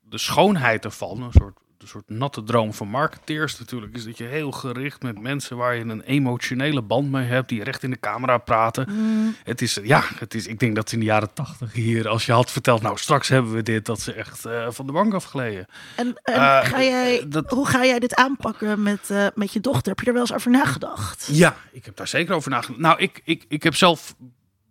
de 0.00 0.18
schoonheid 0.18 0.84
ervan, 0.84 1.22
een 1.22 1.32
soort, 1.32 1.58
een 1.78 1.88
soort 1.88 2.08
natte 2.08 2.42
droom 2.42 2.74
van 2.74 2.88
marketeers 2.88 3.58
natuurlijk, 3.58 3.94
is 3.94 4.04
dat 4.04 4.18
je 4.18 4.24
heel 4.24 4.52
gericht 4.52 5.02
met 5.02 5.20
mensen 5.20 5.56
waar 5.56 5.74
je 5.74 5.84
een 5.84 6.02
emotionele 6.02 6.82
band 6.82 7.10
mee 7.10 7.24
hebt, 7.24 7.48
die 7.48 7.62
recht 7.64 7.82
in 7.82 7.90
de 7.90 8.00
camera 8.00 8.38
praten. 8.38 8.88
Mm. 8.90 9.36
Het 9.44 9.62
is, 9.62 9.78
ja, 9.82 10.02
het 10.18 10.34
is, 10.34 10.46
ik 10.46 10.58
denk 10.58 10.74
dat 10.74 10.92
in 10.92 10.98
de 10.98 11.04
jaren 11.04 11.32
tachtig 11.32 11.72
hier, 11.72 12.08
als 12.08 12.26
je 12.26 12.32
had 12.32 12.50
verteld, 12.50 12.82
nou 12.82 12.98
straks 12.98 13.28
hebben 13.28 13.52
we 13.52 13.62
dit, 13.62 13.86
dat 13.86 14.00
ze 14.00 14.12
echt 14.12 14.46
uh, 14.46 14.70
van 14.70 14.86
de 14.86 14.92
bank 14.92 15.14
afgleden. 15.14 15.66
En, 15.96 16.20
en 16.22 16.34
uh, 16.34 16.64
ga 16.64 16.82
jij, 16.82 17.28
dat, 17.28 17.50
hoe 17.50 17.66
ga 17.66 17.84
jij 17.84 17.98
dit 17.98 18.14
aanpakken 18.14 18.82
met, 18.82 19.10
uh, 19.10 19.26
met 19.34 19.52
je 19.52 19.60
dochter? 19.60 19.88
Heb 19.88 20.00
je 20.00 20.06
er 20.06 20.12
wel 20.12 20.22
eens 20.22 20.34
over 20.34 20.50
nagedacht? 20.50 21.28
Ja, 21.32 21.56
ik 21.72 21.84
heb 21.84 21.96
daar 21.96 22.08
zeker 22.08 22.34
over 22.34 22.50
nagedacht. 22.50 22.80
Nou, 22.80 22.98
ik, 22.98 23.20
ik, 23.24 23.44
ik 23.48 23.62
heb 23.62 23.74
zelf 23.74 24.14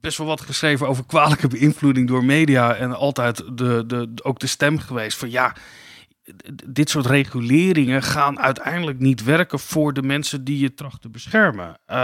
best 0.04 0.18
wel 0.18 0.28
wat 0.28 0.42
geschreven 0.42 0.88
over 0.88 1.06
kwalijke 1.06 1.48
beïnvloeding 1.48 2.08
door 2.08 2.26
media. 2.26 2.76
En 2.76 2.96
altijd 2.96 3.44
de, 3.58 3.84
de, 3.88 4.12
ook 4.24 4.40
de 4.40 4.48
stem 4.48 4.80
geweest 4.80 5.18
van 5.18 5.32
ja, 5.32 5.56
dit 6.66 6.90
soort 6.90 7.06
reguleringen 7.06 8.04
gaan 8.04 8.40
uiteindelijk 8.40 9.00
niet 9.00 9.24
werken 9.24 9.60
voor 9.60 9.94
de 9.94 10.02
mensen 10.02 10.44
die 10.44 10.60
je 10.60 10.74
tracht 10.74 11.02
te 11.02 11.10
beschermen. 11.10 11.68
Uh, 11.68 11.96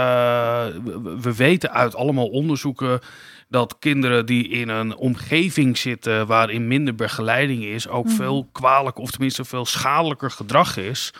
we, 0.84 1.16
we, 1.20 1.34
weten 1.34 1.72
uit 1.72 1.94
allemaal 1.94 2.28
onderzoeken 2.28 3.00
dat 3.48 3.78
kinderen 3.78 4.26
die 4.26 4.48
in 4.48 4.68
een 4.68 4.96
omgeving 4.96 5.78
zitten 5.78 6.26
waarin 6.26 6.68
minder 6.68 6.94
begeleiding 6.94 7.64
is, 7.64 7.88
ook 7.88 8.06
mm. 8.06 8.10
veel 8.10 8.48
kwalijk 8.52 8.98
of 8.98 9.10
tenminste 9.10 9.44
veel 9.44 9.64
schadelijker 9.64 10.30
gedrag 10.30 10.76
is 10.76 11.12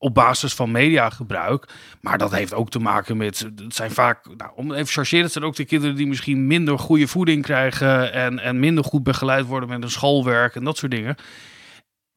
op 0.00 0.14
basis 0.14 0.54
van 0.54 0.70
mediagebruik. 0.70 1.68
Maar 2.00 2.18
dat 2.18 2.34
heeft 2.34 2.54
ook 2.54 2.70
te 2.70 2.78
maken 2.78 3.16
met. 3.16 3.38
Het 3.38 3.74
zijn 3.74 3.90
vaak. 3.90 4.26
Nou, 4.36 4.50
om 4.54 4.72
even 4.72 4.86
chargeren, 4.92 5.24
het 5.24 5.32
zijn 5.32 5.44
ook 5.44 5.56
de 5.56 5.64
kinderen 5.64 5.96
die 5.96 6.06
misschien 6.06 6.46
minder 6.46 6.78
goede 6.78 7.08
voeding 7.08 7.42
krijgen. 7.42 8.12
En, 8.12 8.38
en 8.38 8.58
minder 8.58 8.84
goed 8.84 9.02
begeleid 9.02 9.46
worden 9.46 9.68
met 9.68 9.82
een 9.82 9.90
schoolwerk 9.90 10.54
en 10.54 10.64
dat 10.64 10.76
soort 10.76 10.92
dingen. 10.92 11.16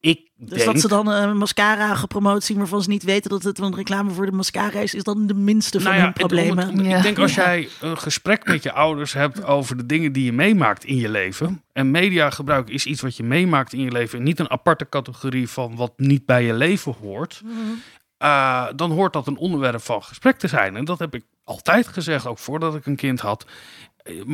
Ik 0.04 0.30
dus 0.36 0.58
denk... 0.58 0.64
dat 0.64 0.80
ze 0.80 0.88
dan 0.88 1.06
een 1.06 1.36
mascara 1.36 1.94
gepromoot 1.94 2.44
zien 2.44 2.56
waarvan 2.56 2.82
ze 2.82 2.88
niet 2.88 3.02
weten 3.02 3.30
dat 3.30 3.42
het 3.42 3.58
een 3.58 3.74
reclame 3.74 4.10
voor 4.10 4.26
de 4.26 4.32
mascara 4.32 4.80
is, 4.80 4.94
is 4.94 5.02
dan 5.02 5.26
de 5.26 5.34
minste 5.34 5.80
van 5.80 5.90
nou 5.90 5.96
ja, 5.96 6.02
hun 6.02 6.12
problemen. 6.12 6.76
Het, 6.76 6.86
ja. 6.86 6.96
Ik 6.96 7.02
denk 7.02 7.18
als 7.18 7.34
jij 7.34 7.68
een 7.80 7.98
gesprek 7.98 8.46
met 8.46 8.62
je 8.62 8.72
ouders 8.72 9.12
hebt 9.12 9.44
over 9.44 9.76
de 9.76 9.86
dingen 9.86 10.12
die 10.12 10.24
je 10.24 10.32
meemaakt 10.32 10.84
in 10.84 10.96
je 10.96 11.08
leven. 11.08 11.62
En 11.72 11.90
mediagebruik 11.90 12.68
is 12.68 12.86
iets 12.86 13.00
wat 13.00 13.16
je 13.16 13.22
meemaakt 13.22 13.72
in 13.72 13.80
je 13.80 13.92
leven. 13.92 14.18
En 14.18 14.24
niet 14.24 14.38
een 14.38 14.50
aparte 14.50 14.88
categorie 14.88 15.48
van 15.48 15.76
wat 15.76 15.92
niet 15.96 16.26
bij 16.26 16.44
je 16.44 16.54
leven 16.54 16.94
hoort. 17.00 17.40
Mm 17.44 17.50
-hmm. 17.50 17.82
uh, 18.18 18.66
dan 18.76 18.90
hoort 18.90 19.12
dat 19.12 19.26
een 19.26 19.38
onderwerp 19.38 19.82
van 19.82 20.02
gesprek 20.02 20.38
te 20.38 20.48
zijn. 20.48 20.76
En 20.76 20.84
dat 20.84 20.98
heb 20.98 21.14
ik 21.14 21.24
altijd 21.44 21.86
gezegd, 21.86 22.26
ook 22.26 22.38
voordat 22.38 22.74
ik 22.74 22.86
een 22.86 22.96
kind 22.96 23.20
had 23.20 23.46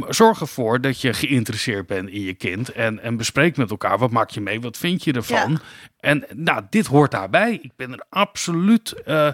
zorg 0.08 0.40
ervoor 0.40 0.80
dat 0.80 1.00
je 1.00 1.12
geïnteresseerd 1.12 1.86
bent 1.86 2.08
in 2.08 2.22
je 2.22 2.34
kind 2.34 2.72
en, 2.72 3.02
en 3.02 3.16
bespreek 3.16 3.56
met 3.56 3.70
elkaar 3.70 3.98
wat 3.98 4.10
maak 4.10 4.30
je 4.30 4.40
mee, 4.40 4.60
wat 4.60 4.76
vind 4.76 5.04
je 5.04 5.12
ervan. 5.12 5.50
Ja. 5.50 5.60
En 6.00 6.24
nou, 6.34 6.62
dit 6.70 6.86
hoort 6.86 7.10
daarbij. 7.10 7.58
Ik 7.62 7.72
ben 7.76 7.92
er 7.92 8.04
absoluut. 8.08 8.94
Uh, 9.06 9.26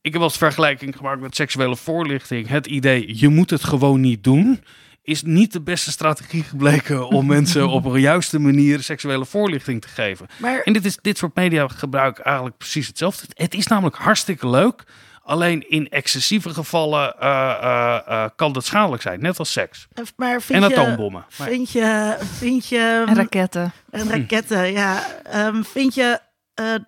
ik 0.00 0.12
heb 0.12 0.12
wel 0.12 0.22
eens 0.22 0.36
vergelijking 0.36 0.96
gemaakt 0.96 1.20
met 1.20 1.36
seksuele 1.36 1.76
voorlichting. 1.76 2.48
Het 2.48 2.66
idee, 2.66 3.18
je 3.18 3.28
moet 3.28 3.50
het 3.50 3.64
gewoon 3.64 4.00
niet 4.00 4.24
doen, 4.24 4.60
is 5.02 5.22
niet 5.22 5.52
de 5.52 5.60
beste 5.60 5.90
strategie 5.90 6.42
gebleken 6.42 7.08
om 7.08 7.26
mensen 7.36 7.68
op 7.68 7.84
een 7.84 8.00
juiste 8.00 8.38
manier 8.38 8.82
seksuele 8.82 9.24
voorlichting 9.24 9.80
te 9.80 9.88
geven. 9.88 10.26
Maar... 10.36 10.60
En 10.60 10.72
dit 10.72 10.84
is 10.84 10.98
dit 11.00 11.18
soort 11.18 11.34
mediagebruik 11.34 12.18
eigenlijk 12.18 12.56
precies 12.56 12.86
hetzelfde. 12.86 13.26
Het 13.34 13.54
is 13.54 13.66
namelijk 13.66 13.96
hartstikke 13.96 14.48
leuk 14.48 14.84
Alleen 15.24 15.70
in 15.70 15.88
excessieve 15.88 16.50
gevallen 16.50 17.14
uh, 17.20 17.26
uh, 17.62 17.98
uh, 18.08 18.26
kan 18.36 18.52
dat 18.52 18.64
schadelijk 18.64 19.02
zijn, 19.02 19.20
net 19.20 19.38
als 19.38 19.52
seks. 19.52 19.86
Maar 20.16 20.42
vind 20.42 20.64
en 20.64 20.72
atoombommen. 20.72 21.24
Je, 21.28 21.42
vind 21.44 21.70
je, 21.70 22.16
vind 22.20 22.66
je... 22.66 23.04
En 23.06 23.14
raketten. 23.14 23.72
En 23.90 24.08
raketten, 24.08 24.72
ja. 24.72 25.06
Um, 25.34 25.64
vind 25.64 25.94
je 25.94 26.20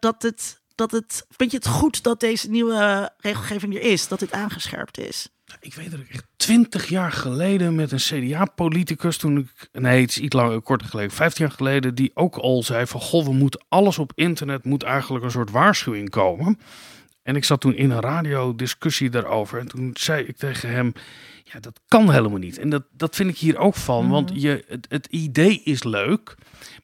dat 0.01 0.23
het... 0.23 0.65
Dat 0.75 0.91
het, 0.91 1.27
vind 1.37 1.51
je 1.51 1.57
het 1.57 1.67
goed 1.67 2.03
dat 2.03 2.21
deze 2.21 2.51
nieuwe 2.51 3.11
regelgeving 3.17 3.75
er 3.75 3.83
is? 3.83 4.09
Dat 4.09 4.19
dit 4.19 4.33
aangescherpt 4.33 4.99
is? 4.99 5.29
Ik 5.61 5.75
weet 5.75 5.91
dat 5.91 6.01
ik 6.01 6.09
echt 6.09 6.27
twintig 6.37 6.89
jaar 6.89 7.13
geleden 7.13 7.75
met 7.75 7.93
een 7.93 7.99
CDA-politicus, 7.99 9.17
toen 9.17 9.39
ik, 9.39 9.69
nee, 9.73 10.01
het 10.01 10.11
is 10.11 10.19
iets 10.19 10.35
langer, 10.35 10.61
korter 10.61 10.89
geleden, 10.89 11.11
vijftien 11.11 11.47
jaar 11.47 11.55
geleden, 11.57 11.95
die 11.95 12.11
ook 12.15 12.37
al 12.37 12.63
zei 12.63 12.87
van, 12.87 13.01
goh, 13.01 13.25
we 13.25 13.33
moeten 13.33 13.65
alles 13.69 13.99
op 13.99 14.13
internet, 14.15 14.65
moet 14.65 14.83
eigenlijk 14.83 15.25
een 15.25 15.31
soort 15.31 15.51
waarschuwing 15.51 16.11
komen. 16.11 16.59
En 17.27 17.37
ik 17.37 17.45
zat 17.45 17.61
toen 17.61 17.75
in 17.75 17.91
een 17.91 18.01
radiodiscussie 18.01 19.11
daarover. 19.11 19.59
En 19.59 19.69
toen 19.69 19.91
zei 19.95 20.25
ik 20.25 20.37
tegen 20.37 20.71
hem: 20.71 20.93
Ja, 21.45 21.61
dat 21.61 21.81
kan 21.89 22.11
helemaal 22.11 22.39
niet. 22.39 22.59
En 22.59 22.71
dat, 22.71 22.83
dat 22.93 23.17
vind 23.17 23.31
ik 23.31 23.37
hier 23.37 23.59
ook 23.59 23.75
van. 23.75 24.09
Want 24.09 24.31
je, 24.35 24.65
het, 24.69 24.87
het 24.89 25.07
idee 25.07 25.61
is 25.65 25.85
leuk. 25.85 26.35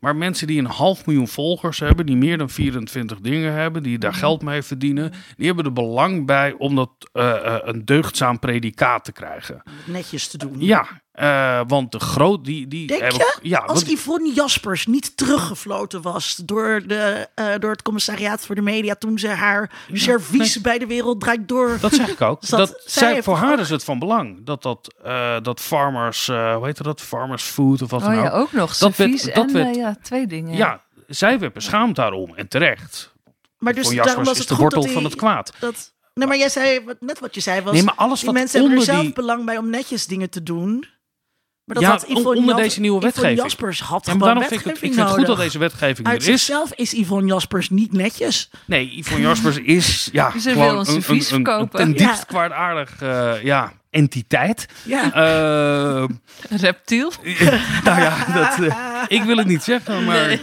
Maar 0.00 0.16
mensen 0.16 0.46
die 0.46 0.58
een 0.58 0.66
half 0.66 1.06
miljoen 1.06 1.28
volgers 1.28 1.78
hebben, 1.78 2.06
die 2.06 2.16
meer 2.16 2.38
dan 2.38 2.50
24 2.50 3.20
dingen 3.20 3.52
hebben, 3.52 3.82
die 3.82 3.98
daar 3.98 4.14
geld 4.14 4.42
mee 4.42 4.62
verdienen, 4.62 5.12
die 5.36 5.46
hebben 5.46 5.64
er 5.64 5.72
belang 5.72 6.26
bij 6.26 6.52
om 6.52 6.74
dat 6.74 6.90
eh, 7.12 7.30
eh, 7.30 7.58
een 7.62 7.84
deugdzaam 7.84 8.38
predicaat 8.38 9.04
te 9.04 9.12
krijgen. 9.12 9.62
Netjes 9.86 10.28
te 10.28 10.38
doen. 10.38 10.54
Ja, 10.58 11.02
eh, 11.12 11.60
want 11.66 11.92
de 11.92 12.00
groot 12.00 12.44
die. 12.44 12.66
die 12.68 12.86
Denk 12.86 13.00
hebben- 13.00 13.18
je? 13.42 13.48
Ja, 13.48 13.58
Als 13.58 13.82
Yvonne 13.82 14.32
Jaspers 14.34 14.86
niet 14.86 15.16
teruggefloten 15.16 16.02
was 16.02 16.36
door, 16.44 16.82
de, 16.86 17.28
eh, 17.34 17.46
door 17.58 17.70
het 17.70 17.82
commissariaat 17.82 18.46
voor 18.46 18.54
de 18.54 18.60
media 18.60 18.94
toen 18.94 19.18
ze 19.18 19.28
haar 19.28 19.70
servies 19.92 20.60
bij 20.60 20.78
de 20.78 20.86
wereld 20.86 21.20
draait 21.20 21.48
door. 21.48 21.78
Dat 21.80 21.94
zeg 21.94 22.08
ik 22.08 22.20
ook. 22.20 22.38
Zat- 22.44 22.58
dat, 22.68 22.82
zij 22.84 23.22
voor 23.22 23.36
haar 23.36 23.52
ook- 23.52 23.58
is 23.58 23.68
het 23.70 23.84
van 23.84 23.98
belang 23.98 24.44
dat 24.46 24.62
dat, 24.62 24.94
eh, 25.04 25.36
dat 25.42 25.60
farmers, 25.60 26.28
eh 26.28 26.54
hoe 26.56 26.66
heet 26.66 26.82
dat, 26.84 27.00
farmers 27.00 27.42
food 27.42 27.82
of 27.82 27.90
wat 27.90 28.00
Oh 28.00 28.06
dan 28.06 28.16
ja, 28.16 28.30
ook. 28.30 28.40
ook 28.40 28.52
nog. 28.52 28.76
Dat 28.78 28.96
werd- 28.96 29.10
Servies 29.20 29.34
dat 29.34 29.46
en 29.46 29.52
werd- 29.52 29.76
ja, 29.76 29.96
twee 30.02 30.26
dingen. 30.26 30.56
Ja, 30.56 30.82
zij 31.06 31.38
werd 31.38 31.52
beschaamd 31.52 31.96
daarom 31.96 32.34
en 32.34 32.48
terecht. 32.48 33.12
maar 33.58 33.74
dus 33.74 33.86
voor 33.86 33.94
daarom 33.94 34.14
Jaspers 34.14 34.28
was 34.28 34.32
is 34.34 34.38
het 34.38 34.48
de 34.48 34.54
goed 34.54 34.62
wortel 34.62 34.82
dat 34.82 34.92
van 34.92 35.04
het 35.04 35.14
kwaad. 35.14 35.52
Dat, 35.58 35.92
nee, 36.14 36.28
maar 36.28 36.36
jij 36.36 36.48
zei, 36.48 36.80
net 37.00 37.18
wat 37.18 37.34
je 37.34 37.40
zei 37.40 37.60
was, 37.60 37.72
Nee, 37.72 37.82
maar 37.82 37.94
alles 37.94 38.20
die 38.20 38.32
mensen 38.32 38.60
hebben 38.60 38.70
er 38.78 38.78
onder 38.78 38.94
zelf 38.94 39.06
die... 39.06 39.14
belang 39.14 39.44
bij 39.44 39.58
om 39.58 39.70
netjes 39.70 40.06
dingen 40.06 40.30
te 40.30 40.42
doen. 40.42 40.86
Maar 41.64 41.80
Ja, 41.80 41.88
had 41.90 42.04
on- 42.06 42.10
Yvonne 42.16 42.38
onder 42.40 42.54
Jas- 42.54 42.62
deze 42.64 42.80
nieuwe 42.80 42.96
Yvonne 42.96 43.14
wetgeving. 43.14 43.42
Jaspers 43.42 43.80
had 43.80 44.06
Ja, 44.06 44.12
maar 44.12 44.12
gewoon 44.12 44.20
daarom 44.34 44.42
vind 44.48 44.60
ik 44.60 44.66
het, 44.66 44.74
ik 44.74 44.80
vind 44.94 45.08
het 45.08 45.16
goed 45.18 45.26
dat 45.26 45.36
deze 45.36 45.58
wetgeving 45.58 46.06
Uit 46.08 46.22
er 46.22 46.28
is. 46.32 46.44
zichzelf 46.44 46.72
is 46.74 46.92
Yvonne 46.92 47.26
Jaspers 47.28 47.70
niet 47.70 47.92
netjes. 47.92 48.50
Nee, 48.66 48.98
Yvonne 48.98 49.26
Jaspers 49.26 49.56
is 49.78 50.08
ja, 50.12 50.38
Ze 50.38 50.54
wil 50.54 50.62
gewoon 50.62 50.78
ons 50.78 50.88
een, 50.88 51.02
een, 51.08 51.50
een, 51.50 51.60
een 51.60 51.68
ten 51.68 51.88
Ja. 51.88 51.94
diepst 51.96 52.26
kwaadaardig 52.26 53.02
eh, 53.02 53.42
ja, 53.42 53.72
entiteit. 53.90 54.66
Ja. 54.84 55.12
Eh, 55.14 56.04
Reptiel. 56.60 57.12
nou 57.84 58.00
ja, 58.00 58.24
dat, 58.34 58.68
eh, 58.68 59.02
ik 59.08 59.22
wil 59.22 59.36
het 59.36 59.46
niet 59.46 59.62
zeggen, 59.62 60.04
maar 60.04 60.30
ik 60.30 60.40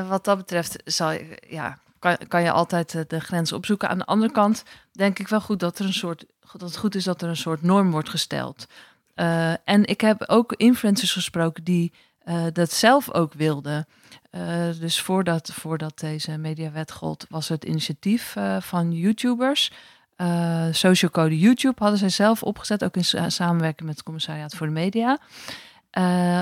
wat 0.08 0.24
dat 0.24 0.36
betreft 0.36 0.76
zal, 0.84 1.10
je- 1.10 1.42
ja, 1.48 1.78
kan, 1.98 2.16
kan 2.28 2.42
je 2.42 2.50
altijd 2.50 3.04
de 3.08 3.20
grens 3.20 3.52
opzoeken. 3.52 3.88
Aan 3.88 3.98
de 3.98 4.04
andere 4.06 4.32
kant 4.32 4.62
denk 4.92 5.18
ik 5.18 5.28
wel 5.28 5.40
goed 5.40 5.60
dat, 5.60 5.78
er 5.78 5.84
een 5.84 5.92
soort, 5.92 6.24
dat 6.52 6.60
het 6.60 6.76
goed 6.76 6.94
is 6.94 7.04
dat 7.04 7.22
er 7.22 7.28
een 7.28 7.36
soort 7.36 7.62
norm 7.62 7.90
wordt 7.90 8.08
gesteld. 8.08 8.66
Eh, 9.14 9.50
en 9.64 9.84
ik 9.84 10.00
heb 10.00 10.24
ook 10.26 10.52
influencers 10.52 11.12
gesproken 11.12 11.64
die 11.64 11.92
eh, 12.24 12.44
dat 12.52 12.72
zelf 12.72 13.12
ook 13.12 13.34
wilden. 13.34 13.86
Eh, 14.30 14.42
dus 14.80 15.00
voordat, 15.00 15.50
voordat 15.52 15.98
deze 15.98 16.38
mediawet 16.38 16.92
gold, 16.92 17.26
was 17.28 17.48
het 17.48 17.64
initiatief 17.64 18.36
eh, 18.36 18.56
van 18.60 18.92
YouTubers. 18.92 19.72
Eh 20.16 20.66
Social 20.70 21.10
Code 21.10 21.38
YouTube 21.38 21.74
hadden 21.78 21.98
zij 21.98 22.08
zelf 22.08 22.42
opgezet, 22.42 22.84
ook 22.84 22.96
in 22.96 23.04
sa- 23.04 23.28
samenwerking 23.28 23.86
met 23.88 23.96
het 23.96 24.04
Commissariaat 24.04 24.54
voor 24.54 24.66
de 24.66 24.72
Media. 24.72 25.18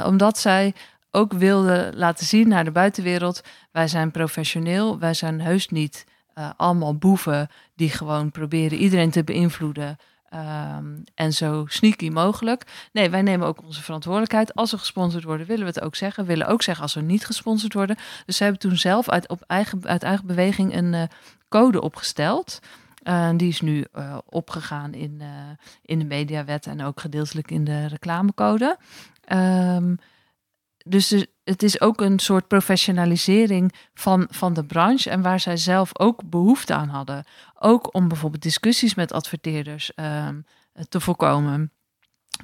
Omdat 0.07 0.39
zij 0.39 0.75
ook 1.11 1.33
wilden 1.33 1.97
laten 1.97 2.27
zien 2.27 2.49
naar 2.49 2.65
de 2.65 2.71
buitenwereld: 2.71 3.41
wij 3.71 3.89
zijn 3.89 4.11
professioneel, 4.11 4.99
wij 4.99 5.15
zijn 5.15 5.41
heus 5.41 5.69
niet 5.69 6.05
allemaal 6.57 6.97
boeven 6.97 7.49
die 7.75 7.91
gewoon 7.91 8.31
proberen 8.31 8.79
iedereen 8.79 9.11
te 9.11 9.25
beïnvloeden. 9.25 9.97
Ehm, 10.33 10.87
en 11.15 11.33
zo 11.33 11.65
sneaky 11.69 12.09
mogelijk. 12.09 12.89
Nee, 12.93 13.11
wij 13.11 13.23
nemen 13.23 13.47
ook 13.47 13.63
onze 13.63 13.83
verantwoordelijkheid. 13.83 14.55
Als 14.55 14.71
we 14.71 14.79
gesponsord 14.79 15.25
worden, 15.25 15.47
willen 15.47 15.65
we 15.65 15.73
het 15.75 15.81
ook 15.81 15.95
zeggen. 15.95 16.23
We 16.23 16.29
willen 16.29 16.47
ook 16.47 16.63
zeggen 16.63 16.83
als 16.83 16.95
we 16.95 17.01
niet 17.01 17.27
gesponsord 17.27 17.73
worden. 17.73 17.97
Dus 18.27 18.37
ze 18.37 18.43
hebben 18.43 18.61
toen 18.61 18.77
zelf 18.77 19.09
uit, 19.09 19.29
op 19.29 19.43
eigen, 19.47 19.87
uit 19.87 20.03
eigen 20.03 20.27
beweging 20.27 20.75
een 20.75 20.95
eh, 20.95 21.03
code 21.49 21.81
opgesteld. 21.81 22.59
Eh, 23.03 23.31
die 23.37 23.49
is 23.49 23.61
nu 23.61 23.85
eh, 23.93 24.19
opgegaan 24.29 24.95
in, 24.95 25.23
in 25.83 25.99
de 25.99 26.05
mediawet 26.05 26.67
en 26.67 26.83
ook 26.83 27.01
gedeeltelijk 27.01 27.51
in 27.51 27.65
de 27.65 27.87
reclamecode. 27.87 28.77
Ehm, 29.25 29.95
dus 30.85 31.27
het 31.45 31.63
is 31.63 31.81
ook 31.81 32.01
een 32.01 32.19
soort 32.19 32.49
professionalisering 32.49 33.73
van, 33.95 34.27
van 34.31 34.53
de 34.53 34.65
branche 34.65 35.11
en 35.11 35.23
waar 35.23 35.41
zij 35.41 35.57
zelf 35.57 35.99
ook 35.99 36.31
behoefte 36.31 36.75
aan 36.75 36.89
hadden. 36.89 37.25
Ook 37.59 37.95
om 37.95 38.09
bijvoorbeeld 38.09 38.43
discussies 38.43 38.95
met 38.95 39.13
adverteerders 39.13 39.95
ehm, 39.95 40.41
te 40.89 41.01
voorkomen. 41.01 41.73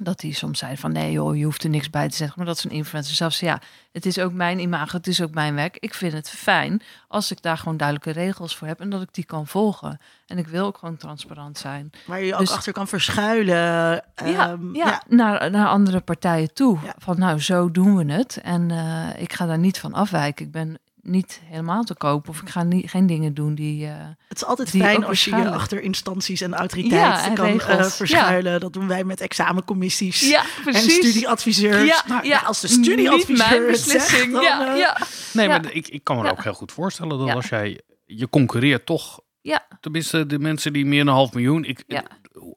Dat 0.01 0.19
die 0.19 0.33
soms 0.33 0.59
zeiden 0.59 0.79
van 0.79 0.91
nee 0.91 1.11
joh, 1.11 1.35
je 1.37 1.43
hoeft 1.43 1.63
er 1.63 1.69
niks 1.69 1.89
bij 1.89 2.09
te 2.09 2.15
zeggen. 2.15 2.35
Maar 2.37 2.45
dat 2.47 2.57
zo'n 2.57 2.71
influencer 2.71 3.15
zelf 3.15 3.33
zei, 3.33 3.51
ja, 3.51 3.61
het 3.91 4.05
is 4.05 4.19
ook 4.19 4.33
mijn 4.33 4.59
imago, 4.59 4.97
het 4.97 5.07
is 5.07 5.21
ook 5.21 5.33
mijn 5.33 5.55
werk. 5.55 5.77
Ik 5.79 5.93
vind 5.93 6.13
het 6.13 6.29
fijn 6.29 6.81
als 7.07 7.31
ik 7.31 7.41
daar 7.41 7.57
gewoon 7.57 7.77
duidelijke 7.77 8.11
regels 8.19 8.55
voor 8.55 8.67
heb 8.67 8.79
en 8.79 8.89
dat 8.89 9.01
ik 9.01 9.13
die 9.13 9.23
kan 9.25 9.47
volgen. 9.47 9.99
En 10.27 10.37
ik 10.37 10.47
wil 10.47 10.65
ook 10.65 10.77
gewoon 10.77 10.97
transparant 10.97 11.57
zijn. 11.57 11.89
Waar 12.05 12.19
je 12.19 12.25
je 12.25 12.33
ook 12.33 12.39
Dus- 12.39 12.51
achter 12.51 12.73
kan 12.73 12.87
verschuilen. 12.87 13.55
ja, 13.55 14.03
Ehm, 14.15 14.75
ja, 14.75 15.03
Naar, 15.07 15.51
naar 15.51 15.67
andere 15.67 15.99
partijen 15.99 16.53
toe. 16.53 16.77
Ja. 16.83 16.93
Van 16.97 17.19
nou, 17.19 17.39
zo 17.39 17.71
doen 17.71 17.95
we 17.97 18.13
het. 18.13 18.37
En 18.43 18.71
eh, 18.71 19.21
ik 19.21 19.33
ga 19.33 19.45
daar 19.45 19.57
niet 19.59 19.79
van 19.79 19.93
afwijken. 19.93 20.45
Ik 20.45 20.51
ben 20.51 20.77
niet 21.01 21.41
helemaal 21.45 21.83
te 21.83 21.95
koop 21.95 22.29
of 22.29 22.41
ik 22.41 22.49
ga 22.49 22.63
niet, 22.63 22.89
geen 22.89 23.07
dingen 23.07 23.33
doen 23.33 23.55
die... 23.55 23.85
eh, 23.85 23.93
Het 24.27 24.37
is 24.37 24.45
altijd 24.45 24.69
fijn 24.69 25.05
als 25.05 25.25
je 25.25 25.35
je 25.35 25.49
achter 25.51 25.81
instanties 25.81 26.41
en 26.41 26.53
autoriteiten 26.53 27.29
Ja, 27.29 27.33
kan 27.35 27.59
eh, 27.59 27.83
verschuilen. 27.85 28.59
Dat 28.59 28.73
doen 28.73 28.87
wij 28.87 29.03
met 29.03 29.21
examencommissies 29.21 30.29
ja, 30.29 30.43
en 30.65 30.73
studieadviseurs. 30.75 31.87
Ja, 31.87 32.03
Nou, 32.07 32.25
ja. 32.27 32.39
als 32.39 32.61
de 32.61 32.67
studieadviseur 32.67 33.37
mijn 33.37 33.67
het 33.67 33.79
zegt, 33.79 33.93
beslissing. 33.93 34.33
dan, 34.33 34.43
ja, 34.43 34.73
eh, 34.73 34.79
ja. 34.79 34.97
Nee, 35.33 35.47
Ja. 35.47 35.59
maar 35.59 35.73
ik, 35.73 35.87
ik 35.87 36.03
kan 36.03 36.17
me 36.17 36.23
Ja. 36.23 36.29
ook 36.29 36.43
heel 36.43 36.53
goed 36.53 36.71
voorstellen 36.71 37.17
dat 37.17 37.27
Ja. 37.27 37.33
als 37.33 37.47
jij... 37.49 37.81
Je 38.05 38.29
concurreert 38.29 38.85
toch... 38.85 39.19
Ja. 39.41 39.67
Tenminste, 39.79 40.25
de 40.25 40.39
mensen 40.39 40.73
die 40.73 40.85
meer 40.85 40.99
dan 40.99 41.07
een 41.07 41.13
half 41.13 41.33
miljoen... 41.33 41.63
Ik, 41.65 41.83
Ja. 41.87 42.03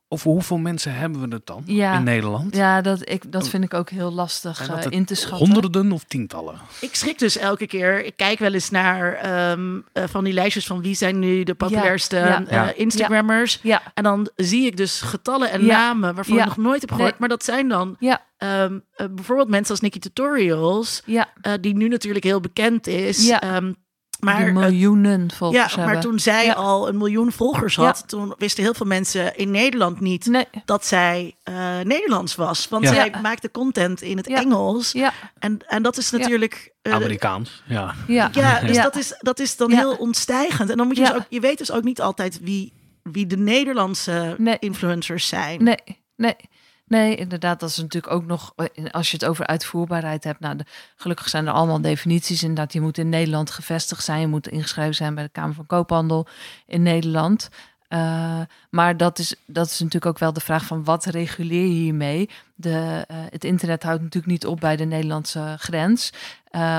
Over 0.08 0.30
hoeveel 0.30 0.58
mensen 0.58 0.94
hebben 0.94 1.28
we 1.28 1.34
het 1.34 1.46
dan 1.46 1.62
Ja. 1.66 1.94
in 1.96 2.04
Nederland? 2.04 2.56
Ja, 2.56 2.80
dat, 2.80 3.08
ik, 3.10 3.32
dat 3.32 3.48
vind 3.48 3.64
ik 3.64 3.74
ook 3.74 3.90
heel 3.90 4.12
lastig 4.12 4.68
eh, 4.68 4.84
in 4.88 5.04
te 5.04 5.14
schatten. 5.14 5.46
Honderden 5.50 5.92
of 5.92 6.04
tientallen? 6.04 6.54
Ik 6.80 6.94
schrik 6.94 7.18
dus 7.18 7.36
elke 7.38 7.66
keer. 7.66 8.04
Ik 8.04 8.16
kijk 8.16 8.38
wel 8.38 8.52
eens 8.52 8.70
naar 8.70 9.14
ehm, 9.14 9.80
eh, 9.92 10.04
van 10.08 10.24
die 10.24 10.32
lijstjes 10.32 10.66
van 10.66 10.82
wie 10.82 10.94
zijn 10.94 11.18
nu 11.18 11.42
de 11.42 11.54
populairste 11.54 12.16
ja. 12.16 12.44
eh, 12.46 12.50
Ja. 12.50 12.72
Instagrammers. 12.74 13.58
Ja, 13.62 13.82
En 13.94 14.02
dan 14.02 14.30
zie 14.36 14.66
ik 14.66 14.76
dus 14.76 15.00
getallen 15.00 15.50
en 15.50 15.64
Ja. 15.64 15.76
namen 15.76 16.14
waarvan 16.14 16.34
Ja. 16.36 16.40
ik 16.42 16.48
nog 16.48 16.56
nooit 16.56 16.80
heb 16.80 16.90
gehoord. 16.90 17.10
Nee. 17.10 17.18
Maar 17.20 17.28
dat 17.28 17.44
zijn 17.44 17.68
dan 17.68 17.96
ja, 17.98 18.20
ehm, 18.36 18.78
eh, 18.94 19.06
bijvoorbeeld 19.14 19.48
mensen 19.48 19.70
als 19.70 19.80
Nikki 19.80 19.98
Tutorials. 19.98 21.02
ja, 21.06 21.28
eh, 21.40 21.52
die 21.60 21.74
nu 21.76 21.88
natuurlijk 21.88 22.24
heel 22.24 22.40
bekend 22.40 22.86
is. 22.86 23.26
Ja. 23.26 23.40
Maar, 24.24 24.44
die 24.44 24.52
miljoenen 24.52 25.30
volgers 25.34 25.74
ja, 25.74 25.84
maar 25.84 26.00
toen 26.00 26.18
zij 26.18 26.44
Ja. 26.44 26.52
al 26.52 26.88
een 26.88 26.96
miljoen 26.96 27.32
volgers 27.32 27.76
had, 27.76 27.98
Ja. 28.00 28.06
toen 28.06 28.34
wisten 28.38 28.62
heel 28.62 28.74
veel 28.74 28.86
mensen 28.86 29.36
in 29.36 29.50
Nederland 29.50 30.00
niet 30.00 30.26
Nee, 30.26 30.44
dat 30.64 30.86
zij 30.86 31.34
eh, 31.42 31.54
Nederlands 31.82 32.34
was. 32.34 32.68
Want 32.68 32.84
Ja. 32.84 32.92
zij 32.94 33.10
Ja. 33.12 33.20
maakte 33.20 33.50
content 33.50 34.02
in 34.02 34.16
het 34.16 34.28
Ja. 34.28 34.36
Engels. 34.40 34.92
ja, 34.92 35.12
En, 35.38 35.58
en 35.66 35.82
dat 35.82 35.96
is 35.96 36.10
natuurlijk. 36.10 36.72
eh, 36.82 36.92
Amerikaans, 36.92 37.62
ja. 37.66 37.94
ja. 38.06 38.30
ja, 38.32 38.60
dus 38.66 38.76
Ja. 38.76 38.82
Dat, 38.82 38.96
is, 38.96 39.14
dat 39.18 39.38
is 39.38 39.56
dan 39.56 39.70
Ja. 39.70 39.76
heel 39.76 39.94
ontstijgend. 39.94 40.70
En 40.70 40.76
dan 40.76 40.86
moet 40.86 40.96
je 40.96 41.02
Ja. 41.02 41.08
dus 41.12 41.18
ook, 41.18 41.26
je 41.28 41.40
weet 41.40 41.58
dus 41.58 41.70
ook 41.72 41.82
niet 41.84 42.00
altijd 42.00 42.38
wie, 42.42 42.72
wie 43.02 43.26
de 43.26 43.36
Nederlandse 43.36 44.34
Nee. 44.38 44.56
influencers 44.58 45.28
zijn. 45.28 45.62
Nee, 45.64 45.78
nee. 46.16 46.36
Nee, 46.92 47.14
inderdaad, 47.14 47.60
dat 47.60 47.68
is 47.68 47.76
natuurlijk 47.76 48.12
ook 48.12 48.26
nog, 48.26 48.52
eh, 48.56 48.84
als 48.90 49.10
je 49.10 49.16
het 49.16 49.26
over 49.26 49.46
uitvoerbaarheid 49.46 50.24
hebt. 50.24 50.40
Nou, 50.40 50.58
gelukkig 50.96 51.28
zijn 51.28 51.46
er 51.46 51.52
allemaal 51.52 51.80
definities. 51.80 52.42
Inderdaad, 52.42 52.72
je 52.72 52.80
moet 52.80 52.98
in 52.98 53.08
Nederland 53.08 53.50
gevestigd 53.50 54.04
zijn. 54.04 54.20
Je 54.20 54.26
moet 54.26 54.48
ingeschreven 54.48 54.94
zijn 54.94 55.14
bij 55.14 55.24
de 55.24 55.30
Kamer 55.30 55.54
van 55.54 55.66
Koophandel 55.66 56.26
in 56.66 56.82
Nederland. 56.82 57.48
Eh, 57.88 58.40
maar 58.70 58.96
dat 58.96 59.18
is, 59.18 59.34
dat 59.46 59.66
is 59.66 59.78
natuurlijk 59.78 60.06
ook 60.06 60.18
wel 60.18 60.32
de 60.32 60.40
vraag 60.40 60.64
van 60.64 60.84
wat 60.84 61.04
reguleer 61.04 61.66
je 61.66 61.72
hiermee? 61.72 62.30
De, 62.54 63.04
eh, 63.08 63.16
het 63.30 63.44
internet 63.44 63.82
houdt 63.82 64.02
natuurlijk 64.02 64.32
niet 64.32 64.46
op 64.46 64.60
bij 64.60 64.76
de 64.76 64.84
Nederlandse 64.84 65.54
grens. 65.58 66.12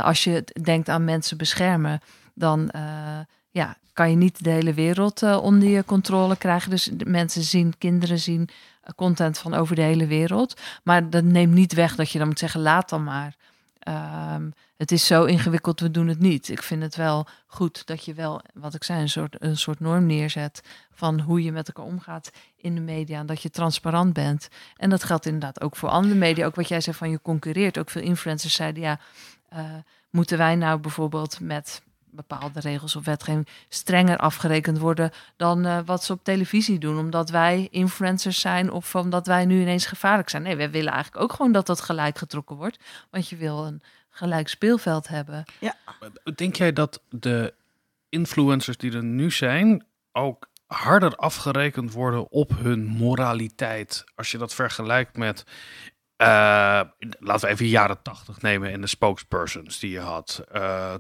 Als 0.04 0.24
je 0.24 0.44
denkt 0.62 0.90
aan 0.90 1.04
mensen 1.06 1.38
beschermen, 1.38 2.02
dan 2.34 2.72
ja, 3.52 3.78
kan 3.94 4.10
je 4.10 4.16
niet 4.16 4.44
de 4.44 4.50
hele 4.50 4.74
wereld 4.74 5.24
onder 5.24 5.70
je 5.70 5.86
controle 5.86 6.36
krijgen. 6.36 6.70
Dus 6.70 6.92
mensen 7.06 7.44
zien, 7.44 7.74
kinderen 7.78 8.20
zien 8.20 8.50
content 8.96 9.38
van 9.38 9.54
over 9.54 9.76
de 9.76 9.82
hele 9.82 10.08
wereld. 10.08 10.62
Maar 10.84 11.10
dat 11.10 11.24
neemt 11.24 11.54
niet 11.54 11.74
weg 11.74 11.96
dat 11.96 12.10
je 12.10 12.18
dan 12.18 12.28
moet 12.28 12.40
zeggen, 12.40 12.62
laat 12.62 12.90
dan 12.90 13.04
maar. 13.04 13.36
Ehm, 13.80 14.50
het 14.78 14.92
is 14.92 15.06
zo 15.06 15.26
ingewikkeld, 15.26 15.80
we 15.80 15.92
doen 15.92 16.08
het 16.08 16.20
niet. 16.20 16.50
Ik 16.50 16.62
vind 16.62 16.82
het 16.82 16.96
wel 16.96 17.28
goed 17.48 17.86
dat 17.86 18.06
je 18.06 18.14
wel, 18.14 18.42
wat 18.54 18.74
ik 18.74 18.84
zei, 18.84 19.02
een 19.02 19.10
soort, 19.10 19.36
een 19.40 19.58
soort 19.58 19.80
norm 19.80 20.06
neerzet 20.06 20.62
van 20.92 21.20
hoe 21.20 21.44
je 21.44 21.52
met 21.52 21.68
elkaar 21.68 21.86
omgaat 21.86 22.32
in 22.56 22.76
de 22.76 22.82
media. 22.82 23.20
En 23.20 23.26
dat 23.26 23.42
je 23.42 23.50
transparant 23.50 24.14
bent. 24.14 24.48
En 24.76 24.90
dat 24.90 25.04
geldt 25.04 25.26
inderdaad 25.26 25.62
ook 25.62 25.76
voor 25.76 25.90
andere 25.90 26.16
media. 26.16 26.46
Ook 26.46 26.56
wat 26.56 26.68
jij 26.68 26.82
zei 26.82 26.96
van 26.96 27.10
je 27.10 27.22
concurreert. 27.22 27.78
Ook 27.78 27.90
veel 27.90 28.02
influencers 28.02 28.54
zeiden, 28.54 28.84
ja, 28.84 29.00
eh, 29.50 29.60
moeten 30.10 30.38
wij 30.38 30.56
nou 30.56 30.80
bijvoorbeeld 30.80 31.40
met 31.40 31.82
bepaalde 32.16 32.60
regels 32.60 32.96
of 32.96 33.06
wetgeving 33.06 33.48
strenger 33.70 34.18
afgerekend 34.18 34.78
worden 34.78 35.12
dan 35.36 35.66
eh, 35.66 35.80
wat 35.86 36.04
ze 36.04 36.14
op 36.14 36.24
televisie 36.24 36.80
doen, 36.80 36.98
omdat 36.98 37.30
wij 37.30 37.68
influencers 37.72 38.40
zijn 38.40 38.72
of 38.72 38.96
omdat 38.96 39.28
wij 39.28 39.46
nu 39.46 39.62
ineens 39.62 39.86
gevaarlijk 39.86 40.30
zijn. 40.30 40.44
Nee, 40.44 40.56
wij 40.56 40.72
willen 40.72 40.94
eigenlijk 40.94 41.24
ook 41.24 41.34
gewoon 41.34 41.52
dat 41.52 41.66
dat 41.66 41.82
gelijk 41.82 42.18
getrokken 42.18 42.56
wordt, 42.56 42.80
want 43.10 43.30
je 43.30 43.36
wil 43.36 43.66
een 43.66 43.82
gelijk 44.10 44.48
speelveld 44.48 45.08
hebben. 45.08 45.44
Denk 46.36 46.56
jij 46.56 46.74
dat 46.74 47.02
de 47.10 47.54
influencers 48.10 48.78
die 48.78 48.94
er 48.94 49.04
nu 49.04 49.32
zijn 49.32 49.86
ook 50.12 50.50
harder 50.66 51.16
afgerekend 51.16 51.94
worden 51.94 52.32
op 52.32 52.52
hun 52.58 52.86
moraliteit? 52.86 54.04
Als 54.16 54.32
je 54.32 54.38
dat 54.38 54.54
vergelijkt 54.54 55.18
met, 55.18 55.44
eh, 56.16 56.28
laten 57.20 57.42
we 57.42 57.48
even 57.48 57.66
de 57.66 57.70
jaren 57.70 58.02
tachtig 58.02 58.42
nemen 58.42 58.72
en 58.72 58.82
de 58.82 58.88
spokespersons 58.88 59.80
die 59.80 59.92
je 59.92 60.00
had. 60.00 60.44
Eh, 60.52 60.94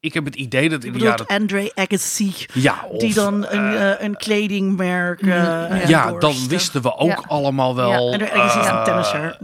ik 0.00 0.14
heb 0.14 0.24
het 0.24 0.34
idee 0.34 0.68
dat 0.68 0.84
in 0.84 0.92
de 0.92 0.98
jaren... 0.98 1.26
Andre 1.26 1.70
Agassi, 1.74 2.34
Ja, 2.52 2.84
of, 2.88 3.00
die 3.00 3.14
dan 3.14 3.34
een, 3.34 3.74
eh, 3.74 3.90
eh, 3.92 4.00
een 4.00 4.16
kledingmerk. 4.16 5.22
Mm, 5.22 5.30
eh, 5.30 5.88
ja. 5.88 6.12
dan 6.12 6.34
wisten 6.48 6.82
we 6.82 6.96
ook 6.96 7.08
Ja. 7.08 7.24
allemaal 7.26 7.74
wel. 7.76 7.90
Ja. 8.08 8.12
En 8.12 8.20
er- 8.20 8.32
er 8.32 8.44
is 8.44 8.54
eh, 8.54 8.84
tennisser. 8.84 9.38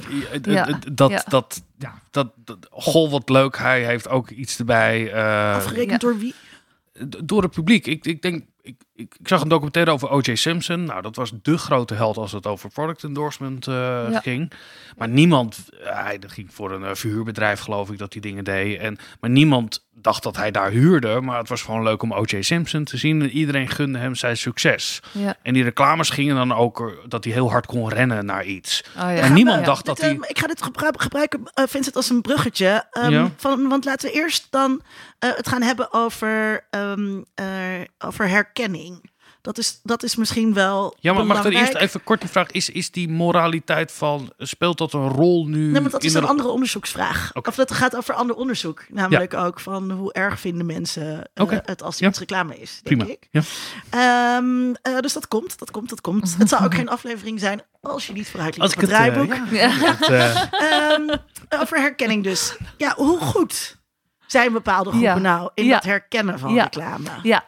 Dat, 0.92 1.10
Ja. 1.10 1.22
dat, 1.28 1.62
ja, 1.78 1.94
dat, 2.10 2.32
dat, 2.36 2.58
goh, 2.70 3.10
wat 3.10 3.28
leuk. 3.28 3.58
Hij 3.58 3.84
heeft 3.84 4.08
ook 4.08 4.30
iets 4.30 4.58
erbij. 4.58 5.12
eh, 5.12 5.54
Afgerekend 5.54 5.90
Ja. 5.90 5.98
door 6.08 6.18
wie? 6.18 6.34
door 7.24 7.42
het 7.42 7.50
publiek. 7.50 7.86
Ik, 7.86 8.04
ik 8.06 8.22
denk, 8.22 8.44
ik, 8.62 8.76
ik, 8.94 9.14
ik 9.20 9.28
zag 9.28 9.42
een 9.42 9.48
documentaire 9.48 9.90
over 9.90 10.10
O.J. 10.10 10.34
Simpson. 10.34 10.84
Nou, 10.84 11.02
dat 11.02 11.16
was 11.16 11.32
de 11.42 11.58
grote 11.58 11.94
held 11.94 12.16
als 12.16 12.32
het 12.32 12.46
over 12.46 12.70
product 12.70 13.04
endorsement 13.04 13.66
eh, 13.66 13.74
Ja. 14.10 14.20
ging. 14.20 14.52
Maar 14.96 15.08
niemand, 15.08 15.68
hij 15.80 16.18
dat 16.18 16.32
ging 16.32 16.54
voor 16.54 16.72
een 16.72 16.82
uh, 16.82 16.90
verhuurbedrijf, 16.92 17.60
geloof 17.60 17.90
ik, 17.90 17.98
dat 17.98 18.12
die 18.12 18.20
dingen 18.20 18.44
deed. 18.44 18.78
En, 18.78 18.98
maar 19.20 19.30
niemand 19.30 19.84
dacht 19.96 20.22
dat 20.22 20.36
hij 20.36 20.50
daar 20.50 20.70
huurde. 20.70 21.20
Maar 21.20 21.38
het 21.38 21.48
was 21.48 21.62
gewoon 21.62 21.82
leuk 21.82 22.02
om 22.02 22.12
O.J. 22.12 22.42
Simpson 22.42 22.84
te 22.84 22.96
zien. 22.96 23.22
En 23.22 23.30
iedereen 23.30 23.68
gunde 23.68 23.98
hem 23.98 24.14
zijn 24.14 24.36
succes. 24.36 25.00
Ja. 25.12 25.36
En 25.42 25.52
die 25.54 25.62
reclames 25.62 26.10
gingen 26.10 26.36
dan 26.36 26.52
ook 26.52 26.80
eh, 26.80 26.86
dat 27.08 27.24
hij 27.24 27.32
heel 27.32 27.50
hard 27.50 27.66
kon 27.66 27.88
rennen 27.88 28.24
naar 28.26 28.44
iets. 28.44 28.84
Oh, 28.96 29.02
ja. 29.02 29.14
En 29.16 29.32
niemand 29.32 29.58
Ja. 29.58 29.64
dacht 29.64 29.84
dat 29.84 29.96
Dit, 29.96 30.04
hij. 30.04 30.14
ehm, 30.14 30.22
ik 30.28 30.38
ga 30.38 30.46
dit 30.46 30.62
gebru- 30.62 30.90
gebruiken, 30.96 31.40
eh, 31.54 31.64
Vincent, 31.68 31.96
als 31.96 32.10
een 32.10 32.20
bruggetje. 32.22 32.84
Ehm, 32.90 33.10
Ja. 33.10 33.30
van, 33.36 33.68
want 33.68 33.84
laten 33.84 34.08
we 34.10 34.14
eerst 34.16 34.46
dan 34.50 34.82
eh, 35.18 35.30
het 35.36 35.48
gaan 35.48 35.62
hebben 35.62 35.92
over, 35.92 36.66
ehm, 36.70 37.22
eh, 37.34 37.44
over 37.98 38.28
herkenning. 38.28 38.93
Dat 39.44 39.58
is, 39.58 39.80
dat 39.82 40.02
is 40.02 40.16
misschien 40.16 40.54
wel. 40.54 40.96
Ja, 41.00 41.12
maar 41.12 41.26
mag 41.26 41.44
er 41.44 41.52
eerst 41.52 41.74
even 41.74 42.04
kort 42.04 42.20
die 42.20 42.30
vraag: 42.30 42.50
is, 42.50 42.70
is 42.70 42.90
die 42.90 43.08
moraliteit 43.08 43.92
van. 43.92 44.32
Speelt 44.38 44.78
dat 44.78 44.92
een 44.92 45.08
rol 45.08 45.46
nu? 45.46 45.64
Nee, 45.70 45.80
want 45.80 45.90
dat 45.92 46.00
in 46.00 46.06
is 46.06 46.12
de- 46.12 46.18
een 46.18 46.24
andere 46.26 46.48
onderzoeksvraag. 46.48 47.30
Of 47.42 47.54
dat 47.54 47.72
gaat 47.72 47.96
over 47.96 48.14
ander 48.14 48.36
onderzoek. 48.36 48.84
Namelijk 48.88 49.34
ook 49.34 49.60
van 49.60 49.90
hoe 49.90 50.12
erg 50.12 50.40
vinden 50.40 50.66
mensen 50.66 51.26
eh, 51.34 51.46
het 51.64 51.82
als 51.82 51.98
Ja. 51.98 52.08
iets 52.08 52.18
reclame 52.18 52.56
is, 52.60 52.80
denk 52.82 52.98
Prima. 52.98 53.12
ik. 53.20 53.28
Ja. 53.30 53.42
Ehm, 53.90 54.74
eh, 54.82 55.00
dus 55.00 55.12
dat 55.12 55.28
komt, 55.28 55.58
dat 55.58 55.70
komt, 55.70 55.88
dat 55.88 56.00
komt. 56.00 56.34
Het 56.38 56.48
zou 56.48 56.64
ook 56.64 56.74
geen 56.74 56.88
aflevering 56.88 57.40
zijn 57.40 57.62
als 57.80 58.06
je 58.06 58.12
niet 58.12 58.28
vooruit 58.30 58.52
liep 58.52 58.62
Als 58.62 58.74
op 58.74 58.82
ik 58.82 58.88
het 58.88 58.98
het, 58.98 59.06
eh, 59.08 59.12
draaiboek. 59.14 59.50
ja, 59.50 59.68
het, 59.70 60.08
eh, 60.08 60.90
Ehm, 60.92 61.16
over 61.60 61.78
herkenning 61.80 62.22
dus. 62.24 62.56
Ja, 62.76 62.94
hoe 62.96 63.18
goed 63.20 63.76
zijn 64.26 64.52
bepaalde 64.52 64.90
groepen 64.90 65.08
Ja. 65.08 65.18
nou 65.18 65.50
in 65.54 65.64
Ja. 65.64 65.72
dat 65.74 65.84
herkennen 65.84 66.38
van 66.38 66.54
Ja. 66.54 66.62
reclame? 66.62 67.08
Ja, 67.22 67.44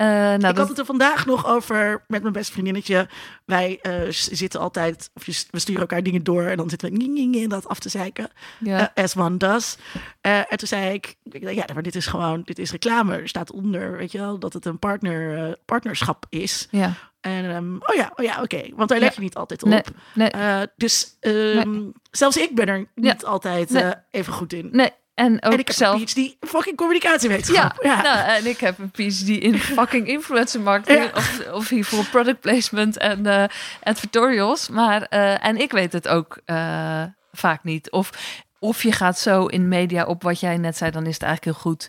eh, 0.00 0.06
nou, 0.06 0.34
ik 0.34 0.40
dat, 0.40 0.56
had 0.56 0.68
het 0.68 0.78
er 0.78 0.84
vandaag 0.84 1.26
nog 1.26 1.46
over 1.46 2.04
met 2.08 2.22
mijn 2.22 2.32
beste 2.32 2.52
vriendinnetje. 2.52 3.08
Wij 3.44 3.78
eh, 3.82 4.00
zitten 4.10 4.60
altijd, 4.60 5.10
of 5.14 5.26
je, 5.26 5.44
we 5.50 5.58
sturen 5.58 5.80
elkaar 5.80 6.02
dingen 6.02 6.24
door 6.24 6.42
en 6.42 6.56
dan 6.56 6.70
zitten 6.70 6.90
we 6.90 6.96
ging, 7.00 7.16
ging, 7.16 7.34
ging, 7.34 7.50
dat 7.50 7.68
af 7.68 7.78
te 7.78 7.88
zeiken. 7.88 8.30
Eh, 8.64 8.84
as 8.94 9.16
one 9.16 9.36
does. 9.36 9.76
En 10.20 10.46
toen 10.56 10.68
zei 10.68 10.92
ik, 10.92 11.14
ja, 11.30 11.64
maar 11.74 11.82
dit 11.82 11.94
is 11.94 12.06
gewoon, 12.06 12.42
dit 12.44 12.58
is 12.58 12.70
reclame. 12.70 13.16
Er 13.16 13.28
staat 13.28 13.52
onder, 13.52 13.96
weet 13.96 14.12
je 14.12 14.18
wel, 14.18 14.38
dat 14.38 14.52
het 14.52 14.64
een 14.64 14.78
partner, 14.78 15.56
partnerschap 15.64 16.26
is. 16.28 16.68
ja. 16.70 16.94
En 17.20 17.44
ehm, 17.50 17.74
oh 17.74 17.94
ja, 17.94 18.12
oh 18.16 18.24
ja, 18.24 18.42
oké. 18.42 18.62
Want 18.74 18.88
daar 18.88 18.98
let 18.98 19.08
Ja. 19.08 19.14
je 19.14 19.20
niet 19.20 19.34
altijd 19.34 19.62
op. 19.62 19.68
Nee, 19.68 19.82
nee, 20.14 20.66
dus 20.76 21.16
ehm, 21.20 21.90
zelfs 22.10 22.36
ik 22.36 22.54
ben 22.54 22.66
er 22.66 22.86
niet 22.94 23.24
altijd 23.24 23.84
even 24.10 24.32
goed 24.32 24.52
in. 24.52 24.68
nee. 24.72 24.90
En 25.20 25.34
ook 25.42 25.52
en 25.52 25.58
ik 25.58 25.66
heb 25.66 25.76
zelf. 25.76 26.00
een 26.00 26.04
PhD 26.06 26.16
in 26.16 26.36
fucking 26.40 26.64
Ja, 26.66 26.74
communicatiewetenschap. 26.74 27.82
Ja, 27.82 28.02
Nou, 28.02 28.28
en 28.28 28.46
ik 28.46 28.60
heb 28.60 28.78
een 28.78 28.90
PhD 28.90 29.28
in 29.28 29.58
fucking 29.58 30.06
influencer 30.08 30.60
marketing 30.60 31.04
Ja. 31.04 31.10
of, 31.14 31.40
of 31.52 31.68
hiervoor 31.68 32.04
product 32.04 32.40
placement 32.40 32.96
en 32.96 33.26
eh 33.26 33.44
advertorials. 33.82 34.68
Maar, 34.68 35.02
eh, 35.02 35.44
en 35.46 35.56
ik 35.56 35.72
weet 35.72 35.92
het 35.92 36.08
ook 36.08 36.38
eh, 36.44 37.02
vaak 37.32 37.64
niet. 37.64 37.90
Of, 37.90 38.10
of 38.58 38.82
je 38.82 38.92
gaat 38.92 39.18
zo 39.18 39.46
in 39.46 39.68
media 39.68 40.04
op 40.04 40.22
wat 40.22 40.40
jij 40.40 40.56
net 40.56 40.76
zei, 40.76 40.90
dan 40.90 41.06
is 41.06 41.14
het 41.14 41.22
eigenlijk 41.22 41.56
heel 41.56 41.70
goed 41.72 41.88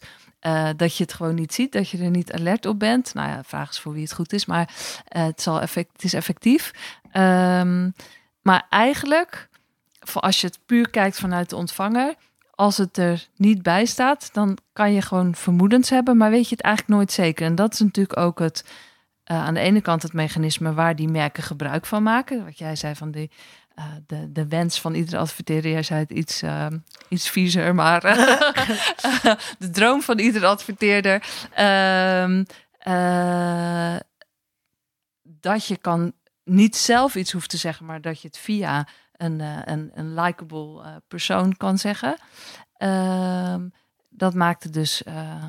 dat 0.77 0.97
je 0.97 1.03
het 1.03 1.13
gewoon 1.13 1.35
niet 1.35 1.53
ziet, 1.53 1.71
dat 1.71 1.89
je 1.89 1.97
er 1.97 2.09
niet 2.09 2.33
alert 2.33 2.65
op 2.65 2.79
bent. 2.79 3.13
Nou 3.13 3.29
ja, 3.29 3.37
de 3.37 3.43
vraag 3.43 3.69
is 3.69 3.79
voor 3.79 3.93
wie 3.93 4.03
het 4.03 4.13
goed 4.13 4.33
is, 4.33 4.45
maar 4.45 4.69
het, 5.07 5.41
zal 5.41 5.61
effect, 5.61 5.89
het 5.93 6.03
is 6.03 6.13
effectief. 6.13 6.71
Ehm, 7.11 7.89
maar 8.41 8.65
eigenlijk, 8.69 9.47
voor 9.99 10.21
als 10.21 10.41
je 10.41 10.47
het 10.47 10.59
puur 10.65 10.89
kijkt 10.89 11.19
vanuit 11.19 11.49
de 11.49 11.55
ontvanger, 11.55 12.15
als 12.51 12.77
het 12.77 12.97
er 12.97 13.27
niet 13.35 13.61
bij 13.61 13.85
staat, 13.85 14.29
dan 14.33 14.57
kan 14.73 14.93
je 14.93 15.01
gewoon 15.01 15.35
vermoedens 15.35 15.89
hebben, 15.89 16.17
maar 16.17 16.29
weet 16.29 16.49
je 16.49 16.55
het 16.55 16.63
eigenlijk 16.63 16.95
nooit 16.95 17.11
zeker. 17.11 17.45
En 17.45 17.55
dat 17.55 17.73
is 17.73 17.79
natuurlijk 17.79 18.17
ook 18.17 18.39
het, 18.39 18.65
eh, 19.23 19.43
aan 19.43 19.53
de 19.53 19.59
ene 19.59 19.81
kant 19.81 20.01
het 20.01 20.13
mechanisme 20.13 20.73
waar 20.73 20.95
die 20.95 21.07
merken 21.07 21.43
gebruik 21.43 21.85
van 21.85 22.03
maken. 22.03 22.45
Wat 22.45 22.57
jij 22.57 22.75
zei 22.75 22.95
van 22.95 23.11
eh, 23.11 23.85
de, 24.07 24.31
de 24.31 24.47
wens 24.47 24.81
van 24.81 24.93
iedere 24.93 25.17
adverteerder. 25.17 25.71
Jij 25.71 25.83
zei 25.83 25.99
het 25.99 26.11
iets, 26.11 26.41
eh, 26.41 26.67
iets 27.09 27.29
viezer, 27.29 27.75
maar 27.75 28.03
eh, 28.05 29.35
de 29.57 29.69
droom 29.69 30.01
van 30.01 30.19
iedere 30.19 30.45
adverteerder. 30.45 31.23
Ehm, 31.53 32.43
eh, 32.77 33.95
dat 35.21 35.65
je 35.65 35.77
kan 35.77 36.13
niet 36.43 36.75
zelf 36.75 37.15
iets 37.15 37.31
hoeft 37.31 37.49
te 37.49 37.57
zeggen, 37.57 37.85
maar 37.85 38.01
dat 38.01 38.21
je 38.21 38.27
het 38.27 38.37
via 38.37 38.87
een, 39.21 39.41
eh, 39.41 39.57
een, 39.63 39.91
een 39.93 40.13
likable 40.13 40.83
eh, 40.83 40.95
persoon 41.07 41.57
kan 41.57 41.77
zeggen. 41.77 42.15
Ehm, 42.77 43.67
dat 44.09 44.33
maakt 44.33 44.63
het 44.63 44.73
dus 44.73 45.03
eh, 45.03 45.43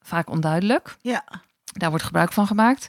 vaak 0.00 0.30
onduidelijk. 0.30 0.96
ja. 1.00 1.24
Daar 1.72 1.90
wordt 1.90 2.04
gebruik 2.04 2.32
van 2.32 2.46
gemaakt. 2.46 2.88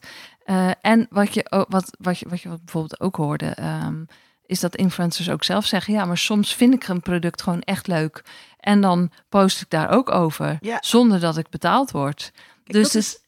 En 0.82 1.08
wat 1.10 1.34
je, 1.34 1.66
wat, 1.70 1.96
wat, 2.00 2.20
je, 2.20 2.30
wat 2.30 2.42
je 2.42 2.50
bijvoorbeeld 2.50 3.00
ook 3.00 3.16
hoorde, 3.16 3.46
ehm, 3.46 4.04
is 4.46 4.60
dat 4.60 4.76
influencers 4.76 5.30
ook 5.30 5.44
zelf 5.44 5.66
zeggen: 5.66 5.94
ja, 5.94 6.06
maar 6.06 6.18
soms 6.18 6.56
vind 6.56 6.74
ik 6.74 6.88
een 6.88 7.02
product 7.02 7.42
gewoon 7.42 7.62
echt 7.62 7.88
leuk. 7.88 8.24
En 8.60 8.82
dan 8.82 9.12
post 9.30 9.62
ik 9.62 9.70
daar 9.70 9.90
ook 9.90 10.10
over, 10.12 10.58
Ja. 10.62 10.78
zonder 10.82 11.20
dat 11.20 11.38
ik 11.38 11.50
betaald 11.50 11.92
word. 11.92 12.32
Kijk, 12.34 12.72
dus 12.78 12.92
dat, 12.92 13.02
is, 13.02 13.20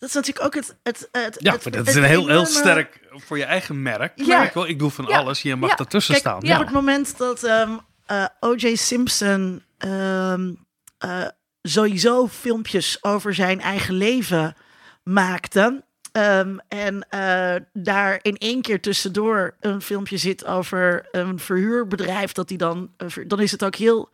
dat 0.00 0.08
is 0.08 0.14
natuurlijk 0.14 0.44
ook 0.46 0.54
het... 0.54 0.76
het, 0.82 1.08
het 1.12 1.36
ja, 1.38 1.52
het- 1.52 1.72
dat 1.72 1.88
is 1.88 1.94
een 1.94 2.02
heel, 2.04 2.28
heel 2.28 2.46
sterk 2.46 3.00
voor 3.12 3.38
je 3.38 3.44
eigen 3.44 3.82
merk. 3.82 4.12
Ja. 4.14 4.38
Merk 4.38 4.54
wel, 4.54 4.68
ik 4.68 4.78
doe 4.78 4.90
van 4.90 5.04
Ja. 5.08 5.18
alles. 5.18 5.42
Je 5.42 5.56
mag 5.56 5.70
Ja. 5.70 5.76
ertussen 5.76 6.12
Kijk, 6.14 6.26
staan. 6.26 6.36
Op 6.36 6.44
Ja. 6.44 6.58
het 6.58 6.70
moment 6.70 7.18
dat 7.18 7.42
ehm, 7.44 7.70
eh, 8.06 8.24
O.J. 8.40 8.74
Simpson 8.76 9.62
ehm, 9.78 10.52
eh, 10.98 11.26
sowieso 11.62 12.26
filmpjes 12.28 12.98
over 13.04 13.34
zijn 13.34 13.60
eigen 13.60 13.94
leven 13.94 14.56
maakte. 15.02 15.84
Ehm, 16.12 16.56
en 16.68 17.06
eh, 17.08 17.54
daar 17.72 18.18
in 18.22 18.36
één 18.36 18.62
keer 18.62 18.80
tussendoor 18.80 19.54
een 19.60 19.82
filmpje 19.82 20.16
zit 20.16 20.46
over 20.46 21.08
een 21.10 21.38
verhuurbedrijf. 21.38 22.32
Dat 22.32 22.48
die 22.48 22.58
dan, 22.58 22.90
ver- 22.98 23.28
dan 23.28 23.40
is 23.40 23.50
het 23.52 23.64
ook 23.64 23.74
heel. 23.74 24.08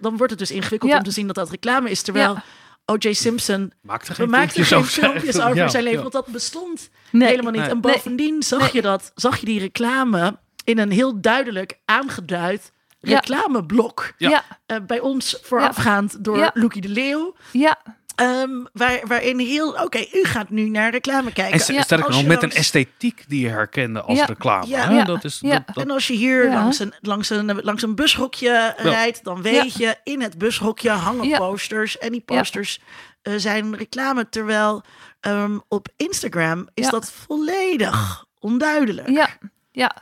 Dan 0.00 0.16
wordt 0.16 0.30
het 0.30 0.38
dus 0.38 0.50
ingewikkeld 0.50 0.90
Ja. 0.90 0.96
om 0.98 1.04
te 1.04 1.10
zien 1.10 1.26
dat 1.26 1.36
dat 1.36 1.50
reclame 1.50 1.90
is. 1.90 2.02
Terwijl 2.02 2.32
Ja. 2.34 2.42
O.J. 2.86 3.12
Simpson 3.12 3.72
Maakt 3.82 4.08
we 4.08 4.14
geen 4.14 4.28
filmpjes 4.28 4.68
geen 4.68 4.78
over 4.78 4.90
zijn 4.90 5.06
filmpjes 5.10 5.34
eigen- 5.34 5.50
over 5.50 5.62
Ja, 5.62 5.68
zijn 5.68 5.82
leven, 5.82 5.98
ja. 5.98 6.10
want 6.10 6.24
dat 6.24 6.32
bestond 6.34 6.90
Nee. 7.10 7.28
helemaal 7.28 7.52
niet. 7.52 7.60
Nee. 7.60 7.70
En 7.70 7.80
bovendien 7.80 8.42
zag, 8.42 8.60
Nee. 8.60 8.70
je 8.72 8.82
dat, 8.82 9.12
zag 9.14 9.36
je 9.38 9.46
die 9.46 9.60
reclame 9.60 10.38
in 10.64 10.78
een 10.78 10.90
heel 10.90 11.20
duidelijk 11.20 11.78
aangeduid 11.84 12.72
reclameblok. 13.00 14.12
Ja. 14.18 14.28
Ja, 14.30 14.44
Eh, 14.66 14.76
bij 14.86 15.00
ons 15.00 15.38
voorafgaand 15.42 16.24
door 16.24 16.38
Ja. 16.38 16.50
Loekie 16.54 16.80
de 16.82 16.88
Leeuw. 16.88 17.34
ja, 17.52 17.78
ehm, 18.14 18.50
waar, 18.72 19.00
waarin 19.06 19.38
heel, 19.38 19.70
oké, 19.72 19.98
u 20.12 20.24
gaat 20.24 20.50
nu 20.50 20.68
naar 20.68 20.90
reclame 20.90 21.32
kijken. 21.32 21.66
En 21.66 21.74
Ja, 21.74 21.82
sterker 21.82 22.06
als 22.06 22.16
nog, 22.16 22.26
met 22.26 22.42
een 22.42 22.52
esthetiek 22.52 23.24
die 23.28 23.40
je 23.40 23.48
herkende 23.48 24.00
als 24.02 24.18
Ja. 24.18 24.24
reclame. 24.24 24.66
Ja. 24.66 24.88
hè? 24.90 25.04
Dat 25.04 25.24
is, 25.24 25.38
Ja. 25.40 25.50
dat, 25.50 25.66
dat- 25.74 25.84
En 25.84 25.90
als 25.90 26.06
je 26.06 26.14
hier 26.14 26.44
Ja. 26.44 26.54
langs, 26.54 26.78
een, 26.78 26.94
langs, 27.00 27.30
een, 27.30 27.60
langs 27.62 27.82
een 27.82 27.94
bushokje 27.94 28.74
rijdt, 28.76 29.24
dan 29.24 29.42
weet 29.42 29.74
je, 29.76 29.96
in 30.04 30.22
het 30.22 30.38
bushokje 30.38 30.90
hangen 30.90 31.28
Ja. 31.28 31.38
posters. 31.38 31.98
En 31.98 32.10
die 32.12 32.22
Ja. 32.26 32.36
posters 32.36 32.80
eh, 33.22 33.32
zijn 33.36 33.76
reclame. 33.76 34.28
Terwijl 34.28 34.82
ehm, 35.20 35.58
op 35.68 35.88
Instagram 35.96 36.68
is 36.74 36.84
Ja. 36.84 36.90
dat 36.90 37.12
volledig 37.12 38.24
onduidelijk. 38.38 39.08
ja, 39.08 39.28
ja. 39.72 39.96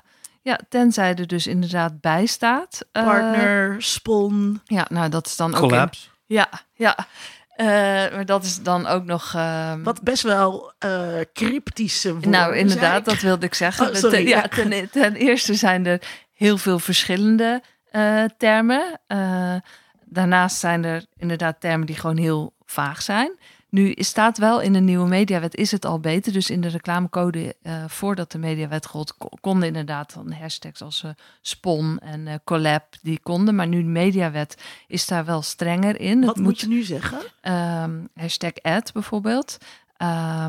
Ja, 0.45 0.59
tenzij 0.69 1.15
er 1.15 1.27
dus 1.27 1.47
inderdaad 1.47 2.01
bij 2.01 2.27
staat. 2.27 2.85
Eh, 2.93 3.05
Partner, 3.05 3.83
spon. 3.83 4.61
ja, 4.65 4.87
nou 4.89 5.09
dat 5.09 5.27
is 5.27 5.37
dan 5.37 5.55
ook... 5.55 5.61
collapse. 5.61 6.09
Ja, 6.27 6.49
ja. 6.75 7.07
Eh, 7.53 7.67
maar 8.13 8.25
dat 8.27 8.45
is 8.45 8.63
dan 8.63 8.87
ook 8.87 9.05
nog... 9.05 9.35
ehm, 9.35 9.83
Wat 9.83 10.03
best 10.03 10.23
wel 10.23 10.73
eh, 10.79 11.19
cryptische 11.33 12.13
woorden 12.13 12.31
Nou, 12.31 12.57
inderdaad, 12.57 13.05
dat 13.05 13.21
wilde 13.21 13.47
ik 13.47 13.55
zeggen. 13.55 13.89
Oh, 13.89 13.95
sorry, 13.95 14.17
ten, 14.17 14.27
ja, 14.29 14.37
ja. 14.37 14.49
ten, 14.49 14.91
ten 14.91 15.15
eerste 15.15 15.55
zijn 15.55 15.87
er 15.87 16.01
heel 16.35 16.59
veel 16.59 16.79
verschillende 16.79 17.63
eh, 17.91 18.25
termen. 18.37 19.01
Eh, 19.07 19.55
daarnaast 20.05 20.57
zijn 20.59 20.85
er 20.85 21.05
inderdaad 21.17 21.61
termen 21.61 21.87
die 21.87 21.97
gewoon 21.97 22.17
heel 22.17 22.55
vaag 22.65 23.03
zijn. 23.03 23.39
Nu 23.73 23.95
staat 23.97 24.39
wel 24.39 24.61
in 24.61 24.73
de 24.73 24.81
nieuwe 24.81 25.09
mediawet 25.09 25.55
is 25.57 25.71
het 25.71 25.85
al 25.85 26.01
beter. 26.01 26.33
Dus 26.33 26.51
in 26.51 26.61
de 26.61 26.69
reclamecode 26.69 27.57
eh, 27.63 27.85
voordat 27.89 28.33
de 28.33 28.39
mediawet 28.39 28.87
gold, 28.87 29.17
ko- 29.17 29.29
konden 29.41 29.67
inderdaad 29.69 30.15
dan 30.15 30.33
hashtags 30.33 30.83
als 30.83 31.03
eh, 31.05 31.11
spon 31.41 31.99
en 31.99 32.27
eh, 32.27 32.35
collab 32.45 32.85
die 33.03 33.21
konden. 33.23 33.55
Maar 33.55 33.67
nu 33.69 33.83
de 33.83 33.89
mediawet 33.89 34.63
is 34.87 35.07
daar 35.07 35.25
wel 35.25 35.43
strenger 35.43 36.01
in. 36.01 36.21
Wat 36.25 36.35
Het 36.35 36.45
moet 36.45 36.61
je 36.61 36.67
nu 36.69 36.83
zeggen? 36.83 37.19
Ehm, 37.41 38.01
hashtag 38.15 38.53
ad 38.63 38.93
bijvoorbeeld. 38.93 39.59
Eh, 39.97 40.47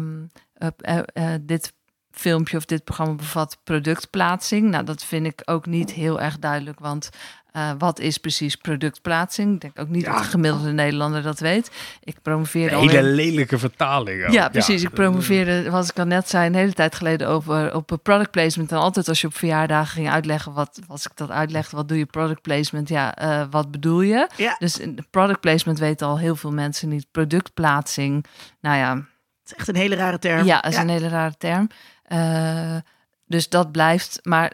dit 1.42 1.74
filmpje 2.14 2.58
of 2.58 2.66
dit 2.66 2.84
programma 2.84 3.14
bevat 3.14 3.58
productplaatsing. 3.64 4.70
Nou, 4.70 4.84
dat 4.84 5.04
vind 5.04 5.26
ik 5.26 5.42
ook 5.46 5.66
niet 5.66 5.92
heel 5.92 6.22
erg 6.22 6.40
duidelijk, 6.40 6.80
want 6.80 7.10
eh, 7.52 7.72
wat 7.78 8.00
is 8.00 8.18
precies 8.18 8.56
productplaatsing? 8.56 9.54
Ik 9.56 9.62
denk 9.62 9.80
ook 9.80 9.88
niet 9.90 10.06
dat 10.06 10.18
de 10.18 10.24
gemiddelde 10.24 10.72
Nederlander 10.72 11.22
dat 11.22 11.40
weet. 11.40 11.72
Ik 12.04 12.16
promoveerde 12.22 12.76
al 12.76 12.82
Hele 12.88 12.98
in- 12.98 13.14
lelijke 13.16 13.58
vertaling. 13.60 14.26
ook. 14.26 14.32
ja, 14.32 14.50
precies. 14.50 14.84
ik 14.84 14.90
promoveerde, 14.90 15.70
wat 15.70 15.90
ik 15.90 16.00
al 16.00 16.06
net 16.06 16.30
zei, 16.30 16.48
een 16.48 16.56
hele 16.56 16.74
tijd 16.74 16.96
geleden 16.96 17.28
over 17.28 17.76
op 17.76 17.92
een 17.92 18.02
product 18.02 18.32
placement. 18.32 18.72
En 18.72 18.78
altijd 18.78 19.08
als 19.08 19.22
je 19.22 19.28
op 19.28 19.36
verjaardagen 19.36 19.94
ging 19.94 20.10
uitleggen, 20.10 20.54
wat 20.54 20.80
als 20.88 21.06
ik 21.06 21.12
dat 21.16 21.30
uitlegde, 21.30 21.76
wat 21.76 21.88
doe 21.88 21.98
je 21.98 22.06
product 22.06 22.42
placement? 22.42 22.90
Ja, 22.90 23.16
eh, 23.16 23.44
wat 23.50 23.72
bedoel 23.72 24.02
je? 24.02 24.30
Ja. 24.38 24.56
Dus 24.60 24.80
product 25.10 25.40
placement 25.40 25.80
weten 25.80 26.08
al 26.08 26.20
heel 26.20 26.36
veel 26.36 26.52
mensen 26.52 26.90
niet. 26.90 27.06
Productplaatsing, 27.12 28.26
nou 28.62 28.78
ja, 28.78 28.96
Het 28.96 29.52
is 29.52 29.54
echt 29.58 29.68
een 29.68 29.76
hele 29.76 29.96
rare 29.96 30.20
term. 30.20 30.46
ja, 30.46 30.62
dat 30.62 30.72
is 30.72 30.78
een 30.78 30.90
hele 30.90 31.08
rare 31.08 31.34
term. 31.38 31.70
Eh, 32.14 32.78
dus 33.26 33.50
dat 33.50 33.72
blijft, 33.72 34.20
maar 34.24 34.54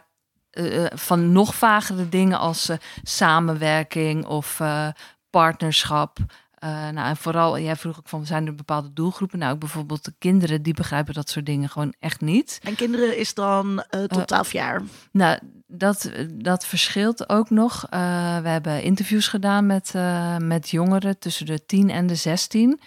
eh, 0.50 0.84
van 0.94 1.32
nog 1.32 1.54
vagere 1.54 2.08
dingen 2.08 2.38
als 2.38 2.68
eh, 2.68 2.76
samenwerking 3.02 4.26
of 4.26 4.60
eh, 4.60 4.88
partnerschap. 5.30 6.18
Eh, 6.54 6.88
nou, 6.88 7.08
en 7.08 7.16
vooral, 7.16 7.58
jij 7.58 7.76
vroeg 7.76 7.98
ook 7.98 8.08
van, 8.08 8.26
zijn 8.26 8.46
er 8.46 8.54
bepaalde 8.54 8.92
doelgroepen? 8.92 9.38
Nou, 9.38 9.52
ook 9.52 9.58
bijvoorbeeld 9.58 10.04
de 10.04 10.14
kinderen, 10.18 10.62
die 10.62 10.74
begrijpen 10.74 11.14
dat 11.14 11.28
soort 11.30 11.46
dingen 11.46 11.68
gewoon 11.68 11.94
echt 11.98 12.20
niet. 12.20 12.60
En 12.62 12.74
kinderen 12.74 13.18
is 13.18 13.34
dan 13.34 13.84
eh, 13.90 14.00
tot 14.00 14.18
Eh, 14.18 14.24
12 14.24 14.52
jaar. 14.52 14.82
Nou, 15.12 15.38
dat, 15.66 16.10
dat 16.32 16.66
verschilt 16.66 17.28
ook 17.28 17.50
nog. 17.50 17.86
Eh, 17.90 18.00
we 18.38 18.48
hebben 18.48 18.82
interviews 18.82 19.28
gedaan 19.28 19.66
met, 19.66 19.90
eh, 19.94 20.36
met 20.36 20.70
jongeren 20.70 21.18
tussen 21.18 21.46
de 21.46 21.66
10 21.66 21.90
en 21.90 22.06
de 22.06 22.14
16. 22.14 22.80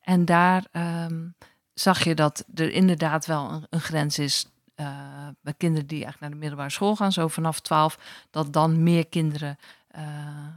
En 0.00 0.24
daar 0.24 0.64
ehm, 0.72 1.20
zag 1.74 2.04
je 2.04 2.14
dat 2.14 2.44
er 2.54 2.70
inderdaad 2.72 3.26
wel 3.26 3.66
een, 3.70 3.80
grens 3.80 4.18
is. 4.18 4.48
eh, 4.74 4.86
bij 5.40 5.54
kinderen 5.56 5.86
die 5.86 6.02
eigenlijk 6.04 6.20
naar 6.20 6.30
de 6.30 6.36
middelbare 6.36 6.70
school 6.70 6.96
gaan, 6.96 7.12
zo 7.12 7.28
vanaf 7.28 7.60
12, 7.60 7.98
dat 8.30 8.52
dan 8.52 8.82
meer 8.82 9.06
kinderen 9.06 9.58
eh, 9.88 10.02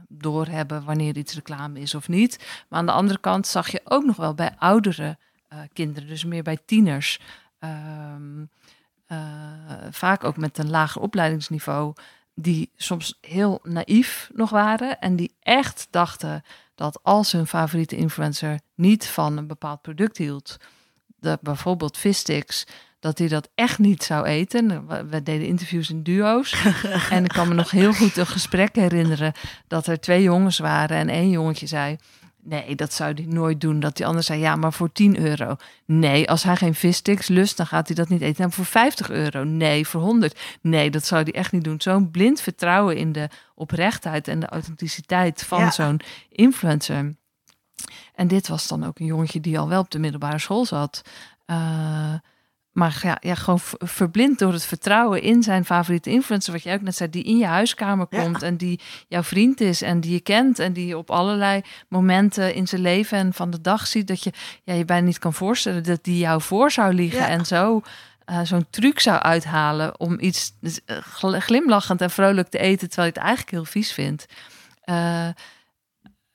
doorhebben 0.08 0.84
wanneer 0.84 1.16
iets 1.16 1.34
reclame 1.34 1.80
is 1.80 1.94
of 1.94 2.08
niet. 2.08 2.64
Maar 2.68 2.78
aan 2.78 2.86
de 2.86 2.92
andere 2.92 3.20
kant 3.20 3.46
zag 3.46 3.68
je 3.70 3.80
ook 3.84 4.04
nog 4.04 4.16
wel 4.16 4.34
bij 4.34 4.54
oudere 4.58 5.18
eh, 5.48 5.58
kinderen, 5.72 6.08
dus 6.08 6.24
meer 6.24 6.42
bij 6.42 6.58
tieners. 6.66 7.20
ehm, 7.58 8.44
eh, 9.06 9.18
vaak 9.90 10.24
ook 10.24 10.36
met 10.36 10.58
een 10.58 10.70
lager 10.70 11.00
opleidingsniveau, 11.02 11.94
die 12.34 12.70
soms 12.76 13.18
heel 13.20 13.60
naïef 13.62 14.30
nog 14.34 14.50
waren 14.50 14.98
en 15.00 15.16
die 15.16 15.34
echt 15.40 15.86
dachten 15.90 16.42
dat 16.74 17.02
als 17.02 17.32
hun 17.32 17.46
favoriete 17.46 17.96
influencer 17.96 18.60
niet 18.74 19.06
van 19.06 19.36
een 19.36 19.46
bepaald 19.46 19.82
product 19.82 20.16
hield, 20.16 20.56
dat 21.20 21.40
bijvoorbeeld 21.40 21.98
Vistix, 21.98 22.66
dat 23.00 23.18
hij 23.18 23.28
dat 23.28 23.48
echt 23.54 23.78
niet 23.78 24.02
zou 24.02 24.26
eten. 24.26 24.86
We, 24.86 25.04
we 25.04 25.22
deden 25.22 25.46
interviews 25.46 25.90
in 25.90 26.02
duo's. 26.02 26.64
en 27.10 27.24
ik 27.24 27.30
kan 27.30 27.48
me 27.48 27.54
nog 27.54 27.70
heel 27.70 27.92
goed 27.92 28.16
een 28.16 28.26
gesprek 28.26 28.74
herinneren 28.76 29.32
dat 29.66 29.86
er 29.86 30.00
twee 30.00 30.22
jongens 30.22 30.58
waren 30.58 30.96
en 30.96 31.08
één 31.08 31.30
jongetje 31.30 31.66
zei. 31.66 31.96
Nee, 32.42 32.74
dat 32.74 32.92
zou 32.92 33.12
hij 33.14 33.24
nooit 33.24 33.60
doen. 33.60 33.80
Dat 33.80 33.96
die 33.96 34.06
ander 34.06 34.22
zei, 34.22 34.40
ja, 34.40 34.56
maar 34.56 34.72
voor 34.72 34.92
10 34.92 35.18
euro. 35.20 35.56
Nee, 35.84 36.30
als 36.30 36.42
hij 36.42 36.56
geen 36.56 36.74
vissticks 36.74 37.28
lust, 37.28 37.56
dan 37.56 37.66
gaat 37.66 37.86
hij 37.86 37.96
dat 37.96 38.08
niet 38.08 38.20
eten. 38.20 38.44
En 38.44 38.52
voor 38.52 38.64
50 38.64 39.10
euro. 39.10 39.44
Nee, 39.44 39.86
voor 39.86 40.00
100. 40.00 40.40
Nee, 40.60 40.90
dat 40.90 41.04
zou 41.06 41.22
hij 41.22 41.32
echt 41.32 41.52
niet 41.52 41.64
doen. 41.64 41.80
Zo'n 41.80 42.10
blind 42.10 42.40
vertrouwen 42.40 42.96
in 42.96 43.12
de 43.12 43.28
oprechtheid 43.54 44.28
en 44.28 44.40
de 44.40 44.46
authenticiteit 44.46 45.42
van 45.44 45.60
Ja. 45.60 45.70
zo'n 45.70 46.00
influencer. 46.28 47.14
En 48.18 48.28
dit 48.28 48.48
was 48.48 48.68
dan 48.68 48.84
ook 48.86 48.98
een 48.98 49.06
jongetje 49.06 49.40
die 49.40 49.58
al 49.58 49.68
wel 49.68 49.80
op 49.80 49.90
de 49.90 49.98
middelbare 49.98 50.38
school 50.38 50.64
zat. 50.64 51.02
Eh, 51.44 52.14
maar 52.72 53.00
ja, 53.02 53.16
ja, 53.20 53.34
gewoon 53.34 53.60
verblind 53.78 54.38
door 54.38 54.52
het 54.52 54.64
vertrouwen 54.64 55.22
in 55.22 55.42
zijn 55.42 55.64
favoriete 55.64 56.10
influencer. 56.10 56.52
Wat 56.52 56.62
jij 56.62 56.74
ook 56.74 56.80
net 56.82 56.96
zei, 56.96 57.10
die 57.10 57.22
in 57.24 57.38
je 57.38 57.46
huiskamer 57.46 58.06
Ja. 58.10 58.22
komt. 58.22 58.42
En 58.42 58.56
die 58.56 58.80
jouw 59.08 59.22
vriend 59.22 59.60
is 59.60 59.82
en 59.82 60.00
die 60.00 60.12
je 60.12 60.20
kent. 60.20 60.58
En 60.58 60.72
die 60.72 60.86
je 60.86 60.98
op 60.98 61.10
allerlei 61.10 61.62
momenten 61.88 62.54
in 62.54 62.68
zijn 62.68 62.80
leven 62.80 63.18
en 63.18 63.32
van 63.34 63.50
de 63.50 63.60
dag 63.60 63.86
ziet. 63.86 64.06
Dat 64.06 64.22
je 64.22 64.32
ja, 64.64 64.74
je 64.74 64.84
bijna 64.84 65.06
niet 65.06 65.18
kan 65.18 65.34
voorstellen 65.34 65.82
dat 65.84 66.04
die 66.04 66.18
jou 66.18 66.42
voor 66.42 66.70
zou 66.70 66.92
liegen. 66.94 67.18
Ja. 67.20 67.28
En 67.28 67.46
zo 67.46 67.82
eh, 68.24 68.40
zo'n 68.42 68.66
truc 68.70 69.00
zou 69.00 69.18
uithalen 69.18 70.00
om 70.00 70.16
iets 70.20 70.52
dus, 70.60 70.80
eh, 70.84 70.96
gl- 70.96 71.38
glimlachend 71.38 72.00
en 72.00 72.10
vrolijk 72.10 72.48
te 72.48 72.58
eten. 72.58 72.88
Terwijl 72.88 73.08
je 73.08 73.14
het 73.14 73.22
eigenlijk 73.24 73.50
heel 73.50 73.64
vies 73.64 73.92
vindt. 73.92 74.26
Eh, 74.80 75.28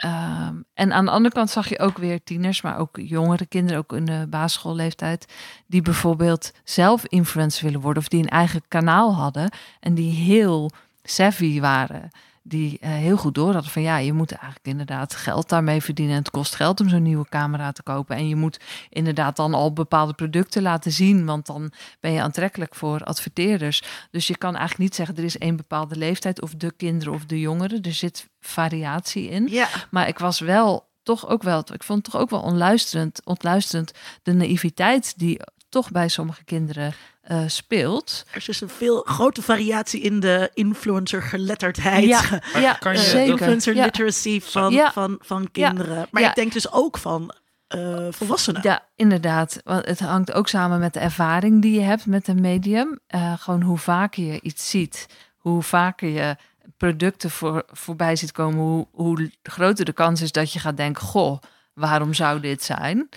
Ehm, 0.04 0.56
en 0.74 0.94
aan 0.94 1.06
de 1.06 1.12
andere 1.12 1.34
kant 1.34 1.50
zag 1.50 1.70
je 1.70 1.80
ook 1.80 1.98
weer 1.98 2.24
tieners, 2.24 2.62
maar 2.62 2.78
ook 2.78 2.98
jongere 3.02 3.46
kinderen, 3.46 3.80
ook 3.80 3.94
in 3.94 4.06
de 4.06 4.26
basisschoolleeftijd, 4.30 5.34
die 5.68 5.82
bijvoorbeeld 5.82 6.52
zelf 6.64 7.06
influencer 7.06 7.66
willen 7.66 7.82
worden 7.82 8.02
of 8.04 8.10
die 8.10 8.22
een 8.22 8.30
eigen 8.30 8.62
kanaal 8.68 9.16
hadden 9.16 9.52
en 9.80 9.94
die 9.94 10.12
heel 10.12 10.72
savvy 11.04 11.60
waren. 11.60 12.10
Die 12.46 12.78
eh, 12.82 12.92
heel 12.92 13.18
goed 13.18 13.36
door 13.36 13.54
hadden 13.54 13.72
van 13.72 13.82
ja, 13.82 13.98
je 13.98 14.14
moet 14.14 14.32
eigenlijk 14.32 14.66
inderdaad 14.66 15.16
geld 15.16 15.50
daarmee 15.50 15.82
verdienen. 15.82 16.16
En 16.16 16.20
het 16.22 16.32
kost 16.32 16.56
geld 16.56 16.80
om 16.80 16.90
zo'n 16.90 17.02
nieuwe 17.02 17.30
camera 17.30 17.72
te 17.72 17.84
kopen. 17.84 18.16
En 18.16 18.28
je 18.28 18.36
moet 18.36 18.60
inderdaad 18.90 19.36
dan 19.36 19.54
al 19.54 19.74
bepaalde 19.74 20.14
producten 20.14 20.62
laten 20.62 20.92
zien, 20.92 21.26
want 21.26 21.46
dan 21.46 21.72
ben 22.00 22.12
je 22.12 22.22
aantrekkelijk 22.22 22.76
voor 22.76 23.04
adverteerders. 23.04 23.84
Dus 24.12 24.28
je 24.28 24.38
kan 24.38 24.56
eigenlijk 24.56 24.80
niet 24.80 24.96
zeggen 24.96 25.16
er 25.16 25.24
is 25.24 25.38
één 25.38 25.56
bepaalde 25.56 25.96
leeftijd 25.96 26.42
of 26.42 26.56
de 26.56 26.72
kinderen 26.78 27.14
of 27.14 27.26
de 27.26 27.40
jongeren. 27.40 27.82
Er 27.82 27.94
zit 27.94 28.30
variatie 28.40 29.30
in. 29.30 29.48
Ja, 29.48 29.68
Maar 29.92 30.08
ik 30.08 30.20
was 30.20 30.40
wel 30.40 30.92
toch 31.04 31.28
ook 31.28 31.44
wel, 31.44 31.60
ik 31.74 31.84
vond 31.84 32.04
het 32.04 32.12
toch 32.12 32.22
ook 32.22 32.30
wel 32.30 32.42
onluisterend, 32.42 33.26
ontluisterend 33.26 33.92
de 34.24 34.34
naïviteit 34.34 35.14
die 35.18 35.40
toch 35.70 35.92
bij 35.92 36.08
sommige 36.08 36.44
kinderen 36.44 36.94
eh, 37.24 37.44
speelt. 37.48 38.24
er 38.32 38.38
is 38.38 38.46
dus 38.46 38.62
een 38.62 38.70
veel 38.70 39.02
grote 39.02 39.42
variatie 39.42 40.02
in 40.02 40.20
de 40.20 40.50
influencer 40.54 41.22
geletterdheid. 41.22 42.04
Ja, 42.06 42.22
ja 42.60 42.74
kan 42.74 42.92
je 42.94 43.00
zeker. 43.00 43.32
influencer 43.32 43.76
Ja. 43.76 43.84
literacy 43.86 44.42
van, 44.42 44.74
Ja. 44.74 44.92
van, 44.92 45.18
van 45.22 45.52
kinderen. 45.52 46.08
Maar 46.12 46.22
Ja. 46.22 46.30
ik 46.30 46.36
denk 46.36 46.54
dus 46.54 46.72
ook 46.72 46.98
van 46.98 47.34
eh, 47.68 48.08
volwassenen. 48.10 48.62
Ja, 48.64 48.84
inderdaad. 48.96 49.60
Want 49.64 49.86
het 49.86 50.00
hangt 50.00 50.32
ook 50.34 50.48
samen 50.48 50.80
met 50.80 50.94
de 50.94 51.00
ervaring 51.00 51.62
die 51.62 51.74
je 51.74 51.86
hebt 51.86 52.06
met 52.06 52.28
een 52.28 52.42
medium. 52.42 53.00
Eh, 53.08 53.34
gewoon 53.40 53.62
hoe 53.62 53.78
vaker 53.78 54.24
je 54.24 54.42
iets 54.42 54.70
ziet, 54.70 55.06
hoe 55.38 55.62
vaker 55.64 56.10
je 56.10 56.36
producten 56.78 57.30
voor, 57.30 57.64
voorbij 57.72 58.16
ziet 58.16 58.32
komen, 58.32 58.60
hoe, 58.60 58.88
hoe 58.92 59.32
groter 59.44 59.86
de 59.86 59.94
kans 59.94 60.22
is 60.22 60.32
dat 60.32 60.54
je 60.54 60.60
gaat 60.60 60.78
denken: 60.78 61.04
Goh, 61.04 61.42
waarom 61.74 62.14
zou 62.14 62.40
dit 62.40 62.64
zijn? 62.64 63.10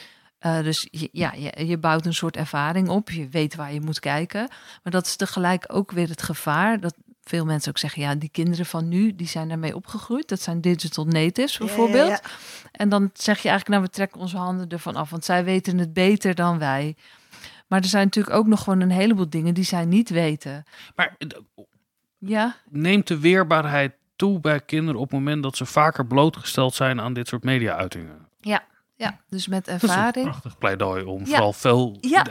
Uh, 0.47 0.63
dus 0.63 0.87
je, 0.91 1.09
ja, 1.13 1.33
je, 1.33 1.67
je, 1.67 1.79
bouwt 1.79 2.07
een 2.07 2.15
soort 2.15 2.37
ervaring 2.37 2.89
op. 2.89 3.11
Je 3.11 3.29
weet 3.29 3.55
waar 3.55 3.73
je 3.73 3.81
moet 3.81 4.01
kijken. 4.01 4.49
Maar 4.83 4.93
dat 4.93 5.07
is 5.07 5.17
tegelijk 5.17 5.65
ook 5.69 5.91
weer 5.91 6.09
het 6.09 6.23
gevaar. 6.23 6.81
Dat 6.81 6.95
veel 7.23 7.45
mensen 7.45 7.71
ook 7.71 7.79
zeggen: 7.79 8.03
ja, 8.03 8.15
die 8.15 8.29
kinderen 8.29 8.67
van 8.67 8.89
nu, 8.89 9.15
die 9.15 9.27
zijn 9.27 9.49
daarmee 9.49 9.75
opgegroeid. 9.75 10.29
Dat 10.29 10.41
zijn 10.41 10.61
digital 10.61 11.05
natives 11.05 11.59
bijvoorbeeld. 11.59 12.09
Ja, 12.09 12.21
ja, 12.23 12.31
en 12.73 12.89
dan 12.89 13.11
zeg 13.13 13.39
je 13.39 13.49
eigenlijk: 13.49 13.69
nou, 13.69 13.83
we 13.83 13.97
trekken 13.97 14.21
onze 14.21 14.37
handen 14.37 14.69
ervan 14.69 14.97
af. 14.97 15.11
Want 15.11 15.25
zij 15.25 15.45
weten 15.45 15.79
het 15.79 15.93
beter 15.93 16.35
dan 16.35 16.59
wij. 16.59 16.97
Maar 17.67 17.81
er 17.81 17.89
zijn 17.89 18.05
natuurlijk 18.05 18.37
ook 18.37 18.47
nog 18.47 18.63
gewoon 18.63 18.81
een 18.81 18.91
heleboel 18.91 19.31
dingen 19.31 19.55
die 19.55 19.65
zij 19.65 19.85
niet 19.85 20.11
weten. 20.11 20.65
Maar 20.95 21.17
ja? 22.19 22.57
neemt 22.71 23.07
de 23.07 23.19
weerbaarheid 23.19 23.93
toe 24.17 24.41
bij 24.41 24.61
kinderen 24.61 25.01
op 25.01 25.11
het 25.11 25.19
moment 25.19 25.43
dat 25.43 25.57
ze 25.57 25.67
vaker 25.67 26.07
blootgesteld 26.07 26.75
zijn 26.75 27.01
aan 27.01 27.13
dit 27.13 27.29
soort 27.29 27.45
media-uitingen? 27.45 28.29
Ja, 28.41 28.65
ja, 28.97 29.21
dus 29.29 29.47
met 29.47 29.69
ervaring. 29.69 30.05
Dat 30.05 30.17
is 30.17 30.23
een 30.23 30.31
prachtig 30.31 30.59
pleidooi 30.59 31.05
om 31.05 31.27
vooral 31.27 31.53
veel... 31.53 31.97
Ja. 32.01 32.23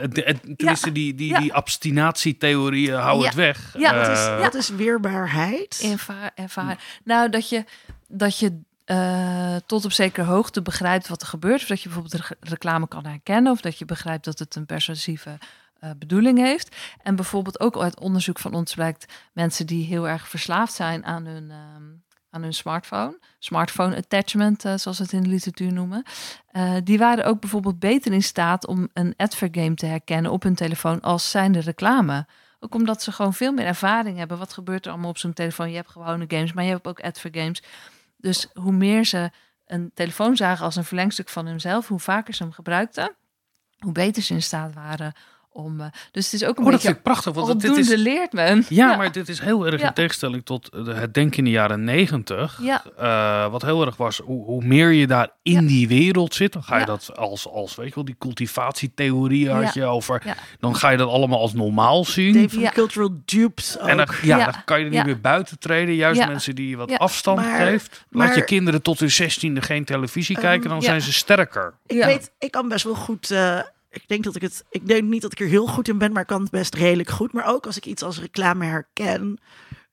Tenminste, 0.56 0.92
die, 0.92 1.14
die, 1.14 1.38
die 1.38 1.54
abstinatietheorieën, 1.54 2.94
hou 2.94 3.24
het 3.24 3.34
weg. 3.34 3.74
Ja, 3.78 3.92
dat 3.92 4.08
is, 4.08 4.24
ja. 4.24 4.38
dat 4.38 4.54
is 4.54 4.68
weerbaarheid. 4.68 5.80
Ervaar, 5.84 6.30
ervaar. 6.34 7.00
Nou, 7.04 7.30
dat 7.30 7.48
je, 7.48 7.64
dat 8.08 8.38
je 8.38 8.60
uh, 8.86 9.56
tot 9.66 9.84
op 9.84 9.92
zekere 9.92 10.26
hoogte 10.26 10.62
begrijpt 10.62 11.08
wat 11.08 11.22
er 11.22 11.28
gebeurt. 11.28 11.60
Of 11.62 11.68
dat 11.68 11.82
je 11.82 11.88
bijvoorbeeld 11.88 12.28
de 12.28 12.36
reclame 12.40 12.88
kan 12.88 13.06
herkennen. 13.06 13.52
Of 13.52 13.60
dat 13.60 13.78
je 13.78 13.84
begrijpt 13.84 14.24
dat 14.24 14.38
het 14.38 14.54
een 14.54 14.66
persuasieve 14.66 15.38
uh, 15.84 15.90
bedoeling 15.98 16.38
heeft. 16.38 16.76
En 17.02 17.16
bijvoorbeeld 17.16 17.60
ook 17.60 17.76
uit 17.76 18.00
onderzoek 18.00 18.38
van 18.38 18.54
ons 18.54 18.74
blijkt 18.74 19.12
mensen 19.32 19.66
die 19.66 19.86
heel 19.86 20.08
erg 20.08 20.28
verslaafd 20.28 20.72
zijn 20.72 21.04
aan 21.04 21.26
hun, 21.26 21.44
uh, 21.44 21.56
aan 22.36 22.42
hun 22.42 22.54
smartphone. 22.54 23.18
Smartphone 23.38 23.96
attachment, 23.96 24.64
uh, 24.64 24.74
zoals 24.76 24.98
het 24.98 25.12
in 25.12 25.22
de 25.22 25.28
literatuur 25.28 25.72
noemen. 25.72 26.02
die 26.84 26.98
waren 26.98 27.24
ook 27.24 27.40
bijvoorbeeld 27.40 27.78
beter 27.78 28.12
in 28.12 28.22
staat 28.22 28.66
om 28.66 28.88
een 28.92 29.14
advergame 29.16 29.74
te 29.74 29.86
herkennen 29.86 30.32
op 30.32 30.42
hun 30.42 30.54
telefoon 30.54 31.00
als 31.00 31.30
zijnde 31.30 31.60
reclame. 31.60 32.26
Ook 32.60 32.74
omdat 32.74 33.02
ze 33.02 33.12
gewoon 33.12 33.34
veel 33.34 33.52
meer 33.52 33.66
ervaring 33.66 34.18
hebben. 34.18 34.38
Wat 34.38 34.52
gebeurt 34.52 34.84
er 34.84 34.90
allemaal 34.90 35.10
op 35.10 35.18
zo'n 35.18 35.32
telefoon? 35.32 35.70
Je 35.70 35.76
hebt 35.76 35.90
gewone 35.90 36.24
games, 36.28 36.52
maar 36.52 36.64
je 36.64 36.70
hebt 36.70 36.86
ook 36.86 37.00
advergames. 37.00 37.62
Dus 38.16 38.48
hoe 38.54 38.72
meer 38.72 39.04
ze 39.04 39.30
een 39.66 39.90
telefoon 39.94 40.36
zagen 40.36 40.64
als 40.64 40.76
een 40.76 40.84
verlengstuk 40.84 41.28
van 41.28 41.46
hunzelf, 41.46 41.88
hoe 41.88 42.00
vaker 42.00 42.34
ze 42.34 42.42
hem 42.42 42.52
gebruikten, 42.52 43.16
hoe 43.78 43.92
beter 43.92 44.22
ze 44.22 44.34
in 44.34 44.42
staat 44.42 44.74
waren 44.74 45.12
om. 45.56 45.80
Uh, 45.80 45.86
dus 46.10 46.24
het 46.24 46.34
is 46.40 46.44
ook 46.48 46.58
een 46.58 46.64
oh, 46.64 46.70
beetje. 46.70 46.88
Dat 46.88 47.02
prachtig. 47.02 47.32
Want 47.32 47.60
dit 47.60 47.76
is, 47.76 47.94
leert 47.94 48.32
men. 48.32 48.64
Ja, 48.68 48.96
maar 48.96 49.12
dit 49.12 49.28
is 49.28 49.40
heel 49.40 49.66
erg 49.66 49.82
in 49.82 49.92
tegenstelling 49.92 50.44
tot 50.44 50.68
het 50.72 51.14
denken 51.14 51.38
in 51.38 51.44
de 51.44 51.50
jaren 51.50 51.84
negentig. 51.84 52.60
Ja. 52.62 52.84
Uh, 53.00 53.50
wat 53.50 53.62
heel 53.62 53.86
erg 53.86 53.96
was, 53.96 54.18
hoe, 54.18 54.44
hoe 54.44 54.64
meer 54.64 54.90
je 54.90 55.06
daar 55.06 55.28
in 55.42 55.66
die 55.66 55.88
wereld 55.88 56.34
zit, 56.34 56.52
dan 56.52 56.62
ga 56.62 56.78
je 56.78 56.84
dat 56.84 57.16
als, 57.16 57.48
als 57.48 57.74
weet 57.74 57.88
je 57.88 57.94
wel, 57.94 58.04
die 58.04 58.16
cultivatietheorie 58.18 59.50
had 59.50 59.74
je 59.74 59.84
over. 59.84 60.22
Dan 60.60 60.76
ga 60.76 60.90
je 60.90 60.96
dat 60.96 61.08
allemaal 61.08 61.40
als 61.40 61.52
normaal 61.52 62.04
zien. 62.04 62.50
Van 62.50 62.70
cultural 62.70 63.10
dupes. 63.24 63.78
Ook. 63.78 63.88
En 63.88 63.96
dan, 63.96 64.06
ja, 64.22 64.44
dan 64.44 64.64
kan 64.64 64.78
je 64.78 64.84
er 64.84 64.90
niet 64.90 65.04
meer 65.04 65.20
buiten 65.20 65.58
treden. 65.58 65.94
Juist 65.94 66.26
mensen 66.26 66.54
die 66.54 66.76
wat 66.76 66.98
afstand 66.98 67.40
maar, 67.40 67.66
geeft. 67.66 68.04
Laat 68.10 68.34
je 68.34 68.44
kinderen 68.44 68.82
tot 68.82 69.00
hun 69.00 69.10
zestiende 69.10 69.62
geen 69.62 69.84
televisie 69.84 70.38
kijken, 70.38 70.68
dan 70.70 70.82
zijn 70.82 71.02
ze 71.02 71.12
sterker. 71.12 71.74
Ik 71.86 72.04
weet, 72.04 72.30
ik 72.38 72.50
kan 72.50 72.68
best 72.68 72.84
wel 72.84 72.94
goed. 72.94 73.30
Uh, 73.30 73.60
ik 73.96 74.08
denk 74.08 74.24
dat 74.24 74.36
ik 74.36 74.42
het. 74.42 74.64
Ik 74.70 74.86
denk 74.86 75.02
niet 75.02 75.22
dat 75.22 75.32
ik 75.32 75.40
er 75.40 75.46
heel 75.46 75.66
goed 75.66 75.88
in 75.88 75.98
ben, 75.98 76.12
maar 76.12 76.22
ik 76.22 76.28
kan 76.28 76.42
het 76.42 76.50
best 76.50 76.74
redelijk 76.74 77.08
goed. 77.08 77.32
Maar 77.32 77.46
ook 77.46 77.66
als 77.66 77.76
ik 77.76 77.86
iets 77.86 78.02
als 78.02 78.20
reclame 78.20 78.64
herken, 78.64 79.38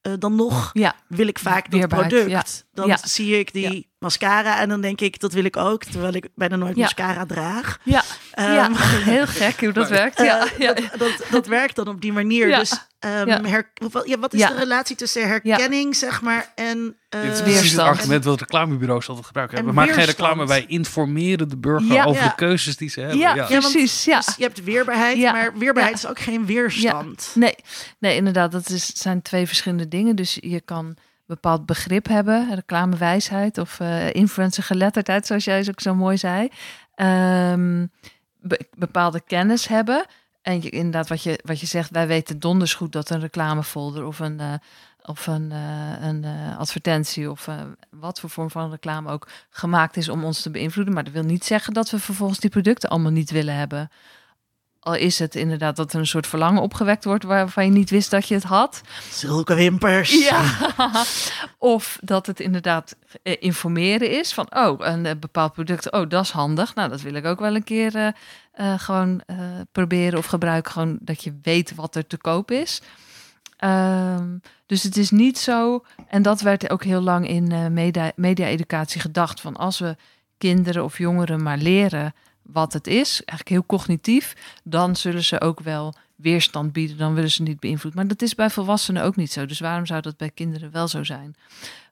uh, 0.01 0.13
dan 0.19 0.35
nog 0.35 0.69
ja. 0.73 0.95
wil 1.07 1.27
ik 1.27 1.39
vaak 1.39 1.71
dat 1.71 1.87
product. 1.87 2.65
Dan 2.73 2.97
zie 3.03 3.39
ik 3.39 3.53
die 3.53 3.91
mascara 4.03 4.59
en 4.59 4.69
dan 4.69 4.81
denk 4.81 5.01
ik 5.01 5.19
dat 5.19 5.33
wil 5.33 5.43
ik 5.43 5.57
ook, 5.57 5.83
terwijl 5.83 6.13
ik 6.13 6.27
bijna 6.35 6.55
nooit 6.55 6.75
mascara 6.75 7.25
draag. 7.25 7.79
Ja, 7.83 8.03
um, 8.39 8.53
ja. 8.53 8.69
heel 8.77 9.27
gek 9.27 9.59
hoe 9.59 9.71
dat 9.71 9.89
werkt. 9.99 10.17
Ja. 10.17 10.47
Uh, 10.59 10.67
dat, 10.67 10.77
dat, 10.97 11.25
dat, 11.31 11.47
werkt 11.47 11.75
dan 11.75 11.87
op 11.87 12.01
die 12.01 12.13
manier. 12.13 12.47
Dus 12.47 12.71
um, 12.99 13.45
her, 13.45 13.71
ja, 14.05 14.19
wat 14.19 14.33
is 14.33 14.47
de 14.47 14.55
relatie 14.57 14.95
tussen 14.95 15.27
herkenning, 15.27 15.95
zeg 15.95 16.21
maar, 16.21 16.51
en 16.55 16.97
uh, 17.15 17.21
Dit 17.21 17.33
is 17.33 17.41
precies 17.41 17.71
het 17.71 17.79
argument 17.79 18.23
wat 18.23 18.39
reclamebureaus 18.39 19.07
altijd 19.07 19.25
gebruiken. 19.25 19.65
We 19.65 19.71
maken 19.71 19.93
geen 19.93 20.05
reclame, 20.05 20.47
wij 20.47 20.65
informeren 20.67 21.49
de 21.49 21.57
burger 21.57 22.05
over 22.05 22.23
de 22.23 22.35
keuzes 22.35 22.77
die 22.77 22.89
ze 22.89 22.99
hebben. 22.99 23.17
Ja, 23.17 23.45
precies. 23.45 24.05
Ja. 24.05 24.17
Dus 24.17 24.35
je 24.37 24.43
hebt 24.43 24.63
weerbaarheid, 24.63 25.21
maar 25.21 25.57
weerbaarheid 25.57 25.95
is 25.95 26.07
ook 26.07 26.19
geen 26.19 26.45
weerstand. 26.45 27.31
Nee. 27.35 27.55
nee, 27.99 28.15
inderdaad, 28.15 28.51
dat 28.51 28.69
is, 28.69 28.91
zijn 28.93 29.21
twee 29.21 29.47
verschillende 29.47 29.87
dingen. 29.87 30.15
Dus 30.15 30.37
je 30.41 30.61
kan 30.61 30.97
bepaald 31.33 31.65
begrip 31.65 32.07
hebben, 32.07 32.55
reclamewijsheid 32.55 33.57
of 33.57 33.79
uh, 33.79 34.13
influencer 34.13 34.63
geletterdheid, 34.63 35.25
zoals 35.25 35.43
jij 35.43 35.65
ook 35.69 35.81
zo 35.81 35.95
mooi 35.95 36.17
zei. 36.17 36.49
Um, 36.95 37.91
bepaalde 38.77 39.21
kennis 39.21 39.67
hebben. 39.67 40.05
En 40.41 40.61
je, 40.61 40.69
inderdaad, 40.69 41.07
wat 41.07 41.23
je, 41.23 41.39
wat 41.43 41.59
je 41.59 41.65
zegt, 41.65 41.89
wij 41.89 42.07
weten 42.07 42.39
donders 42.39 42.73
goed 42.73 42.91
dat 42.91 43.09
een 43.09 43.19
reclamefolder 43.19 44.05
of 44.05 44.19
een, 44.19 44.39
uh, 44.39 44.53
of 45.03 45.27
een, 45.27 45.51
uh, 45.51 46.07
een 46.07 46.25
advertentie 46.57 47.31
of 47.31 47.47
wat 47.89 48.19
voor 48.19 48.29
vorm 48.29 48.49
van 48.49 48.69
reclame 48.69 49.11
ook 49.11 49.27
gemaakt 49.49 49.97
is 49.97 50.09
om 50.09 50.23
ons 50.23 50.41
te 50.41 50.49
beïnvloeden. 50.49 50.93
Maar 50.93 51.03
dat 51.03 51.13
wil 51.13 51.23
niet 51.23 51.45
zeggen 51.45 51.73
dat 51.73 51.89
we 51.89 51.99
vervolgens 51.99 52.39
die 52.39 52.49
producten 52.49 52.89
allemaal 52.89 53.11
niet 53.11 53.31
willen 53.31 53.55
hebben. 53.55 53.89
Al 54.83 54.95
is 54.95 55.19
het 55.19 55.35
inderdaad 55.35 55.75
dat 55.75 55.93
er 55.93 55.99
een 55.99 56.07
soort 56.07 56.27
verlangen 56.27 56.61
opgewekt 56.61 57.03
wordt 57.03 57.23
waarvan 57.23 57.65
je 57.65 57.71
niet 57.71 57.89
wist 57.89 58.11
dat 58.11 58.27
je 58.27 58.33
het 58.33 58.43
had. 58.43 58.81
Zulke 59.09 59.55
wimpers. 59.55 60.27
Ja. 60.27 60.43
of 61.57 61.97
dat 62.01 62.25
het 62.25 62.39
inderdaad 62.39 62.95
eh, 63.23 63.35
informeren 63.39 64.11
is 64.11 64.33
van, 64.33 64.47
oh, 64.55 64.79
een 64.79 65.05
eh, 65.05 65.15
bepaald 65.19 65.53
product, 65.53 65.91
oh, 65.91 66.09
dat 66.09 66.23
is 66.23 66.31
handig. 66.31 66.75
Nou, 66.75 66.89
dat 66.89 67.01
wil 67.01 67.13
ik 67.13 67.25
ook 67.25 67.39
wel 67.39 67.55
een 67.55 67.63
keer 67.63 67.95
uh, 68.55 68.79
gewoon 68.79 69.21
uh, 69.27 69.37
proberen 69.71 70.19
of 70.19 70.25
gebruiken. 70.25 70.71
Gewoon 70.71 70.97
dat 71.01 71.23
je 71.23 71.39
weet 71.41 71.75
wat 71.75 71.95
er 71.95 72.07
te 72.07 72.17
koop 72.17 72.51
is. 72.51 72.81
Um, 73.63 74.41
dus 74.65 74.83
het 74.83 74.97
is 74.97 75.11
niet 75.11 75.37
zo, 75.37 75.83
en 76.07 76.21
dat 76.21 76.41
werd 76.41 76.69
ook 76.69 76.83
heel 76.83 77.01
lang 77.01 77.27
in 77.27 77.73
media-educatie 78.15 79.01
gedacht, 79.01 79.41
van 79.41 79.55
als 79.55 79.79
we 79.79 79.95
kinderen 80.37 80.83
of 80.83 80.97
jongeren 80.97 81.43
maar 81.43 81.57
leren 81.57 82.13
wat 82.43 82.73
het 82.73 82.87
is, 82.87 83.11
eigenlijk 83.25 83.49
heel 83.49 83.65
cognitief, 83.65 84.35
dan 84.63 84.95
zullen 84.95 85.23
ze 85.23 85.41
ook 85.41 85.59
wel 85.59 85.93
weerstand 86.15 86.73
bieden, 86.73 86.97
dan 86.97 87.13
willen 87.13 87.31
ze 87.31 87.41
niet 87.41 87.59
beïnvloed. 87.59 87.95
Maar 87.95 88.07
dat 88.07 88.21
is 88.21 88.35
bij 88.35 88.49
volwassenen 88.49 89.03
ook 89.03 89.15
niet 89.15 89.31
zo. 89.31 89.45
Dus 89.45 89.59
waarom 89.59 89.85
zou 89.85 90.01
dat 90.01 90.17
bij 90.17 90.29
kinderen 90.29 90.71
wel 90.71 90.87
zo 90.87 91.03
zijn? 91.03 91.35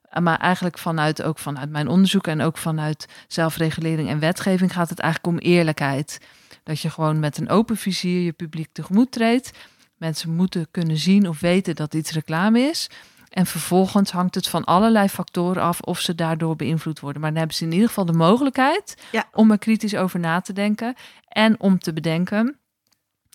Eh, 0.02 0.22
maar 0.22 0.38
eigenlijk 0.38 0.78
vanuit 0.78 1.22
ook 1.22 1.38
vanuit 1.38 1.70
mijn 1.70 1.88
onderzoek 1.88 2.26
en 2.26 2.40
ook 2.40 2.58
vanuit 2.58 3.06
zelfregulering 3.28 4.08
en 4.08 4.18
wetgeving 4.18 4.72
gaat 4.72 4.90
het 4.90 4.98
eigenlijk 4.98 5.34
om 5.34 5.42
eerlijkheid. 5.50 6.20
Dat 6.62 6.80
je 6.80 6.90
gewoon 6.90 7.20
met 7.20 7.38
een 7.38 7.48
open 7.48 7.76
vizier 7.76 8.20
je 8.20 8.32
publiek 8.32 8.68
tegemoet 8.72 9.12
treedt. 9.12 9.50
Mensen 9.96 10.34
moeten 10.34 10.66
kunnen 10.70 10.96
zien 10.96 11.28
of 11.28 11.40
weten 11.40 11.76
dat 11.76 11.94
iets 11.94 12.12
reclame 12.12 12.60
is. 12.60 12.88
En 13.32 13.46
vervolgens 13.46 14.10
hangt 14.10 14.34
het 14.34 14.48
van 14.48 14.64
allerlei 14.64 15.08
factoren 15.08 15.62
af 15.62 15.80
of 15.80 16.00
ze 16.00 16.14
daardoor 16.14 16.56
beïnvloed 16.56 17.00
worden. 17.00 17.20
Maar 17.20 17.30
dan 17.30 17.38
hebben 17.38 17.56
ze 17.56 17.64
in 17.64 17.72
ieder 17.72 17.88
geval 17.88 18.04
de 18.04 18.12
mogelijkheid 18.12 18.96
om 19.32 19.50
er 19.50 19.58
kritisch 19.58 19.94
over 19.94 20.20
na 20.20 20.40
te 20.40 20.52
denken. 20.52 20.94
En 21.28 21.60
om 21.60 21.78
te 21.78 21.92
bedenken: 21.92 22.58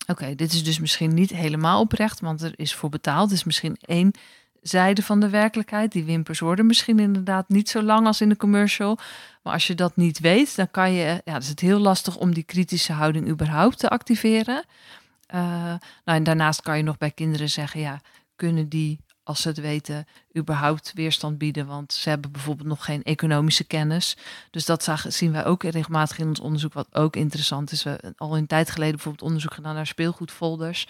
oké, 0.08 0.36
dit 0.36 0.54
is 0.54 0.64
dus 0.64 0.80
misschien 0.80 1.14
niet 1.14 1.30
helemaal 1.30 1.82
oprecht, 1.82 2.20
want 2.20 2.42
er 2.42 2.54
is 2.56 2.74
voor 2.74 2.90
betaald. 2.90 3.30
Het 3.30 3.38
is 3.38 3.44
misschien 3.44 3.78
één 3.82 4.12
zijde 4.62 5.04
van 5.04 5.20
de 5.20 5.30
werkelijkheid. 5.30 5.92
Die 5.92 6.04
wimpers 6.04 6.40
worden 6.40 6.66
misschien 6.66 7.00
inderdaad 7.00 7.50
niet 7.50 7.70
zo 7.70 7.82
lang 7.82 8.08
als 8.08 8.22
in 8.22 8.30
de 8.30 8.38
commercial. 8.38 8.98
Maar 9.44 9.54
als 9.54 9.68
je 9.68 9.76
dat 9.76 9.96
niet 9.96 10.20
weet, 10.20 10.56
dan 10.56 10.72
kan 10.72 10.92
je. 10.92 11.22
Ja, 11.26 11.38
is 11.38 11.50
het 11.50 11.60
heel 11.60 11.80
lastig 11.80 12.16
om 12.16 12.34
die 12.34 12.44
kritische 12.44 12.94
houding 12.94 13.28
überhaupt 13.28 13.80
te 13.80 13.90
activeren. 13.90 14.64
Uh, 15.34 15.42
nou, 15.42 15.80
en 16.04 16.24
daarnaast 16.24 16.62
kan 16.62 16.78
je 16.78 16.84
nog 16.84 16.98
bij 16.98 17.12
kinderen 17.12 17.50
zeggen: 17.50 17.80
ja, 17.80 18.02
kunnen 18.36 18.70
die 18.70 19.00
als 19.28 19.42
ze 19.42 19.48
het 19.48 19.60
weten, 19.60 20.08
überhaupt 20.38 20.92
weerstand 20.96 21.38
bieden. 21.38 21.66
Want 21.66 21.94
ze 21.94 22.10
hebben 22.10 22.32
bijvoorbeeld 22.32 22.68
nog 22.68 22.86
geen 22.86 23.04
economische 23.04 23.64
kennis. 23.64 24.18
Dus 24.52 24.66
dat 24.66 24.84
zagen, 24.84 25.14
zien 25.14 25.32
wij 25.32 25.46
ook 25.46 25.64
regelmatig 25.64 26.20
in 26.20 26.28
ons 26.28 26.40
onderzoek, 26.40 26.74
wat 26.74 26.88
ook 26.92 27.16
interessant 27.16 27.72
is. 27.72 27.84
We 27.84 27.90
hebben 27.90 28.14
al 28.18 28.38
een 28.38 28.48
tijd 28.48 28.70
geleden 28.70 28.96
bijvoorbeeld 28.96 29.26
onderzoek 29.26 29.54
gedaan 29.54 29.76
naar 29.76 29.88
speelgoedfolders. 29.88 30.88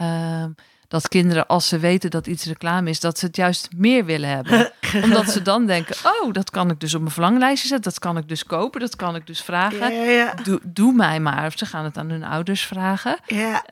Uh, 0.00 0.44
dat 0.88 1.08
kinderen, 1.08 1.46
als 1.46 1.68
ze 1.68 1.78
weten 1.78 2.10
dat 2.10 2.26
iets 2.26 2.44
reclame 2.44 2.90
is, 2.90 3.00
dat 3.00 3.18
ze 3.18 3.26
het 3.26 3.36
juist 3.36 3.68
meer 3.76 4.04
willen 4.04 4.28
hebben. 4.28 4.72
Omdat 5.04 5.30
ze 5.30 5.42
dan 5.42 5.66
denken, 5.66 5.96
oh, 6.04 6.32
dat 6.32 6.50
kan 6.50 6.70
ik 6.70 6.80
dus 6.80 6.94
op 6.94 7.00
mijn 7.00 7.12
verlanglijstje 7.12 7.68
zetten. 7.68 7.90
Dat 7.90 8.00
kan 8.00 8.16
ik 8.16 8.28
dus 8.28 8.44
kopen, 8.44 8.80
dat 8.80 8.96
kan 8.96 9.14
ik 9.16 9.26
dus 9.26 9.42
vragen. 9.42 9.94
Ja, 9.94 10.02
ja. 10.02 10.34
Doe, 10.34 10.60
doe 10.62 10.92
mij 10.92 11.20
maar. 11.20 11.46
Of 11.46 11.58
ze 11.58 11.66
gaan 11.66 11.84
het 11.84 11.96
aan 11.96 12.10
hun 12.10 12.24
ouders 12.24 12.66
vragen. 12.66 13.18
Ja. 13.26 13.64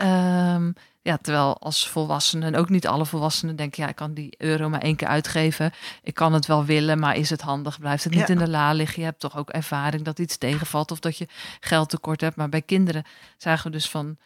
Um, 0.55 0.75
ja, 1.03 1.17
terwijl 1.17 1.59
als 1.59 1.89
volwassenen, 1.89 2.55
ook 2.55 2.69
niet 2.69 2.87
alle 2.87 3.07
volwassenen 3.07 3.57
denken, 3.57 3.83
ja, 3.83 3.89
ik 3.89 3.97
kan 3.97 4.15
die 4.15 4.35
euro 4.39 4.69
maar 4.69 4.81
één 4.81 4.97
keer 4.97 5.09
uitgeven. 5.09 5.73
Ik 6.03 6.15
kan 6.15 6.33
het 6.33 6.47
wel 6.47 6.65
willen, 6.65 6.99
maar 6.99 7.17
is 7.17 7.31
het 7.31 7.41
handig? 7.41 7.79
Blijft 7.79 8.05
het 8.05 8.15
niet 8.15 8.29
in 8.29 8.39
de 8.39 8.49
la 8.49 8.73
liggen? 8.73 8.99
Je 8.99 9.05
hebt 9.05 9.21
toch 9.21 9.37
ook 9.37 9.51
ervaring 9.51 10.05
dat 10.05 10.19
iets 10.19 10.37
tegenvalt 10.37 10.91
of 10.91 10.99
dat 10.99 11.19
je 11.19 11.29
geld 11.61 11.91
tekort 11.91 12.21
hebt. 12.21 12.37
Maar 12.37 12.49
bij 12.49 12.63
kinderen 12.63 13.05
zagen 13.37 13.65
we 13.65 13.71
dus 13.71 13.89
van, 13.89 14.17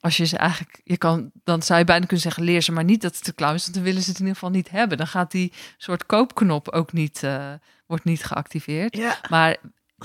als 0.00 0.16
je 0.16 0.24
ze 0.24 0.36
eigenlijk, 0.36 0.80
je 0.84 0.96
kan, 0.96 1.30
dan 1.44 1.62
zou 1.62 1.78
je 1.78 1.84
bijna 1.84 2.04
kunnen 2.04 2.22
zeggen, 2.22 2.42
leer 2.42 2.62
ze 2.62 2.72
maar 2.72 2.84
niet 2.84 3.02
dat 3.02 3.16
het 3.16 3.26
reclame 3.26 3.54
is, 3.54 3.62
want 3.62 3.74
dan 3.74 3.84
willen 3.84 4.02
ze 4.02 4.08
het 4.08 4.18
in 4.18 4.24
ieder 4.24 4.38
geval 4.38 4.54
niet 4.54 4.70
hebben. 4.70 4.98
Dan 4.98 5.06
gaat 5.06 5.30
die 5.30 5.52
soort 5.76 6.06
koopknop 6.06 6.68
ook 6.68 6.92
niet, 6.92 7.22
eh, 7.22 7.52
wordt 7.86 8.04
niet 8.04 8.24
geactiveerd. 8.24 8.96
Ja. 8.96 9.18
Maar 9.28 9.56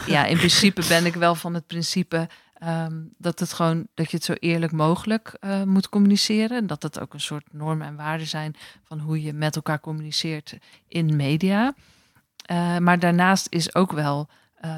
ja, 0.05 0.26
in 0.26 0.38
principe 0.38 0.86
ben 0.88 1.05
ik 1.05 1.13
wel 1.13 1.36
van 1.36 1.53
het 1.53 1.67
principe 1.67 2.28
ehm, 2.66 3.03
dat 3.18 3.39
het 3.39 3.53
gewoon 3.53 3.88
dat 3.93 4.11
je 4.11 4.18
het 4.18 4.26
zo 4.26 4.34
eerlijk 4.34 4.72
mogelijk 4.72 5.38
eh, 5.39 5.63
moet 5.63 5.89
communiceren. 5.89 6.57
En 6.57 6.68
dat 6.68 6.84
het 6.84 6.99
ook 6.99 7.13
een 7.13 7.22
soort 7.22 7.53
normen 7.53 7.88
en 7.88 7.95
waarden 7.95 8.28
zijn 8.28 8.55
van 8.84 8.99
hoe 8.99 9.22
je 9.22 9.34
met 9.34 9.55
elkaar 9.55 9.80
communiceert 9.80 10.57
in 10.88 11.16
media. 11.16 11.74
Eh, 12.45 12.78
maar 12.78 12.99
daarnaast 12.99 13.47
is 13.49 13.76
ook 13.76 13.91
wel, 13.91 14.28
eh, 14.55 14.72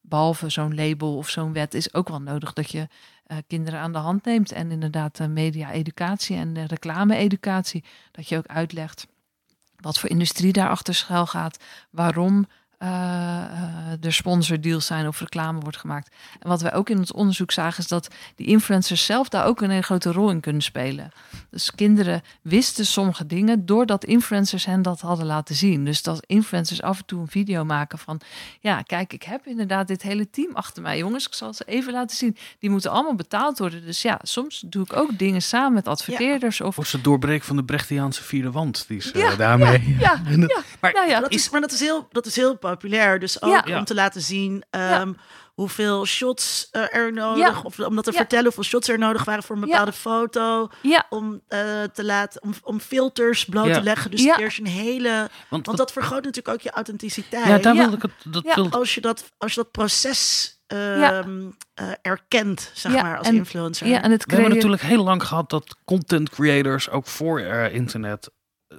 behalve 0.00 0.48
zo'n 0.48 0.74
label 0.74 1.16
of 1.16 1.28
zo'n 1.28 1.52
wet, 1.52 1.74
is 1.74 1.94
ook 1.94 2.08
wel 2.08 2.20
nodig 2.20 2.52
dat 2.52 2.70
je 2.70 2.88
kinderen 3.46 3.80
aan 3.80 3.92
de 3.92 3.98
hand 3.98 4.24
neemt. 4.24 4.52
En 4.52 4.70
inderdaad 4.70 5.28
media-educatie 5.28 6.36
en 6.36 6.66
reclame-educatie. 6.66 7.84
Dat 8.10 8.28
je 8.28 8.36
ook 8.36 8.46
uitlegt 8.46 9.06
wat 9.76 9.98
voor 9.98 10.10
industrie 10.10 10.52
daarachter 10.52 10.94
schuil 10.94 11.26
gaat. 11.26 11.64
Waarom 11.90 12.46
uh, 12.82 14.04
er 14.04 14.12
sponsordeals 14.12 14.86
zijn 14.86 15.06
of 15.06 15.20
reclame 15.20 15.60
wordt 15.60 15.76
gemaakt. 15.76 16.14
En 16.40 16.48
wat 16.48 16.62
wij 16.62 16.74
ook 16.74 16.90
in 16.90 16.98
ons 16.98 17.12
onderzoek 17.12 17.52
zagen 17.52 17.78
is 17.78 17.88
dat 17.88 18.08
die 18.34 18.46
influencers 18.46 19.04
zelf 19.04 19.28
daar 19.28 19.44
ook 19.44 19.60
een 19.60 19.70
hele 19.70 19.82
grote 19.82 20.12
rol 20.12 20.30
in 20.30 20.40
kunnen 20.40 20.62
spelen. 20.62 21.10
Dus 21.50 21.74
kinderen 21.74 22.22
wisten 22.42 22.86
sommige 22.86 23.26
dingen 23.26 23.66
doordat 23.66 24.04
influencers 24.04 24.64
hen 24.64 24.82
dat 24.82 25.00
hadden 25.00 25.26
laten 25.26 25.54
zien. 25.54 25.84
Dus 25.84 26.02
dat 26.02 26.24
influencers 26.26 26.82
af 26.82 26.98
en 26.98 27.04
toe 27.04 27.20
een 27.20 27.28
video 27.28 27.64
maken 27.64 27.98
van, 27.98 28.20
ja, 28.60 28.82
kijk, 28.82 29.12
ik 29.12 29.22
heb 29.22 29.46
inderdaad 29.46 29.88
dit 29.88 30.02
hele 30.02 30.30
team 30.30 30.54
achter 30.54 30.82
mij, 30.82 30.98
jongens. 30.98 31.26
Ik 31.26 31.34
zal 31.34 31.54
ze 31.54 31.64
even 31.64 31.92
laten 31.92 32.16
zien. 32.16 32.36
Die 32.58 32.70
moeten 32.70 32.90
allemaal 32.90 33.14
betaald 33.14 33.58
worden. 33.58 33.84
Dus 33.84 34.02
ja, 34.02 34.18
soms 34.22 34.64
doe 34.66 34.84
ik 34.84 34.96
ook 34.96 35.18
dingen 35.18 35.42
samen 35.42 35.72
met 35.72 35.88
adverteerders. 35.88 36.58
Ja. 36.58 36.64
Of, 36.64 36.78
of 36.78 36.86
ze 36.86 37.00
doorbreken 37.00 37.46
van 37.46 37.56
de 37.56 37.64
Brechtiaanse 37.64 38.22
vierde 38.22 38.50
wand 38.50 38.84
die 38.88 39.00
ze 39.00 39.18
ja, 39.18 39.36
daarmee. 39.36 39.96
Ja, 39.98 40.20
ja, 40.26 40.36
ja, 40.36 40.62
maar, 40.80 40.92
nou 40.92 41.08
ja. 41.08 41.20
Dat 41.20 41.32
is, 41.32 41.50
maar 41.50 41.60
dat 41.60 41.72
is 41.72 41.80
heel, 41.80 42.08
dat 42.10 42.26
is 42.26 42.36
heel 42.36 42.56
populair. 42.66 43.18
Dus 43.18 43.42
ook 43.42 43.66
ja. 43.66 43.78
om 43.78 43.84
te 43.84 43.94
laten 43.94 44.20
zien 44.20 44.52
um, 44.52 44.80
ja. 44.80 45.14
hoeveel 45.54 46.06
shots 46.06 46.68
uh, 46.72 46.94
er 46.94 47.12
nodig, 47.12 47.54
ja. 47.54 47.60
of 47.62 47.78
om 47.78 47.94
dat 47.94 48.04
te 48.04 48.12
vertellen 48.12 48.44
hoeveel 48.44 48.64
shots 48.64 48.88
er 48.88 48.98
nodig 48.98 49.24
waren 49.24 49.42
voor 49.42 49.56
een 49.56 49.62
bepaalde 49.62 49.92
foto. 49.92 50.68
Om 51.08 51.32
uh, 51.32 51.82
te 51.82 52.04
laten, 52.04 52.42
om, 52.42 52.54
om 52.62 52.80
filters 52.80 53.44
bloot 53.44 53.72
te 53.72 53.82
leggen. 53.82 54.10
Dus 54.10 54.24
eerst 54.24 54.58
een 54.58 54.66
hele, 54.66 55.28
want, 55.48 55.66
want 55.66 55.78
dat 55.78 55.92
vergroot 55.92 56.24
natuurlijk 56.24 56.54
ook 56.54 56.60
je 56.60 56.70
authenticiteit. 56.70 57.46
Ja, 57.46 57.58
daar 57.58 57.74
wil 57.74 57.92
ik 57.92 58.02
het. 58.02 58.12
Dat 58.24 58.54
wil... 58.54 58.70
Als 58.70 58.94
je 58.94 59.00
dat, 59.00 59.32
als 59.38 59.54
je 59.54 59.60
dat 59.60 59.70
proces 59.70 60.50
uh, 60.72 60.98
ja. 60.98 61.24
uh, 61.26 61.46
erkent, 62.02 62.70
zeg 62.74 62.92
ja, 62.92 63.02
maar, 63.02 63.18
als 63.18 63.26
en, 63.26 63.34
influencer. 63.34 63.86
Ja, 63.86 64.02
en 64.02 64.10
het 64.10 64.24
We 64.24 64.32
hebben 64.32 64.54
natuurlijk 64.54 64.82
heel 64.82 65.04
lang 65.04 65.22
gehad 65.22 65.50
dat 65.50 65.76
content 65.84 66.30
creators, 66.30 66.90
ook 66.90 67.06
voor 67.06 67.40
uh, 67.40 67.74
internet, 67.74 68.30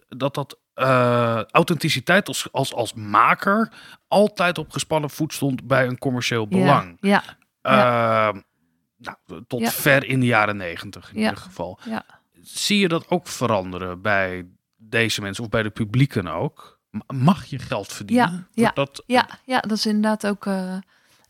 dat 0.07 0.33
dat 0.33 0.57
uh, 0.77 1.43
authenticiteit 1.43 2.27
als, 2.27 2.47
als, 2.51 2.73
als 2.73 2.93
maker 2.93 3.71
altijd 4.07 4.57
op 4.57 4.71
gespannen 4.71 5.09
voet 5.09 5.33
stond 5.33 5.67
bij 5.67 5.87
een 5.87 5.97
commercieel 5.97 6.47
belang. 6.47 6.97
Ja. 7.01 7.23
ja. 7.61 8.29
Uh, 8.33 8.41
nou, 8.97 9.43
tot 9.47 9.73
ver 9.73 10.05
in 10.05 10.19
de 10.19 10.25
jaren 10.25 10.57
negentig 10.57 11.09
in 11.11 11.17
ieder 11.17 11.37
geval. 11.37 11.79
Zie 12.41 12.79
je 12.79 12.87
dat 12.87 13.09
ook 13.09 13.27
veranderen 13.27 14.01
bij 14.01 14.45
deze 14.75 15.21
mensen 15.21 15.43
of 15.43 15.49
bij 15.49 15.63
de 15.63 15.69
publieken 15.69 16.27
ook? 16.27 16.79
Mag 17.07 17.45
je 17.45 17.59
geld 17.59 17.93
verdienen? 17.93 18.47
Ja, 18.51 18.63
ja, 18.63 18.71
dat, 18.73 19.03
ja, 19.05 19.27
ja, 19.45 19.59
dat 19.59 19.77
is 19.77 19.85
inderdaad 19.85 20.27
ook. 20.27 20.45
Uh, 20.45 20.77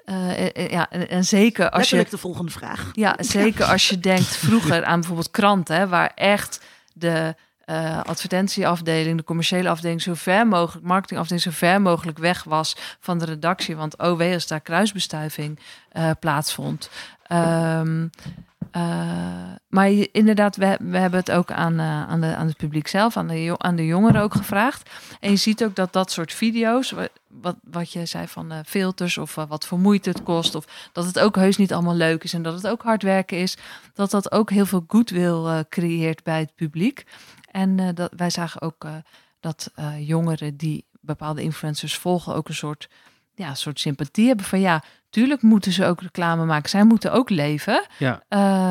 uh, 0.06 0.70
ja, 0.70 0.90
en, 0.90 1.10
en, 1.10 1.24
zeker 1.24 1.66
als 1.66 1.78
Letterlijk 1.78 2.10
je. 2.10 2.16
de 2.16 2.22
volgende 2.22 2.52
vraag. 2.52 2.90
Ja, 2.94 3.16
zeker 3.38 3.66
als 3.66 3.90
je 3.90 4.00
denkt 4.00 4.36
vroeger 4.38 4.86
aan 4.86 5.00
bijvoorbeeld 5.00 5.32
kranten, 5.32 5.76
hè, 5.76 5.88
waar 5.88 6.12
echt 6.16 6.66
de 6.94 7.36
uh, 7.70 8.02
advertentieafdeling, 8.04 9.18
de 9.18 9.24
commerciële 9.24 9.70
afdeling, 9.70 10.02
zo 10.02 10.14
ver 10.14 10.48
mogelijk, 10.48 10.86
marketingafdeling, 10.86 11.44
zo 11.44 11.52
ver 11.52 11.82
mogelijk 11.82 12.18
weg 12.18 12.44
was 12.44 12.76
van 13.00 13.18
de 13.18 13.26
redactie. 13.26 13.76
Want 13.76 13.98
oh 13.98 14.34
als 14.34 14.48
daar 14.48 14.62
kruisbestuiving 14.62 15.60
uh, 15.94 16.12
plaatsvond. 16.20 16.90
Um, 17.32 18.10
uh, 18.76 18.82
maar 19.68 19.90
je, 19.90 20.10
inderdaad, 20.12 20.56
we, 20.56 20.78
we 20.80 20.98
hebben 20.98 21.20
het 21.20 21.32
ook 21.32 21.52
aan, 21.52 21.82
aan, 21.82 22.22
de, 22.22 22.36
aan 22.36 22.48
het 22.48 22.58
publiek 22.58 22.88
zelf, 22.88 23.18
aan 23.18 23.28
de, 23.28 23.56
aan 23.58 23.76
de 23.76 23.86
jongeren 23.86 24.22
ook 24.22 24.36
gevraagd. 24.36 24.90
En 25.20 25.30
je 25.30 25.36
ziet 25.36 25.64
ook 25.64 25.76
dat 25.76 25.94
dat 25.94 26.12
soort 26.12 26.34
video's, 26.34 26.94
wat, 27.28 27.56
wat 27.64 27.92
je 27.92 28.06
zei 28.06 28.28
van 28.28 28.54
filters 28.66 29.18
of 29.18 29.36
wat 29.36 29.66
voor 29.68 29.80
moeite 29.80 30.10
het 30.10 30.24
kost, 30.24 30.56
of 30.56 30.90
dat 30.92 31.06
het 31.06 31.20
ook 31.20 31.36
heus 31.36 31.58
niet 31.58 31.74
allemaal 31.74 31.96
leuk 31.96 32.24
is 32.24 32.34
en 32.34 32.42
dat 32.42 32.54
het 32.54 32.68
ook 32.68 32.82
hard 32.82 33.04
werken 33.04 33.38
is, 33.38 33.58
dat 33.94 34.12
dat 34.12 34.32
ook 34.32 34.50
heel 34.50 34.66
veel 34.66 34.86
goodwill 34.88 35.64
creëert 35.70 36.24
bij 36.24 36.40
het 36.40 36.56
publiek. 36.56 37.06
En 37.58 37.78
uh, 37.78 37.90
dat, 37.94 38.14
wij 38.16 38.30
zagen 38.30 38.62
ook 38.62 38.84
uh, 38.86 38.96
dat 39.40 39.72
uh, 39.76 40.08
jongeren 40.08 40.58
die 40.58 40.86
bepaalde 41.02 41.42
influencers 41.42 41.98
volgen 41.98 42.36
ook 42.36 42.48
een 42.48 42.56
soort, 42.56 42.90
ja, 43.36 43.54
soort 43.54 43.80
sympathie 43.80 44.28
hebben 44.28 44.46
van 44.46 44.60
ja, 44.60 44.84
tuurlijk 45.10 45.42
moeten 45.42 45.72
ze 45.72 45.86
ook 45.86 46.02
reclame 46.02 46.46
maken. 46.46 46.70
Zij 46.70 46.84
moeten 46.84 47.12
ook 47.12 47.30
leven. 47.30 47.86
Ja. 48.00 48.24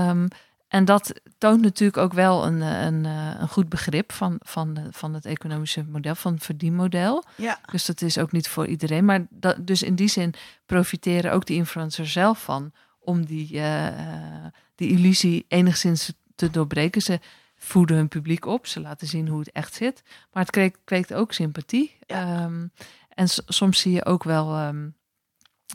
Um, 0.09 0.29
en 0.69 0.85
dat 0.85 1.21
toont 1.39 1.63
natuurlijk 1.63 1.99
ook 1.99 2.13
wel 2.13 2.47
een, 2.47 2.61
een, 2.61 3.05
een 3.41 3.49
goed 3.49 3.69
begrip 3.69 4.13
van, 4.13 4.37
van, 4.39 4.79
van 4.91 5.15
het 5.15 5.25
economische 5.25 5.85
model, 5.85 6.15
van 6.15 6.35
het 6.35 6.45
verdienmodel. 6.45 7.25
Ja. 7.37 7.59
Dus 7.71 7.87
dat 7.87 8.03
is 8.03 8.19
ook 8.19 8.33
niet 8.33 8.49
voor 8.49 8.67
iedereen. 8.67 9.05
Maar 9.05 9.27
dat, 9.31 9.67
dus 9.67 9.83
in 9.83 9.95
die 9.95 10.09
zin 10.09 10.35
profiteren 10.67 11.33
ook 11.33 11.47
die 11.47 11.57
influencers 11.57 12.13
zelf 12.13 12.43
van 12.43 12.73
om 12.99 13.25
die, 13.25 13.63
die 14.75 14.91
illusie 14.91 15.45
enigszins 15.49 16.13
te 16.35 16.51
doorbreken. 16.51 17.03
Ze 17.03 17.21
voeden 17.59 17.97
hun 17.97 18.09
publiek 18.09 18.47
op. 18.47 18.67
Ze 18.67 18.81
laten 18.81 19.07
zien 19.07 19.29
hoe 19.29 19.39
het 19.39 19.53
echt 19.53 19.75
zit. 19.75 20.03
Maar 20.33 20.43
het 20.43 20.53
kweekt, 20.53 20.79
kweekt 20.85 21.15
ook 21.15 21.33
sympathie. 21.33 21.97
Ja. 22.07 22.45
Um, 22.45 22.73
en 23.09 23.29
soms 23.47 23.81
zie 23.81 23.93
je 23.93 24.05
ook 24.05 24.25
wel 24.25 24.59
um, 24.59 24.95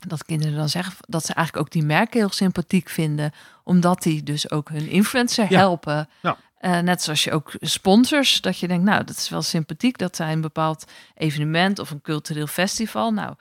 dat 0.07 0.25
kinderen 0.25 0.55
dan 0.55 0.69
zeggen 0.69 0.93
dat 0.99 1.25
ze 1.25 1.33
eigenlijk 1.33 1.67
ook 1.67 1.73
die 1.73 1.83
merken 1.83 2.19
heel 2.19 2.31
sympathiek 2.31 2.89
vinden. 2.89 3.31
Omdat 3.63 4.01
die 4.01 4.23
dus 4.23 4.51
ook 4.51 4.69
hun 4.69 4.87
influencer 4.87 5.45
ja. 5.49 5.57
helpen. 5.57 6.09
Ja. 6.21 6.37
Uh, 6.61 6.79
net 6.79 7.01
zoals 7.01 7.23
je 7.23 7.31
ook 7.31 7.51
sponsors, 7.59 8.41
dat 8.41 8.59
je 8.59 8.67
denkt, 8.67 8.85
nou, 8.85 9.03
dat 9.03 9.17
is 9.17 9.29
wel 9.29 9.41
sympathiek 9.41 9.97
dat 9.97 10.15
zij 10.15 10.31
een 10.31 10.41
bepaald 10.41 10.85
evenement 11.15 11.79
of 11.79 11.91
een 11.91 12.01
cultureel 12.01 12.47
festival. 12.47 13.11
Nou, 13.11 13.35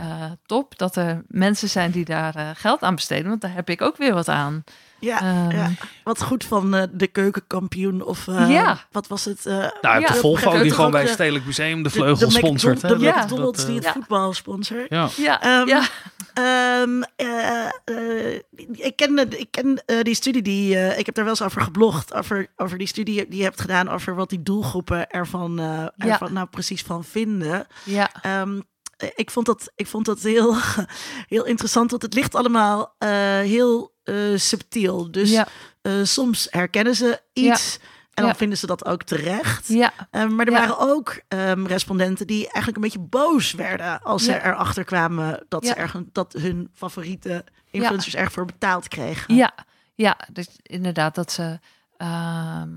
uh, 0.00 0.24
top 0.46 0.78
dat 0.78 0.96
er 0.96 1.22
mensen 1.28 1.68
zijn 1.68 1.90
die 1.90 2.04
daar 2.04 2.36
uh, 2.36 2.50
geld 2.54 2.82
aan 2.82 2.94
besteden, 2.94 3.28
want 3.28 3.40
daar 3.40 3.54
heb 3.54 3.70
ik 3.70 3.82
ook 3.82 3.96
weer 3.96 4.14
wat 4.14 4.28
aan. 4.28 4.64
Ja, 5.06 5.44
um, 5.44 5.50
ja. 5.50 5.70
wat 6.04 6.22
goed 6.22 6.44
van 6.44 6.74
uh, 6.74 6.82
de 6.92 7.06
keukenkampioen 7.06 8.02
of 8.02 8.26
uh, 8.26 8.50
ja. 8.50 8.78
wat 8.90 9.06
was 9.06 9.24
het? 9.24 9.46
Uh, 9.46 9.54
nou, 9.80 10.00
ja, 10.00 10.06
de 10.06 10.14
Volvo 10.14 10.62
die 10.62 10.70
gewoon 10.70 10.90
bij 10.90 11.02
het 11.02 11.10
Stedelijk 11.10 11.44
Museum 11.44 11.82
de 11.82 11.90
vleugel 11.90 12.30
sponsort. 12.30 12.80
De, 12.80 12.88
de, 12.88 12.98
de. 12.98 13.12
McDonald's 13.16 13.66
die 13.66 13.76
het 13.76 13.88
voetbal 13.88 14.32
sponsort. 14.32 14.86
Ja. 14.88 15.08
Ja. 15.16 15.60
Um, 15.60 15.68
ja. 15.68 15.82
Um, 16.82 17.04
ik 18.72 18.96
ken, 18.96 19.38
ik 19.38 19.50
ken 19.50 19.82
die 20.02 20.14
studie 20.14 20.42
die 20.42 20.96
ik 20.96 21.06
heb 21.06 21.14
daar 21.14 21.24
wel 21.24 21.32
eens 21.32 21.42
over 21.42 21.62
geblogd 21.62 22.14
over, 22.14 22.46
over 22.56 22.78
die 22.78 22.86
studie 22.86 23.28
die 23.28 23.38
je 23.38 23.44
hebt 23.44 23.60
gedaan 23.60 23.88
over 23.88 24.14
wat 24.14 24.30
die 24.30 24.42
doelgroepen 24.42 25.10
ervan, 25.10 25.60
ervan 25.96 26.32
nou 26.32 26.46
precies 26.46 26.82
van 26.82 27.04
vinden. 27.04 27.66
Ja. 27.84 28.10
Ik 29.14 29.30
vond 29.30 29.46
dat, 29.46 29.72
ik 29.74 29.86
vond 29.86 30.04
dat 30.06 30.20
heel, 30.20 30.56
heel 31.34 31.44
interessant, 31.44 31.90
want 31.90 32.02
het 32.02 32.14
ligt 32.14 32.34
allemaal 32.34 32.94
uh, 32.98 33.08
heel 33.38 33.94
uh, 34.04 34.38
subtiel. 34.38 35.10
Dus 35.10 35.30
ja. 35.30 35.46
uh, 35.82 36.04
soms 36.04 36.46
herkennen 36.50 36.94
ze 36.94 37.20
iets. 37.32 37.72
Ja. 37.72 37.84
En 38.14 38.22
dan 38.22 38.26
Ja. 38.32 38.38
vinden 38.38 38.58
ze 38.58 38.66
dat 38.66 38.84
ook 38.84 39.02
terecht. 39.02 39.68
Ja. 39.68 39.92
Um, 40.10 40.34
maar 40.34 40.46
er 40.46 40.52
Ja. 40.52 40.58
waren 40.58 40.78
ook 40.78 41.20
um, 41.28 41.66
respondenten 41.66 42.26
die 42.26 42.42
eigenlijk 42.42 42.76
een 42.76 42.82
beetje 42.82 43.08
boos 43.08 43.52
werden 43.52 44.02
als 44.02 44.24
ze 44.24 44.34
erachter 44.42 44.84
kwamen 44.84 45.44
dat, 45.48 45.64
ze 45.64 45.70
Ja. 45.70 45.76
erg, 45.76 45.94
dat 46.12 46.32
hun 46.32 46.70
favoriete 46.74 47.44
influencers 47.70 48.14
erg 48.14 48.32
voor 48.32 48.44
betaald 48.44 48.88
kregen. 48.88 49.34
Ja, 49.34 49.54
ja 49.94 50.16
dus 50.32 50.48
inderdaad 50.62 51.14
dat 51.14 51.32
ze 51.32 51.58
ehm, 51.96 52.70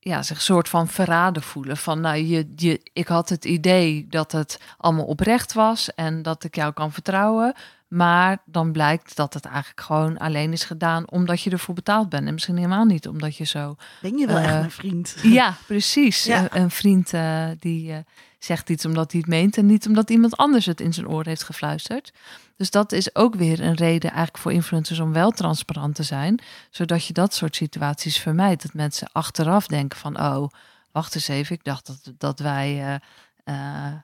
ja, 0.00 0.22
zich 0.22 0.42
soort 0.42 0.68
van 0.68 0.88
verraden 0.88 1.42
voelen. 1.42 1.76
Van 1.76 2.00
nou, 2.00 2.16
je, 2.16 2.52
je, 2.56 2.80
ik 2.92 3.08
had 3.08 3.28
het 3.28 3.44
idee 3.44 4.06
dat 4.08 4.32
het 4.32 4.60
allemaal 4.76 5.04
oprecht 5.04 5.52
was 5.52 5.94
en 5.94 6.22
dat 6.22 6.44
ik 6.44 6.54
jou 6.54 6.72
kan 6.72 6.92
vertrouwen. 6.92 7.54
Maar 7.88 8.38
dan 8.44 8.72
blijkt 8.72 9.16
dat 9.16 9.34
het 9.34 9.44
eigenlijk 9.44 9.80
gewoon 9.80 10.18
alleen 10.18 10.52
is 10.52 10.64
gedaan 10.64 11.10
omdat 11.10 11.42
je 11.42 11.50
ervoor 11.50 11.74
betaald 11.74 12.08
bent. 12.08 12.26
En 12.26 12.32
misschien 12.32 12.56
helemaal 12.56 12.84
niet 12.84 13.08
omdat 13.08 13.36
je 13.36 13.44
zo. 13.44 13.76
Ben 14.02 14.18
je 14.18 14.26
wel 14.26 14.36
echt 14.36 14.46
Eh, 14.46 14.58
mijn 14.58 14.70
vriend? 14.70 15.16
Ja, 15.22 15.56
precies. 15.66 16.24
Ja. 16.24 16.42
Een, 16.42 16.60
een 16.62 16.70
vriend 16.70 17.12
eh, 17.12 17.46
die 17.58 17.92
eh, 17.92 17.98
zegt 18.38 18.70
iets 18.70 18.84
omdat 18.84 19.12
hij 19.12 19.20
het 19.20 19.30
meent 19.30 19.56
en 19.56 19.66
niet 19.66 19.86
omdat 19.86 20.10
iemand 20.10 20.36
anders 20.36 20.66
het 20.66 20.80
in 20.80 20.92
zijn 20.92 21.08
oor 21.08 21.24
heeft 21.24 21.42
gefluisterd. 21.42 22.12
Dus 22.56 22.70
dat 22.70 22.92
is 22.92 23.14
ook 23.14 23.34
weer 23.34 23.60
een 23.60 23.74
reden 23.74 24.10
eigenlijk 24.10 24.38
voor 24.38 24.52
influencers 24.52 24.98
om 24.98 25.12
wel 25.12 25.30
transparant 25.30 25.94
te 25.94 26.02
zijn, 26.02 26.40
zodat 26.70 27.04
je 27.06 27.12
dat 27.12 27.34
soort 27.34 27.56
situaties 27.56 28.18
vermijdt. 28.18 28.62
Dat 28.62 28.74
mensen 28.74 29.08
achteraf 29.12 29.66
denken 29.66 29.98
van, 29.98 30.20
oh, 30.20 30.48
wacht 30.92 31.14
eens 31.14 31.28
even, 31.28 31.54
ik 31.54 31.64
dacht 31.64 31.86
dat, 31.86 32.12
dat 32.18 32.38
wij 32.38 33.00
eh, 33.44 33.84
eh, 33.84 33.94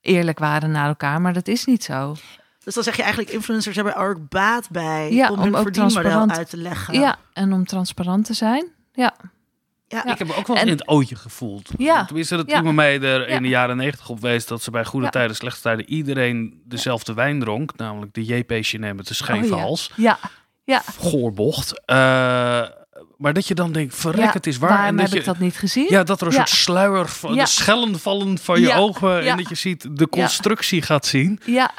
eerlijk 0.00 0.38
waren 0.38 0.70
naar 0.70 0.88
elkaar, 0.88 1.20
maar 1.20 1.32
dat 1.32 1.48
is 1.48 1.64
niet 1.64 1.84
zo. 1.84 2.16
Dus 2.64 2.74
dan 2.74 2.82
zeg 2.82 2.96
je 2.96 3.02
eigenlijk, 3.02 3.32
influencers 3.32 3.76
hebben 3.76 3.94
er 3.94 4.08
ook 4.08 4.28
baat 4.28 4.70
bij 4.70 5.12
Ja, 5.12 5.30
om 5.30 5.38
om 5.38 5.42
hun 5.42 5.62
verdienmodel 5.62 6.28
uit 6.28 6.50
te 6.50 6.56
leggen. 6.56 6.94
Ja, 6.94 7.18
en 7.32 7.52
om 7.52 7.64
transparant 7.64 8.24
te 8.24 8.34
zijn. 8.34 8.66
Ja, 8.92 9.14
Ja. 9.88 10.04
Ik 10.06 10.18
heb 10.18 10.26
me 10.28 10.34
ook 10.34 10.46
wel 10.46 10.56
En- 10.56 10.66
in 10.66 10.72
het 10.72 10.88
ootje 10.88 11.16
gevoeld. 11.16 11.70
Ja. 11.78 12.04
Tenminste, 12.04 12.36
dat 12.36 12.50
Ja. 12.50 12.62
mij 12.62 13.00
er 13.00 13.28
in 13.28 13.42
de 13.42 13.48
jaren 13.48 13.76
negentig 13.76 14.08
op 14.08 14.20
wees 14.20 14.46
dat 14.46 14.62
ze 14.62 14.70
bij 14.70 14.84
goede 14.84 15.08
tijden, 15.10 15.36
slechte 15.36 15.60
tijden 15.60 15.88
iedereen 15.90 16.62
dezelfde 16.64 17.14
wijn 17.14 17.40
dronk. 17.40 17.76
Namelijk 17.76 18.14
de 18.14 18.24
JP 18.24 18.52
Chenet 18.60 18.96
met 18.96 19.06
de 19.08 19.14
scheve 19.14 19.44
Oh, 19.44 19.48
ja. 19.48 19.56
hals. 19.64 19.90
ja, 19.96 20.18
ja. 20.64 20.82
Goorbocht. 20.98 21.84
Eh, 21.84 21.96
maar 23.16 23.32
dat 23.32 23.46
je 23.48 23.54
dan 23.54 23.72
denkt, 23.72 23.94
verrek, 23.96 24.24
ja. 24.24 24.32
het 24.32 24.46
is 24.46 24.58
waar. 24.58 24.68
Waarom 24.70 24.86
en 24.88 24.96
dat 24.96 25.04
heb 25.04 25.12
je, 25.14 25.18
ik 25.18 25.24
dat 25.24 25.38
niet 25.38 25.56
gezien? 25.56 25.86
Ja, 25.88 26.02
dat 26.02 26.20
er 26.20 26.26
een 26.26 26.32
Ja. 26.32 26.38
soort 26.38 26.48
sluier 26.60 27.08
van 27.08 27.34
Ja. 27.34 27.42
de 27.44 27.50
schellen 27.50 27.98
vallen 28.00 28.38
van 28.38 28.60
je 28.60 28.72
ogen. 28.72 29.26
En 29.26 29.36
dat 29.36 29.48
je 29.48 29.54
ziet 29.54 29.96
de 29.96 30.08
constructie 30.08 30.82
gaat 30.82 31.06
zien. 31.06 31.40
Ja, 31.44 31.70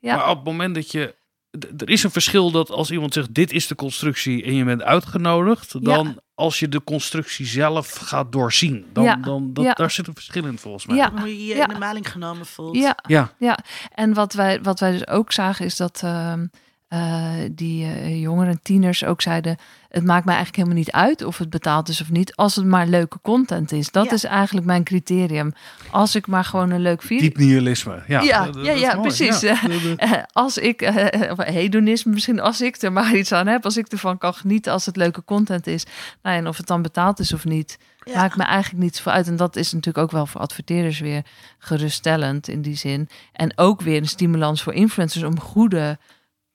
ja. 0.00 0.16
Maar 0.16 0.28
op 0.28 0.36
het 0.36 0.44
moment 0.44 0.74
dat 0.74 0.90
je... 0.90 1.14
d- 1.58 1.82
Er 1.82 1.90
is 1.90 2.02
een 2.02 2.10
verschil 2.10 2.50
dat 2.50 2.70
als 2.70 2.90
iemand 2.90 3.12
zegt, 3.12 3.34
dit 3.34 3.52
is 3.52 3.66
de 3.66 3.74
constructie 3.74 4.42
en 4.44 4.54
je 4.54 4.64
bent 4.64 4.82
uitgenodigd. 4.82 5.84
Dan 5.84 6.20
als 6.34 6.58
je 6.58 6.68
de 6.68 6.84
constructie 6.84 7.46
zelf 7.46 7.92
gaat 7.92 8.32
doorzien. 8.32 8.86
Dan, 8.92 9.04
Ja. 9.04 9.16
dan 9.16 9.52
dat, 9.52 9.64
Ja. 9.64 9.72
daar 9.72 9.90
zit 9.90 10.06
een 10.06 10.14
verschil 10.14 10.44
in 10.44 10.58
volgens 10.58 10.86
mij. 10.86 10.96
Ja. 10.96 11.12
Hoe 11.18 11.28
je 11.38 11.46
je 11.46 11.54
Ja. 11.56 11.62
in 11.68 11.74
de 11.74 11.78
maling 11.78 12.10
genomen 12.12 12.46
voelt. 12.46 12.76
ja. 12.76 12.96
Ja. 13.06 13.32
Ja, 13.38 13.58
en 13.94 14.14
wat 14.14 14.32
wij, 14.32 14.62
wat 14.62 14.80
wij 14.80 14.90
dus 14.92 15.06
ook 15.06 15.32
zagen 15.32 15.64
is 15.64 15.76
dat 15.76 16.00
ehm, 16.04 16.46
eh, 16.88 17.32
die 17.52 17.84
eh, 17.84 18.20
jongeren, 18.20 18.62
tieners 18.62 19.04
ook 19.04 19.22
zeiden... 19.22 19.56
het 19.88 20.04
maakt 20.04 20.24
mij 20.24 20.34
eigenlijk 20.34 20.56
helemaal 20.56 20.84
niet 20.84 20.90
uit 20.94 21.24
of 21.24 21.38
het 21.38 21.50
betaald 21.50 21.88
is 21.88 22.00
of 22.00 22.10
niet... 22.10 22.36
als 22.36 22.56
het 22.56 22.64
maar 22.64 22.86
leuke 22.86 23.18
content 23.22 23.72
is. 23.72 23.90
Dat 23.90 24.04
Ja. 24.04 24.10
is 24.12 24.24
eigenlijk 24.24 24.66
mijn 24.66 24.84
criterium. 24.84 25.52
Als 25.90 26.14
ik 26.14 26.26
maar 26.26 26.44
gewoon 26.44 26.70
een 26.70 26.80
leuk 26.80 27.02
video... 27.02 27.20
Diep 27.28 27.36
nihilisme. 27.36 28.02
Ja, 28.06 28.20
Ja, 28.20 28.44
dat- 28.44 28.54
dat 28.54 28.64
ja, 28.66 28.72
ja, 28.72 28.96
precies. 29.00 29.42
Eh, 29.96 30.12
als 30.32 30.58
ik, 30.58 30.82
eh, 30.82 31.30
of 31.30 31.44
hedonisme 31.44 32.12
misschien, 32.12 32.40
als 32.40 32.60
ik 32.60 32.82
er 32.82 32.92
maar 32.92 33.16
iets 33.16 33.32
aan 33.32 33.46
heb, 33.46 33.64
als 33.64 33.76
ik 33.76 33.86
ervan 33.86 34.18
kan 34.18 34.34
genieten, 34.34 34.72
als 34.72 34.86
het 34.86 34.96
leuke 34.96 35.24
content 35.24 35.66
is. 35.66 35.84
Nou, 36.22 36.36
en 36.36 36.48
of 36.48 36.56
het 36.56 36.66
dan 36.66 36.82
betaald 36.82 37.18
is 37.18 37.32
of 37.32 37.44
niet, 37.44 37.78
Ja. 38.04 38.14
maakt 38.14 38.36
me 38.36 38.42
eigenlijk 38.44 38.82
niets 38.82 39.00
voor 39.00 39.12
uit. 39.12 39.26
En 39.26 39.36
dat 39.36 39.56
is 39.56 39.72
natuurlijk 39.72 40.04
ook 40.04 40.10
wel 40.10 40.26
voor 40.26 40.40
adverteerders 40.40 41.00
weer 41.00 41.22
geruststellend 41.58 42.48
in 42.48 42.62
die 42.62 42.76
zin. 42.76 43.08
En 43.32 43.52
ook 43.58 43.80
weer 43.80 43.96
een 43.96 44.08
stimulans 44.08 44.62
voor 44.62 44.74
influencers 44.74 45.24
om 45.24 45.40
goede 45.40 45.98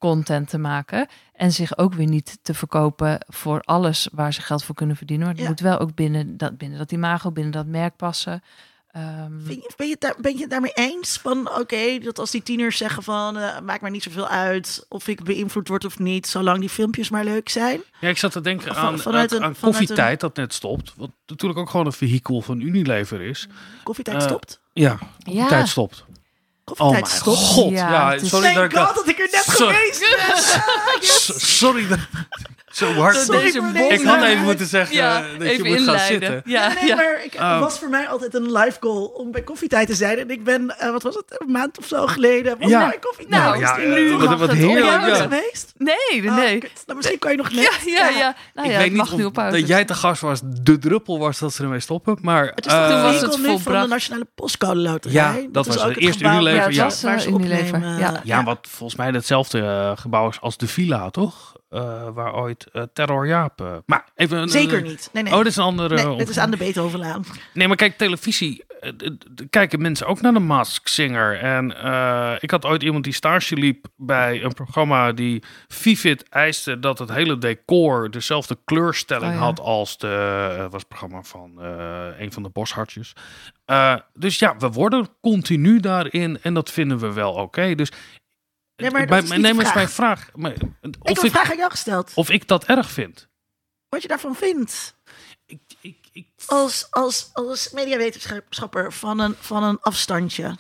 content 0.09 0.49
te 0.49 0.57
maken. 0.57 1.07
En 1.33 1.51
zich 1.51 1.77
ook 1.77 1.93
weer 1.93 2.07
niet 2.07 2.37
te 2.41 2.53
verkopen 2.53 3.17
voor 3.27 3.61
alles 3.61 4.07
waar 4.11 4.33
ze 4.33 4.41
geld 4.41 4.63
voor 4.63 4.75
kunnen 4.75 4.95
verdienen. 4.95 5.25
Maar 5.25 5.35
het 5.35 5.43
Ja. 5.43 5.49
moet 5.49 5.59
wel 5.59 5.79
ook 5.79 5.95
binnen 5.95 6.37
dat, 6.37 6.57
binnen 6.57 6.77
dat 6.77 6.91
imago, 6.91 7.31
binnen 7.31 7.51
dat 7.51 7.65
merk 7.65 7.95
passen. 7.95 8.43
Ehm, 8.91 9.31
Vind 9.45 9.63
je- 9.63 9.73
Ben 9.77 9.85
je, 9.87 9.91
het 9.91 10.01
daar, 10.01 10.15
ben 10.21 10.33
je 10.33 10.39
het 10.41 10.49
daarmee 10.49 10.71
eens? 10.73 11.17
Van 11.21 11.51
oké, 11.59 11.97
dat 11.99 12.19
als 12.19 12.31
die 12.31 12.43
tieners 12.43 12.77
zeggen 12.77 13.03
van 13.03 13.37
eh, 13.37 13.59
maakt 13.59 13.81
mij 13.81 13.89
niet 13.91 14.03
zoveel 14.03 14.27
uit 14.27 14.85
of 14.89 15.07
ik 15.07 15.23
beïnvloed 15.23 15.67
word 15.67 15.85
of 15.85 15.99
niet, 15.99 16.27
zolang 16.27 16.59
die 16.59 16.69
filmpjes 16.69 17.09
maar 17.09 17.23
leuk 17.23 17.49
zijn. 17.49 17.81
Ja, 17.99 18.09
ik 18.09 18.17
zat 18.17 18.31
te 18.31 18.41
denken 18.41 18.75
Van- 18.75 18.83
aan, 18.83 18.99
vanuit 18.99 19.31
aan, 19.31 19.37
een- 19.37 19.43
aan 19.43 19.55
vanuit 19.55 19.75
koffietijd 19.77 20.19
dat 20.19 20.35
net 20.35 20.53
stopt. 20.53 20.93
Wat 20.97 21.09
natuurlijk 21.25 21.59
ook 21.59 21.69
gewoon 21.69 21.85
een 21.85 21.91
vehikel 21.91 22.41
van 22.41 22.59
Unilever 22.61 23.21
is. 23.21 23.47
Koffietijd 23.83 24.17
Eh, 24.21 24.27
stopt. 24.27 24.59
Ja, 24.73 24.97
koffietijd 25.23 25.67
stopt. 25.67 26.05
Oh 26.65 26.75
Koffietijd 26.75 27.03
mijn 27.09 27.15
stopt. 27.21 27.37
god. 27.37 27.71
Ja, 27.71 28.11
Ja, 28.13 28.23
sorry 28.23 28.53
dat 28.53 28.63
ik 28.63 28.71
dat... 28.73 28.95
Dat 28.95 29.07
ik 29.07 29.19
er 29.19 29.29
net 29.47 29.57
Sorry. 29.57 29.73
geweest 29.75 29.99
ben. 29.99 30.63
Ah, 30.65 30.95
yes. 31.01 31.25
S- 31.25 31.57
Sorry 31.57 31.87
dat... 31.87 31.99
Zo 32.73 32.93
hard. 32.93 33.15
Sorry 33.17 33.41
deze 33.41 33.59
Ik 33.89 34.03
had 34.03 34.23
even 34.23 34.43
moeten 34.43 34.65
zeggen 34.65 34.95
Ja, 34.95 35.23
dat 35.39 35.55
je 35.55 35.63
moet 35.63 35.81
gaan 35.81 35.99
zitten. 35.99 36.41
Ja, 36.45 36.67
nee, 36.67 36.75
nee, 36.75 36.85
ja. 36.87 36.95
maar 36.95 37.21
ik, 37.23 37.33
Oh. 37.35 37.51
het 37.51 37.59
was 37.59 37.79
voor 37.79 37.89
mij 37.89 38.07
altijd 38.07 38.33
een 38.33 38.51
live 38.51 38.77
goal 38.79 39.05
om 39.05 39.31
bij 39.31 39.41
koffietijd 39.43 39.87
te 39.87 39.95
zijn. 39.95 40.17
En 40.17 40.29
ik 40.29 40.43
ben, 40.43 40.79
eh, 40.79 40.91
wat 40.91 41.03
was 41.03 41.15
het, 41.15 41.23
een 41.37 41.51
maand 41.51 41.77
of 41.77 41.85
zo 41.87 42.07
geleden, 42.07 42.57
was 42.59 42.69
Ja. 42.69 42.87
bij 42.89 42.99
koffietijd. 42.99 43.41
Nou, 43.43 43.59
ja, 43.59 43.75
Dus 43.75 43.83
eh, 43.83 43.91
nu 43.91 44.17
wat- 44.17 44.39
wat 44.39 44.39
het. 44.39 44.51
heerlijk, 44.57 44.75
Ben 44.79 44.85
jij 44.85 44.97
nooit 44.99 45.15
ja. 45.17 45.21
geweest? 45.21 45.73
Nee, 45.77 45.95
Oh, 46.29 46.35
nee. 46.35 46.59
nou, 46.85 46.95
misschien 46.97 47.19
kan 47.19 47.31
je 47.31 47.37
nog 47.37 47.51
net. 47.51 47.81
Ja, 47.85 47.91
ja, 47.91 48.09
ja. 48.09 48.35
Nou 48.53 48.67
ik 48.67 48.73
ja, 48.73 48.79
weet 48.79 48.91
niet 48.91 49.01
of 49.01 49.31
dat 49.51 49.67
jij 49.67 49.85
te 49.85 49.93
gast 49.93 50.21
was, 50.21 50.39
de 50.43 50.77
druppel 50.79 51.19
was 51.19 51.39
dat 51.39 51.53
ze 51.53 51.63
ermee 51.63 51.79
stoppen. 51.79 52.17
Maar 52.21 52.45
Het 52.55 52.65
is 52.65 52.71
toch 52.71 52.81
eh, 52.81 52.87
de 52.87 52.93
Toen 52.93 53.01
was 53.01 53.11
winkel 53.11 53.29
het 53.29 53.37
nu 53.39 53.45
van 53.45 53.59
volbracht. 53.59 53.83
de 53.83 53.89
Nationale 53.93 54.27
Postcode 54.35 54.79
Loterij? 54.79 55.13
Ja, 55.41 55.47
dat 55.51 55.65
was 55.67 55.83
het 55.83 55.97
eerste 55.97 56.23
Unilever, 56.23 56.71
ja. 56.73 56.81
waar 57.01 57.19
ze 57.21 57.31
ja. 57.99 58.21
ja, 58.23 58.43
wat 58.43 58.67
volgens 58.69 58.95
mij 58.99 59.09
hetzelfde 59.09 59.59
eh, 59.61 59.91
gebouw 59.95 60.29
is 60.29 60.41
als 60.41 60.57
de 60.57 60.67
Villa, 60.67 61.09
toch? 61.09 61.52
Eh, 61.73 62.09
waar 62.13 62.33
ooit 62.35 62.67
eh, 62.71 62.83
Terror 62.93 63.27
Jaap... 63.27 63.61
eh, 63.61 63.75
maar 63.85 64.05
even 64.15 64.49
Zeker 64.49 64.81
niet. 64.81 65.09
Nee, 65.13 65.23
nee. 65.23 65.31
Oh, 65.33 65.37
dit 65.37 65.47
is 65.47 65.55
een 65.55 65.63
andere... 65.63 65.95
nee, 65.95 66.17
dit 66.17 66.29
is 66.29 66.37
aan 66.37 66.51
de 66.51 66.57
Beethovenlaan. 66.57 67.23
Nee, 67.53 67.67
maar 67.67 67.75
kijk, 67.75 67.97
televisie. 67.97 68.63
kijken 69.49 69.81
mensen 69.81 70.07
ook 70.07 70.21
naar 70.21 70.33
de 70.33 70.39
Mask 70.39 70.87
Singer. 70.87 71.39
En 71.39 71.69
ik 72.39 72.51
had 72.51 72.65
ooit 72.65 72.83
iemand 72.83 73.03
die 73.03 73.13
stage 73.13 73.55
liep 73.55 73.85
bij 73.95 74.43
een 74.43 74.53
programma 74.53 75.11
die 75.11 75.43
Vivid 75.67 76.29
eiste 76.29 76.79
dat 76.79 76.99
het 76.99 77.11
hele 77.11 77.37
decor 77.37 78.11
dezelfde 78.11 78.57
kleurstelling 78.65 79.33
Oh 79.33 79.39
ja. 79.39 79.43
had 79.43 79.59
als 79.59 79.97
de 79.97 80.67
was 80.69 80.79
het 80.79 80.87
programma 80.87 81.23
van 81.23 81.59
een 82.19 82.31
van 82.31 82.43
de 82.43 82.49
boshartjes. 82.49 83.13
Dus 84.13 84.39
ja, 84.39 84.57
we 84.57 84.69
worden 84.69 85.09
continu 85.21 85.79
daarin 85.79 86.37
en 86.41 86.53
dat 86.53 86.71
vinden 86.71 86.99
we 86.99 87.13
wel 87.13 87.33
oké. 87.33 87.75
Dus 87.75 87.91
Nee, 88.75 88.91
maar 88.91 89.07
dat 89.07 89.27
bij, 89.27 89.37
eens 89.37 89.57
vraag. 89.57 89.73
mijn 89.73 89.89
vraag. 89.89 90.29
Maar, 90.35 90.51
Ik 90.51 90.59
heb 90.81 90.97
of, 91.01 91.23
een 91.23 91.31
vraag 91.31 91.51
aan 91.51 91.57
jou 91.57 91.69
gesteld. 91.71 92.11
of 92.15 92.29
ik 92.29 92.47
dat 92.47 92.63
erg 92.65 92.91
vind. 92.91 93.27
Wat 93.89 94.01
je 94.01 94.07
daarvan 94.07 94.35
vindt. 94.35 94.95
Ik, 95.45 95.59
ik, 95.81 95.97
ik, 96.11 96.27
Als, 96.45 96.87
als, 96.89 97.29
als 97.33 97.71
mediawetenschapper 97.71 98.93
van 98.93 99.19
een, 99.19 99.35
van 99.39 99.63
een 99.63 99.79
afstandje. 99.81 100.55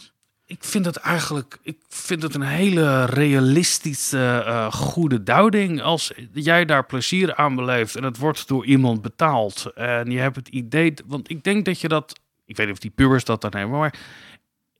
ik 0.45 0.63
vind 0.63 0.85
het 0.85 0.95
eigenlijk, 0.97 1.57
ik 1.61 1.77
vind 1.89 2.21
het 2.23 2.35
een 2.35 2.41
hele 2.41 3.05
realistische, 3.05 4.43
eh, 4.45 4.71
goede 4.73 5.23
duiding. 5.23 5.81
Als 5.81 6.11
jij 6.33 6.65
daar 6.65 6.85
plezier 6.85 7.35
aan 7.35 7.55
beleeft 7.55 7.95
en 7.95 8.03
het 8.03 8.17
wordt 8.17 8.47
door 8.47 8.65
iemand 8.65 9.01
betaald 9.01 9.71
en 9.75 10.11
je 10.11 10.19
hebt 10.19 10.35
het 10.35 10.47
idee, 10.47 10.93
want 11.05 11.29
ik 11.29 11.43
denk 11.43 11.65
dat 11.65 11.79
je 11.81 11.87
dat, 11.87 12.19
ik 12.45 12.55
weet 12.57 12.65
niet 12.65 12.75
of 12.75 12.81
die 12.81 12.91
pubers 12.91 13.23
dat 13.23 13.41
dan 13.41 13.53
hebben, 13.55 13.79
maar 13.79 13.95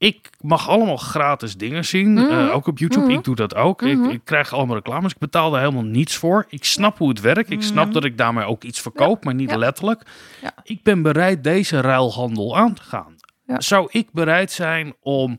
ik 0.04 0.30
mag 0.42 0.70
allemaal 0.70 0.98
gratis 0.98 1.58
dingen 1.58 1.86
zien, 1.86 2.14
Mhm. 2.14 2.32
eh, 2.32 2.56
ook 2.56 2.68
op 2.68 2.78
YouTube. 2.78 3.06
Mhm. 3.06 3.16
Ik 3.18 3.24
doe 3.24 3.36
dat 3.36 3.56
ook. 3.56 3.82
Ik, 3.82 4.06
ik 4.06 4.22
krijg 4.24 4.54
allemaal 4.54 4.76
reclames. 4.76 5.12
Ik 5.12 5.18
betaal 5.18 5.52
daar 5.52 5.62
helemaal 5.62 5.84
niets 5.84 6.16
voor. 6.16 6.46
Ik 6.50 6.64
snap 6.66 6.98
hoe 6.98 7.10
het 7.10 7.22
werkt. 7.22 7.50
Ik 7.50 7.62
snap 7.64 7.84
Mhm. 7.86 7.94
dat 7.94 8.04
ik 8.04 8.18
daarmee 8.18 8.46
ook 8.46 8.64
iets 8.64 8.82
verkoop, 8.82 9.24
maar 9.24 9.34
niet 9.34 9.50
Ja. 9.50 9.58
letterlijk. 9.58 10.02
Ja. 10.42 10.52
Ik 10.64 10.84
ben 10.84 11.02
bereid 11.02 11.44
deze 11.44 11.82
ruilhandel 11.82 12.58
aan 12.58 12.74
te 12.74 12.82
gaan. 12.84 13.16
Zou 13.46 13.88
ik 13.92 14.08
bereid 14.12 14.52
zijn 14.52 14.94
om 15.02 15.38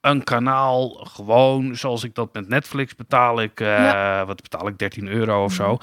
een 0.00 0.24
kanaal 0.24 0.88
gewoon 0.88 1.76
zoals 1.76 2.04
ik 2.04 2.14
dat 2.14 2.32
met 2.34 2.48
Netflix 2.48 2.94
betaal 2.96 3.40
ik, 3.42 3.60
eh, 3.60 4.26
wat 4.26 4.42
betaal 4.42 4.68
ik 4.68 4.78
13 4.78 5.08
euro 5.08 5.44
of 5.44 5.52
zo. 5.52 5.78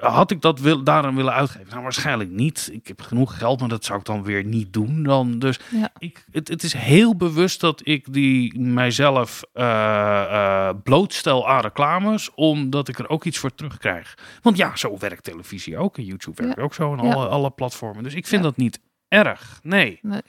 Had 0.00 0.30
ik 0.30 0.40
dat 0.40 0.60
wil, 0.60 0.82
daaraan 0.82 1.16
willen 1.16 1.32
uitgeven? 1.32 1.66
Nou, 1.70 1.82
waarschijnlijk 1.82 2.30
niet. 2.30 2.68
Ik 2.72 2.86
heb 2.88 3.00
genoeg 3.02 3.38
geld, 3.38 3.60
maar 3.60 3.68
dat 3.68 3.84
zou 3.84 3.98
ik 3.98 4.04
dan 4.04 4.22
weer 4.22 4.44
niet 4.44 4.72
doen. 4.72 5.02
Dan. 5.02 5.38
Dus 5.38 5.58
Ja. 5.70 5.90
ik, 5.98 6.24
het, 6.32 6.48
het 6.48 6.62
is 6.62 6.72
heel 6.72 7.16
bewust 7.16 7.60
dat 7.60 7.80
ik 7.84 8.12
die 8.12 8.58
mijzelf 8.60 9.42
eh, 9.52 10.22
eh, 10.68 10.74
blootstel 10.82 11.48
aan 11.48 11.60
reclames, 11.60 12.30
omdat 12.34 12.88
ik 12.88 12.98
er 12.98 13.08
ook 13.08 13.24
iets 13.24 13.38
voor 13.38 13.54
terugkrijg. 13.54 14.14
Want 14.42 14.56
ja, 14.56 14.76
zo 14.76 14.98
werkt 14.98 15.24
televisie 15.24 15.78
ook 15.78 15.96
en 15.96 16.04
YouTube 16.04 16.42
werkt 16.42 16.56
Ja. 16.58 16.62
ook 16.62 16.74
zo 16.74 16.94
en 16.96 17.04
Ja. 17.04 17.12
alle, 17.14 17.26
alle 17.28 17.50
platformen. 17.50 18.02
Dus 18.02 18.14
ik 18.14 18.26
vind 18.26 18.42
Ja. 18.42 18.48
dat 18.48 18.56
niet 18.56 18.80
erg. 19.08 19.60
Nee. 19.62 19.98
Nee. 20.02 20.22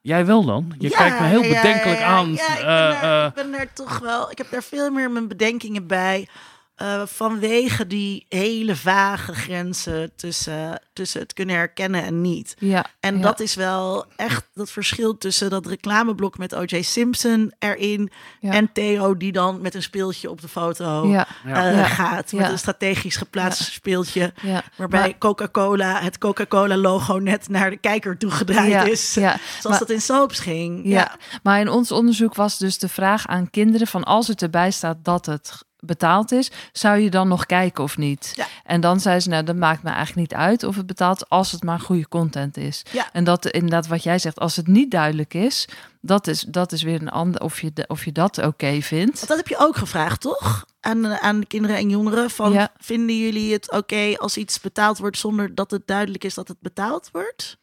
Jij 0.00 0.26
wel 0.26 0.44
dan? 0.44 0.74
Je 0.78 0.88
Ja, 0.88 0.96
kijkt 0.96 1.20
me 1.20 1.26
heel 1.26 1.42
ja, 1.42 1.48
bedenkelijk 1.62 1.98
ja, 1.98 2.06
ja. 2.06 2.16
aan. 2.16 2.32
Ja, 2.32 2.48
ik 2.48 2.64
ben, 2.64 2.66
Eh, 2.66 3.00
daar, 3.00 3.20
eh, 3.22 3.26
ik 3.28 3.34
ben 3.34 3.52
daar 3.52 3.72
toch 3.72 3.98
wel. 3.98 4.30
Ik 4.30 4.38
heb 4.38 4.50
daar 4.50 4.62
veel 4.62 4.90
meer 4.90 5.10
mijn 5.10 5.28
bedenkingen 5.28 5.86
bij. 5.86 6.28
Eh, 6.74 7.02
vanwege 7.06 7.86
die 7.86 8.26
hele 8.28 8.76
vage 8.76 9.34
grenzen 9.34 10.12
tussen, 10.16 10.80
tussen 10.92 11.20
het 11.20 11.32
kunnen 11.32 11.54
herkennen 11.54 12.02
en 12.04 12.20
niet. 12.20 12.54
Ja, 12.58 12.84
En 13.00 13.16
ja. 13.16 13.22
dat 13.22 13.40
is 13.40 13.54
wel 13.54 14.04
echt 14.16 14.44
dat 14.54 14.70
verschil 14.70 15.18
tussen 15.18 15.50
dat 15.50 15.66
reclameblok 15.66 16.38
met 16.38 16.54
O.J. 16.54 16.82
Simpson 16.82 17.52
erin 17.58 18.10
Ja. 18.40 18.52
en 18.52 18.72
Theo 18.72 19.16
die 19.16 19.32
dan 19.32 19.60
met 19.60 19.74
een 19.74 19.82
speeltje 19.82 20.30
op 20.30 20.40
de 20.40 20.48
foto 20.48 21.02
eh, 21.04 21.10
Ja. 21.44 21.84
gaat. 21.84 22.32
Met 22.32 22.46
Ja. 22.46 22.50
een 22.50 22.58
strategisch 22.58 23.16
geplaatst 23.16 23.58
Ja. 23.66 23.72
speeltje. 23.72 24.32
ja. 24.42 24.62
Waarbij 24.76 25.00
Maar- 25.00 25.18
Coca-Cola, 25.18 26.00
het 26.02 26.18
Coca-Cola-logo 26.18 27.14
net 27.18 27.48
naar 27.48 27.70
de 27.70 27.76
kijker 27.76 28.18
toe 28.18 28.30
gedraaid 28.30 28.70
ja, 28.70 28.82
is. 28.82 29.14
Ja, 29.14 29.36
Zoals 29.60 29.64
maar- 29.64 29.78
dat 29.78 29.90
in 29.90 30.00
soaps 30.00 30.38
ging. 30.38 30.80
Ja. 30.84 30.90
Ja. 30.90 31.16
maar 31.42 31.60
in 31.60 31.68
ons 31.68 31.92
onderzoek 31.92 32.34
was 32.34 32.58
dus 32.58 32.78
de 32.78 32.88
vraag 32.88 33.26
aan 33.26 33.50
kinderen 33.50 33.86
van 33.86 34.04
als 34.04 34.28
het 34.28 34.42
erbij 34.42 34.70
staat 34.70 34.96
dat 35.02 35.26
het 35.26 35.62
betaald 35.86 36.32
is, 36.32 36.50
zou 36.72 36.98
je 36.98 37.10
dan 37.10 37.28
nog 37.28 37.46
kijken 37.46 37.84
of 37.84 37.96
niet? 37.96 38.32
Ja. 38.36 38.46
En 38.64 38.80
dan 38.80 39.00
zei 39.00 39.20
ze, 39.20 39.28
nou, 39.28 39.42
dat 39.44 39.56
maakt 39.56 39.82
me 39.82 39.90
eigenlijk 39.90 40.30
niet 40.30 40.38
uit 40.40 40.62
of 40.62 40.76
het 40.76 40.86
betaalt 40.86 41.28
als 41.28 41.52
het 41.52 41.62
maar 41.62 41.80
goede 41.80 42.08
content 42.08 42.56
is. 42.56 42.82
Ja. 42.92 43.08
En 43.12 43.24
dat 43.24 43.46
inderdaad 43.46 43.86
wat 43.86 44.02
jij 44.02 44.18
zegt, 44.18 44.38
als 44.40 44.56
het 44.56 44.66
niet 44.66 44.90
duidelijk 44.90 45.34
is, 45.34 45.68
dat 46.00 46.26
is, 46.26 46.40
dat 46.40 46.72
is 46.72 46.82
weer 46.82 47.00
een 47.02 47.10
ander, 47.10 47.40
of 47.40 47.60
je, 47.60 47.70
de- 47.72 47.84
of 47.88 48.04
je 48.04 48.12
dat 48.12 48.38
oké 48.38 48.80
vindt. 48.80 49.14
Want 49.16 49.28
dat 49.28 49.36
heb 49.36 49.48
je 49.48 49.58
ook 49.58 49.76
gevraagd, 49.76 50.20
toch? 50.20 50.66
Aan, 50.80 51.06
aan 51.06 51.40
de 51.40 51.46
kinderen 51.46 51.76
en 51.76 51.90
jongeren. 51.90 52.30
Van, 52.30 52.52
Ja. 52.52 52.72
Vinden 52.78 53.18
jullie 53.18 53.52
het 53.52 53.70
oké 53.72 54.14
als 54.16 54.36
iets 54.36 54.60
betaald 54.60 54.98
wordt 54.98 55.18
zonder 55.18 55.54
dat 55.54 55.70
het 55.70 55.86
duidelijk 55.86 56.24
is 56.24 56.34
dat 56.34 56.48
het 56.48 56.60
betaald 56.60 57.08
wordt? 57.12 57.56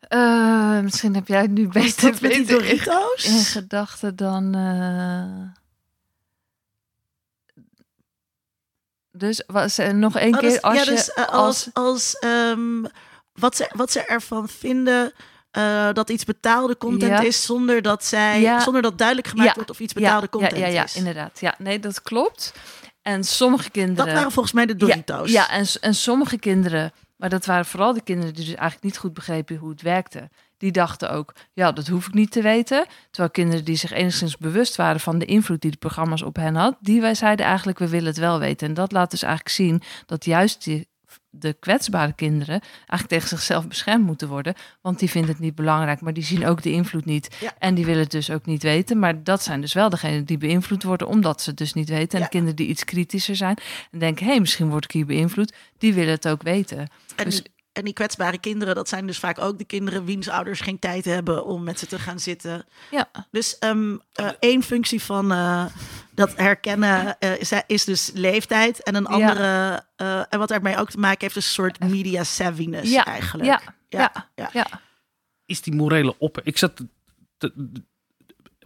Eh, 0.00 0.80
misschien 0.80 1.14
heb 1.14 1.28
jij 1.28 1.40
het 1.40 1.50
nu 1.50 1.68
beter, 1.68 2.10
dat 2.10 2.20
met 2.20 2.30
die 2.32 2.44
beter 2.46 2.64
in, 3.24 3.32
in 3.32 3.44
gedachten 3.44 4.16
dan... 4.16 4.54
eh, 4.54 5.66
Dus 9.18 9.42
was, 9.46 9.78
eh, 9.78 9.90
nog 9.90 10.16
één 10.16 10.34
Oh, 10.34 10.40
keer, 10.40 10.48
dus- 10.50 10.62
als 10.62 10.74
ja, 10.74 10.82
je... 10.82 10.90
dus 10.90 11.14
als, 11.14 11.68
als 11.72 12.18
ehm, 12.18 12.84
wat, 13.32 13.56
ze, 13.56 13.70
wat 13.74 13.92
ze 13.92 14.00
ervan 14.04 14.48
vinden 14.48 15.12
eh, 15.50 15.88
dat 15.92 16.10
iets 16.10 16.24
betaalde 16.24 16.76
content 16.76 17.10
Ja. 17.12 17.20
is, 17.20 17.44
zonder 17.44 17.82
dat 17.82 18.04
zij, 18.04 18.40
Ja. 18.40 18.60
zonder 18.60 18.82
dat 18.82 18.98
duidelijk 18.98 19.28
gemaakt 19.28 19.48
Ja. 19.48 19.54
wordt 19.54 19.70
of 19.70 19.80
iets 19.80 19.92
betaalde 19.92 20.28
content 20.28 20.56
ja, 20.56 20.66
ja, 20.66 20.72
ja, 20.72 20.84
is. 20.84 20.96
inderdaad. 20.96 21.40
Ja, 21.40 21.54
nee, 21.58 21.80
dat 21.80 22.02
klopt. 22.02 22.52
En 23.02 23.24
sommige 23.24 23.70
kinderen... 23.70 24.04
Dat 24.06 24.14
waren 24.14 24.32
volgens 24.32 24.54
mij 24.54 24.66
de 24.66 24.76
Doritos. 24.76 25.30
Ja, 25.30 25.46
ja 25.50 25.50
en, 25.50 25.66
en 25.80 25.94
sommige 25.94 26.38
kinderen, 26.38 26.92
maar 27.16 27.28
dat 27.28 27.46
waren 27.46 27.64
vooral 27.66 27.92
de 27.92 28.02
kinderen 28.02 28.34
die 28.34 28.44
dus 28.44 28.54
eigenlijk 28.54 28.82
niet 28.82 28.98
goed 28.98 29.14
begrepen 29.14 29.56
hoe 29.56 29.70
het 29.70 29.82
werkte. 29.82 30.28
Die 30.58 30.72
dachten 30.72 31.10
ook, 31.10 31.34
ja, 31.52 31.72
dat 31.72 31.86
hoef 31.86 32.06
ik 32.06 32.14
niet 32.14 32.30
te 32.30 32.42
weten. 32.42 32.86
Terwijl 33.10 33.30
kinderen 33.30 33.64
die 33.64 33.76
zich 33.76 33.92
enigszins 33.92 34.36
bewust 34.36 34.76
waren 34.76 35.00
van 35.00 35.18
de 35.18 35.24
invloed 35.24 35.60
die 35.60 35.70
de 35.70 35.76
programma's 35.76 36.22
op 36.22 36.36
hen 36.36 36.54
had, 36.54 36.76
die 36.80 37.00
wij 37.00 37.14
zeiden 37.14 37.46
eigenlijk, 37.46 37.78
we 37.78 37.88
willen 37.88 38.06
het 38.06 38.18
wel 38.18 38.38
weten. 38.38 38.68
En 38.68 38.74
dat 38.74 38.92
laat 38.92 39.10
dus 39.10 39.22
eigenlijk 39.22 39.54
zien 39.54 39.82
dat 40.06 40.24
juist 40.24 40.64
die, 40.64 40.88
de 41.30 41.52
kwetsbare 41.60 42.12
kinderen 42.12 42.60
eigenlijk 42.76 43.08
tegen 43.08 43.28
zichzelf 43.28 43.68
beschermd 43.68 44.06
moeten 44.06 44.28
worden. 44.28 44.54
Want 44.80 44.98
die 44.98 45.10
vinden 45.10 45.30
het 45.30 45.40
niet 45.40 45.54
belangrijk, 45.54 46.00
maar 46.00 46.12
die 46.12 46.24
zien 46.24 46.46
ook 46.46 46.62
de 46.62 46.70
invloed 46.70 47.04
niet. 47.04 47.36
Ja. 47.40 47.52
En 47.58 47.74
die 47.74 47.84
willen 47.84 48.02
het 48.02 48.10
dus 48.10 48.30
ook 48.30 48.46
niet 48.46 48.62
weten. 48.62 48.98
Maar 48.98 49.24
dat 49.24 49.42
zijn 49.42 49.60
dus 49.60 49.72
wel 49.72 49.88
degenen 49.88 50.24
die 50.24 50.38
beïnvloed 50.38 50.82
worden, 50.82 51.06
omdat 51.08 51.42
ze 51.42 51.48
het 51.48 51.58
dus 51.58 51.72
niet 51.72 51.88
weten. 51.88 52.10
En 52.12 52.18
Ja. 52.18 52.24
de 52.24 52.30
kinderen 52.30 52.56
die 52.56 52.66
iets 52.66 52.84
kritischer 52.84 53.36
zijn 53.36 53.56
en 53.90 53.98
denken, 53.98 54.24
hé, 54.24 54.30
hey, 54.30 54.40
misschien 54.40 54.68
word 54.68 54.84
ik 54.84 54.90
hier 54.92 55.06
beïnvloed, 55.06 55.52
die 55.78 55.94
willen 55.94 56.12
het 56.14 56.28
ook 56.28 56.42
weten. 56.42 56.78
En, 57.16 57.24
Dus- 57.24 57.42
en 57.78 57.84
die 57.84 57.92
kwetsbare 57.92 58.38
kinderen, 58.38 58.74
dat 58.74 58.88
zijn 58.88 59.06
dus 59.06 59.18
vaak 59.18 59.38
ook 59.40 59.58
de 59.58 59.64
kinderen 59.64 60.04
wiens 60.04 60.28
ouders 60.28 60.60
geen 60.60 60.78
tijd 60.78 61.04
hebben 61.04 61.44
om 61.44 61.62
met 61.62 61.78
ze 61.78 61.86
te 61.86 61.98
gaan 61.98 62.20
zitten. 62.20 62.64
Ja, 62.90 63.08
Dus 63.30 63.58
ehm 63.58 63.96
eh, 64.12 64.28
één 64.40 64.62
functie 64.62 65.02
van 65.02 65.32
eh, 65.32 65.66
dat 66.14 66.36
herkennen 66.36 67.18
eh, 67.18 67.40
is, 67.40 67.52
is 67.66 67.84
dus 67.84 68.10
leeftijd. 68.14 68.82
En 68.82 68.94
een 68.94 69.02
Ja. 69.02 69.08
andere, 69.08 69.82
eh, 69.96 70.18
en 70.32 70.38
wat 70.38 70.48
daarmee 70.48 70.76
ook 70.76 70.90
te 70.90 70.98
maken 70.98 71.20
heeft, 71.20 71.36
is 71.36 71.44
een 71.46 71.50
soort 71.52 71.78
media 71.80 72.24
savviness 72.24 72.90
ja, 72.90 73.04
eigenlijk. 73.04 73.48
ja, 73.48 73.60
Ja, 73.88 74.12
ja, 74.14 74.28
ja. 74.34 74.50
ja. 74.52 74.80
is 75.46 75.60
die 75.62 75.74
morele 75.74 76.14
op. 76.18 76.40
Ik 76.42 76.58
zat. 76.58 76.76
te- 76.76 76.88
te- 77.38 77.52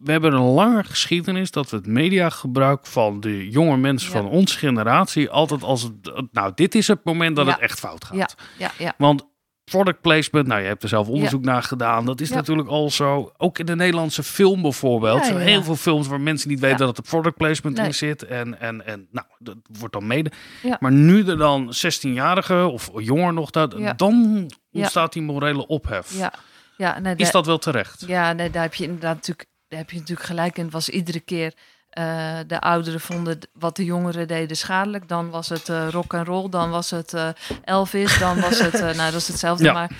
we 0.05 0.13
hebben 0.13 0.33
een 0.33 0.41
lange 0.53 0.85
geschiedenis 0.85 1.51
dat 1.51 1.71
we 1.71 1.77
het 1.77 1.87
mediagebruik 1.87 2.87
van 2.87 3.21
de 3.21 3.51
jonge 3.51 3.77
mensen 3.77 4.13
Ja. 4.13 4.17
van 4.21 4.31
onze 4.31 4.59
generatie 4.59 5.31
altijd 5.31 5.63
als 5.63 5.83
het. 5.83 5.93
Nou, 6.33 6.53
dit 6.55 6.75
is 6.75 6.87
het 6.89 7.05
moment 7.05 7.37
dat 7.37 7.47
Ja. 7.47 7.53
het 7.53 7.61
echt 7.61 7.79
fout 7.79 8.05
gaat. 8.05 8.17
Ja, 8.17 8.29
ja, 8.59 8.71
ja. 8.79 8.95
Want 8.99 9.31
product 9.65 10.01
placement, 10.01 10.47
nou, 10.47 10.61
je 10.61 10.67
hebt 10.67 10.83
er 10.83 10.89
zelf 10.89 11.09
onderzoek 11.09 11.43
naar 11.45 11.63
gedaan. 11.63 12.05
Dat 12.05 12.21
is 12.21 12.31
natuurlijk 12.31 12.69
al 12.69 12.91
zo. 12.91 13.33
Ook 13.37 13.59
in 13.59 13.67
de 13.67 13.77
Nederlandse 13.77 14.23
film 14.23 14.63
bijvoorbeeld. 14.63 15.25
Zijn 15.25 15.39
heel 15.39 15.63
veel 15.63 15.77
films 15.77 16.07
waar 16.07 16.21
mensen 16.21 16.49
niet 16.49 16.61
weten 16.61 16.79
dat 16.79 16.97
er 16.97 17.03
product 17.03 17.37
placement 17.37 17.77
Nee. 17.77 17.87
in 17.87 17.95
zit. 17.95 18.23
En, 18.25 18.61
en, 18.61 18.87
en 18.87 19.07
nou, 19.11 19.27
dat 19.39 19.57
wordt 19.79 19.95
dan 19.95 20.07
mede. 20.07 20.31
Ja. 20.63 20.77
Maar 20.81 20.93
nu 20.93 21.27
er 21.27 21.37
dan 21.39 21.73
16-jarigen 21.87 22.73
of 22.73 22.91
jonger 22.97 23.33
nog, 23.33 23.51
dat, 23.51 23.75
dan 23.97 24.47
ontstaat 24.73 25.13
die 25.13 25.23
morele 25.23 25.67
ophef. 25.67 26.17
ja. 26.19 26.33
ja 26.77 26.99
nee, 26.99 27.15
Is 27.17 27.31
dat 27.31 27.47
wel 27.47 27.59
terecht? 27.59 28.05
Ja, 28.07 28.33
nee, 28.33 28.51
daar 28.51 28.63
heb 28.63 28.75
je 28.75 28.85
inderdaad 28.85 29.15
natuurlijk, 29.15 29.49
daar 29.73 29.81
heb 29.81 29.91
je 29.91 29.99
natuurlijk 29.99 30.27
gelijk 30.27 30.59
in. 30.59 30.65
Het 30.65 30.73
was 30.73 30.89
iedere 30.89 31.21
keer 31.21 31.55
eh, 31.91 32.39
de 32.47 32.61
ouderen 32.61 33.01
vonden 33.01 33.39
wat 33.53 33.77
de 33.77 33.85
jongeren 33.85 34.29
deden 34.29 34.57
schadelijk. 34.57 35.09
Dan 35.09 35.31
was 35.31 35.49
het 35.49 35.69
eh, 35.69 35.89
rock 35.91 36.13
en 36.15 36.25
roll, 36.25 36.49
dan 36.49 36.71
was 36.71 36.91
het 36.91 37.15
eh, 37.15 37.29
Elvis, 37.65 38.19
dan 38.19 38.41
was 38.41 38.59
het, 38.59 38.73
nou 38.73 39.11
dat 39.11 39.21
is 39.21 39.29
hetzelfde, 39.29 39.65
Ja. 39.65 39.73
maar 39.73 39.91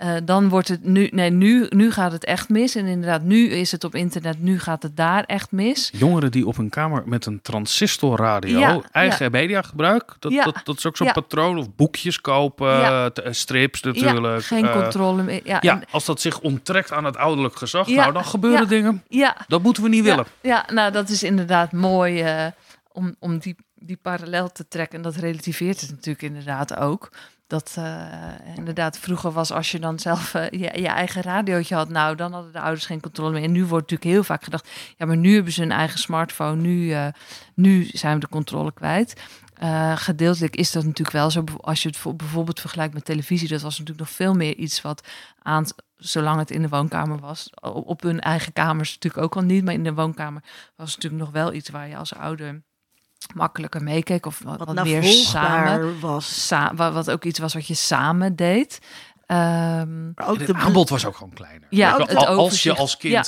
eh, 0.00 0.16
dan 0.24 0.48
wordt 0.48 0.68
het 0.68 0.84
nu, 0.84 1.08
nee, 1.12 1.30
nu, 1.30 1.66
nu 1.68 1.90
gaat 1.90 2.12
het 2.12 2.24
echt 2.24 2.48
mis. 2.48 2.74
En 2.74 2.86
inderdaad, 2.86 3.22
nu 3.22 3.48
is 3.50 3.72
het 3.72 3.84
op 3.84 3.94
internet, 3.94 4.40
nu 4.42 4.58
gaat 4.58 4.82
het 4.82 4.96
daar 4.96 5.24
echt 5.24 5.52
mis. 5.52 5.90
Jongeren 5.92 6.30
die 6.30 6.46
op 6.46 6.58
een 6.58 6.68
kamer 6.68 7.02
met 7.06 7.26
een 7.26 7.42
transistorradio 7.42 8.58
Ja, 8.58 8.80
eigen 8.92 9.30
media 9.30 9.62
gebruik. 9.62 10.14
Dat, 10.18 10.32
Ja. 10.32 10.44
dat, 10.44 10.60
dat 10.64 10.76
is 10.76 10.86
ook 10.86 10.96
zo'n 10.96 11.12
patroon. 11.12 11.58
Of 11.58 11.74
boekjes 11.74 12.20
kopen, 12.20 12.82
eh, 12.84 13.32
strips 13.32 13.82
natuurlijk. 13.82 14.34
Ja, 14.40 14.40
geen 14.46 14.64
eh, 14.66 14.72
controle 14.72 15.22
meer. 15.22 15.40
Ja, 15.44 15.60
en- 15.60 15.82
als 15.90 16.04
dat 16.04 16.20
zich 16.20 16.40
onttrekt 16.40 16.92
aan 16.92 17.04
het 17.04 17.16
ouderlijk 17.16 17.56
gezag, 17.56 17.86
nou 17.88 18.12
dan 18.12 18.24
gebeuren 18.24 18.68
dingen. 18.68 19.02
ja, 19.08 19.36
Dat 19.48 19.62
moeten 19.62 19.82
we 19.82 19.88
niet 19.88 20.04
willen. 20.04 20.24
Ja, 20.40 20.66
nou 20.72 20.92
dat 20.92 21.08
is 21.08 21.22
inderdaad 21.22 21.72
mooi 21.72 22.24
om, 22.92 23.14
om 23.18 23.38
die, 23.38 23.56
die 23.74 23.98
parallel 24.02 24.52
te 24.52 24.68
trekken. 24.68 24.96
En 24.96 25.02
dat 25.02 25.16
relativeert 25.16 25.80
het 25.80 25.90
natuurlijk 25.90 26.22
inderdaad 26.22 26.76
ook. 26.76 27.10
Dat 27.50 27.74
eh, 27.78 28.56
inderdaad 28.56 28.98
vroeger 28.98 29.30
was 29.30 29.52
als 29.52 29.70
je 29.70 29.78
dan 29.78 29.98
zelf 29.98 30.34
eh, 30.34 30.60
je, 30.60 30.88
eigen 30.88 31.22
radiootje 31.22 31.74
had, 31.74 31.88
nou 31.88 32.16
dan 32.16 32.32
hadden 32.32 32.52
de 32.52 32.60
ouders 32.60 32.86
geen 32.86 33.00
controle 33.00 33.32
meer. 33.32 33.42
En 33.42 33.52
nu 33.52 33.64
wordt 33.64 33.90
natuurlijk 33.90 34.16
heel 34.16 34.24
vaak 34.24 34.44
gedacht, 34.44 34.68
ja 34.96 35.06
maar 35.06 35.16
nu 35.16 35.34
hebben 35.34 35.52
ze 35.52 35.62
een 35.62 35.72
eigen 35.72 35.98
smartphone, 35.98 36.60
nu, 36.60 36.92
eh, 36.92 37.06
nu 37.54 37.84
zijn 37.92 38.14
we 38.14 38.20
de 38.20 38.28
controle 38.28 38.72
kwijt. 38.72 39.20
Gedeeltelijk 39.94 40.56
is 40.56 40.72
dat 40.72 40.84
natuurlijk 40.84 41.16
wel 41.16 41.30
zo. 41.30 41.44
Als 41.60 41.82
je 41.82 41.88
het 41.88 41.96
voor- 41.96 42.16
bijvoorbeeld 42.16 42.60
vergelijkt 42.60 42.94
met 42.94 43.04
televisie, 43.04 43.48
dat 43.48 43.60
was 43.60 43.78
natuurlijk 43.78 43.98
nog 43.98 44.16
veel 44.16 44.34
meer 44.34 44.56
iets 44.56 44.82
wat 44.82 45.08
aan, 45.42 45.64
zolang 45.96 46.38
het 46.38 46.50
in 46.50 46.62
de 46.62 46.68
woonkamer 46.68 47.18
was, 47.18 47.50
op 47.62 48.02
hun 48.02 48.20
eigen 48.20 48.52
kamers 48.52 48.94
natuurlijk 48.94 49.24
ook 49.24 49.36
al 49.36 49.42
niet, 49.42 49.64
maar 49.64 49.74
in 49.74 49.84
de 49.84 49.94
woonkamer 49.94 50.42
was 50.76 50.92
het 50.92 51.02
natuurlijk 51.02 51.22
nog 51.22 51.42
wel 51.42 51.52
iets 51.52 51.68
waar 51.68 51.88
je 51.88 51.96
als 51.96 52.14
ouder 52.14 52.62
makkelijker 53.34 53.82
meekeek 53.82 54.26
of 54.26 54.40
wat, 54.44 54.58
Wat 54.58 54.74
wat 54.74 54.84
meer 54.84 55.02
samen, 55.02 56.00
was. 56.00 56.46
sa 56.46 56.74
wat 56.74 57.10
ook 57.10 57.24
iets 57.24 57.38
was 57.38 57.54
wat 57.54 57.66
je 57.66 57.74
samen 57.74 58.36
deed. 58.36 58.78
Ehm, 59.26 60.08
ook 60.16 60.38
En 60.38 60.46
de 60.46 60.52
het 60.52 60.54
aanbod 60.54 60.88
was 60.88 61.06
ook 61.06 61.16
gewoon 61.16 61.32
kleiner. 61.34 61.66
Ja, 61.70 61.96
het 61.98 62.14
als 62.26 62.62
je 62.62 62.74
als 62.74 62.96
kind... 62.96 63.12
Ja. 63.12 63.24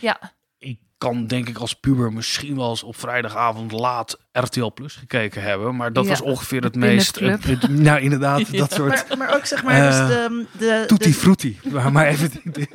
ja, 0.00 0.32
Ik 0.58 0.78
kan 0.98 1.26
denk 1.26 1.48
ik 1.48 1.58
als 1.58 1.74
puber 1.74 2.12
misschien 2.12 2.56
wel 2.56 2.70
eens 2.70 2.82
op 2.82 2.96
vrijdagavond 2.96 3.72
laat 3.72 4.18
RTL 4.32 4.70
Plus 4.74 4.94
gekeken 4.94 5.42
hebben. 5.42 5.76
Maar 5.76 5.92
dat 5.92 6.04
Ja, 6.04 6.10
was 6.10 6.20
ongeveer 6.20 6.62
het 6.62 6.74
meest... 6.74 7.18
Het- 7.20 7.44
het- 7.44 7.68
nou 7.68 8.00
inderdaad, 8.00 8.48
Ja. 8.50 8.58
dat 8.58 8.72
soort... 8.72 9.08
Maar, 9.08 9.18
maar 9.18 9.34
ook 9.36 9.46
zeg 9.46 9.62
maar, 9.62 9.80
dus 9.90 9.98
Eh, 9.98 10.08
de, 10.08 10.46
de, 10.58 10.84
Tutti 10.86 11.08
de, 11.08 11.14
frutti. 11.14 11.58
Maar, 11.70 11.92
maar 11.92 12.06
even... 12.06 12.30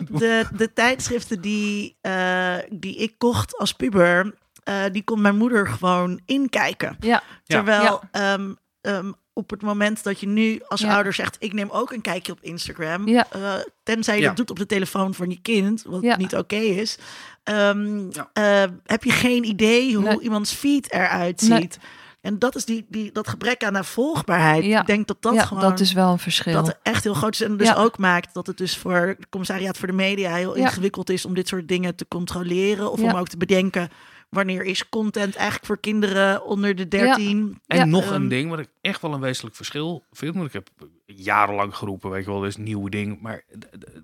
de, 0.10 0.46
de 0.56 0.74
tijdschriften 0.74 1.42
die, 1.42 1.98
eh, 2.02 2.56
die 2.70 2.96
ik 2.96 3.14
kocht 3.18 3.58
als 3.58 3.74
puber, 3.74 4.34
eh, 4.64 4.76
die 4.92 5.04
kon 5.04 5.22
mijn 5.22 5.38
moeder 5.38 5.68
gewoon 5.68 6.20
inkijken. 6.26 6.96
ja, 7.00 7.08
Ja. 7.10 7.22
Terwijl 7.44 8.02
ehm, 8.12 8.54
ehm, 8.82 9.12
op 9.34 9.50
het 9.50 9.62
moment 9.62 10.04
dat 10.04 10.20
je 10.20 10.28
nu 10.28 10.62
als 10.68 10.82
Ja. 10.82 10.94
ouder 10.94 11.14
zegt, 11.14 11.36
ik 11.40 11.54
neem 11.54 11.70
ook 11.70 11.92
een 11.92 12.02
kijkje 12.02 12.32
op 12.32 12.38
Instagram, 12.42 13.08
Ja. 13.08 13.28
eh, 13.32 13.54
tenzij 13.84 14.16
je 14.16 14.22
Ja. 14.22 14.28
dat 14.28 14.38
doet 14.38 14.50
op 14.50 14.60
de 14.60 14.66
telefoon 14.66 15.14
van 15.14 15.30
je 15.30 15.42
kind, 15.42 15.84
wat 15.86 16.02
Ja. 16.02 16.18
niet 16.18 16.36
oké 16.36 16.56
is, 16.56 16.98
ehm, 17.44 18.10
Ja. 18.12 18.30
eh, 18.34 18.72
heb 18.86 19.04
je 19.04 19.12
geen 19.12 19.44
idee 19.44 19.96
hoe 19.96 20.04
Nee. 20.04 20.20
iemands 20.20 20.52
feed 20.54 20.92
eruit 20.92 21.42
Nee. 21.42 21.60
ziet. 21.62 21.80
En 22.22 22.40
dat 22.40 22.56
is 22.56 22.66
die, 22.66 22.86
die, 22.90 23.12
dat 23.12 23.28
gebrek 23.28 23.64
aan 23.64 23.74
navolgbaarheid. 23.74 24.64
Ja. 24.66 24.80
Ik 24.80 24.86
denk 24.88 25.08
dat 25.08 25.22
dat 25.22 25.34
ja 25.34 25.46
gewoon 25.46 25.64
dat 25.64 25.80
is 25.80 25.94
wel 25.94 26.12
een 26.12 26.20
verschil. 26.20 26.64
dat 26.64 26.80
echt 26.84 27.04
heel 27.04 27.14
groot 27.14 27.34
is. 27.34 27.42
En 27.42 27.58
dus 27.58 27.68
Ja. 27.68 27.74
ook 27.76 27.98
maakt 27.98 28.34
dat 28.34 28.48
het 28.48 28.58
dus 28.58 28.78
voor 28.78 28.96
het 29.18 29.30
commissariaat 29.30 29.78
voor 29.78 29.88
de 29.88 29.94
media 29.94 30.36
heel 30.36 30.58
Ja. 30.58 30.62
ingewikkeld 30.66 31.10
is 31.10 31.26
om 31.26 31.34
dit 31.34 31.48
soort 31.48 31.68
dingen 31.68 31.96
te 31.96 32.06
controleren. 32.08 32.92
Of 32.92 33.00
Ja. 33.02 33.12
om 33.12 33.20
ook 33.20 33.28
te 33.28 33.38
bedenken 33.38 33.90
wanneer 34.36 34.64
is 34.64 34.90
content 34.90 35.36
eigenlijk 35.36 35.66
voor 35.66 35.80
kinderen 35.80 36.46
onder 36.46 36.76
de 36.76 36.88
13. 36.88 37.60
En 37.68 37.78
Ja, 37.78 37.86
nog 37.86 38.04
ehm, 38.04 38.14
een 38.14 38.28
ding 38.28 38.50
wat 38.50 38.60
ik 38.60 38.70
echt 38.82 39.02
wel 39.02 39.14
een 39.14 39.20
wezenlijk 39.20 39.56
verschil 39.56 40.04
vind. 40.12 40.36
Want 40.36 40.48
ik 40.48 40.54
heb 40.54 40.70
jarenlang 41.06 41.76
geroepen, 41.76 42.10
weet 42.10 42.26
je 42.26 42.32
wel, 42.32 42.40
dit 42.40 42.50
is 42.50 42.56
een 42.56 42.64
nieuw 42.64 42.90
ding. 42.90 43.22
Maar 43.22 43.44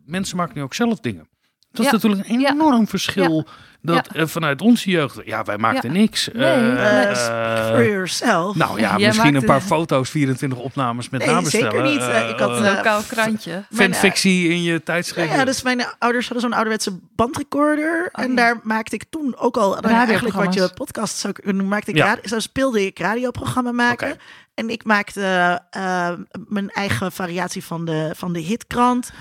mensen 0.06 0.38
maken 0.38 0.56
nu 0.56 0.62
ook 0.62 0.74
zelf 0.74 1.00
dingen. 1.00 1.28
Dat 1.72 1.80
is 1.80 1.86
Ja. 1.86 1.92
natuurlijk 1.92 2.30
een 2.30 2.40
Ja. 2.40 2.52
enorm 2.52 2.88
verschil. 2.88 3.48
Dat 3.82 4.08
eh, 4.08 4.26
vanuit 4.26 4.62
onze 4.62 4.90
jeugd, 4.90 5.20
ja, 5.26 5.44
wij 5.44 5.58
maakten 5.58 5.92
niks. 5.92 6.30
Nee, 6.34 6.44
Eh. 6.46 6.62
Uh, 6.74 7.02
eh, 7.12 7.68
for 7.76 7.86
yourself. 7.90 8.56
nou 8.56 8.80
ja, 8.80 8.98
Jij 8.98 9.08
misschien 9.08 9.36
een 9.36 9.46
paar 9.46 9.62
foto's, 9.62 10.10
24 10.10 10.60
opnames 10.60 11.10
met 11.10 11.26
Nee, 11.26 11.46
zeker 11.46 11.82
niet. 11.84 12.02
Ik 12.30 12.40
had, 12.40 12.52
eh, 12.62 12.74
Lokaal 12.76 13.02
krantje. 13.08 13.64
Fanfictie 13.74 14.50
in 14.50 14.64
je 14.64 14.84
tijdschrift. 14.84 15.34
ja, 15.34 15.46
dus 15.46 15.62
mijn 15.64 15.86
ouders 16.00 16.26
hadden 16.28 16.42
zo'n 16.50 16.54
ouderwetse 16.54 17.00
bandrecorder. 17.16 18.10
Oh, 18.12 18.24
en 18.24 18.30
ja. 18.30 18.36
daar 18.36 18.60
maakte 18.64 18.96
ik 18.96 19.04
toen 19.10 19.36
ook 19.38 19.58
al, 19.58 19.76
ja, 19.90 20.06
eigenlijk 20.06 20.36
wat 20.36 20.54
je 20.54 20.70
podcast 20.74 21.18
zou 21.18 21.34
kunnen, 21.34 21.68
maakte 21.68 21.92
ik 21.92 21.98
Ja. 21.98 22.06
radio- 22.06 22.28
zo 22.30 22.40
speelde 22.40 22.86
ik 22.86 23.00
radioprogramma 23.00 23.72
maken. 23.72 24.18
En 24.58 24.70
ik 24.70 24.84
maakte 24.86 25.62
eh, 25.70 26.12
mijn 26.48 26.70
eigen 26.70 27.12
variatie 27.12 27.64
van 27.64 27.86
de, 27.86 28.12
van 28.16 28.34
de 28.34 28.40
hitkrant. 28.40 29.12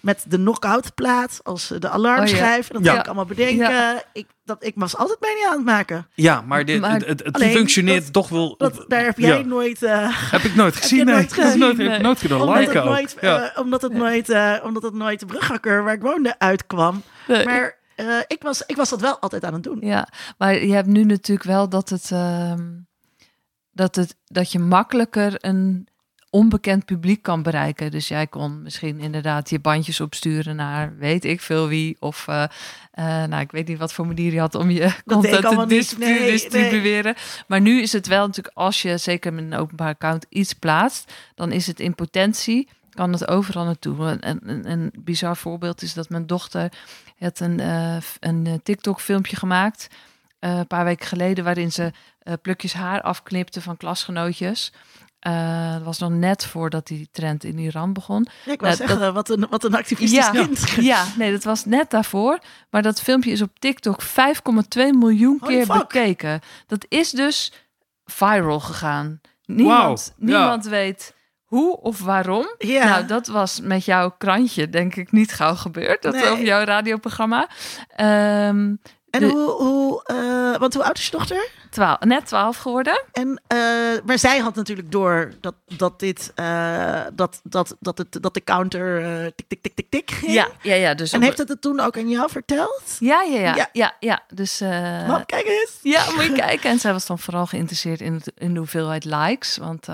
Met 0.00 0.24
de 0.28 0.36
knockout 0.36 0.94
plaat 0.94 1.40
als 1.42 1.72
de 1.78 1.88
alarmschijf. 1.88 2.68
Dat 2.68 2.84
Ja. 2.84 2.88
ging 2.88 3.00
ik 3.00 3.06
allemaal 3.06 3.24
bedenken. 3.24 3.70
Ja. 3.70 4.02
Ik, 4.12 4.26
dat, 4.44 4.64
ik 4.64 4.72
was 4.76 4.96
altijd 4.96 5.20
media 5.20 5.48
aan 5.48 5.56
het 5.56 5.64
maken. 5.64 6.06
Ja, 6.14 6.40
maar, 6.40 6.64
dit, 6.64 6.80
Maar- 6.80 6.92
het, 7.00 7.08
het, 7.22 7.32
Alleen, 7.32 7.50
functioneert 7.52 8.02
dat- 8.04 8.12
toch 8.12 8.28
wel... 8.28 8.54
Dat, 8.58 8.84
daar 8.88 9.04
heb 9.04 9.18
jij 9.18 9.38
Ja. 9.38 9.44
nooit... 9.44 9.82
eh, 9.82 10.08
Heb 10.30 10.40
ik 10.42 10.54
nooit 10.54 10.76
gezien. 10.76 10.98
je 10.98 11.04
nee. 11.04 11.14
nooit 11.14 11.30
Ik 11.30 11.36
heb 11.42 11.54
nooit, 11.56 11.76
heb 11.78 11.86
Nee. 11.88 11.98
nooit 12.00 12.18
kunnen 12.18 12.40
omdat, 12.40 12.58
liken 12.58 12.82
ook. 12.82 12.98
eh, 13.08 13.42
omdat, 13.60 13.82
het 13.82 13.92
nooit, 13.92 14.28
eh, 14.28 14.54
omdat 14.64 14.82
het 14.82 14.94
nooit 14.94 15.20
de 15.20 15.26
brughakker 15.26 15.84
waar 15.84 15.94
ik 15.94 16.02
woonde 16.02 16.38
uitkwam. 16.38 17.02
Nee. 17.28 17.44
Maar 17.44 17.76
eh, 17.94 18.06
ik, 18.26 18.42
was, 18.42 18.62
ik 18.66 18.76
was 18.76 18.88
dat 18.90 19.00
wel 19.00 19.18
altijd 19.18 19.44
aan 19.44 19.52
het 19.54 19.62
doen. 19.62 19.78
Ja, 19.80 20.08
maar 20.38 20.64
je 20.64 20.72
hebt 20.74 20.88
nu 20.88 21.04
natuurlijk 21.04 21.46
wel 21.48 21.68
dat 21.68 21.88
het, 21.88 22.10
ehm, 22.12 22.62
dat 23.76 23.96
het 23.96 24.16
dat 24.26 24.52
je 24.52 24.58
makkelijker 24.58 25.34
een 25.36 25.88
onbekend 26.30 26.84
publiek 26.84 27.22
kan 27.22 27.42
bereiken. 27.42 27.90
Dus 27.90 28.08
jij 28.08 28.26
kon 28.26 28.62
misschien 28.62 29.00
inderdaad 29.00 29.50
je 29.50 29.58
bandjes 29.58 30.00
opsturen 30.00 30.56
naar 30.56 30.96
weet 30.98 31.24
ik 31.24 31.40
veel 31.40 31.68
wie. 31.68 31.96
Of 32.00 32.28
eh, 32.28 32.42
eh, 32.90 33.28
nou, 33.28 33.40
ik 33.40 33.50
weet 33.50 33.68
niet 33.68 33.78
wat 33.78 33.92
voor 33.92 34.06
manier 34.06 34.32
je 34.32 34.40
had 34.40 34.54
om 34.54 34.70
je 34.70 34.90
content 35.06 35.42
te 35.68 35.96
Nee, 35.98 36.30
distribueren. 36.30 37.14
Maar 37.46 37.60
nu 37.60 37.80
is 37.80 37.92
het 37.92 38.06
wel 38.06 38.26
natuurlijk, 38.26 38.56
als 38.56 38.82
je 38.82 38.98
zeker 38.98 39.32
met 39.32 39.44
een 39.44 39.54
openbaar 39.54 39.88
account 39.88 40.26
iets 40.28 40.52
plaatst, 40.52 41.12
dan 41.34 41.52
is 41.52 41.66
het 41.66 41.80
in 41.80 41.94
potentie, 41.94 42.68
kan 42.90 43.12
het 43.12 43.28
overal 43.28 43.64
naartoe. 43.64 44.04
Een, 44.04 44.48
een, 44.48 44.70
een 44.70 44.92
bizar 44.98 45.36
voorbeeld 45.36 45.82
is 45.82 45.94
dat 45.94 46.08
mijn 46.08 46.26
dochter 46.26 46.72
had 47.18 47.40
een, 47.40 47.60
eh, 47.60 47.96
een 48.20 48.46
eh, 48.46 48.54
TikTok-filmpje 48.62 49.36
gemaakt. 49.36 49.88
Eh, 50.50 50.58
een 50.58 50.66
paar 50.66 50.84
weken 50.84 51.06
geleden, 51.06 51.44
waarin 51.44 51.72
ze 51.72 51.92
eh, 52.18 52.34
plukjes 52.42 52.72
haar 52.72 53.00
afknipte 53.02 53.60
van 53.62 53.76
klasgenootjes. 53.76 54.72
Eh, 55.18 55.72
dat 55.72 55.82
was 55.82 55.98
nog 55.98 56.10
net 56.10 56.44
voordat 56.46 56.86
die 56.86 57.08
trend 57.12 57.44
in 57.44 57.58
Iran 57.58 57.92
begon. 57.92 58.26
Ja, 58.44 58.52
ik 58.52 58.60
wou 58.60 58.76
Nou, 58.76 58.88
zeggen, 58.88 59.14
wat, 59.14 59.28
een, 59.30 59.46
wat 59.50 59.64
een 59.64 59.74
activistisch 59.74 60.18
Ja. 60.24 60.30
kind. 60.30 60.68
Ja, 60.80 61.04
nee, 61.16 61.32
dat 61.32 61.44
was 61.44 61.64
net 61.64 61.90
daarvoor. 61.90 62.38
Maar 62.70 62.82
dat 62.82 63.00
filmpje 63.00 63.30
is 63.30 63.42
op 63.42 63.58
TikTok 63.58 64.02
5,2 64.02 64.08
miljoen 64.98 65.36
Holy 65.40 65.54
keer 65.54 65.64
fuck. 65.66 65.78
bekeken. 65.78 66.40
Dat 66.66 66.86
is 66.88 67.10
dus 67.10 67.52
viral 68.04 68.60
gegaan. 68.60 69.20
Niemand, 69.44 70.12
ja. 70.18 70.24
niemand 70.26 70.64
weet 70.66 71.14
hoe 71.44 71.76
of 71.80 72.00
waarom. 72.00 72.54
Ja. 72.58 72.84
Nou, 72.84 73.06
dat 73.06 73.26
was 73.26 73.60
met 73.60 73.84
jouw 73.84 74.10
krantje 74.18 74.68
denk 74.70 74.96
ik 74.96 75.12
niet 75.12 75.32
gauw 75.32 75.54
gebeurd. 75.54 76.02
Dat 76.02 76.14
Nee. 76.14 76.28
over 76.30 76.44
jouw 76.44 76.64
radioprogramma. 76.64 77.48
Ehm 77.96 78.74
En 79.22 79.28
de- 79.28 79.34
hoe, 79.34 79.50
hoe 79.50 80.02
eh, 80.04 80.58
want 80.60 80.74
hoe 80.74 80.84
oud 80.84 80.98
is 80.98 81.04
je 81.04 81.10
dochter? 81.10 81.48
twaalf, 81.70 81.98
net 82.00 82.26
12 82.26 82.56
geworden. 82.56 83.02
En, 83.12 83.42
eh, 83.46 83.58
maar 84.04 84.18
zij 84.18 84.38
had 84.38 84.54
natuurlijk 84.54 84.92
door 84.92 85.32
dat, 85.40 85.54
dat 85.76 86.00
dit, 86.00 86.32
eh, 86.34 87.00
dat, 87.14 87.40
dat, 87.42 87.76
dat, 87.80 87.98
het, 87.98 88.18
dat 88.22 88.34
de 88.34 88.44
counter 88.44 89.02
tik, 89.34 89.48
tik, 89.48 89.62
tik, 89.62 89.74
tik, 89.74 89.90
tik 89.90 90.10
ging. 90.10 90.32
Ja, 90.32 90.48
ja, 90.62 90.74
ja. 90.74 90.94
Dus 90.94 91.12
En 91.12 91.18
op- 91.18 91.24
heeft 91.24 91.38
het 91.38 91.48
het 91.48 91.60
toen 91.60 91.80
ook 91.80 91.96
aan 91.96 92.08
jou 92.08 92.30
verteld? 92.30 92.82
ja, 92.98 93.22
ja, 93.22 93.38
ja, 93.40 93.54
Ja. 93.54 93.68
ja, 93.72 93.94
ja, 94.00 94.22
Dus 94.34 94.60
Mam, 95.06 95.26
kijk 95.26 95.46
eens. 95.46 95.78
ja, 95.82 96.04
moet 96.14 96.24
je 96.24 96.32
kijken. 96.32 96.70
En 96.70 96.78
zij 96.78 96.92
was 96.92 97.06
dan 97.06 97.18
vooral 97.18 97.46
geïnteresseerd 97.46 98.00
in, 98.00 98.14
het, 98.14 98.32
in 98.36 98.52
de 98.52 98.58
hoeveelheid 98.58 99.04
likes. 99.04 99.56
Want 99.56 99.86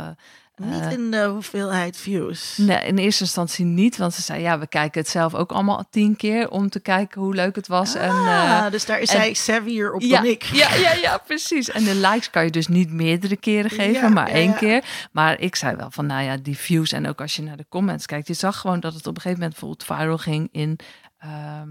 Niet 0.65 0.81
eh, 0.81 0.91
in 0.93 1.11
de 1.11 1.25
hoeveelheid 1.25 1.97
views. 1.97 2.57
Nee, 2.57 2.87
in 2.87 2.99
eerste 2.99 3.23
instantie 3.23 3.65
niet, 3.65 3.97
want 3.97 4.15
ze 4.15 4.23
zei 4.23 4.41
ja, 4.43 4.59
we 4.59 4.67
kijken 4.67 5.01
het 5.01 5.11
zelf 5.11 5.35
ook 5.35 5.53
allemaal 5.53 5.85
tien 5.91 6.17
keer 6.17 6.51
om 6.51 6.69
te 6.71 6.81
kijken 6.81 7.21
hoe 7.21 7.35
leuk 7.35 7.57
het 7.57 7.67
was. 7.67 7.95
en, 7.95 8.11
Ah, 8.11 8.63
eh, 8.65 8.71
dus 8.73 8.85
daar 8.87 9.01
is 9.01 9.11
en- 9.11 9.17
zij 9.21 9.35
savvier 9.35 9.93
op 9.93 10.01
ja, 10.01 10.17
dan 10.21 10.31
ik. 10.31 10.43
ja, 10.43 10.75
ja, 10.75 10.93
ja, 10.93 11.19
precies. 11.27 11.71
En 11.71 11.85
de 11.85 11.95
likes 11.95 12.31
kan 12.31 12.45
je 12.45 12.51
dus 12.51 12.67
niet 12.69 12.93
meerdere 12.93 13.37
keren 13.37 13.71
geven, 13.71 13.93
Ja, 14.03 14.09
maar 14.09 14.29
ja, 14.29 14.35
één 14.35 14.55
keer. 14.55 14.85
Maar 15.13 15.41
ik 15.41 15.57
zei 15.57 15.77
wel 15.77 15.91
van, 15.91 16.07
nou 16.07 16.23
ja, 16.23 16.37
die 16.37 16.57
views 16.59 16.93
en 16.93 17.09
ook 17.09 17.21
als 17.21 17.37
je 17.37 17.43
naar 17.43 17.57
de 17.57 17.67
comments 17.69 18.07
kijkt, 18.07 18.27
je 18.27 18.35
zag 18.35 18.59
gewoon 18.59 18.81
dat 18.81 18.95
het 18.95 19.07
op 19.07 19.15
een 19.17 19.21
gegeven 19.23 19.43
moment 19.43 19.61
bijvoorbeeld 19.61 19.85
viral 20.01 20.19
ging 20.19 20.49
in 20.53 20.79
ehm, 21.19 21.69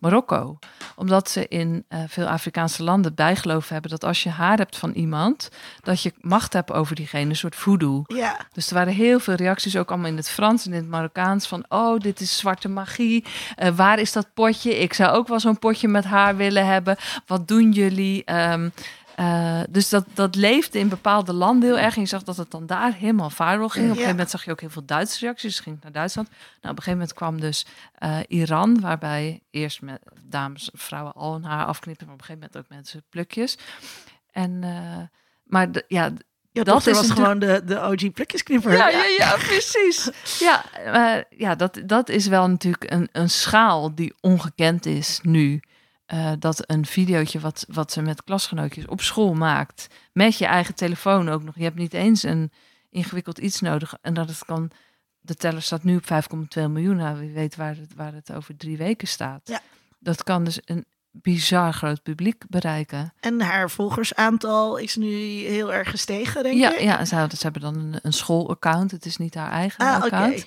Marokko. 0.00 0.58
Omdat 0.96 1.30
ze 1.30 1.48
in 1.48 1.84
eh, 1.88 2.00
veel 2.08 2.26
Afrikaanse 2.26 2.82
landen 2.82 3.14
bijgeloof 3.14 3.68
hebben 3.68 3.90
dat 3.90 4.04
als 4.04 4.22
je 4.22 4.30
haar 4.30 4.56
hebt 4.56 4.76
van 4.76 4.92
iemand, 4.92 5.50
dat 5.82 6.02
je 6.02 6.12
macht 6.20 6.52
hebt 6.52 6.72
over 6.72 6.96
diegene, 6.96 7.30
een 7.30 7.36
soort 7.36 7.56
voodoo. 7.56 8.02
Ja. 8.06 8.36
Dus 8.52 8.68
er 8.68 8.74
waren 8.74 8.92
heel 8.92 9.20
veel 9.20 9.34
reacties, 9.34 9.76
ook 9.76 9.90
allemaal 9.90 10.10
in 10.10 10.16
het 10.16 10.30
Frans 10.30 10.66
en 10.66 10.72
in 10.72 10.78
het 10.78 10.88
Marokkaans, 10.88 11.46
van 11.46 11.64
oh, 11.68 12.00
dit 12.00 12.20
is 12.20 12.36
zwarte 12.36 12.68
magie. 12.68 13.24
Eh, 13.56 13.76
waar 13.76 13.98
is 13.98 14.12
dat 14.12 14.26
potje? 14.34 14.78
Ik 14.78 14.94
zou 14.94 15.16
ook 15.16 15.28
wel 15.28 15.40
zo'n 15.40 15.58
potje 15.58 15.88
met 15.88 16.04
haar 16.04 16.36
willen 16.36 16.66
hebben. 16.66 16.96
Wat 17.26 17.48
doen 17.48 17.72
jullie? 17.72 18.24
Ehm, 18.24 18.68
eh, 19.18 19.60
dus 19.70 19.88
dat, 19.88 20.04
dat 20.14 20.34
leefde 20.34 20.78
in 20.78 20.88
bepaalde 20.88 21.32
landen 21.32 21.68
heel 21.68 21.78
erg. 21.78 21.94
En 21.94 22.00
je 22.00 22.06
zag 22.08 22.22
dat 22.22 22.36
het 22.36 22.50
dan 22.50 22.66
daar 22.66 22.94
helemaal 22.94 23.30
viral 23.30 23.68
ging. 23.68 23.68
Op 23.68 23.76
een 23.76 23.88
gegeven 23.88 24.10
moment 24.10 24.30
zag 24.30 24.44
je 24.44 24.50
ook 24.50 24.60
heel 24.60 24.70
veel 24.70 24.84
Duitse 24.84 25.18
reacties. 25.20 25.50
Dus 25.54 25.60
ging 25.60 25.74
het 25.74 25.84
naar 25.84 25.92
Duitsland. 25.92 26.28
Nou, 26.28 26.40
op 26.60 26.64
een 26.64 26.76
gegeven 26.76 26.92
moment 26.92 27.12
kwam 27.14 27.40
dus 27.40 27.66
eh, 27.94 28.18
Iran, 28.28 28.80
waarbij 28.80 29.42
eerst 29.50 29.82
met 29.82 30.00
dames, 30.24 30.70
vrouwen 30.72 31.12
al 31.12 31.32
hun 31.32 31.44
haar 31.44 31.66
afknippen, 31.66 32.06
maar 32.06 32.14
op 32.14 32.20
een 32.20 32.26
gegeven 32.26 32.48
moment 32.52 32.66
ook 32.70 32.76
mensen 32.76 33.02
plukjes. 33.10 33.58
En, 34.30 34.58
eh, 34.62 35.02
maar 35.44 35.72
de- 35.72 35.84
ja, 35.88 36.10
Ja, 36.52 36.64
Dat 36.64 36.86
is 36.86 36.96
was 36.96 37.10
gewoon 37.10 37.38
de, 37.38 37.62
de 37.64 37.80
OG 37.80 38.12
plukjesknipper. 38.12 38.72
ja, 38.72 38.88
ja, 38.88 39.04
ja, 39.18 39.36
precies. 39.36 40.10
Ja, 40.46 40.64
maar 40.84 41.24
ja 41.36 41.54
dat, 41.54 41.80
dat 41.86 42.08
is 42.08 42.26
wel 42.26 42.48
natuurlijk 42.48 42.90
een, 42.92 43.08
een 43.12 43.30
schaal 43.30 43.94
die 43.94 44.14
ongekend 44.20 44.86
is 44.86 45.20
nu. 45.22 45.60
Eh, 46.08 46.32
dat 46.38 46.62
een 46.70 46.86
videootje 46.86 47.40
wat, 47.40 47.64
wat 47.68 47.92
ze 47.92 48.02
met 48.02 48.24
klasgenootjes 48.24 48.86
op 48.86 49.00
school 49.00 49.34
maakt, 49.34 49.86
met 50.12 50.38
je 50.38 50.46
eigen 50.46 50.74
telefoon 50.74 51.28
ook 51.28 51.42
nog. 51.42 51.54
Je 51.56 51.62
hebt 51.62 51.76
niet 51.78 51.94
eens 51.94 52.22
een 52.22 52.52
ingewikkeld 52.90 53.38
iets 53.38 53.60
nodig. 53.60 53.94
En 54.00 54.14
dat 54.14 54.28
het 54.28 54.44
kan, 54.44 54.70
de 55.20 55.34
teller 55.34 55.62
staat 55.62 55.84
nu 55.84 55.96
op 55.96 56.04
5,2 56.58 56.62
miljoen. 56.68 56.96
Nou, 56.96 57.18
wie 57.18 57.32
weet 57.32 57.56
waar 57.56 57.76
het, 57.76 57.94
waar 57.96 58.12
het 58.14 58.32
over 58.32 58.56
drie 58.56 58.76
weken 58.76 59.08
staat. 59.08 59.40
Ja. 59.48 59.60
Dat 59.98 60.22
kan 60.22 60.44
dus 60.44 60.58
een 60.64 60.84
bizar 61.10 61.72
groot 61.72 62.02
publiek 62.02 62.44
bereiken. 62.48 63.12
En 63.20 63.40
haar 63.40 63.70
volgersaantal 63.70 64.76
is 64.76 64.96
nu 64.96 65.12
heel 65.46 65.72
erg 65.72 65.90
gestegen, 65.90 66.42
denk 66.42 66.56
Ja, 66.58 66.72
ik. 66.74 66.80
ja 66.80 67.04
ze, 67.04 67.26
ze 67.36 67.42
hebben 67.42 67.62
dan 67.62 67.76
een, 67.78 67.98
een 68.02 68.12
schoolaccount. 68.12 68.90
Het 68.90 69.04
is 69.06 69.16
niet 69.16 69.34
haar 69.34 69.50
eigen 69.50 69.84
Ah, 69.86 70.02
account. 70.02 70.46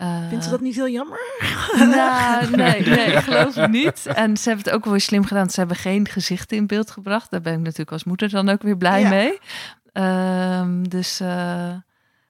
Eh, 0.00 0.28
Vindt 0.28 0.44
ze 0.44 0.50
dat 0.50 0.60
niet 0.60 0.74
heel 0.74 0.88
jammer? 0.88 1.18
Nou, 1.78 2.56
nee, 2.56 2.80
nee, 2.82 3.06
ik 3.12 3.18
geloof 3.18 3.54
het 3.54 3.70
niet. 3.70 4.06
En 4.06 4.36
ze 4.36 4.48
hebben 4.48 4.64
het 4.66 4.74
ook 4.74 4.82
wel 4.84 4.92
weer 4.92 5.02
slim 5.02 5.24
gedaan. 5.24 5.50
Ze 5.50 5.58
hebben 5.58 5.76
geen 5.76 6.08
gezichten 6.08 6.56
in 6.56 6.66
beeld 6.66 6.90
gebracht. 6.90 7.30
Daar 7.30 7.40
ben 7.40 7.52
ik 7.52 7.58
natuurlijk 7.58 7.90
als 7.92 8.04
moeder 8.04 8.28
dan 8.28 8.48
ook 8.48 8.62
weer 8.62 8.76
blij 8.76 9.00
Ja. 9.00 9.08
mee. 9.08 9.38
Ehm, 9.92 10.82
dus 10.82 11.20
eh, 11.20 11.28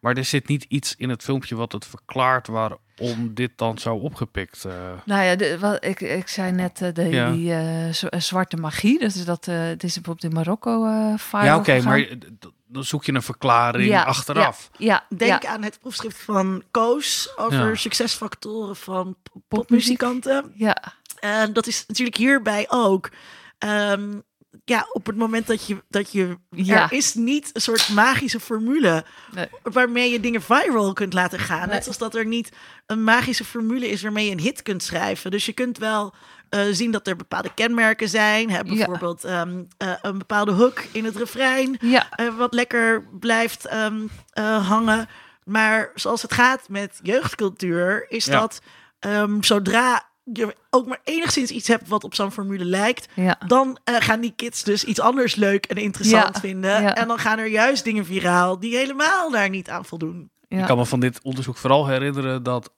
Maar 0.00 0.16
er 0.16 0.24
zit 0.24 0.48
niet 0.48 0.64
iets 0.68 0.94
in 0.96 1.08
het 1.08 1.22
filmpje 1.22 1.54
wat 1.56 1.72
het 1.72 1.84
verklaart 1.86 2.46
waarom 2.46 3.34
dit 3.34 3.50
dan 3.56 3.78
zo 3.78 3.94
opgepikt. 3.94 4.64
eh. 4.64 4.72
nou 5.04 5.22
ja, 5.24 5.36
de, 5.36 5.58
wat, 5.58 5.84
ik, 5.84 6.00
ik 6.00 6.28
zei 6.28 6.52
net 6.52 6.82
eh, 6.82 6.88
de, 6.94 7.02
Ja. 7.08 7.30
die 7.30 7.50
eh, 7.50 7.88
eh, 7.88 7.94
zwarte 8.20 8.56
magie. 8.56 8.98
Dus 8.98 9.24
dat 9.24 9.48
eh, 9.48 9.54
het 9.62 9.82
is 9.84 9.94
bijvoorbeeld 9.94 10.32
in 10.32 10.38
Marokko 10.38 10.84
eh 10.86 11.18
viral 11.18 11.44
Ja, 11.44 11.56
oké, 11.56 11.80
maar 11.82 11.98
eh, 11.98 12.10
d- 12.38 12.50
dan 12.72 12.84
zoek 12.84 13.04
je 13.04 13.12
een 13.14 13.22
verklaring 13.22 13.88
Ja, 13.88 14.02
achteraf. 14.02 14.70
Ja, 14.76 15.06
Denk 15.16 15.42
ja, 15.42 15.48
aan 15.48 15.62
het 15.62 15.78
proefschrift 15.80 16.22
van 16.22 16.62
Koos 16.70 17.32
over 17.36 17.68
Ja. 17.68 17.74
succesfactoren 17.74 18.76
van 18.76 19.16
popmuzikanten. 19.48 20.52
ja, 20.54 20.76
En 21.20 21.52
dat 21.52 21.66
is 21.66 21.84
natuurlijk 21.86 22.16
hierbij 22.16 22.66
ook. 22.68 23.10
Ehm, 23.58 24.18
ja, 24.64 24.86
op 24.92 25.06
het 25.06 25.16
moment 25.16 25.46
dat 25.46 25.66
je, 25.66 25.82
dat 25.88 26.12
je 26.12 26.38
Ja. 26.50 26.82
er 26.82 26.92
is 26.92 27.14
niet 27.14 27.50
een 27.52 27.60
soort 27.60 27.88
magische 27.88 28.40
formule 28.40 29.04
Nee. 29.34 29.46
waarmee 29.62 30.10
je 30.10 30.20
dingen 30.20 30.42
viral 30.42 30.92
kunt 30.92 31.12
laten 31.12 31.38
gaan. 31.38 31.58
Nee. 31.66 31.68
Net 31.74 31.82
zoals 31.82 31.98
dat 31.98 32.14
er 32.14 32.26
niet 32.26 32.52
een 32.86 33.04
magische 33.04 33.44
formule 33.44 33.88
is 33.88 34.02
waarmee 34.02 34.24
je 34.26 34.30
een 34.32 34.40
hit 34.40 34.62
kunt 34.62 34.82
schrijven. 34.82 35.30
Dus 35.30 35.46
je 35.46 35.52
kunt 35.52 35.78
wel 35.78 36.14
eh, 36.50 36.60
zien 36.70 36.90
dat 36.90 37.06
er 37.06 37.16
bepaalde 37.16 37.54
kenmerken 37.54 38.08
zijn. 38.08 38.50
Hè? 38.50 38.56
Ja. 38.56 38.62
Bijvoorbeeld 38.62 39.24
ehm, 39.24 39.62
eh, 39.76 39.92
een 40.02 40.18
bepaalde 40.18 40.52
hook 40.52 40.82
in 40.92 41.04
het 41.04 41.16
refrein. 41.16 41.76
ja, 41.80 42.06
eh, 42.10 42.36
wat 42.36 42.54
lekker 42.54 43.04
blijft 43.20 43.66
ehm, 43.66 44.00
eh, 44.32 44.68
hangen. 44.68 45.08
Maar 45.44 45.90
zoals 45.94 46.22
het 46.22 46.32
gaat 46.32 46.68
met 46.68 46.98
jeugdcultuur, 47.02 48.06
is 48.08 48.24
Ja. 48.24 48.40
dat 48.40 48.60
ehm, 48.98 49.42
zodra 49.42 50.08
je 50.32 50.56
ook 50.70 50.86
maar 50.86 51.00
enigszins 51.04 51.50
iets 51.50 51.68
hebt 51.68 51.88
wat 51.88 52.04
op 52.04 52.14
zo'n 52.14 52.32
formule 52.32 52.64
lijkt, 52.64 53.08
ja. 53.14 53.38
dan 53.46 53.78
eh, 53.84 53.94
gaan 53.98 54.20
die 54.20 54.32
kids 54.36 54.62
dus 54.62 54.84
iets 54.84 55.00
anders 55.00 55.34
leuk 55.34 55.66
en 55.66 55.76
interessant 55.76 56.34
Ja, 56.34 56.40
vinden. 56.40 56.82
ja. 56.82 56.94
En 56.94 57.08
dan 57.08 57.18
gaan 57.18 57.38
er 57.38 57.46
juist 57.46 57.84
dingen 57.84 58.04
viraal 58.06 58.58
die 58.60 58.76
helemaal 58.76 59.30
daar 59.30 59.48
niet 59.48 59.70
aan 59.70 59.84
voldoen. 59.84 60.30
ja. 60.48 60.58
Ik 60.58 60.66
kan 60.66 60.76
me 60.76 60.86
van 60.86 61.00
dit 61.00 61.20
onderzoek 61.22 61.56
vooral 61.56 61.86
herinneren 61.86 62.42
dat 62.42 62.72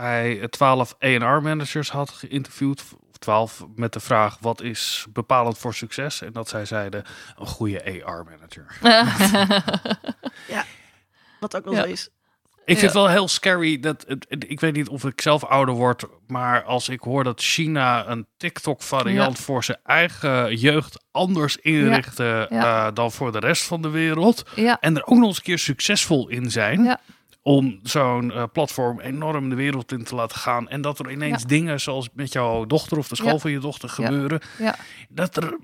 hij 0.00 0.48
12 0.48 0.94
A&R-managers 1.04 1.90
had 1.90 2.10
geïnterviewd. 2.10 2.80
Of 3.10 3.18
12 3.18 3.64
met 3.74 3.92
de 3.92 4.00
vraag, 4.00 4.36
wat 4.40 4.62
is 4.62 5.06
bepalend 5.12 5.58
voor 5.58 5.74
succes? 5.74 6.22
En 6.22 6.32
dat 6.32 6.48
zij 6.48 6.64
zeiden, 6.64 7.04
een 7.38 7.46
goede 7.46 8.04
AR-manager. 8.04 8.66
Wat 11.40 11.56
ook 11.56 11.64
wel 11.64 11.74
Ja. 11.74 11.84
is. 11.84 12.08
Ik 12.64 12.78
vind 12.78 12.78
Ja. 12.78 12.84
het 12.84 12.94
wel 12.94 13.08
heel 13.16 13.28
scary 13.28 13.80
dat 13.80 14.04
ik 14.28 14.60
weet 14.60 14.74
niet 14.74 14.88
of 14.88 15.04
ik 15.04 15.20
zelf 15.20 15.44
ouder 15.44 15.74
word, 15.74 16.04
maar 16.26 16.62
als 16.62 16.88
ik 16.88 17.00
hoor 17.00 17.24
dat 17.24 17.40
China 17.40 18.06
een 18.08 18.26
TikTok-variant 18.36 19.38
voor 19.38 19.64
zijn 19.64 19.78
eigen 19.84 20.56
jeugd 20.56 21.04
anders 21.10 21.56
inrichten 21.56 22.46
Ja. 22.50 22.86
eh, 22.86 22.94
dan 22.94 23.12
voor 23.12 23.32
de 23.32 23.38
rest 23.38 23.62
van 23.64 23.82
de 23.82 23.88
wereld, 23.88 24.44
ja, 24.54 24.78
en 24.80 24.96
er 24.96 25.06
ook 25.06 25.18
nog 25.18 25.26
eens 25.28 25.36
een 25.36 25.42
keer 25.42 25.58
succesvol 25.58 26.28
in 26.28 26.50
zijn. 26.50 26.98
Om 27.48 27.78
zo'n 27.82 28.32
eh, 28.32 28.42
platform 28.52 29.00
enorm 29.00 29.48
de 29.48 29.54
wereld 29.54 29.92
in 29.92 30.04
te 30.04 30.14
laten 30.14 30.38
gaan. 30.38 30.68
En 30.68 30.80
dat 30.80 30.98
er 30.98 31.10
ineens 31.10 31.42
Ja. 31.42 31.48
dingen 31.48 31.80
zoals 31.80 32.08
met 32.14 32.32
jouw 32.32 32.64
dochter 32.66 32.98
of 32.98 33.08
de 33.08 33.16
school 33.16 33.32
Ja. 33.32 33.38
van 33.38 33.50
je 33.50 33.58
dochter 33.58 33.88
gebeuren. 33.88 34.40
ja. 34.58 34.76
Dat 35.08 35.36
er, 35.36 35.56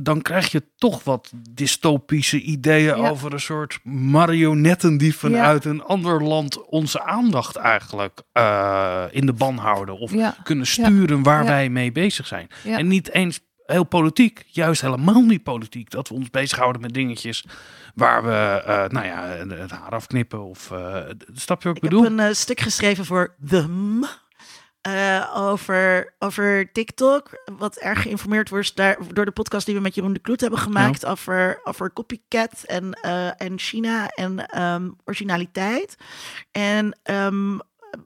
dan 0.00 0.22
krijg 0.22 0.50
je 0.52 0.62
toch 0.76 1.04
wat 1.04 1.32
dystopische 1.50 2.40
ideeën 2.40 2.94
over 2.94 3.32
een 3.32 3.40
soort 3.40 3.78
marionetten 3.84 4.96
die 4.98 5.16
vanuit 5.16 5.64
een 5.64 5.82
ander 5.82 6.22
land 6.22 6.64
onze 6.66 7.02
aandacht 7.02 7.56
eigenlijk 7.56 8.20
eh, 8.32 9.04
in 9.10 9.26
de 9.26 9.32
ban 9.32 9.56
houden. 9.56 9.98
Of 9.98 10.12
Ja. 10.14 10.36
kunnen 10.42 10.66
sturen 10.66 11.22
waar 11.22 11.44
wij 11.44 11.68
mee 11.68 11.92
bezig 11.92 12.26
zijn. 12.26 12.48
En 12.64 12.86
niet 12.88 13.10
eens 13.10 13.40
heel 13.72 13.84
politiek. 13.84 14.44
Juist 14.46 14.80
helemaal 14.80 15.22
niet 15.22 15.42
politiek. 15.42 15.90
Dat 15.90 16.08
we 16.08 16.14
ons 16.14 16.30
bezighouden 16.30 16.80
met 16.80 16.94
dingetjes 16.94 17.44
waar 17.94 18.24
we, 18.24 18.62
eh, 18.66 18.88
nou 18.88 19.06
ja, 19.06 19.22
het 19.56 19.70
haar 19.70 19.90
afknippen 19.90 20.42
of... 20.44 20.70
eh 20.70 21.04
snap 21.34 21.62
je 21.62 21.68
wat 21.68 21.76
ik, 21.76 21.82
Ik 21.82 21.88
bedoel? 21.88 22.02
heb 22.02 22.12
een 22.12 22.20
eh, 22.20 22.32
stuk 22.34 22.60
geschreven 22.60 23.04
voor 23.04 23.34
The 23.48 23.68
M. 23.68 24.04
over, 25.34 26.14
over 26.18 26.72
TikTok. 26.72 27.42
Wat 27.58 27.76
erg 27.76 28.02
geïnformeerd 28.02 28.48
wordt 28.48 28.76
daar, 28.76 28.96
door 29.12 29.24
de 29.24 29.30
podcast 29.30 29.66
die 29.66 29.74
we 29.74 29.80
met 29.80 29.94
Jeroen 29.94 30.12
de 30.12 30.18
Kloet 30.20 30.40
hebben 30.40 30.58
gemaakt. 30.58 31.06
Over, 31.06 31.60
over 31.64 31.92
copycat 31.92 32.62
en, 32.66 32.92
en 33.36 33.58
China 33.58 34.08
en 34.08 34.46
ehm, 34.48 34.90
originaliteit. 35.04 35.96
En 36.50 36.98
ehm, 37.02 37.58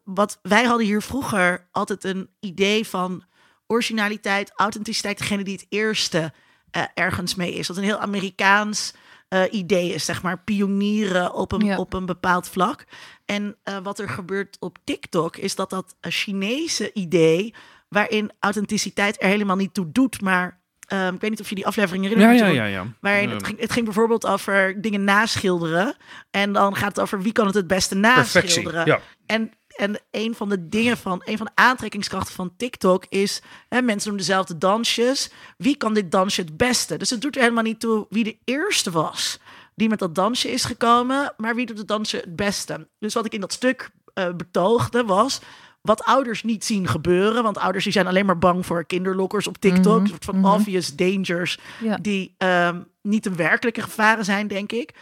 wat 0.05 0.39
wij 0.43 0.65
hadden 0.65 0.87
hier 0.87 1.03
vroeger 1.03 1.69
altijd 1.73 2.05
een 2.05 2.29
idee 2.41 2.87
van 2.87 3.25
originaliteit, 3.67 4.53
authenticiteit. 4.55 5.19
Degene 5.19 5.45
die 5.45 5.53
het 5.55 5.67
eerste 5.69 6.33
eh, 6.71 6.83
ergens 6.95 7.35
mee 7.35 7.53
is. 7.55 7.67
Dat 7.67 7.77
een 7.77 7.83
heel 7.83 7.99
Amerikaans 7.99 8.95
eh, 9.29 9.43
idee 9.51 9.93
is, 9.95 10.05
zeg 10.05 10.23
maar. 10.23 10.39
Pionieren 10.39 11.35
op 11.35 11.53
een, 11.53 11.65
Ja. 11.65 11.77
op 11.79 11.93
een 11.93 12.07
bepaald 12.07 12.49
vlak. 12.49 12.85
En 13.25 13.57
eh, 13.63 13.77
wat 13.83 13.99
er 13.99 14.09
gebeurt 14.09 14.57
op 14.61 14.79
TikTok 14.85 15.37
is 15.37 15.55
dat 15.55 15.71
dat 15.71 15.97
een 16.01 16.11
Chinese 16.11 16.93
idee, 16.93 17.55
waarin 17.89 18.31
authenticiteit 18.41 19.23
er 19.23 19.29
helemaal 19.29 19.57
niet 19.57 19.75
toe 19.75 19.93
doet, 19.93 20.21
maar 20.21 20.61
ehm, 20.87 21.15
ik 21.15 21.21
weet 21.21 21.31
niet 21.31 21.41
of 21.41 21.49
je 21.49 21.55
die 21.55 21.67
aflevering 21.67 22.05
herinnert. 22.05 22.39
ja, 22.39 22.47
ja, 22.47 22.65
ja. 22.65 22.87
Waarin 23.01 23.31
het, 23.31 23.47
ging, 23.47 23.61
het 23.61 23.73
ging 23.73 23.85
bijvoorbeeld 23.85 24.27
over 24.27 24.81
dingen 24.81 25.05
naschilderen. 25.05 25.97
En 26.31 26.53
dan 26.53 26.77
gaat 26.77 26.89
het 26.89 27.01
over 27.01 27.23
wie 27.23 27.33
kan 27.33 27.47
het 27.47 27.55
het 27.55 27.67
beste 27.67 28.01
Perfectie. 28.01 28.41
naschilderen. 28.43 28.87
Ja. 28.87 29.01
En, 29.27 29.53
en 29.77 30.01
een 30.11 30.35
van 30.35 30.49
de 30.49 30.69
dingen 30.69 30.97
van, 30.97 31.23
een 31.25 31.37
van 31.37 31.47
de 31.47 31.63
aantrekkingskrachten 31.63 32.35
van 32.35 32.53
TikTok 32.57 33.05
is, 33.09 33.43
hè, 33.69 33.83
mensen 33.83 34.09
doen 34.09 34.19
dezelfde 34.19 34.59
dansjes. 34.59 35.31
Wie 35.57 35.77
kan 35.77 35.95
dit 35.95 36.11
dansje 36.11 36.41
het 36.41 36.57
beste? 36.57 36.97
Dus 36.97 37.11
het 37.11 37.21
doet 37.21 37.35
er 37.37 37.43
helemaal 37.43 37.63
niet 37.63 37.81
toe 37.81 38.07
wie 38.11 38.25
de 38.25 38.37
eerste 38.45 38.91
was 38.91 39.39
die 39.75 39.89
met 39.89 39.99
dat 39.99 40.15
dansje 40.15 40.51
is 40.51 40.65
gekomen, 40.65 41.35
maar 41.37 41.55
wie 41.55 41.67
doet 41.67 41.79
het 41.79 41.89
dansje 41.89 42.17
het 42.17 42.37
beste? 42.37 42.89
Dus 42.99 43.15
wat 43.15 43.25
ik 43.27 43.33
in 43.35 43.41
dat 43.41 43.53
stuk 43.53 43.91
eh, 44.15 44.29
betoogde 44.37 45.05
was 45.05 45.41
wat 45.87 46.05
ouders 46.05 46.43
niet 46.43 46.65
zien 46.65 46.89
gebeuren, 46.89 47.43
want 47.43 47.59
ouders 47.59 47.85
die 47.85 47.93
zijn 47.93 48.07
alleen 48.07 48.27
maar 48.27 48.39
bang 48.39 48.67
voor 48.67 48.85
kinderlokkers 48.85 49.47
op 49.47 49.59
TikTok, 49.59 49.95
Mhm, 49.95 50.01
een 50.03 50.09
soort 50.09 50.25
van 50.25 50.39
mhm. 50.39 50.53
obvious 50.53 50.95
dangers 50.97 51.59
Ja. 51.83 51.97
die 51.97 52.35
ehm, 52.39 52.81
niet 53.03 53.25
de 53.25 53.35
werkelijke 53.35 53.83
gevaren 53.83 54.25
zijn, 54.25 54.47
denk 54.49 54.73
ik, 54.73 54.95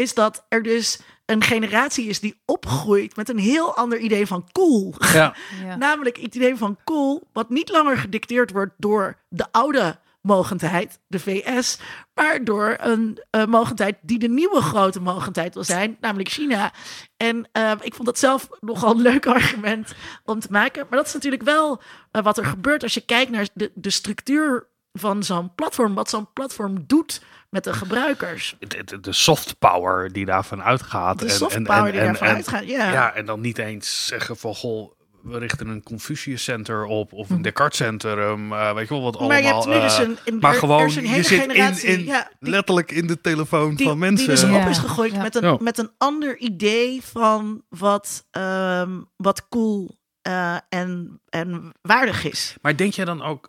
is 0.00 0.14
dat 0.14 0.44
er 0.48 0.62
dus 0.62 1.00
een 1.26 1.42
generatie 1.42 2.08
is 2.08 2.20
die 2.20 2.40
opgroeit 2.44 3.16
met 3.16 3.28
een 3.28 3.38
heel 3.38 3.76
ander 3.76 3.98
idee 3.98 4.26
van 4.26 4.48
cool. 4.52 4.94
Ja. 5.12 5.34
Ja. 5.64 5.76
Namelijk 5.76 6.16
het 6.16 6.34
idee 6.34 6.56
van 6.56 6.78
cool, 6.84 7.28
wat 7.32 7.50
niet 7.50 7.68
langer 7.68 7.96
gedicteerd 7.96 8.50
wordt 8.50 8.72
door 8.76 9.16
de 9.28 9.46
oude 9.50 9.98
mogendheid, 10.20 11.00
de 11.06 11.18
VS, 11.18 11.78
maar 12.14 12.44
door 12.44 12.76
een 12.80 13.22
eh, 13.30 13.44
mogendheid 13.46 13.96
die 14.02 14.18
de 14.18 14.28
nieuwe 14.28 14.60
grote 14.60 15.00
mogendheid 15.00 15.54
wil 15.54 15.64
zijn, 15.64 15.96
namelijk 16.00 16.28
China. 16.28 16.72
En 17.16 17.48
eh, 17.52 17.72
ik 17.80 17.94
vond 17.94 18.06
dat 18.06 18.18
zelf 18.18 18.48
nogal 18.60 18.90
een 18.90 19.02
leuk 19.02 19.26
argument 19.26 19.94
om 20.24 20.40
te 20.40 20.48
maken. 20.50 20.86
Maar 20.88 20.98
dat 20.98 21.06
is 21.06 21.14
natuurlijk 21.14 21.42
wel 21.42 21.82
eh, 22.10 22.22
wat 22.22 22.38
er 22.38 22.44
gebeurt 22.44 22.82
als 22.82 22.94
je 22.94 23.00
kijkt 23.00 23.30
naar 23.30 23.48
de, 23.54 23.70
de 23.74 23.90
structuur 23.90 24.68
van 24.92 25.22
zo'n 25.22 25.54
platform, 25.54 25.94
wat 25.94 26.10
zo'n 26.10 26.32
platform 26.32 26.84
doet 26.86 27.22
met 27.50 27.64
de 27.64 27.72
gebruikers. 27.72 28.56
De, 28.58 28.84
de, 28.84 29.00
de 29.00 29.12
soft 29.12 29.58
power 29.58 30.12
die 30.12 30.24
daarvan 30.24 30.62
uitgaat. 30.62 31.18
De 31.18 31.24
en, 31.24 31.30
soft 31.30 31.54
en, 31.54 31.62
power 31.64 31.84
en, 31.84 31.90
die 31.90 32.00
en- 32.00 32.06
daarvan 32.06 32.28
en- 32.28 32.34
uitgaat, 32.34 32.68
ja. 32.68 32.92
Ja, 32.92 33.14
en 33.14 33.26
dan 33.26 33.40
niet 33.40 33.58
eens 33.58 34.06
zeggen 34.06 34.36
van, 34.36 34.54
goh, 34.54 34.92
we 35.22 35.38
richten 35.38 35.68
een 35.68 35.82
Confucius 35.82 36.44
Center 36.44 36.84
op 36.84 37.12
of 37.12 37.28
Hm. 37.28 37.32
een 37.34 37.42
Descartes 37.42 37.76
Centrum, 37.78 38.52
eh, 38.52 38.74
weet 38.74 38.88
je 38.88 38.94
wel 38.94 39.02
wat 39.02 39.16
allemaal. 39.16 39.28
maar 39.42 39.46
je 39.48 39.54
hebt 39.54 39.66
nu 39.66 39.80
dus 39.80 39.98
eh, 39.98 40.04
een, 40.04 40.18
een, 40.24 40.38
maar 40.38 40.52
er- 40.52 40.58
gewoon, 40.58 40.80
er 40.80 40.86
is 40.86 40.96
een 40.96 41.04
hele 41.04 41.16
je 41.16 41.22
zit 41.22 41.40
generatie 41.40 41.88
in, 41.88 41.98
in, 41.98 42.04
ja, 42.04 42.30
die, 42.40 42.50
letterlijk 42.50 42.90
in 42.90 43.06
de 43.06 43.20
telefoon 43.20 43.74
die, 43.74 43.86
van 43.86 43.98
mensen. 43.98 44.26
die 44.28 44.36
dus 44.36 44.50
Ja. 44.50 44.62
op 44.64 44.68
is 44.70 44.78
gegooid 44.78 45.12
Ja. 45.12 45.22
met, 45.22 45.34
een, 45.34 45.58
met 45.60 45.78
een 45.78 45.90
ander 45.98 46.36
idee 46.38 47.02
van 47.04 47.62
wat, 47.68 48.26
ehm, 48.30 49.00
wat 49.16 49.48
cool 49.48 49.98
eh, 50.22 50.56
en, 50.68 51.20
en 51.28 51.72
waardig 51.82 52.24
is. 52.24 52.56
Maar 52.62 52.76
denk 52.76 52.92
jij 52.92 53.04
dan 53.04 53.22
ook, 53.22 53.48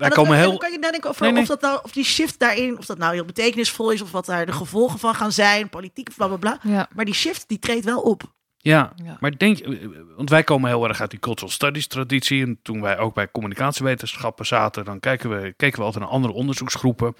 wij 0.00 0.08
dat- 0.08 0.18
komen 0.18 0.32
en 0.34 0.38
heel... 0.40 0.48
Dan 0.50 0.58
kan 0.58 0.72
je 0.72 0.78
nadenken 0.78 1.10
over 1.10 1.22
Nee, 1.22 1.32
nee. 1.32 1.42
of 1.42 1.48
dat 1.48 1.60
nou, 1.60 1.80
of 1.82 1.92
die 1.92 2.04
shift 2.04 2.38
daarin, 2.38 2.78
of 2.78 2.86
dat 2.86 2.98
nou 2.98 3.14
heel 3.14 3.24
betekenisvol 3.24 3.90
is, 3.90 4.02
of 4.02 4.10
wat 4.10 4.26
daar 4.26 4.46
de 4.46 4.52
gevolgen 4.52 4.98
van 4.98 5.14
gaan 5.14 5.32
zijn, 5.32 5.68
politiek 5.68 6.08
of 6.08 6.16
bla 6.16 6.26
bla 6.26 6.36
bla. 6.36 6.58
Ja. 6.62 6.88
Maar 6.94 7.04
die 7.04 7.14
shift 7.14 7.48
die 7.48 7.58
treedt 7.58 7.84
wel 7.84 8.00
op. 8.00 8.22
Ja, 8.62 8.92
Ja. 9.04 9.16
maar 9.20 9.38
denk 9.38 9.56
je, 9.58 10.04
want 10.16 10.30
wij 10.30 10.44
komen 10.44 10.70
heel 10.70 10.88
erg 10.88 11.00
uit 11.00 11.10
die 11.10 11.18
cultural 11.20 11.50
studies 11.50 11.86
traditie. 11.86 12.42
En 12.42 12.58
toen 12.62 12.80
wij 12.80 12.98
ook 12.98 13.14
bij 13.14 13.30
communicatiewetenschappen 13.30 14.46
zaten, 14.46 14.84
dan 14.84 15.00
kijken 15.00 15.30
we, 15.42 15.54
keken 15.56 15.78
we 15.78 15.84
altijd 15.84 16.04
naar 16.04 16.12
andere 16.12 16.34
onderzoeksgroepen. 16.34 17.14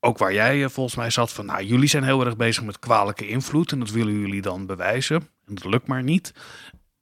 Ook 0.00 0.18
waar 0.18 0.32
jij 0.32 0.64
eh, 0.64 0.68
volgens 0.70 0.96
mij 0.96 1.10
zat 1.10 1.32
van, 1.32 1.46
nou, 1.46 1.62
jullie 1.64 1.88
zijn 1.88 2.04
heel 2.04 2.24
erg 2.24 2.36
bezig 2.36 2.62
met 2.64 2.78
kwalijke 2.78 3.28
invloed. 3.28 3.72
En 3.72 3.78
dat 3.78 3.90
willen 3.90 4.18
jullie 4.20 4.42
dan 4.42 4.66
bewijzen. 4.66 5.16
En 5.46 5.54
dat 5.54 5.64
lukt 5.64 5.86
maar 5.86 6.02
niet. 6.02 6.32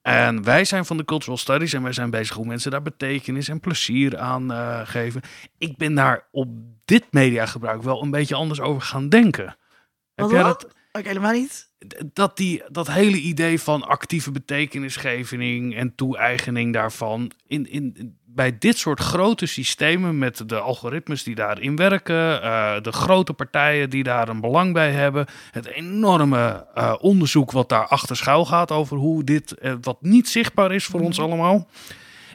En 0.02 0.44
wij 0.44 0.64
zijn 0.64 0.84
van 0.84 0.96
de 0.96 1.04
cultural 1.04 1.36
studies 1.36 1.72
en 1.72 1.82
wij 1.82 1.92
zijn 1.92 2.10
bezig 2.10 2.36
hoe 2.36 2.46
mensen 2.46 2.70
daar 2.70 2.82
betekenis 2.82 3.48
en 3.48 3.60
plezier 3.60 4.18
aan 4.18 4.52
eh, 4.52 4.80
geven. 4.84 5.20
Ik 5.58 5.76
ben 5.76 5.94
daar 5.94 6.28
op 6.30 6.48
dit 6.84 7.04
mediagebruik 7.10 7.82
wel 7.82 8.02
een 8.02 8.10
beetje 8.10 8.34
anders 8.34 8.60
over 8.60 8.82
gaan 8.82 9.08
denken. 9.08 9.44
Heb 9.44 9.56
Wat 10.14 10.30
jij 10.30 10.42
dan? 10.42 10.48
dat, 10.48 10.74
Ook 10.92 11.04
helemaal 11.04 11.32
niet. 11.32 11.71
Dat, 12.12 12.36
die, 12.36 12.62
dat 12.68 12.90
hele 12.90 13.16
idee 13.16 13.60
van 13.60 13.82
actieve 13.82 14.30
betekenisgeving 14.30 15.76
en 15.76 15.94
toe-eigening 15.94 16.72
daarvan. 16.72 17.32
In, 17.46 17.70
in, 17.70 18.16
bij 18.34 18.58
dit 18.58 18.78
soort 18.78 19.00
grote 19.00 19.46
systemen 19.46 20.18
met 20.18 20.48
de 20.48 20.58
algoritmes 20.58 21.22
die 21.22 21.34
daarin 21.34 21.76
werken, 21.76 22.42
eh, 22.42 22.80
de 22.80 22.92
grote 22.92 23.32
partijen 23.32 23.90
die 23.90 24.02
daar 24.02 24.28
een 24.28 24.40
belang 24.40 24.72
bij 24.72 24.92
hebben, 24.92 25.26
het 25.50 25.66
enorme 25.66 26.66
eh, 26.74 26.94
onderzoek 27.00 27.50
wat 27.50 27.68
daar 27.68 27.86
achter 27.86 28.16
schuil 28.16 28.44
gaat 28.44 28.70
over 28.70 28.96
hoe 28.96 29.24
dit, 29.24 29.52
eh, 29.52 29.74
wat 29.80 30.02
niet 30.02 30.28
zichtbaar 30.28 30.72
is 30.72 30.84
voor 30.84 31.00
ons 31.00 31.20
allemaal, 31.20 31.68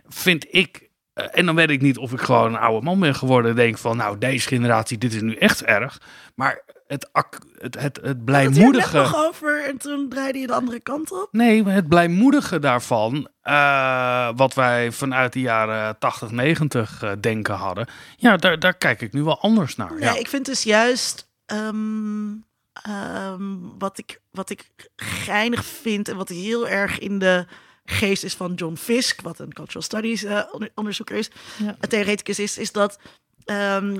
vind 0.07 0.45
ik. 0.49 0.85
en 1.31 1.45
dan 1.45 1.55
weet 1.55 1.69
ik 1.69 1.81
niet 1.81 1.97
of 1.97 2.11
ik 2.11 2.19
gewoon 2.19 2.53
een 2.53 2.59
oude 2.59 2.85
man 2.85 2.99
ben 2.99 3.15
geworden. 3.15 3.51
en 3.51 3.57
Denk 3.57 3.77
van, 3.77 3.97
nou, 3.97 4.17
deze 4.17 4.47
generatie, 4.47 4.97
dit 4.97 5.13
is 5.13 5.21
nu 5.21 5.35
echt 5.35 5.63
erg. 5.63 6.01
Maar 6.35 6.63
het, 6.87 7.09
het, 7.11 7.37
het, 7.57 7.75
het 7.81 7.99
het 8.01 8.25
blijmoedige. 8.25 8.97
nog 8.97 9.25
over 9.25 9.65
en 9.65 9.77
toen 9.77 10.09
draaide 10.09 10.39
je 10.39 10.47
de 10.47 10.53
andere 10.53 10.79
kant 10.79 11.11
op. 11.11 11.27
Nee, 11.31 11.63
maar 11.63 11.73
het 11.73 11.87
blijmoedige 11.87 12.59
daarvan, 12.59 13.27
eh, 13.41 14.29
wat 14.35 14.53
wij 14.53 14.91
vanuit 14.91 15.33
de 15.33 15.39
jaren 15.41 15.99
80, 15.99 16.31
90 16.31 17.01
eh, 17.03 17.11
denken 17.21 17.55
hadden, 17.55 17.87
ja, 18.17 18.37
daar, 18.37 18.59
daar 18.59 18.73
kijk 18.77 19.01
ik 19.01 19.13
nu 19.13 19.23
wel 19.23 19.41
anders 19.41 19.75
naar. 19.75 19.91
Nee, 19.91 19.99
ja. 20.01 20.15
ik 20.17 20.27
vind 20.27 20.45
dus 20.45 20.63
juist 20.63 21.27
ehm, 21.45 22.27
ehm, 22.73 23.43
wat, 23.77 23.97
ik, 23.97 24.21
wat 24.31 24.49
ik 24.49 24.69
geinig 24.95 25.65
vind 25.65 26.07
en 26.09 26.15
wat 26.15 26.29
heel 26.29 26.67
erg 26.67 26.99
in 26.99 27.19
de 27.19 27.45
geest 27.85 28.23
is 28.23 28.33
van 28.35 28.53
John 28.53 28.75
Fisk, 28.75 29.21
wat 29.21 29.39
een 29.39 29.53
cultural 29.53 29.81
studies 29.81 30.23
eh, 30.23 30.41
onder- 30.51 30.71
onderzoeker 30.75 31.15
is, 31.17 31.29
Ja. 31.57 31.75
een 31.79 31.89
theoreticus 31.89 32.39
is, 32.39 32.57
is 32.57 32.71
dat 32.71 32.99
ehm, 33.47 33.97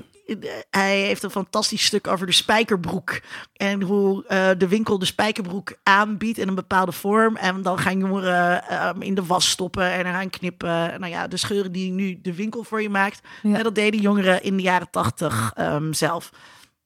hij 0.70 1.00
heeft 1.00 1.24
een 1.24 1.30
fantastisch 1.30 1.86
stuk 1.86 2.08
over 2.08 2.26
de 2.26 2.32
spijkerbroek 2.32 3.20
en 3.54 3.82
hoe 3.82 4.26
eh, 4.28 4.50
de 4.58 4.68
winkel 4.68 5.00
de 5.00 5.06
spijkerbroek 5.06 5.74
aanbiedt 5.84 6.38
in 6.38 6.48
een 6.48 6.56
bepaalde 6.56 6.92
vorm 6.92 7.36
en 7.36 7.62
dan 7.62 7.80
gaan 7.80 8.00
jongeren 8.00 8.64
ehm, 8.68 9.02
in 9.02 9.16
de 9.16 9.26
was 9.26 9.50
stoppen 9.50 9.92
en 9.92 10.00
eraan 10.06 10.30
knippen. 10.30 11.00
Nou 11.00 11.08
ja, 11.08 11.28
de 11.28 11.38
scheuren 11.38 11.72
die 11.72 11.92
nu 11.92 12.20
de 12.22 12.36
winkel 12.36 12.64
voor 12.64 12.82
je 12.82 12.90
maakt, 12.90 13.22
Ja. 13.42 13.58
en 13.58 13.64
dat 13.64 13.76
deden 13.76 14.02
jongeren 14.02 14.44
in 14.44 14.58
de 14.58 14.64
jaren 14.64 14.90
tachtig 14.90 15.52
ehm, 15.56 15.94
zelf. 15.94 16.32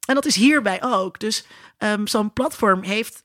En 0.07 0.15
dat 0.15 0.25
is 0.25 0.35
hierbij 0.35 0.83
ook. 0.83 1.19
Dus 1.19 1.45
zo'n 2.03 2.33
platform 2.33 2.81
heeft 2.83 3.23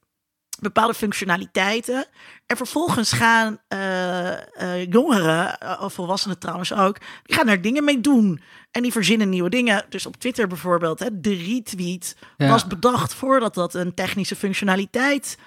bepaalde 0.61 0.95
functionaliteiten. 0.95 2.07
En 2.47 2.57
vervolgens 2.57 3.13
gaan 3.13 3.59
eh, 3.69 4.33
eh, 4.33 4.91
jongeren, 4.91 5.59
eh, 5.59 5.83
of 5.83 5.93
volwassenen 5.93 6.39
trouwens 6.39 6.73
ook, 6.73 6.99
die 7.23 7.37
gaan 7.37 7.47
daar 7.47 7.61
dingen 7.61 7.85
mee 7.85 8.01
doen. 8.01 8.41
En 8.71 8.83
die 8.83 8.93
verzinnen 8.93 9.29
nieuwe 9.29 9.51
dingen. 9.51 9.85
Dus 9.89 10.07
op 10.07 10.17
Twitter 10.17 10.47
bijvoorbeeld, 10.47 10.99
hè, 10.99 11.21
de 11.21 11.35
retweet 11.35 12.17
Ja. 12.37 12.49
was 12.49 12.67
bedacht 12.67 13.15
voordat 13.15 13.55
dat 13.55 13.75
een 13.75 13.95
technische 13.95 14.37
functionaliteit 14.37 15.39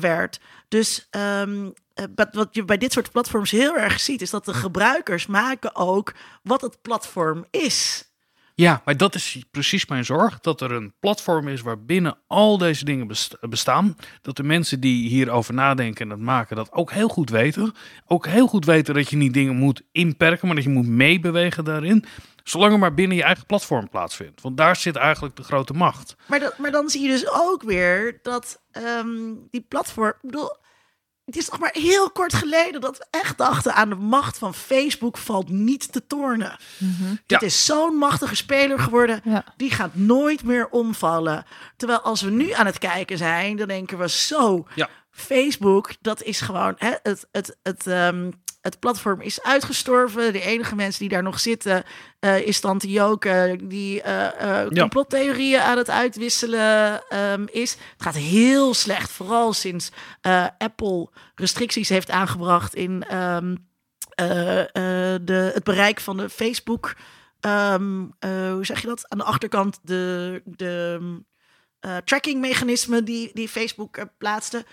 werd. 0.00 0.40
Dus 0.68 1.06
ehm, 1.10 1.70
eh, 1.94 2.04
wat- 2.14 2.28
wat 2.34 2.48
je 2.54 2.64
bij 2.64 2.78
dit 2.78 2.92
soort 2.92 3.10
platforms 3.12 3.50
heel 3.50 3.76
erg 3.76 4.00
ziet, 4.00 4.22
is 4.22 4.30
dat 4.30 4.44
de 4.44 4.54
gebruikers 4.54 5.26
maken 5.26 5.76
ook 5.76 6.12
wat 6.42 6.60
het 6.60 6.82
platform 6.82 7.44
is. 7.50 8.08
Ja, 8.56 8.82
maar 8.84 8.96
dat 8.96 9.14
is 9.14 9.44
precies 9.50 9.86
mijn 9.86 10.04
zorg. 10.04 10.40
Dat 10.40 10.60
er 10.60 10.72
een 10.72 10.92
platform 11.00 11.48
is 11.48 11.60
waarbinnen 11.60 12.16
al 12.26 12.58
deze 12.58 12.84
dingen 12.84 13.06
best- 13.06 13.36
bestaan. 13.40 13.96
Dat 14.22 14.36
de 14.36 14.42
mensen 14.42 14.80
die 14.80 15.08
hierover 15.08 15.54
nadenken 15.54 16.04
en 16.04 16.10
het 16.10 16.20
maken 16.20 16.56
dat 16.56 16.72
ook 16.72 16.92
heel 16.92 17.08
goed 17.08 17.30
weten. 17.30 17.72
Ook 18.06 18.26
heel 18.26 18.46
goed 18.46 18.64
weten 18.64 18.94
dat 18.94 19.10
je 19.10 19.16
niet 19.16 19.34
dingen 19.34 19.56
moet 19.56 19.82
inperken, 19.92 20.46
maar 20.46 20.56
dat 20.56 20.64
je 20.64 20.70
moet 20.70 20.86
meebewegen 20.86 21.64
daarin. 21.64 22.04
Zolang 22.44 22.72
er 22.72 22.78
maar 22.78 22.94
binnen 22.94 23.16
je 23.16 23.22
eigen 23.22 23.46
platform 23.46 23.88
plaatsvindt. 23.88 24.40
Want 24.40 24.56
daar 24.56 24.76
zit 24.76 24.96
eigenlijk 24.96 25.36
de 25.36 25.42
grote 25.42 25.72
macht. 25.72 26.16
Maar, 26.26 26.40
dat, 26.40 26.58
maar 26.58 26.70
dan 26.70 26.88
zie 26.88 27.02
je 27.02 27.08
dus 27.08 27.30
ook 27.32 27.62
weer 27.62 28.18
dat 28.22 28.62
ehm, 28.70 29.08
die 29.50 29.64
platform. 29.68 30.08
Ik 30.08 30.30
bedoel, 30.30 30.56
het 31.24 31.36
is 31.36 31.48
nog 31.48 31.60
maar 31.60 31.70
heel 31.72 32.10
kort 32.10 32.34
geleden 32.34 32.80
dat 32.80 32.98
we 32.98 33.06
echt 33.10 33.38
dachten 33.38 33.74
aan 33.74 33.88
de 33.88 33.94
macht 33.94 34.38
van 34.38 34.54
Facebook 34.54 35.18
valt 35.18 35.48
niet 35.48 35.92
te 35.92 36.06
tornen. 36.06 36.56
Dit 37.26 37.40
Ja. 37.40 37.40
is 37.40 37.64
zo'n 37.64 37.96
machtige 37.96 38.36
speler 38.36 38.78
geworden, 38.78 39.20
Ja. 39.24 39.44
die 39.56 39.70
gaat 39.70 39.94
nooit 39.94 40.44
meer 40.44 40.68
omvallen. 40.68 41.44
Terwijl 41.76 42.00
als 42.00 42.22
we 42.22 42.30
nu 42.30 42.50
aan 42.52 42.66
het 42.66 42.78
kijken 42.78 43.18
zijn, 43.18 43.56
dan 43.56 43.68
denken 43.68 43.98
we 43.98 44.08
zo, 44.08 44.66
Ja. 44.74 44.88
Facebook, 45.10 45.90
dat 46.00 46.22
is 46.22 46.40
gewoon 46.40 46.74
hè, 46.78 46.92
het, 47.02 47.26
het, 47.32 47.56
het, 47.62 47.86
ehm, 47.86 48.30
het 48.64 48.78
platform 48.78 49.20
is 49.20 49.42
uitgestorven. 49.42 50.32
De 50.32 50.40
enige 50.40 50.74
mensen 50.74 51.00
die 51.00 51.08
daar 51.08 51.22
nog 51.22 51.40
zitten 51.40 51.82
eh, 52.20 52.46
is 52.46 52.60
Tante 52.60 52.88
Joke, 52.90 53.58
die 53.62 54.02
eh, 54.02 54.26
eh, 54.62 54.70
Ja. 54.70 54.80
complottheorieën 54.80 55.60
aan 55.60 55.76
het 55.78 55.90
uitwisselen 55.90 57.02
ehm, 57.08 57.44
is. 57.50 57.70
Het 57.70 58.02
gaat 58.02 58.14
heel 58.14 58.74
slecht, 58.74 59.10
vooral 59.10 59.52
sinds 59.52 59.90
Apple 60.58 61.08
restricties 61.34 61.88
heeft 61.88 62.10
aangebracht 62.10 62.74
in 62.74 63.02
ehm, 63.08 63.54
eh, 64.14 64.60
eh, 64.60 65.20
de, 65.22 65.50
het 65.54 65.64
bereik 65.64 66.00
van 66.00 66.16
de 66.16 66.28
Facebook. 66.30 66.94
eh, 67.40 67.74
hoe 68.52 68.58
zeg 68.64 68.80
je 68.80 68.86
dat? 68.86 69.08
Aan 69.08 69.18
de 69.18 69.24
achterkant 69.24 69.78
de, 69.82 70.42
de 70.44 71.00
trackingmechanismen 72.04 73.04
die, 73.04 73.30
die 73.34 73.48
Facebook 73.48 74.04
plaatste. 74.18 74.64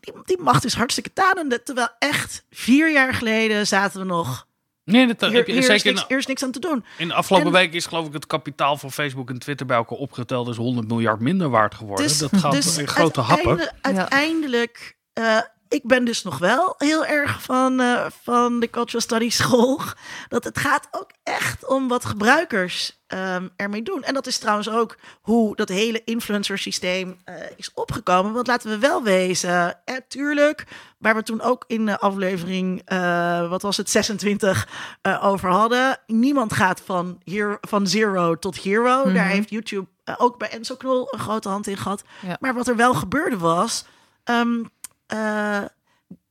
Die, 0.00 0.14
die 0.24 0.38
macht 0.38 0.64
is 0.64 0.74
hartstikke 0.74 1.12
tanende. 1.12 1.62
Terwijl 1.62 1.88
echt 1.98 2.44
vier 2.50 2.92
jaar 2.92 3.14
geleden 3.14 3.66
zaten 3.66 4.00
we 4.00 4.06
nog. 4.06 4.46
Nee, 4.84 5.06
dat 5.06 5.20
Hier, 5.20 5.32
heb 5.32 5.46
je 5.46 5.52
hier 5.52 5.60
is, 5.60 5.66
zeker 5.66 5.92
niks, 5.92 6.04
hier 6.08 6.18
is 6.18 6.26
niks 6.26 6.42
aan 6.42 6.50
te 6.50 6.58
doen. 6.60 6.84
in 6.98 7.08
de 7.08 7.14
afgelopen 7.14 7.46
En- 7.46 7.52
week 7.52 7.72
is 7.72 7.86
geloof 7.86 8.06
ik 8.06 8.12
het 8.12 8.26
kapitaal 8.26 8.76
van 8.76 8.92
Facebook 8.92 9.30
en 9.30 9.38
Twitter 9.38 9.66
bij 9.66 9.76
elkaar 9.76 9.98
opgeteld 9.98 10.48
is 10.48 10.56
100 10.56 10.88
miljard 10.88 11.20
minder 11.20 11.48
waard 11.48 11.74
geworden. 11.74 12.06
Dus, 12.06 12.18
dat 12.18 12.30
gaat 12.36 12.52
dus 12.52 12.78
in 12.78 12.88
grote 12.88 13.20
happen. 13.20 13.46
uiteinde- 13.48 13.72
uiteindelijk, 13.82 14.96
eh, 15.12 15.38
ik 15.74 15.82
ben 15.86 16.04
dus 16.04 16.22
nog 16.22 16.38
wel 16.38 16.74
heel 16.78 17.06
erg 17.06 17.42
van, 17.42 17.80
eh, 17.80 18.06
van 18.22 18.60
de 18.60 18.70
Cultural 18.70 19.00
Studies 19.00 19.36
school. 19.36 19.80
Dat 20.28 20.44
het 20.44 20.58
gaat 20.58 20.88
ook 20.90 21.10
echt 21.22 21.66
om 21.66 21.88
wat 21.88 22.04
gebruikers 22.04 23.02
ehm, 23.06 23.48
ermee 23.56 23.82
doen. 23.82 24.02
En 24.02 24.14
dat 24.14 24.26
is 24.26 24.38
trouwens 24.38 24.70
ook 24.70 24.96
hoe 25.20 25.56
dat 25.56 25.68
hele 25.68 26.02
influencer 26.04 26.58
systeem 26.58 27.16
eh, 27.24 27.34
is 27.56 27.70
opgekomen. 27.74 28.32
Want 28.32 28.46
laten 28.46 28.70
we 28.70 28.78
wel 28.78 29.02
wezen, 29.02 29.84
eh, 29.84 29.96
tuurlijk, 30.08 30.64
waar 30.98 31.14
we 31.14 31.22
toen 31.22 31.40
ook 31.40 31.64
in 31.66 31.86
de 31.86 31.98
aflevering, 31.98 32.82
eh, 32.84 33.48
wat 33.48 33.62
was 33.62 33.76
het, 33.76 33.90
26 33.90 34.68
eh, 35.02 35.24
over 35.24 35.50
hadden. 35.50 35.98
Niemand 36.06 36.52
gaat 36.52 36.82
van, 36.84 37.20
hier, 37.24 37.58
van 37.60 37.86
zero 37.86 38.38
tot 38.38 38.56
hero. 38.56 39.12
Daar 39.12 39.28
heeft 39.28 39.50
YouTube 39.50 39.86
ook 40.18 40.38
bij 40.38 40.50
Enzo 40.50 40.76
Knol 40.76 41.08
een 41.10 41.18
grote 41.18 41.48
hand 41.48 41.66
in 41.66 41.76
gehad. 41.76 42.02
Ja. 42.26 42.36
Maar 42.40 42.54
wat 42.54 42.68
er 42.68 42.76
wel 42.76 42.94
gebeurde 42.94 43.38
was, 43.38 43.84
ehm, 44.24 44.62
eh, 45.06 45.62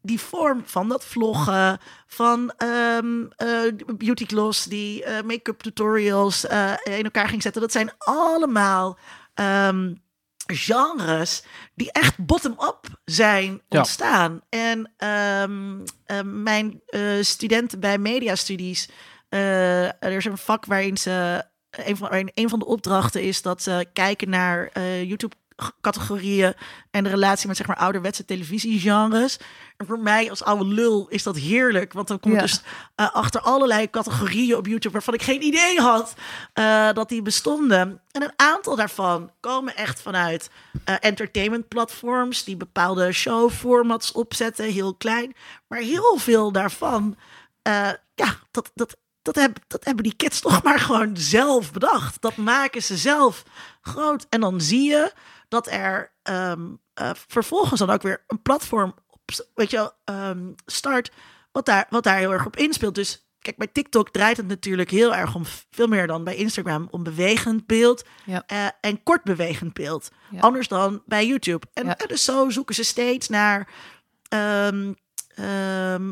die 0.02 0.20
vorm 0.20 0.62
van 0.66 0.90
dat 0.90 1.06
vloggen, 1.06 1.80
van 2.08 2.54
ehm 2.58 3.24
eh, 3.36 3.72
beauty 3.98 4.26
gloss, 4.26 4.64
die 4.66 5.04
eh, 5.04 5.24
make-up 5.24 5.62
tutorials 5.62 6.44
in 6.84 7.04
elkaar 7.04 7.28
ging 7.28 7.42
zetten, 7.42 7.62
dat 7.62 7.72
zijn 7.72 7.92
allemaal 7.98 8.98
ehm, 9.34 9.94
genres 10.46 11.44
die 11.76 11.92
echt 11.92 12.18
bottom-up 12.26 12.88
zijn 13.06 13.62
Ja. 13.70 13.78
ontstaan. 13.78 14.42
En 14.50 14.92
ehm, 14.98 15.80
eh, 16.06 16.22
mijn 16.24 16.82
studenten 17.22 17.80
bij 17.80 17.98
mediastudies, 17.98 18.90
er 19.30 20.12
is 20.12 20.26
een 20.26 20.38
vak 20.38 20.66
waarin 20.66 20.98
ze 20.98 21.44
een 21.70 21.98
van, 21.98 22.10
waarin 22.10 22.32
een 22.34 22.50
van 22.50 22.60
de 22.60 22.66
opdrachten 22.66 23.22
is 23.22 23.42
dat 23.42 23.62
ze 23.64 23.86
kijken 23.94 24.30
naar 24.30 24.80
YouTube 25.04 25.36
categorieën 25.82 26.54
en 26.92 27.04
de 27.04 27.10
relatie 27.10 27.48
met 27.48 27.58
zeg 27.58 27.68
maar 27.68 27.78
ouderwetse 27.78 28.26
televisiegenres. 28.26 29.38
En 29.78 29.86
voor 29.86 30.00
mij 30.00 30.30
als 30.30 30.44
oude 30.44 30.66
lul 30.66 31.08
is 31.10 31.24
dat 31.24 31.38
heerlijk, 31.38 31.94
want 31.94 32.08
dan 32.08 32.20
komt 32.20 32.34
Ja. 32.34 32.42
dus 32.42 32.62
eh, 32.96 33.12
achter 33.14 33.42
allerlei 33.42 33.90
categorieën 33.90 34.58
op 34.58 34.68
YouTube 34.68 34.94
waarvan 34.94 35.14
ik 35.14 35.22
geen 35.22 35.44
idee 35.44 35.80
had 35.80 36.14
eh, 36.54 36.90
dat 36.94 37.10
die 37.10 37.22
bestonden. 37.22 38.02
En 38.12 38.24
een 38.24 38.34
aantal 38.36 38.76
daarvan 38.76 39.32
komen 39.40 39.76
echt 39.76 40.02
vanuit 40.02 40.50
eh 40.84 40.96
entertainment 41.00 41.68
platforms 41.68 42.44
die 42.44 42.58
bepaalde 42.58 43.12
showformats 43.12 44.12
opzetten, 44.12 44.66
heel 44.66 44.94
klein. 44.96 45.36
Maar 45.68 45.80
heel 45.80 46.18
veel 46.18 46.52
daarvan, 46.52 47.16
ja, 48.16 48.38
dat, 48.52 48.72
dat, 48.74 48.98
dat, 49.22 49.36
heb, 49.36 49.58
dat 49.68 49.86
hebben 49.86 50.04
die 50.04 50.16
kids 50.16 50.40
toch 50.42 50.64
maar 50.64 50.80
gewoon 50.80 51.18
zelf 51.18 51.72
bedacht. 51.72 52.22
Dat 52.22 52.36
maken 52.36 52.84
ze 52.84 52.98
zelf 52.98 53.44
groot. 53.82 54.26
En 54.30 54.40
dan 54.42 54.62
zie 54.62 54.90
je 54.90 55.12
dat 55.54 55.68
er 55.68 56.14
ehm, 56.24 56.62
eh, 56.94 57.10
vervolgens 57.28 57.80
dan 57.80 57.90
ook 57.90 58.02
weer 58.02 58.24
een 58.28 58.42
platform 58.42 58.94
op, 59.08 59.22
weet 59.56 59.70
je, 59.72 59.78
wel, 59.78 59.92
ehm, 60.04 60.52
start, 60.66 61.12
wat 61.52 61.66
daar, 61.66 61.86
wat 61.90 62.04
daar 62.04 62.18
heel 62.18 62.32
erg 62.32 62.46
op 62.46 62.56
inspeelt. 62.56 62.96
Dus 62.96 63.28
kijk, 63.40 63.58
bij 63.58 63.68
TikTok 63.68 64.10
draait 64.10 64.38
het 64.38 64.48
natuurlijk 64.48 64.90
heel 64.90 65.16
erg 65.16 65.36
om 65.36 65.44
veel 65.72 65.88
meer 65.88 66.08
dan 66.08 66.24
bij 66.24 66.36
Instagram 66.36 66.88
om 66.92 67.04
bewegend 67.04 67.66
beeld 67.68 68.04
Ja. 68.26 68.44
eh, 68.48 68.68
en 68.82 69.04
kort 69.04 69.24
bewegend 69.24 69.74
beeld. 69.74 70.10
Ja. 70.30 70.40
Anders 70.40 70.68
dan 70.68 71.02
bij 71.06 71.28
YouTube. 71.28 71.68
En, 71.74 71.86
Ja. 71.86 71.98
en 71.98 72.08
dus 72.08 72.24
zo 72.24 72.50
zoeken 72.50 72.76
ze 72.76 72.84
steeds 72.84 73.30
naar 73.30 73.70
ehm, 74.30 74.94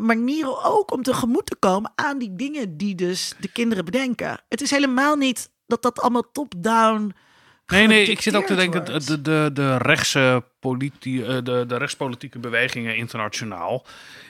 manieren 0.05 0.63
ook 0.63 0.91
om 0.91 1.03
tegemoet 1.03 1.45
te 1.45 1.55
komen 1.55 1.91
aan 1.95 2.18
die 2.18 2.35
dingen 2.35 2.77
die 2.77 2.95
dus 2.95 3.34
de 3.39 3.51
kinderen 3.51 3.85
bedenken. 3.85 4.41
Het 4.49 4.61
is 4.61 4.72
helemaal 4.72 5.15
niet 5.15 5.51
dat 5.68 5.81
dat 5.81 5.99
allemaal 6.01 6.31
top-down. 6.31 7.13
Nee, 7.72 7.88
nee, 7.88 8.06
ik 8.06 8.22
zit 8.22 8.35
ook 8.35 8.45
te 8.45 8.56
denken, 8.56 8.85
de, 8.85 9.22
de, 9.22 9.49
de, 9.53 9.77
rechtse 9.77 10.43
politie, 10.62 11.26
eh, 11.26 11.44
de, 11.44 11.64
de 11.68 11.78
rechtspolitieke 11.78 12.40
bewegingen 12.40 12.96
internationaal, 12.96 13.86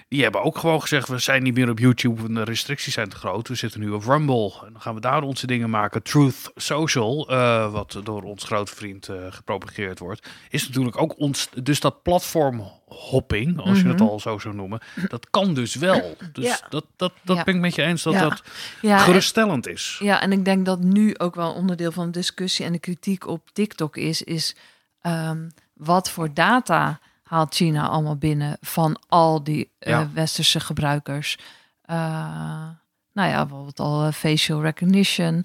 die 0.08 0.24
hebben 0.24 0.44
ook 0.44 0.58
gewoon 0.58 0.82
gezegd, 0.82 1.08
we 1.08 1.18
zijn 1.20 1.44
niet 1.44 1.53
meer 1.53 1.70
op 1.70 1.80
YouTube, 1.80 2.24
en 2.28 2.34
de 2.34 2.44
restricties 2.44 2.94
zijn 2.94 3.10
te 3.10 3.16
groot, 3.16 3.48
we 3.48 3.56
zitten 3.56 3.80
nu 3.80 3.90
op 3.90 4.03
Rumble. 4.03 4.53
En 4.66 4.72
dan 4.72 4.82
gaan 4.82 4.95
we 4.95 5.02
daar 5.02 5.22
onze 5.22 5.48
dingen 5.48 5.70
maken. 5.70 6.03
Truth 6.03 6.52
Social, 6.56 7.30
eh, 7.30 7.72
wat 7.72 7.99
door 8.03 8.24
ons 8.24 8.44
grote 8.44 8.76
vriend 8.76 9.08
eh, 9.10 9.16
gepropageerd 9.30 9.99
wordt, 9.99 10.30
is 10.49 10.68
natuurlijk 10.68 11.02
ook 11.02 11.20
ons, 11.20 11.49
dus 11.64 11.80
dat 11.80 12.03
platformhopping, 12.03 13.60
als 13.60 13.80
je 13.82 13.88
het 13.88 13.99
Mhm. 13.99 14.08
al 14.10 14.20
zo 14.20 14.38
zou 14.40 14.56
noemen, 14.56 14.80
dat 15.08 15.28
kan 15.30 15.53
dus 15.53 15.76
wel. 15.76 16.18
Dus 16.34 16.45
Ja. 16.45 16.60
dat, 16.70 16.86
dat, 16.95 17.14
dat 17.24 17.38
Ja. 17.38 17.44
ben 17.44 17.56
ik 17.56 17.62
met 17.62 17.76
je 17.76 17.82
eens 17.84 18.03
dat 18.03 18.14
Ja. 18.14 18.20
dat 18.30 18.44
en- 18.82 18.99
geruststellend 18.99 19.68
is. 19.68 19.98
Ja, 20.03 20.22
en 20.22 20.32
ik 20.32 20.45
denk 20.45 20.66
dat 20.66 20.80
nu 20.80 21.18
ook 21.18 21.36
wel 21.36 21.53
onderdeel 21.53 21.91
van 21.91 22.06
de 22.06 22.12
discussie 22.12 22.66
en 22.66 22.72
de 22.72 22.80
kritiek 22.80 23.28
op 23.28 23.49
TikTok 23.53 23.98
is, 23.98 24.22
is 24.24 24.56
ehm, 25.02 25.49
wat 25.84 26.10
voor 26.10 26.34
data 26.34 26.99
haalt 27.24 27.56
China 27.56 27.88
allemaal 27.88 28.16
binnen 28.16 28.58
van 28.62 28.99
al 29.08 29.44
die 29.44 29.70
eh, 29.80 30.02
westerse 30.14 30.60
gebruikers. 30.60 31.38
Eh, 31.82 31.95
nou 33.14 33.30
ja, 33.30 33.45
bijvoorbeeld 33.45 33.80
al 33.80 34.06
eh, 34.06 34.14
facial 34.14 34.62
recognition. 34.62 35.44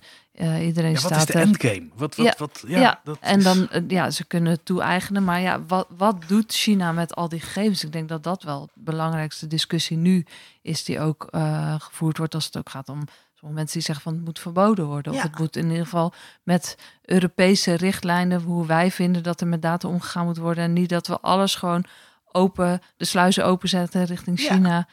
Iedereen 0.61 0.93
Ja, 0.93 1.01
wat 1.01 1.01
staat 1.13 1.19
is 1.19 1.27
de 1.27 1.33
er. 1.33 1.41
endgame? 1.41 1.89
Wat, 1.95 2.17
wat, 2.17 2.27
Ja, 2.27 2.35
wat, 2.39 2.65
ja, 2.67 2.79
Ja, 2.81 3.01
dat 3.05 3.19
en 3.21 3.39
is- 3.39 3.45
dan 3.45 3.69
ja, 3.89 4.11
ze 4.11 4.25
kunnen 4.25 4.53
het 4.53 4.65
toe-eigenen. 4.65 5.25
Maar 5.25 5.41
ja, 5.41 5.63
wat, 5.67 5.87
wat 5.97 6.17
doet 6.29 6.53
China 6.53 6.93
met 6.93 7.15
al 7.15 7.29
die 7.29 7.41
gegevens? 7.41 7.85
Ik 7.85 7.93
denk 7.93 8.09
dat 8.09 8.23
dat 8.23 8.43
wel 8.43 8.67
de 8.75 8.81
belangrijkste 8.83 9.47
discussie 9.47 9.97
nu 9.97 10.27
is, 10.63 10.85
die 10.85 11.01
ook 11.01 11.29
gevoerd 11.79 12.19
wordt 12.19 12.35
als 12.35 12.45
het 12.45 12.57
ook 12.57 12.69
gaat 12.71 12.89
om 12.89 13.05
sommige 13.47 13.55
mensen 13.55 13.79
die 13.79 13.83
zeggen 13.87 14.05
van 14.05 14.15
het 14.15 14.25
moet 14.25 14.39
verboden 14.39 14.87
worden. 14.87 15.13
Of 15.13 15.19
Ja. 15.19 15.25
het 15.25 15.39
moet 15.39 15.57
in 15.57 15.69
ieder 15.69 15.85
geval 15.85 16.13
met 16.43 16.77
Europese 17.05 17.75
richtlijnen, 17.75 18.41
hoe 18.43 18.67
wij 18.67 18.91
vinden 18.91 19.23
dat 19.23 19.41
er 19.41 19.47
met 19.47 19.63
data 19.63 19.89
omgegaan 19.89 20.25
moet 20.27 20.37
worden. 20.37 20.65
En 20.65 20.73
niet 20.73 20.89
dat 20.89 21.07
we 21.07 21.21
alles 21.21 21.55
gewoon 21.55 21.85
open, 22.33 22.81
de 22.97 23.05
sluizen 23.05 23.45
openzetten 23.45 24.05
richting 24.05 24.41
Ja. 24.41 24.53
China. 24.55 24.89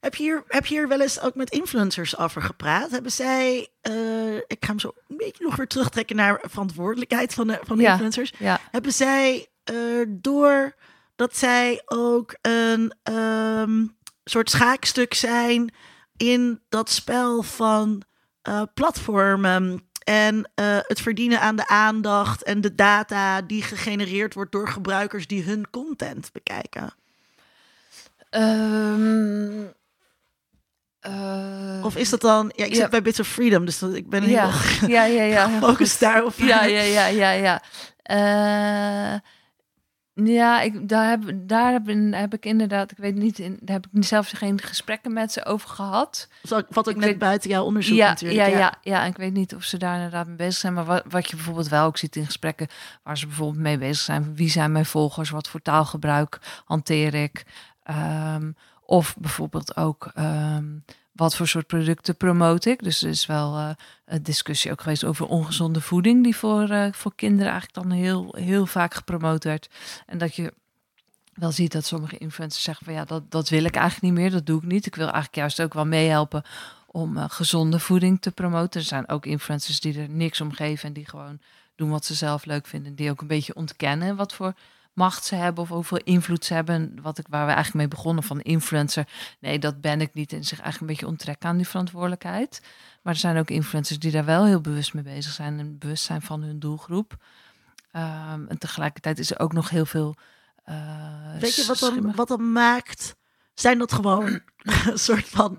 Heb 0.00 0.14
je, 0.14 0.22
hier, 0.22 0.44
heb 0.46 0.66
je 0.66 0.74
hier 0.74 0.88
wel 0.88 1.00
eens 1.00 1.20
ook 1.20 1.34
met 1.34 1.50
influencers 1.50 2.18
over 2.18 2.42
gepraat? 2.42 2.90
Hebben 2.90 3.12
zij, 3.12 3.68
eh, 3.80 4.36
ik 4.36 4.56
ga 4.60 4.66
hem 4.66 4.78
zo 4.78 4.92
een 5.08 5.16
beetje 5.16 5.44
nog 5.44 5.56
weer 5.56 5.66
terugtrekken 5.66 6.16
naar 6.16 6.42
verantwoordelijkheid 6.48 7.34
van 7.34 7.46
de, 7.46 7.58
van 7.62 7.76
de 7.76 7.82
Ja. 7.82 7.90
influencers. 7.92 8.32
Ja, 8.38 8.58
Hebben 8.70 8.92
zij 8.92 9.46
eh, 9.64 9.74
door 10.08 10.74
dat 11.16 11.36
zij 11.36 11.82
ook 11.86 12.36
een 12.42 12.92
ehm, 13.02 13.86
soort 14.24 14.50
schaakstuk 14.50 15.14
zijn 15.14 15.72
in 16.18 16.60
dat 16.68 16.90
spel 16.90 17.42
van 17.42 18.02
eh, 18.42 18.62
platformen 18.74 19.88
en 20.04 20.50
eh, 20.54 20.78
het 20.80 21.00
verdienen 21.00 21.40
aan 21.40 21.56
de 21.56 21.68
aandacht 21.68 22.42
en 22.42 22.60
de 22.60 22.74
data 22.74 23.42
die 23.42 23.62
gegenereerd 23.62 24.34
wordt 24.34 24.52
door 24.52 24.68
gebruikers 24.68 25.26
die 25.26 25.42
hun 25.42 25.70
content 25.70 26.32
bekijken? 26.32 26.90
Ehm, 28.30 29.62
eh, 31.00 31.80
Of 31.84 31.96
is 31.96 32.10
dat 32.10 32.20
dan, 32.20 32.52
ja, 32.56 32.64
ik 32.64 32.72
zit 32.74 32.82
Ja. 32.82 32.88
bij 32.88 33.02
Bits 33.02 33.20
of 33.20 33.28
Freedom, 33.28 33.64
dus 33.64 33.78
dat, 33.78 33.94
ik 33.94 34.08
ben 34.08 34.22
heel 34.22 34.32
ja, 34.34 34.50
ja, 34.86 35.04
ja, 35.04 35.22
ja. 35.22 35.48
gefocust 35.58 36.00
daarop. 36.00 36.32
Ja, 36.36 36.64
ja, 36.64 36.82
ja, 36.82 37.06
ja, 37.06 37.30
ja. 37.30 37.62
Ja, 40.24 40.60
ik, 40.60 40.88
daar, 40.88 41.08
heb, 41.08 41.22
daar 41.34 41.72
heb, 41.72 41.86
heb 42.10 42.34
ik 42.34 42.44
inderdaad, 42.44 42.90
ik 42.90 42.96
weet 42.96 43.14
niet, 43.14 43.38
in, 43.38 43.58
daar 43.60 43.76
heb 43.76 43.86
ik 43.92 44.04
zelfs 44.04 44.32
geen 44.32 44.60
gesprekken 44.60 45.12
met 45.12 45.32
ze 45.32 45.44
over 45.44 45.68
gehad. 45.68 46.28
Zal- 46.42 46.62
Valt 46.70 46.88
ook 46.88 46.94
Ik 46.94 47.00
net 47.00 47.08
weet- 47.10 47.18
buiten 47.18 47.50
jouw 47.50 47.64
onderzoek 47.64 47.96
Ja, 47.96 48.08
natuurlijk. 48.08 48.40
ja, 48.50 48.58
ja, 48.58 48.74
ja, 48.82 49.02
en 49.02 49.08
ik 49.10 49.16
weet 49.16 49.32
niet 49.32 49.54
of 49.54 49.62
ze 49.64 49.76
daar 49.78 49.94
inderdaad 49.96 50.26
mee 50.26 50.36
bezig 50.36 50.54
zijn. 50.60 50.72
Maar 50.74 50.84
wat, 50.84 51.02
wat 51.08 51.28
je 51.30 51.36
bijvoorbeeld 51.36 51.68
wel 51.68 51.84
ook 51.84 51.96
ziet 51.96 52.16
in 52.16 52.24
gesprekken, 52.24 52.68
waar 53.02 53.18
ze 53.18 53.26
bijvoorbeeld 53.26 53.62
mee 53.62 53.78
bezig 53.78 54.04
zijn. 54.04 54.34
Wie 54.36 54.50
zijn 54.50 54.72
mijn 54.72 54.86
volgers? 54.86 55.30
Wat 55.30 55.48
voor 55.48 55.62
taalgebruik 55.62 56.38
hanteer 56.64 57.14
ik? 57.14 57.44
Ehm, 57.82 58.50
of 58.84 59.16
bijvoorbeeld 59.18 59.76
ook 59.76 60.10
ehm, 60.14 60.64
wat 61.18 61.36
voor 61.36 61.48
soort 61.48 61.66
producten 61.66 62.16
promote 62.16 62.70
ik. 62.70 62.82
Dus 62.82 63.02
er 63.02 63.08
is 63.08 63.26
wel 63.26 63.56
eh, 63.56 63.70
een 64.04 64.22
discussie 64.22 64.70
ook 64.70 64.80
geweest 64.80 65.04
over 65.04 65.26
ongezonde 65.26 65.80
voeding, 65.80 66.22
die 66.22 66.36
voor, 66.36 66.70
eh, 66.70 66.92
voor 66.92 67.14
kinderen 67.14 67.52
eigenlijk 67.52 67.74
dan 67.74 67.98
heel, 67.98 68.34
heel 68.38 68.66
vaak 68.66 68.94
gepromoot 68.94 69.44
werd. 69.44 69.68
En 70.06 70.18
dat 70.18 70.34
je 70.34 70.52
wel 71.34 71.52
ziet 71.52 71.72
dat 71.72 71.84
sommige 71.84 72.18
influencers 72.18 72.64
zeggen 72.64 72.84
van 72.84 72.94
ja, 72.94 73.04
dat, 73.04 73.30
dat 73.30 73.48
wil 73.48 73.64
ik 73.64 73.74
eigenlijk 73.74 74.12
niet 74.12 74.22
meer, 74.22 74.30
dat 74.30 74.46
doe 74.46 74.58
ik 74.58 74.66
niet. 74.66 74.86
Ik 74.86 74.94
wil 74.94 75.04
eigenlijk 75.04 75.34
juist 75.34 75.62
ook 75.62 75.74
wel 75.74 75.86
meehelpen 75.86 76.42
om 76.86 77.16
eh, 77.16 77.24
gezonde 77.28 77.78
voeding 77.78 78.20
te 78.20 78.30
promoten. 78.30 78.80
Er 78.80 78.86
zijn 78.86 79.08
ook 79.08 79.26
influencers 79.26 79.80
die 79.80 80.00
er 80.00 80.08
niks 80.08 80.40
om 80.40 80.52
geven 80.52 80.88
en 80.88 80.94
die 80.94 81.08
gewoon 81.08 81.38
doen 81.74 81.90
wat 81.90 82.04
ze 82.04 82.14
zelf 82.14 82.44
leuk 82.44 82.66
vinden. 82.66 82.94
Die 82.94 83.10
ook 83.10 83.20
een 83.20 83.26
beetje 83.26 83.54
ontkennen 83.54 84.16
wat 84.16 84.34
voor 84.34 84.54
macht 84.98 85.24
ze 85.24 85.34
hebben 85.34 85.62
of 85.62 85.68
hoeveel 85.68 86.00
invloed 86.04 86.44
ze 86.44 86.54
hebben. 86.54 86.98
Wat 87.02 87.18
ik, 87.18 87.26
waar 87.28 87.46
we 87.46 87.52
eigenlijk 87.52 87.74
mee 87.74 87.88
begonnen 87.88 88.24
van 88.24 88.40
influencer. 88.40 89.08
Nee, 89.40 89.58
dat 89.58 89.80
ben 89.80 90.00
ik 90.00 90.14
niet. 90.14 90.32
En 90.32 90.44
zich 90.44 90.60
eigenlijk 90.60 90.80
een 90.80 90.86
beetje 90.86 91.12
onttrekken 91.12 91.48
aan 91.48 91.56
die 91.56 91.68
verantwoordelijkheid. 91.68 92.60
Maar 93.02 93.12
er 93.12 93.18
zijn 93.18 93.38
ook 93.38 93.50
influencers 93.50 93.98
die 93.98 94.10
daar 94.10 94.24
wel 94.24 94.46
heel 94.46 94.60
bewust 94.60 94.94
mee 94.94 95.02
bezig 95.02 95.32
zijn. 95.32 95.58
En 95.58 95.78
bewust 95.78 96.04
zijn 96.04 96.22
van 96.22 96.42
hun 96.42 96.58
doelgroep. 96.58 97.16
Ehm, 97.92 98.46
en 98.48 98.58
tegelijkertijd 98.58 99.18
is 99.18 99.30
er 99.30 99.38
ook 99.38 99.52
nog 99.52 99.70
heel 99.70 99.86
veel. 99.86 100.16
Uh, 100.68 101.38
Weet 101.40 101.54
je 101.54 101.66
wat 101.66 101.78
dan, 101.78 102.14
wat 102.14 102.28
dan 102.28 102.52
maakt? 102.52 103.16
Zijn 103.54 103.78
dat 103.78 103.92
gewoon 103.92 104.40
een 104.90 104.98
soort 104.98 105.28
van 105.28 105.58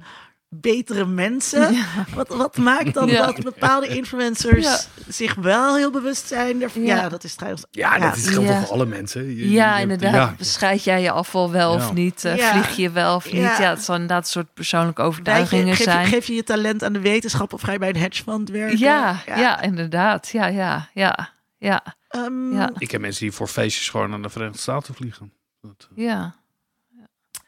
betere 0.50 1.06
mensen. 1.06 1.78
Wat, 2.16 2.28
wat 2.28 2.58
maakt 2.58 2.94
dan 2.94 3.08
dat 3.08 3.44
bepaalde 3.44 3.88
influencers 3.88 4.88
zich 5.08 5.36
wel 5.36 5.76
heel 5.76 5.92
bewust 5.92 6.28
zijn? 6.28 6.62
Ervan? 6.62 6.82
Ja. 6.82 7.10
dat 7.10 7.24
is 7.24 7.36
trouwens. 7.36 7.66
Ja, 7.72 7.98
dat 7.98 8.16
is 8.16 8.28
geldt 8.28 8.48
voor 8.48 8.68
alle 8.68 8.86
mensen. 8.86 9.36
Je, 9.36 9.50
ja, 9.52 9.78
inderdaad. 9.78 10.38
Bescheid 10.38 10.84
jij 10.84 11.02
je 11.02 11.12
afval 11.12 11.52
wel 11.52 11.74
of 11.74 11.94
niet? 11.94 12.26
Uh, 12.26 12.34
vlieg 12.34 12.76
je 12.76 12.90
wel 12.90 13.16
of 13.16 13.26
niet? 13.32 13.42
Ja, 13.42 13.70
het 13.70 13.84
zal 13.84 13.96
inderdaad 13.96 14.24
een 14.24 14.32
soort 14.32 14.54
persoonlijke 14.54 15.02
overtuigingen 15.02 15.76
geef, 15.76 15.84
zijn. 15.84 16.08
Geef 16.08 16.28
je 16.28 16.34
je 16.34 16.44
talent 16.44 16.84
aan 16.84 16.94
de 16.94 17.00
wetenschap 17.00 17.54
of 17.54 17.62
ga 17.62 17.72
je 17.72 17.80
bij 17.80 17.90
een 17.90 17.96
hedge 17.96 18.24
fund 18.24 18.50
werken? 18.50 18.80
Ja, 18.80 19.22
ja. 19.26 19.62
inderdaad. 19.62 20.30
Ja, 20.30 20.48
ja, 20.48 20.90
ja. 20.94 21.38
Ja. 21.58 21.84
Um, 22.16 22.54
ja. 22.54 22.70
Ik 22.78 22.92
heb 22.92 23.02
mensen 23.02 23.22
die 23.22 23.32
voor 23.32 23.48
feestjes 23.48 23.90
gewoon 23.90 24.10
naar 24.10 24.22
de 24.22 24.30
Verenigde 24.30 24.60
Staten 24.60 24.94
vliegen. 24.94 25.34
Dat, 25.62 25.88
uh... 25.96 26.06
Ja. 26.06 26.36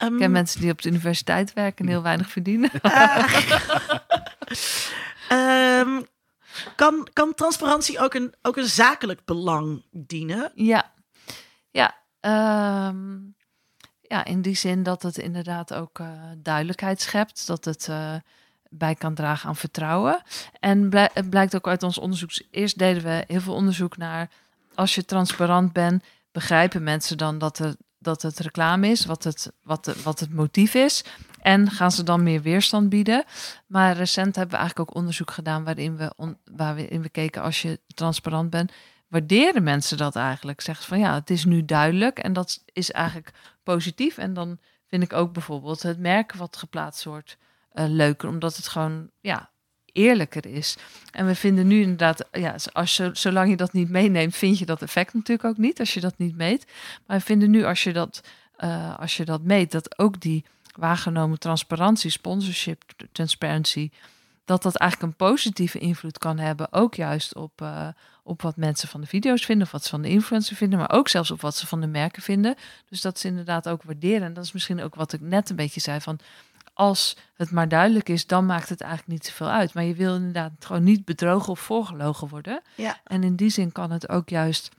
Um, 0.04 0.14
ik 0.14 0.20
ken 0.20 0.32
mensen 0.32 0.62
die 0.62 0.72
op 0.72 0.82
de 0.82 0.90
universiteit 0.90 1.54
werken 1.54 1.86
en 1.86 1.92
heel 1.92 2.02
weinig 2.02 2.30
verdienen. 2.30 2.72
um, 5.32 6.06
kan, 6.82 7.08
kan 7.14 7.34
transparantie 7.34 8.00
ook 8.00 8.14
een, 8.14 8.34
ook 8.42 8.58
een 8.58 8.66
zakelijk 8.66 9.26
belang 9.26 9.84
dienen? 9.92 10.52
Ja, 10.56 10.92
ja. 11.72 12.00
Um, 12.88 13.36
ja, 14.02 14.26
in 14.26 14.42
die 14.42 14.56
zin 14.56 14.84
dat 14.84 15.02
het 15.02 15.18
inderdaad 15.18 15.74
ook 15.74 16.00
uh, 16.00 16.08
duidelijkheid 16.38 17.02
schept. 17.02 17.48
Dat 17.48 17.66
het 17.66 17.88
uh, 17.90 18.16
bij 18.70 18.96
kan 18.96 19.14
dragen 19.14 19.50
aan 19.50 19.56
vertrouwen. 19.56 20.22
En 20.60 20.96
het 21.14 21.30
blijkt 21.30 21.56
ook 21.56 21.68
uit 21.68 21.84
ons 21.84 21.98
onderzoek. 21.98 22.30
Eerst 22.52 22.78
deden 22.78 23.04
we 23.04 23.24
heel 23.28 23.42
veel 23.42 23.54
onderzoek 23.54 23.98
naar... 23.98 24.30
als 24.76 24.96
je 24.96 25.06
transparant 25.06 25.74
bent, 25.74 26.04
begrijpen 26.32 26.84
mensen 26.84 27.18
dan 27.18 27.38
dat 27.38 27.60
er 27.60 27.76
dat 28.02 28.22
het 28.22 28.40
reclame 28.40 28.88
is, 28.88 29.06
wat 29.06 29.24
het, 29.24 29.52
wat, 29.64 29.96
wat 30.04 30.20
het 30.20 30.34
motief 30.34 30.74
is. 30.74 31.04
En 31.42 31.70
gaan 31.70 31.92
ze 31.92 32.04
dan 32.04 32.24
meer 32.24 32.42
weerstand 32.42 32.90
bieden. 32.90 33.24
Maar 33.68 33.96
recent 33.96 34.36
hebben 34.36 34.56
we 34.56 34.62
eigenlijk 34.62 34.90
ook 34.90 34.96
onderzoek 34.96 35.32
gedaan 35.32 35.64
waarin 35.64 35.98
we, 35.98 36.14
on, 36.16 36.38
waarin 36.56 37.02
we 37.02 37.10
keken 37.10 37.42
als 37.42 37.62
je 37.62 37.80
transparant 37.94 38.50
bent. 38.50 38.72
Waarderen 39.08 39.64
mensen 39.64 39.98
dat 39.98 40.16
eigenlijk? 40.16 40.62
Zeggen 40.62 40.86
van 40.86 41.00
ja, 41.00 41.14
het 41.14 41.30
is 41.30 41.46
nu 41.46 41.66
duidelijk 41.66 42.20
en 42.20 42.34
dat 42.34 42.64
is 42.66 42.92
eigenlijk 42.92 43.32
positief. 43.64 44.18
En 44.18 44.34
dan 44.34 44.60
vind 44.88 45.04
ik 45.04 45.14
ook 45.14 45.34
bijvoorbeeld 45.34 45.82
het 45.82 46.00
merk 46.00 46.34
wat 46.34 46.58
geplaatst 46.58 47.04
wordt 47.04 47.38
uh, 47.74 47.86
leuker, 47.88 48.30
omdat 48.30 48.56
het 48.56 48.68
gewoon 48.68 49.10
ja, 49.20 49.51
eerlijker 49.92 50.46
is. 50.46 50.78
En 51.12 51.26
we 51.26 51.36
vinden 51.36 51.68
nu 51.68 51.82
inderdaad, 51.82 52.28
ja, 52.32 52.56
als 52.74 53.02
zolang 53.14 53.50
je 53.50 53.56
dat 53.56 53.74
niet 53.74 53.90
meeneemt, 53.90 54.36
vind 54.36 54.60
je 54.60 54.66
dat 54.66 54.82
effect 54.82 55.14
natuurlijk 55.14 55.48
ook 55.48 55.58
niet 55.58 55.80
als 55.80 55.94
je 55.94 56.00
dat 56.00 56.18
niet 56.18 56.36
meet. 56.36 56.66
Maar 57.06 57.18
we 57.18 57.24
vinden 57.24 57.52
nu 57.52 57.64
als 57.64 57.84
je 57.84 57.94
dat, 57.94 58.22
uh, 58.60 59.00
als 59.00 59.18
je 59.18 59.26
dat 59.26 59.42
meet, 59.42 59.72
dat 59.72 60.00
ook 60.00 60.22
die 60.22 60.46
waargenomen 60.76 61.40
transparantie, 61.40 62.10
sponsorship, 62.10 62.84
transparency, 63.12 63.90
dat 64.46 64.64
dat 64.64 64.76
eigenlijk 64.76 65.12
een 65.12 65.28
positieve 65.28 65.80
invloed 65.80 66.18
kan 66.18 66.38
hebben, 66.38 66.74
ook 66.74 66.96
juist 66.96 67.36
op, 67.36 67.62
uh, 67.62 67.88
op 68.24 68.42
wat 68.42 68.58
mensen 68.58 68.88
van 68.88 69.02
de 69.02 69.08
video's 69.08 69.46
vinden, 69.46 69.66
of 69.66 69.72
wat 69.72 69.84
ze 69.84 69.90
van 69.90 70.02
de 70.02 70.10
influencer 70.10 70.56
vinden, 70.56 70.80
maar 70.80 70.92
ook 70.92 71.08
zelfs 71.08 71.32
op 71.32 71.42
wat 71.42 71.56
ze 71.56 71.68
van 71.68 71.82
de 71.82 71.88
merken 71.88 72.22
vinden. 72.22 72.56
Dus 72.90 73.02
dat 73.02 73.20
ze 73.20 73.28
inderdaad 73.28 73.70
ook 73.70 73.84
waarderen. 73.84 74.22
En 74.22 74.34
dat 74.34 74.44
is 74.44 74.52
misschien 74.52 74.82
ook 74.82 74.96
wat 74.96 75.14
ik 75.14 75.22
net 75.22 75.50
een 75.50 75.56
beetje 75.56 75.80
zei 75.80 76.02
van 76.02 76.20
als 76.74 77.18
het 77.34 77.52
maar 77.52 77.68
duidelijk 77.68 78.10
is, 78.10 78.28
dan 78.28 78.46
maakt 78.46 78.70
het 78.70 78.82
eigenlijk 78.82 79.12
niet 79.12 79.26
zoveel 79.26 79.50
uit. 79.50 79.74
Maar 79.74 79.84
je 79.84 79.96
wil 79.96 80.16
inderdaad 80.16 80.52
gewoon 80.60 80.84
niet 80.84 81.06
bedrogen 81.06 81.50
of 81.50 81.60
voorgelogen 81.60 82.28
worden. 82.28 82.62
Ja. 82.76 83.02
En 83.04 83.24
in 83.24 83.36
die 83.36 83.50
zin 83.50 83.72
kan 83.72 83.92
het 83.92 84.10
ook 84.10 84.30
juist 84.30 84.70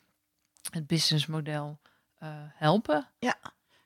het 0.70 0.86
businessmodel 0.86 1.78
uh, 2.22 2.28
helpen. 2.54 3.08
Ja. 3.18 3.36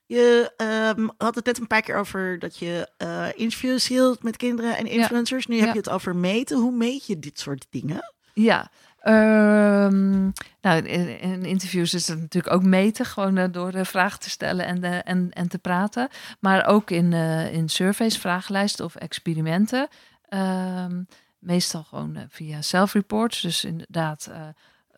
Je 0.07 0.53
um, 0.97 1.11
had 1.19 1.35
het 1.35 1.45
net 1.45 1.59
een 1.59 1.67
paar 1.67 1.83
keer 1.83 1.97
over 1.97 2.39
dat 2.39 2.57
je 2.57 2.91
uh, 2.99 3.29
interviews 3.35 3.89
hield 3.89 4.23
met 4.23 4.37
kinderen 4.37 4.77
en 4.77 4.87
influencers. 4.87 5.45
Ja. 5.45 5.53
Nu 5.53 5.57
heb 5.57 5.67
ja. 5.67 5.73
je 5.73 5.79
het 5.79 5.91
over 5.91 6.17
meten. 6.17 6.59
Hoe 6.59 6.73
meet 6.73 7.07
je 7.07 7.19
dit 7.19 7.41
soort 7.41 7.67
dingen? 7.71 8.15
Ja, 8.35 8.71
Um, 9.09 10.33
nou, 10.61 10.83
in, 10.83 11.21
in, 11.21 11.45
interviews 11.45 11.95
is 11.95 12.09
het 12.09 12.21
natuurlijk 12.21 12.55
ook 12.55 12.63
meten, 12.63 13.07
gewoon 13.07 13.37
uh, 13.37 13.45
door 13.51 13.73
de 13.73 13.85
vragen 13.85 14.21
te 14.21 14.31
stellen 14.31 14.67
en, 14.67 15.05
en, 15.05 15.31
en 15.31 15.49
te 15.49 15.59
praten. 15.59 16.09
Maar 16.41 16.67
ook 16.67 16.91
in, 16.91 17.13
uh, 17.13 17.53
in 17.53 17.69
surveys, 17.69 18.19
vragenlijsten 18.19 18.85
of 18.85 18.95
experimenten. 18.95 19.89
Um, 20.29 21.07
meestal 21.39 21.83
gewoon 21.83 22.17
uh, 22.17 22.23
via 22.29 22.63
self-reports. 22.63 23.41
Dus 23.41 23.65
inderdaad, 23.65 24.31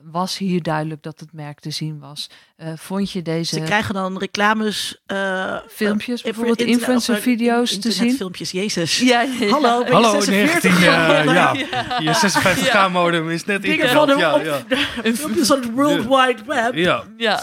was 0.03 0.39
hier 0.39 0.63
duidelijk 0.63 1.03
dat 1.03 1.21
het 1.21 1.33
merk 1.33 1.61
te 1.61 1.71
zien 1.71 1.99
was. 1.99 2.31
Uh, 2.57 2.69
vond 2.77 3.13
je 3.13 3.23
deze... 3.23 3.55
Ze 3.55 3.61
krijgen 3.61 3.95
dan 3.95 4.19
reclames... 4.19 5.01
Uh, 5.07 5.57
filmpjes, 5.69 6.23
bijvoorbeeld 6.23 6.61
influencer 6.61 7.17
video's 7.17 7.79
te 7.79 7.93
zien. 7.93 8.15
filmpjes, 8.17 8.51
jezus. 8.51 8.99
Ja, 8.99 9.21
ja, 9.21 9.33
ja. 9.41 9.51
Hallo, 9.51 9.83
ben 9.83 9.93
Hallo, 9.93 10.21
46? 10.21 10.81
19, 10.81 11.29
uh, 11.29 11.35
ja. 11.35 11.53
Je 11.99 12.31
56k 12.89 12.93
modem 12.93 13.31
is 13.31 13.45
net 13.45 13.63
Dingen 13.63 13.79
ingehaald. 13.79 14.11
van 14.11 14.19
Ja, 14.19 14.35
op, 14.35 14.45
ja. 14.45 14.63
filmpjes 15.15 15.47
van 15.47 15.61
het 15.61 15.71
World 15.71 16.03
Wide 16.03 16.43
Web. 16.47 16.75
Ja. 16.75 17.05
Ja. 17.17 17.43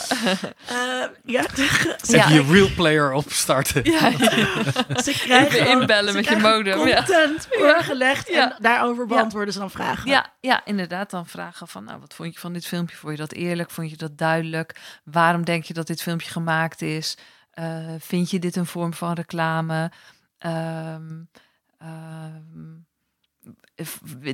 Uh, 0.71 1.05
ja. 1.25 1.43
Zet 2.01 2.27
je 2.27 2.45
real 2.49 2.69
player 2.75 3.11
opstarten. 3.11 3.83
Ja, 3.83 4.11
Ze 5.05 5.11
krijgen 5.11 5.59
Even 5.59 5.79
inbellen 5.79 6.11
ze 6.11 6.17
met 6.17 6.27
je 6.27 6.37
modem, 6.37 6.87
ja. 6.87 6.95
content 6.95 7.47
voorgelegd 7.51 8.27
Ja. 8.27 8.51
en 8.51 8.55
daarover 8.59 9.05
beantwoorden 9.05 9.53
ze 9.53 9.59
dan 9.59 9.71
vragen. 9.71 10.09
Ja, 10.09 10.25
ja, 10.39 10.61
inderdaad. 10.65 11.09
Dan 11.09 11.25
vragen 11.27 11.67
van, 11.67 11.83
nou, 11.83 11.99
wat 11.99 12.13
vond 12.13 12.33
je 12.33 12.39
van 12.39 12.44
dit 12.53 12.65
filmpje? 12.65 12.95
Vond 12.95 13.11
je 13.11 13.19
dat 13.19 13.31
eerlijk? 13.31 13.71
Vond 13.71 13.89
je 13.89 13.97
dat 13.97 14.17
duidelijk? 14.17 14.99
Waarom 15.03 15.43
denk 15.43 15.63
je 15.63 15.73
dat 15.73 15.87
dit 15.87 16.01
filmpje 16.01 16.31
gemaakt 16.31 16.81
is? 16.81 17.17
Uh, 17.59 17.93
vind 17.99 18.29
je 18.29 18.39
dit 18.39 18.55
een 18.55 18.65
vorm 18.65 18.93
van 18.93 19.13
reclame? 19.13 19.91
Um, 20.39 21.29
um, 21.81 22.85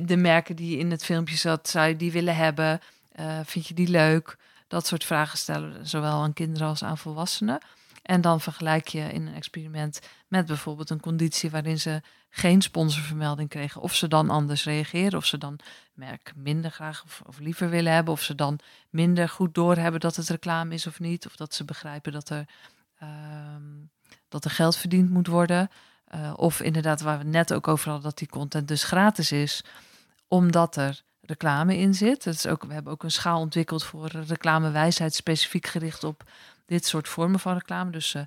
de 0.06 0.16
merken 0.16 0.56
die 0.56 0.78
in 0.78 0.90
het 0.90 1.04
filmpje 1.04 1.36
zat, 1.36 1.68
zou 1.68 1.88
je 1.88 1.96
die 1.96 2.12
willen 2.12 2.36
hebben? 2.36 2.80
Uh, 3.20 3.38
vind 3.44 3.66
je 3.66 3.74
die 3.74 3.88
leuk? 3.88 4.36
Dat 4.68 4.86
soort 4.86 5.04
vragen 5.04 5.38
stellen, 5.38 5.86
zowel 5.86 6.22
aan 6.22 6.32
kinderen 6.32 6.68
als 6.68 6.84
aan 6.84 6.98
volwassenen. 6.98 7.60
En 8.02 8.20
dan 8.20 8.40
vergelijk 8.40 8.88
je 8.88 9.12
in 9.12 9.26
een 9.26 9.34
experiment 9.34 10.00
met 10.28 10.46
bijvoorbeeld 10.46 10.90
een 10.90 11.00
conditie 11.00 11.50
waarin 11.50 11.80
ze 11.80 12.02
geen 12.30 12.62
sponsorvermelding 12.62 13.48
kregen. 13.48 13.80
Of 13.80 13.94
ze 13.94 14.08
dan 14.08 14.30
anders 14.30 14.64
reageren, 14.64 15.18
of 15.18 15.24
ze 15.24 15.38
dan 15.38 15.58
merk 15.92 16.32
minder 16.36 16.70
graag 16.70 17.04
of, 17.26 17.38
liever 17.38 17.70
willen 17.70 17.92
hebben. 17.92 18.12
Of 18.12 18.22
ze 18.22 18.34
dan 18.34 18.58
minder 18.90 19.28
goed 19.28 19.54
doorhebben 19.54 20.00
dat 20.00 20.16
het 20.16 20.28
reclame 20.28 20.74
is 20.74 20.86
of 20.86 21.00
niet. 21.00 21.26
Of 21.26 21.36
dat 21.36 21.54
ze 21.54 21.64
begrijpen 21.64 22.12
dat 22.12 22.28
er, 22.28 22.46
um, 23.02 23.90
dat 24.28 24.44
er 24.44 24.50
geld 24.50 24.76
verdiend 24.76 25.10
moet 25.10 25.26
worden. 25.26 25.70
Uh, 26.14 26.32
of 26.36 26.60
inderdaad, 26.60 27.00
waar 27.00 27.18
we 27.18 27.24
net 27.24 27.52
ook 27.52 27.68
over 27.68 27.86
hadden, 27.86 28.08
dat 28.08 28.18
die 28.18 28.28
content 28.28 28.68
dus 28.68 28.84
gratis 28.84 29.32
is. 29.32 29.64
Omdat 30.28 30.76
er 30.76 31.02
reclame 31.20 31.76
in 31.76 31.94
zit. 31.94 32.24
Dat 32.24 32.34
is 32.34 32.46
ook, 32.46 32.64
we 32.64 32.72
hebben 32.72 32.92
ook 32.92 33.02
een 33.02 33.10
schaal 33.10 33.40
ontwikkeld 33.40 33.84
voor 33.84 34.08
reclamewijsheid, 34.08 35.14
specifiek 35.14 35.66
gericht 35.66 36.04
op 36.04 36.24
dit 36.66 36.86
soort 36.86 37.08
vormen 37.08 37.40
van 37.40 37.54
reclame. 37.54 37.90
Dus 37.90 38.14
uh, 38.14 38.22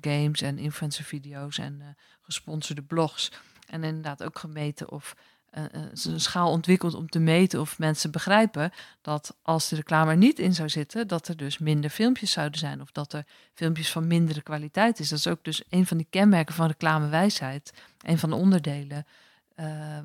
games 0.00 0.40
en 0.40 0.58
influencer 0.58 1.04
video's 1.04 1.58
en 1.58 1.78
uh, 1.80 1.86
gesponsorde 2.20 2.82
blogs. 2.82 3.32
En 3.66 3.84
inderdaad 3.84 4.22
ook 4.22 4.38
gemeten 4.38 4.90
of 4.90 5.14
uh, 5.58 5.64
een 6.04 6.20
schaal 6.20 6.50
ontwikkeld 6.50 6.94
om 6.94 7.08
te 7.08 7.18
meten 7.18 7.60
of 7.60 7.78
mensen 7.78 8.10
begrijpen 8.10 8.72
dat 9.00 9.36
als 9.42 9.68
de 9.68 9.76
reclame 9.76 10.10
er 10.10 10.16
niet 10.16 10.38
in 10.38 10.54
zou 10.54 10.68
zitten, 10.68 11.08
dat 11.08 11.28
er 11.28 11.36
dus 11.36 11.58
minder 11.58 11.90
filmpjes 11.90 12.30
zouden 12.30 12.58
zijn 12.58 12.80
of 12.80 12.92
dat 12.92 13.12
er 13.12 13.24
filmpjes 13.54 13.92
van 13.92 14.06
mindere 14.06 14.42
kwaliteit 14.42 14.98
is. 14.98 15.08
Dat 15.08 15.18
is 15.18 15.26
ook 15.26 15.44
dus 15.44 15.62
een 15.68 15.86
van 15.86 15.96
die 15.96 16.06
kenmerken 16.10 16.54
van 16.54 16.66
reclamewijsheid, 16.66 17.72
een 18.00 18.18
van 18.18 18.30
de 18.30 18.36
onderdelen. 18.36 19.06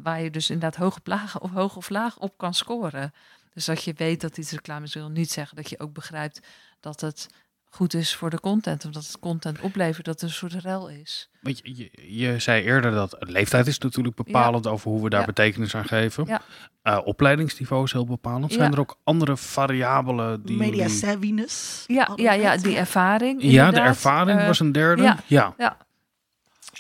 Waar 0.03 0.21
je 0.21 0.29
dus 0.29 0.49
inderdaad 0.49 0.85
of, 0.85 0.99
laag, 1.03 1.39
of 1.39 1.51
hoog 1.51 1.75
of 1.75 1.89
laag 1.89 2.17
op 2.17 2.37
kan 2.37 2.53
scoren. 2.53 3.13
Dus 3.53 3.65
dat 3.65 3.83
je 3.83 3.93
weet 3.93 4.21
dat 4.21 4.37
iets 4.37 4.51
reclame 4.51 4.85
is, 4.85 4.93
wil 4.93 5.09
niet 5.09 5.31
zeggen 5.31 5.55
dat 5.55 5.69
je 5.69 5.79
ook 5.79 5.93
begrijpt 5.93 6.47
dat 6.79 7.01
het 7.01 7.27
goed 7.75 7.93
is 7.93 8.15
voor 8.15 8.29
de 8.29 8.39
content. 8.39 8.85
Of 8.85 8.91
dat 8.91 9.05
het 9.05 9.19
content 9.19 9.59
oplevert, 9.59 10.05
dat 10.05 10.21
er 10.21 10.27
een 10.27 10.33
soort 10.33 10.53
rel 10.53 10.89
is. 10.89 11.29
Want 11.41 11.59
je, 11.63 11.75
je, 11.75 12.15
je 12.17 12.39
zei 12.39 12.63
eerder 12.63 12.91
dat 12.91 13.15
leeftijd 13.19 13.67
is 13.67 13.77
natuurlijk 13.77 14.15
bepalend 14.15 14.67
over 14.67 14.91
hoe 14.91 15.03
we 15.03 15.09
daar 15.09 15.19
Ja. 15.19 15.25
betekenis 15.25 15.75
aan 15.75 15.85
geven. 15.85 16.25
Ja. 16.25 16.41
Eh, 16.81 16.99
opleidingsniveau 17.03 17.83
is 17.83 17.91
heel 17.91 18.05
bepalend. 18.05 18.51
Ja. 18.51 18.57
Zijn 18.57 18.71
er 18.73 18.79
ook 18.79 18.97
andere 19.03 19.37
variabelen 19.37 20.43
die 20.45 20.57
Media 20.57 20.75
jullie- 20.83 20.97
savviness. 20.97 21.83
Ja, 21.87 22.09
ja, 22.15 22.31
ja 22.33 22.57
die 22.57 22.75
ervaring. 22.77 23.41
Ja, 23.43 23.71
de 23.71 23.79
ervaring 23.79 24.39
Eh, 24.39 24.45
was 24.47 24.59
een 24.59 24.71
derde. 24.71 25.03
ja. 25.03 25.17
ja. 25.27 25.53
Ja. 25.57 25.77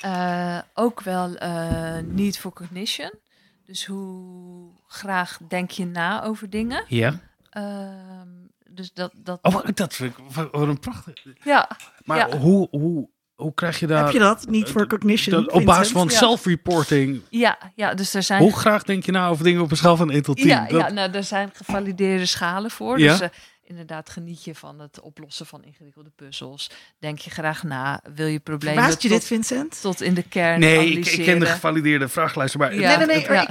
Eh, 0.01 0.61
ook 0.73 1.01
wel 1.01 1.35
eh 1.35 1.97
need 2.05 2.37
for 2.37 2.53
cognition. 2.53 3.11
Dus 3.65 3.85
hoe 3.85 4.71
graag 4.87 5.37
denk 5.47 5.71
je 5.71 5.85
na 5.85 6.23
over 6.23 6.49
dingen? 6.49 6.83
Ja. 6.87 7.19
Ehm, 7.49 8.27
dus 8.73 8.93
dat, 8.93 9.11
dat 9.15 9.39
Oh, 9.41 9.65
dat 9.73 9.93
vind 9.93 10.17
ik 10.17 10.23
wat 10.51 10.67
een 10.67 10.79
prachtig. 10.79 11.23
ja, 11.43 11.69
Maar 12.03 12.17
Ja. 12.17 12.37
hoe, 12.37 12.67
hoe, 12.71 13.09
hoe 13.35 13.53
krijg 13.53 13.79
je 13.79 13.87
daar 13.87 14.03
Heb 14.03 14.13
je 14.13 14.19
dat? 14.19 14.45
Niet 14.49 14.69
voor 14.69 14.87
cognition. 14.87 15.43
dat 15.43 15.53
op 15.53 15.65
basis 15.65 15.91
van? 15.91 16.07
Ja. 16.07 16.17
self-reporting? 16.17 17.21
ja, 17.29 17.57
ja, 17.75 17.93
dus 17.93 18.13
er 18.13 18.23
zijn 18.23 18.41
Hoe 18.41 18.55
graag 18.55 18.83
denk 18.83 19.05
je 19.05 19.11
na 19.11 19.27
over 19.27 19.43
dingen 19.43 19.61
op 19.61 19.71
een 19.71 19.77
schaal 19.77 19.97
van 19.97 20.11
1 20.11 20.21
tot 20.21 20.35
10? 20.37 20.47
Ja, 20.47 20.67
Dat- 20.67 20.79
ja 20.81 20.91
nou, 20.91 21.11
er 21.11 21.23
zijn 21.23 21.49
gevalideerde 21.53 22.25
schalen 22.25 22.71
voor. 22.71 22.99
Ja? 22.99 23.11
Dus 23.11 23.21
eh, 23.21 23.29
inderdaad 23.65 24.09
geniet 24.09 24.43
je 24.43 24.55
van 24.55 24.79
het 24.79 24.99
oplossen 25.01 25.45
van 25.45 25.63
ingewikkelde 25.63 26.11
puzzels. 26.15 26.69
Denk 26.99 27.19
je 27.19 27.29
graag 27.29 27.63
na. 27.63 28.01
Wil 28.15 28.27
je 28.27 28.39
problemen 28.39 28.77
Verbaast 28.77 29.01
je 29.01 29.09
tot, 29.09 29.17
dit, 29.17 29.27
Vincent? 29.27 29.81
tot 29.81 30.01
in 30.01 30.13
de 30.13 30.23
kern 30.23 30.59
Nee, 30.59 30.91
ik, 30.91 31.05
ik 31.05 31.23
ken 31.23 31.39
de 31.39 31.45
gevalideerde 31.45 32.07
vraaglijsten, 32.07 32.59
maar 32.59 32.75
Ja. 32.75 32.97
nee, 32.97 32.97
nee, 32.97 33.17
nee. 33.17 33.27
Maar, 33.27 33.35
ja. 33.35 33.41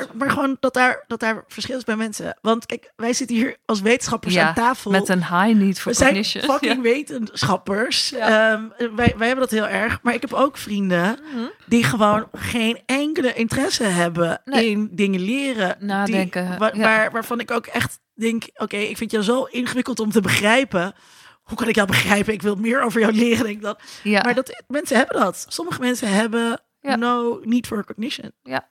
ik, 0.00 0.12
maar, 0.14 0.30
gewoon 0.30 0.56
dat 0.60 0.74
daar, 0.74 1.04
dat 1.06 1.20
daar 1.20 1.44
verschil 1.48 1.76
is 1.76 1.84
bij 1.84 1.96
mensen. 1.96 2.38
Want 2.42 2.66
kijk, 2.66 2.92
wij 2.96 3.12
zitten 3.12 3.36
hier 3.36 3.56
als 3.64 3.80
wetenschappers 3.80 4.34
Ja, 4.34 4.48
aan 4.48 4.54
tafel. 4.54 4.90
Met 4.90 5.08
een 5.08 5.18
high 5.26 5.54
need 5.58 5.80
for 5.80 5.90
we 5.92 5.96
zijn 5.98 6.08
cognition. 6.14 6.42
fucking 6.52 6.82
wetenschappers. 6.82 8.08
Ja. 8.08 8.52
Ehm, 8.52 8.62
wij, 8.96 9.14
wij 9.16 9.26
hebben 9.26 9.48
dat 9.48 9.50
heel 9.50 9.68
erg. 9.68 9.98
Maar 10.02 10.14
ik 10.14 10.20
heb 10.20 10.32
ook 10.32 10.56
vrienden 10.56 11.18
Mhm. 11.32 11.44
die 11.66 11.84
gewoon 11.84 12.28
geen 12.32 12.82
enkele 12.86 13.32
interesse 13.34 13.84
hebben 13.84 14.40
Nee. 14.44 14.70
in 14.70 14.88
dingen 14.92 15.20
leren. 15.20 15.76
Nadenken, 15.80 16.48
Die, 16.48 16.58
wa- 16.58 16.70
ja. 16.74 16.80
waar, 16.82 17.10
waarvan 17.10 17.40
ik 17.40 17.50
ook 17.50 17.66
echt 17.66 17.98
denk, 18.20 18.44
oké, 18.54 18.76
ik 18.76 18.96
vind 18.96 19.10
jou 19.10 19.24
zo 19.24 19.44
ingewikkeld 19.44 20.00
om 20.00 20.10
te 20.10 20.20
begrijpen. 20.20 20.94
Hoe 21.42 21.56
kan 21.56 21.68
ik 21.68 21.74
jou 21.74 21.86
begrijpen? 21.86 22.32
Ik 22.32 22.42
wil 22.42 22.54
meer 22.56 22.82
over 22.82 23.00
jou 23.00 23.12
leren. 23.12 23.44
denk 23.44 23.62
dat. 23.62 23.80
Ja, 24.02 24.22
Maar 24.22 24.34
dat, 24.34 24.62
mensen 24.68 24.96
hebben 24.96 25.20
dat. 25.20 25.46
Sommige 25.48 25.80
mensen 25.80 26.08
hebben 26.12 26.60
Ja. 26.80 26.96
no 26.96 27.40
need 27.44 27.66
for 27.66 27.84
cognition. 27.84 28.32
ja. 28.42 28.68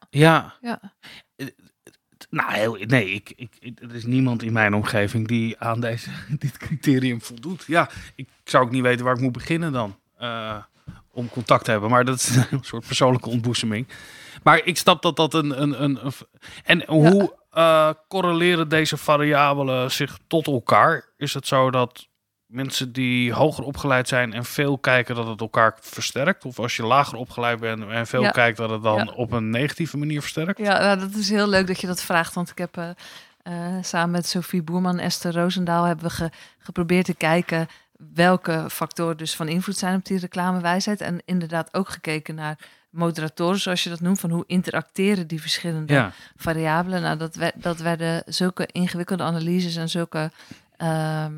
ja. 0.61 0.79
Nou, 2.29 2.53
heel, 2.53 2.77
nee, 2.87 3.09
ik, 3.09 3.33
ik, 3.35 3.53
er 3.81 3.95
is 3.95 4.05
niemand 4.05 4.43
in 4.43 4.53
mijn 4.53 4.73
omgeving 4.73 5.27
die 5.27 5.59
aan 5.59 5.79
deze, 5.79 6.09
dit 6.39 6.57
criterium 6.57 7.21
voldoet. 7.21 7.63
Ja, 7.67 7.89
ik 8.15 8.27
zou 8.43 8.65
ook 8.65 8.71
niet 8.71 8.81
weten 8.81 9.05
waar 9.05 9.15
ik 9.15 9.21
moet 9.21 9.31
beginnen 9.31 9.71
dan. 9.71 9.99
eh, 10.17 10.57
om 11.11 11.29
contact 11.29 11.65
te 11.65 11.71
hebben. 11.71 11.89
Maar 11.89 12.05
dat 12.05 12.15
is 12.15 12.35
een 12.51 12.63
soort 12.63 12.85
persoonlijke 12.85 13.29
ontboezeming. 13.29 13.87
Maar 14.43 14.61
ik 14.65 14.77
snap 14.77 15.01
dat 15.01 15.15
dat 15.15 15.33
een... 15.33 15.61
een, 15.61 15.83
een, 15.83 16.05
een- 16.05 16.11
en 16.63 16.85
hoe 16.87 17.35
eh, 17.49 17.89
correleren 18.07 18.69
deze 18.69 18.97
variabelen 18.97 19.91
zich 19.91 20.17
tot 20.27 20.47
elkaar? 20.47 21.13
Is 21.17 21.33
het 21.33 21.47
zo 21.47 21.71
dat 21.71 22.07
mensen 22.45 22.91
die 22.91 23.33
hoger 23.33 23.63
opgeleid 23.63 24.07
zijn 24.07 24.33
en 24.33 24.45
veel 24.45 24.77
kijken 24.77 25.15
dat 25.15 25.27
het 25.27 25.41
elkaar 25.41 25.77
versterkt? 25.81 26.45
Of 26.45 26.59
als 26.59 26.75
je 26.75 26.83
lager 26.83 27.17
opgeleid 27.17 27.59
bent 27.59 27.87
en 27.89 28.07
veel 28.07 28.21
Ja. 28.21 28.29
kijkt 28.31 28.57
dat 28.57 28.69
het 28.69 28.83
dan 28.83 28.95
Ja. 29.05 29.11
op 29.15 29.31
een 29.31 29.49
negatieve 29.49 29.97
manier 29.97 30.21
versterkt? 30.21 30.59
Ja, 30.59 30.79
nou, 30.79 30.99
dat 30.99 31.13
is 31.15 31.29
heel 31.29 31.47
leuk 31.47 31.67
dat 31.67 31.81
je 31.81 31.87
dat 31.87 32.01
vraagt. 32.01 32.33
Want 32.33 32.49
ik 32.49 32.57
heb 32.57 32.77
eh, 32.77 32.89
eh, 33.43 33.83
samen 33.83 34.11
met 34.11 34.27
Sophie 34.27 34.63
Boerman 34.63 34.97
en 34.97 35.03
Esther 35.05 35.33
Roosendaal 35.33 35.83
hebben 35.83 36.05
we 36.05 36.11
ge- 36.11 36.31
geprobeerd 36.57 37.05
te 37.05 37.15
kijken 37.15 37.67
welke 38.13 38.65
factoren 38.69 39.17
dus 39.17 39.35
van 39.35 39.47
invloed 39.47 39.77
zijn 39.77 39.95
op 39.95 40.05
die 40.05 40.19
reclamewijsheid. 40.19 41.01
En 41.01 41.21
inderdaad 41.25 41.73
ook 41.73 41.89
gekeken 41.89 42.35
naar 42.35 42.57
moderatoren, 42.97 43.59
zoals 43.59 43.83
je 43.83 43.89
dat 43.89 43.99
noemt, 44.01 44.19
van 44.19 44.29
hoe 44.31 44.43
interacteren 44.47 45.27
die 45.27 45.41
verschillende 45.41 45.93
Ja. 45.93 46.11
variabelen. 46.35 47.01
Nou, 47.01 47.17
dat, 47.17 47.35
werd, 47.35 47.63
dat 47.63 47.79
werden 47.79 48.23
zulke 48.25 48.67
ingewikkelde 48.71 49.23
analyses 49.23 49.75
en 49.75 49.89
zulke 49.89 50.31
ehm, 50.77 51.33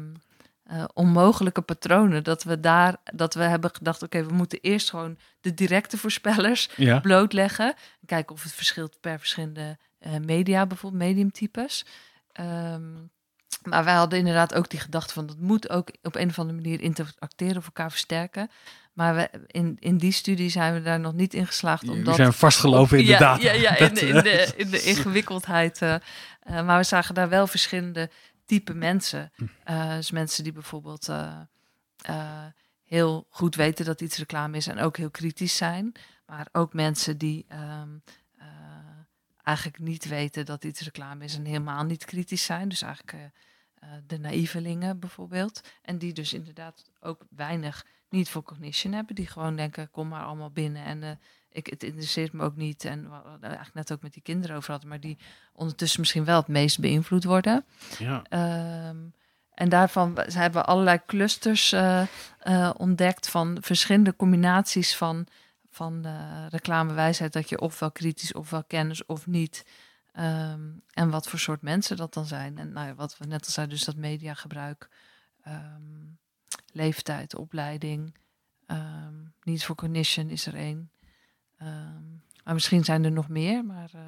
eh, 0.64 0.84
onmogelijke 0.94 1.62
patronen. 1.62 2.24
Dat 2.24 2.44
we 2.44 2.60
daar 2.60 2.96
dat 3.04 3.34
we 3.34 3.44
hebben 3.44 3.76
gedacht, 3.76 4.04
oké, 4.04 4.26
we 4.26 4.34
moeten 4.34 4.60
eerst 4.62 4.90
gewoon 4.90 5.18
de 5.42 5.54
directe 5.54 5.98
voorspellers 5.98 6.70
Ja. 6.76 7.00
blootleggen. 7.00 7.74
Kijken 8.06 8.36
of 8.36 8.44
het 8.44 8.54
verschilt 8.54 8.98
per 9.02 9.20
verschillende 9.20 9.78
eh, 10.00 10.12
media, 10.26 10.66
bijvoorbeeld 10.66 11.04
mediumtypes. 11.04 11.86
Ehm, 12.32 12.92
maar 13.64 13.84
wij 13.84 13.94
hadden 13.94 14.20
inderdaad 14.20 14.54
ook 14.54 14.70
die 14.70 14.80
gedachte 14.80 15.14
van 15.14 15.26
dat 15.26 15.40
moet 15.40 15.70
ook 15.70 15.92
op 16.02 16.16
een 16.16 16.30
of 16.30 16.40
andere 16.40 16.62
manier 16.62 16.82
interacteren 16.82 17.58
of 17.58 17.66
elkaar 17.66 17.90
versterken. 17.92 18.50
Maar 18.94 19.16
we, 19.16 19.30
in, 19.48 19.78
in 19.80 19.98
die 19.98 20.12
studie 20.12 20.50
zijn 20.50 20.74
we 20.74 20.82
daar 20.82 21.00
nog 21.00 21.14
niet 21.14 21.34
in 21.34 21.46
geslaagd. 21.48 21.84
We 21.86 21.92
Omdat 21.92 22.16
zijn 22.16 22.34
vastgelopen 22.34 22.98
in 22.98 23.06
de 23.06 23.10
ja, 23.12 23.20
data. 23.20 23.42
Ja, 23.44 23.52
ja 23.52 23.76
in, 23.78 23.86
Dat, 23.88 23.96
de, 23.96 24.08
in, 24.08 24.24
de, 24.24 24.54
in 24.56 24.70
de 24.70 24.82
ingewikkeldheid. 24.82 25.82
eh, 25.82 25.94
eh, 25.96 26.02
maar 26.66 26.78
we 26.78 26.84
zagen 26.84 27.16
daar 27.16 27.30
wel 27.30 27.48
verschillende 27.48 28.10
type 28.46 28.74
mensen. 28.74 29.32
Eh, 29.64 29.96
dus 29.96 30.12
mensen 30.12 30.44
die 30.44 30.54
bijvoorbeeld 30.54 31.08
eh, 31.10 31.40
eh, 32.02 32.46
heel 32.84 33.28
goed 33.30 33.56
weten 33.56 33.86
dat 33.86 34.02
iets 34.02 34.18
reclame 34.18 34.58
is 34.58 34.68
en 34.68 34.80
ook 34.80 34.98
heel 34.98 35.12
kritisch 35.12 35.56
zijn. 35.58 35.92
Maar 36.26 36.48
ook 36.52 36.74
mensen 36.74 37.18
die 37.18 37.46
ehm, 37.48 37.90
eh, 38.38 38.46
eigenlijk 39.44 39.80
niet 39.80 40.06
weten 40.08 40.46
dat 40.46 40.64
iets 40.64 40.82
reclame 40.82 41.24
is 41.24 41.36
en 41.36 41.46
helemaal 41.46 41.84
niet 41.84 42.06
kritisch 42.06 42.44
zijn. 42.44 42.70
Dus 42.70 42.82
eigenlijk 42.82 43.14
eh, 43.14 43.24
eh, 43.90 43.90
de 44.08 44.20
naïvelingen 44.20 45.00
bijvoorbeeld. 45.00 45.62
En 45.82 45.98
die 45.98 46.14
dus 46.14 46.34
inderdaad 46.34 46.84
ook 47.00 47.26
weinig 47.30 47.86
niet 48.10 48.30
voor 48.30 48.44
cognition 48.44 48.94
hebben. 48.94 49.16
Die 49.16 49.28
gewoon 49.28 49.56
denken, 49.56 49.92
kom 49.92 50.08
maar 50.08 50.24
allemaal 50.24 50.52
binnen 50.52 50.84
en 50.86 51.04
eh, 51.04 51.10
ik, 51.50 51.68
het 51.68 51.84
interesseert 51.84 52.34
me 52.34 52.44
ook 52.44 52.56
niet. 52.56 52.86
En 52.86 53.10
wat 53.10 53.24
we 53.24 53.46
eigenlijk 53.46 53.76
net 53.76 53.92
ook 53.92 54.02
met 54.02 54.14
die 54.14 54.22
kinderen 54.22 54.56
over 54.56 54.72
hadden, 54.72 54.90
maar 54.90 55.00
die 55.00 55.18
ondertussen 55.54 56.00
misschien 56.00 56.26
wel 56.26 56.38
het 56.40 56.48
meest 56.48 56.80
beïnvloed 56.80 57.24
worden. 57.24 57.66
Ja. 57.98 58.24
Ehm, 58.30 58.98
en 59.54 59.70
daarvan 59.70 60.16
we- 60.16 60.32
ze 60.32 60.40
hebben 60.40 60.66
allerlei 60.66 61.00
clusters 61.06 61.72
eh, 61.72 62.02
eh, 62.40 62.70
ontdekt 62.78 63.30
van 63.30 63.58
verschillende 63.62 64.16
combinaties 64.16 64.96
van, 64.96 65.28
van 65.70 66.06
reclamewijsheid. 66.50 67.34
Dat 67.34 67.50
je 67.50 67.60
ofwel 67.62 67.92
kritisch 67.92 68.34
ofwel 68.34 68.64
kennis 68.64 69.06
of 69.06 69.28
niet. 69.28 69.66
Ehm, 70.12 70.62
en 70.94 71.10
wat 71.10 71.28
voor 71.28 71.40
soort 71.40 71.62
mensen 71.62 71.98
dat 71.98 72.14
dan 72.14 72.26
zijn. 72.26 72.58
En 72.58 72.72
nou 72.72 72.88
ja, 72.88 72.96
wat 72.96 73.18
we 73.18 73.26
net 73.26 73.46
al 73.46 73.52
zeiden, 73.52 73.76
dus 73.76 73.86
dat 73.86 73.96
mediagebruik, 73.96 74.90
ehm, 75.44 75.82
leeftijd, 76.74 77.36
opleiding, 77.36 78.16
ehm 78.66 79.14
niet 79.42 79.66
voor 79.66 79.76
cognition 79.76 80.30
is 80.30 80.46
er 80.46 80.56
één. 80.56 80.92
Ehm, 81.58 82.10
maar 82.44 82.54
misschien 82.54 82.84
zijn 82.86 83.04
er 83.04 83.12
nog 83.12 83.30
meer, 83.30 83.66
maar 83.66 83.90
eh, 83.94 84.02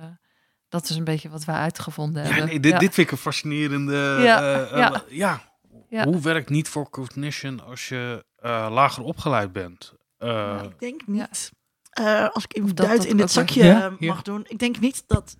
dat 0.69 0.89
is 0.89 0.95
een 0.95 1.03
beetje 1.03 1.29
wat 1.29 1.45
wij 1.45 1.55
uitgevonden 1.55 2.23
Ja, 2.23 2.29
hebben. 2.29 2.45
nee, 2.47 2.59
dit, 2.59 2.71
Ja. 2.71 2.77
dit 2.77 2.93
vind 2.93 3.07
ik 3.07 3.11
een 3.13 3.19
fascinerende. 3.19 3.93
Ja, 4.23 4.39
eh, 4.41 4.61
eh, 4.61 4.77
ja. 4.77 5.03
ja. 5.09 5.49
Ja. 5.89 6.03
Hoe 6.05 6.19
werkt 6.21 6.49
niet 6.49 6.69
voor 6.69 6.89
cognition 6.89 7.59
als 7.63 7.89
je 7.89 8.25
eh, 8.35 8.67
lager 8.71 9.03
opgeleid 9.03 9.51
bent? 9.51 9.93
Eh, 10.17 10.27
Ja. 10.29 10.61
Ik 10.61 10.79
denk 10.79 11.07
niet. 11.07 11.51
Eh, 11.89 12.29
als 12.29 12.43
ik 12.43 12.55
even 12.57 12.75
dat 12.75 13.05
in 13.05 13.17
dit 13.17 13.31
zakje 13.31 13.63
Ja, 13.63 13.95
ja. 13.99 14.07
mag 14.07 14.21
doen. 14.21 14.45
Ik 14.47 14.59
denk 14.59 14.79
niet 14.79 15.03
dat. 15.07 15.35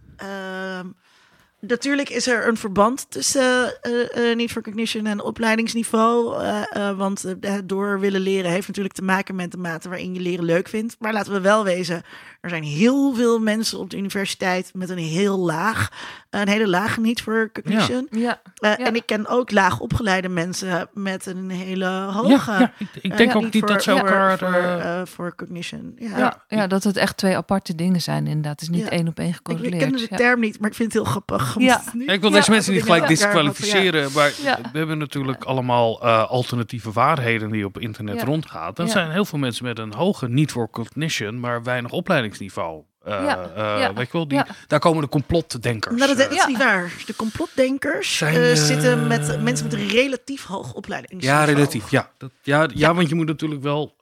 Natuurlijk 1.62 2.10
is 2.10 2.28
er 2.28 2.48
een 2.48 2.58
verband 2.58 3.06
tussen 3.10 3.82
eh, 3.82 4.30
eh, 4.32 4.38
niet 4.38 4.52
voor 4.52 4.62
cognition 4.62 5.06
en 5.06 5.22
opleidingsniveau. 5.22 6.42
eh, 6.42 6.90
eh, 6.90 6.98
want 6.98 7.36
eh, 7.42 7.54
door 7.64 8.00
willen 8.00 8.22
leren 8.22 8.52
heeft 8.52 8.68
natuurlijk 8.68 8.96
te 8.96 9.04
maken 9.04 9.36
met 9.36 9.52
de 9.52 9.58
mate 9.58 9.90
waarin 9.90 10.14
je 10.14 10.20
leren 10.20 10.46
leuk 10.46 10.68
vindt. 10.68 10.96
Maar 11.00 11.14
laten 11.14 11.34
we 11.34 11.42
wel 11.42 11.64
wezen, 11.64 12.04
er 12.42 12.50
zijn 12.50 12.64
heel 12.64 13.14
veel 13.16 13.40
mensen 13.40 13.80
op 13.80 13.90
de 13.90 13.98
universiteit 13.98 14.72
met 14.74 14.90
een 14.90 14.98
heel 14.98 15.38
laag, 15.38 15.92
een 16.32 16.48
hele 16.48 16.68
lage 16.68 17.00
niet 17.02 17.22
voor 17.22 17.50
cognition. 17.54 18.08
Ja, 18.12 18.42
Eh, 18.56 18.70
Ja. 18.78 18.78
En 18.78 18.96
ik 18.96 19.06
ken 19.06 19.28
ook 19.28 19.52
laag 19.52 19.80
opgeleide 19.80 20.30
mensen 20.30 20.90
met 20.94 21.26
een 21.26 21.50
hele 21.50 21.86
hoge. 21.88 22.30
ja, 22.52 22.60
ja, 22.60 22.72
ik, 22.78 22.88
ik 23.02 23.12
eh, 23.12 23.18
denk 23.18 23.32
ja, 23.32 23.38
ook 23.38 23.54
niet 23.54 23.68
dat 23.68 23.84
ze 23.84 23.90
voor- 23.92 24.00
elkaar. 24.00 24.38
voor, 24.38 24.54
eh, 24.54 25.02
voor 25.06 25.36
cognition. 25.36 25.94
Ja. 25.98 26.18
ja, 26.18 26.44
ja, 26.48 26.68
dat 26.68 26.84
het 26.84 26.98
echt 26.98 27.18
twee 27.18 27.38
aparte 27.38 27.76
dingen 27.76 28.02
zijn 28.02 28.28
inderdaad. 28.28 28.52
Het 28.52 28.62
is 28.62 28.70
niet 28.70 28.84
Ja. 28.84 28.90
één 28.90 29.08
op 29.08 29.20
één 29.20 29.34
gecorreleerd. 29.34 29.74
ik 29.74 29.80
ken 29.80 29.92
de 29.92 30.08
Ja. 30.10 30.18
term 30.18 30.40
niet, 30.40 30.60
maar 30.60 30.70
ik 30.70 30.76
vind 30.76 30.94
het 30.94 31.02
heel 31.04 31.12
grappig. 31.12 31.56
Ja. 31.60 31.82
het 31.86 31.94
nu- 31.94 32.06
Ja, 32.06 32.12
ik 32.14 32.22
wil 32.22 32.30
Ja, 32.30 32.36
deze 32.36 32.52
mensen 32.52 32.74
niet 32.74 32.84
gelijk 32.84 33.08
disqualificeren, 33.08 34.12
maar 34.12 34.32
Ja. 34.44 34.60
we 34.72 34.78
hebben 34.78 34.98
natuurlijk 34.98 35.44
allemaal 35.44 36.02
eh, 36.02 36.30
alternatieve 36.30 36.92
waarheden 36.92 37.52
die 37.52 37.66
op 37.66 37.80
internet 37.80 38.16
Ja. 38.20 38.24
rondgaan. 38.26 38.72
Er 38.76 38.84
Ja. 38.86 38.90
zijn 38.92 39.12
heel 39.12 39.26
veel 39.26 39.40
mensen 39.40 39.66
met 39.66 39.80
een 39.80 39.94
hoge 39.94 40.28
niet 40.30 40.52
voor 40.52 40.70
cognition, 40.70 41.40
maar 41.40 41.64
weinig 41.64 41.92
opleidingsniveau. 41.92 42.84
Eh, 43.04 43.12
Ja. 43.24 43.50
eh, 43.56 43.80
Ja. 43.80 43.94
Weet 43.94 44.06
je 44.06 44.12
wel, 44.12 44.28
die, 44.28 44.38
Ja. 44.38 44.48
daar 44.68 44.80
komen 44.80 45.02
de 45.02 45.10
complotdenkers. 45.10 45.96
Nou, 45.96 46.08
dat, 46.16 46.18
dat 46.30 46.38
is 46.38 46.46
niet 46.46 46.58
waar. 46.58 46.92
De 47.06 47.16
complotdenkers 47.16 48.18
Zijn, 48.18 48.36
eh, 48.36 48.56
zitten 48.56 49.08
met 49.08 49.42
mensen 49.42 49.64
met 49.64 49.74
een 49.74 49.88
relatief 49.88 50.46
hoog 50.46 50.74
opleidingsniveau. 50.74 51.48
ja, 51.48 51.54
relatief. 51.54 51.90
Ja, 51.92 52.12
dat, 52.18 52.32
ja, 52.42 52.68
ja, 52.74 52.94
want 52.94 53.10
je 53.10 53.16
moet 53.16 53.28
natuurlijk 53.28 53.62
wel 53.64 53.96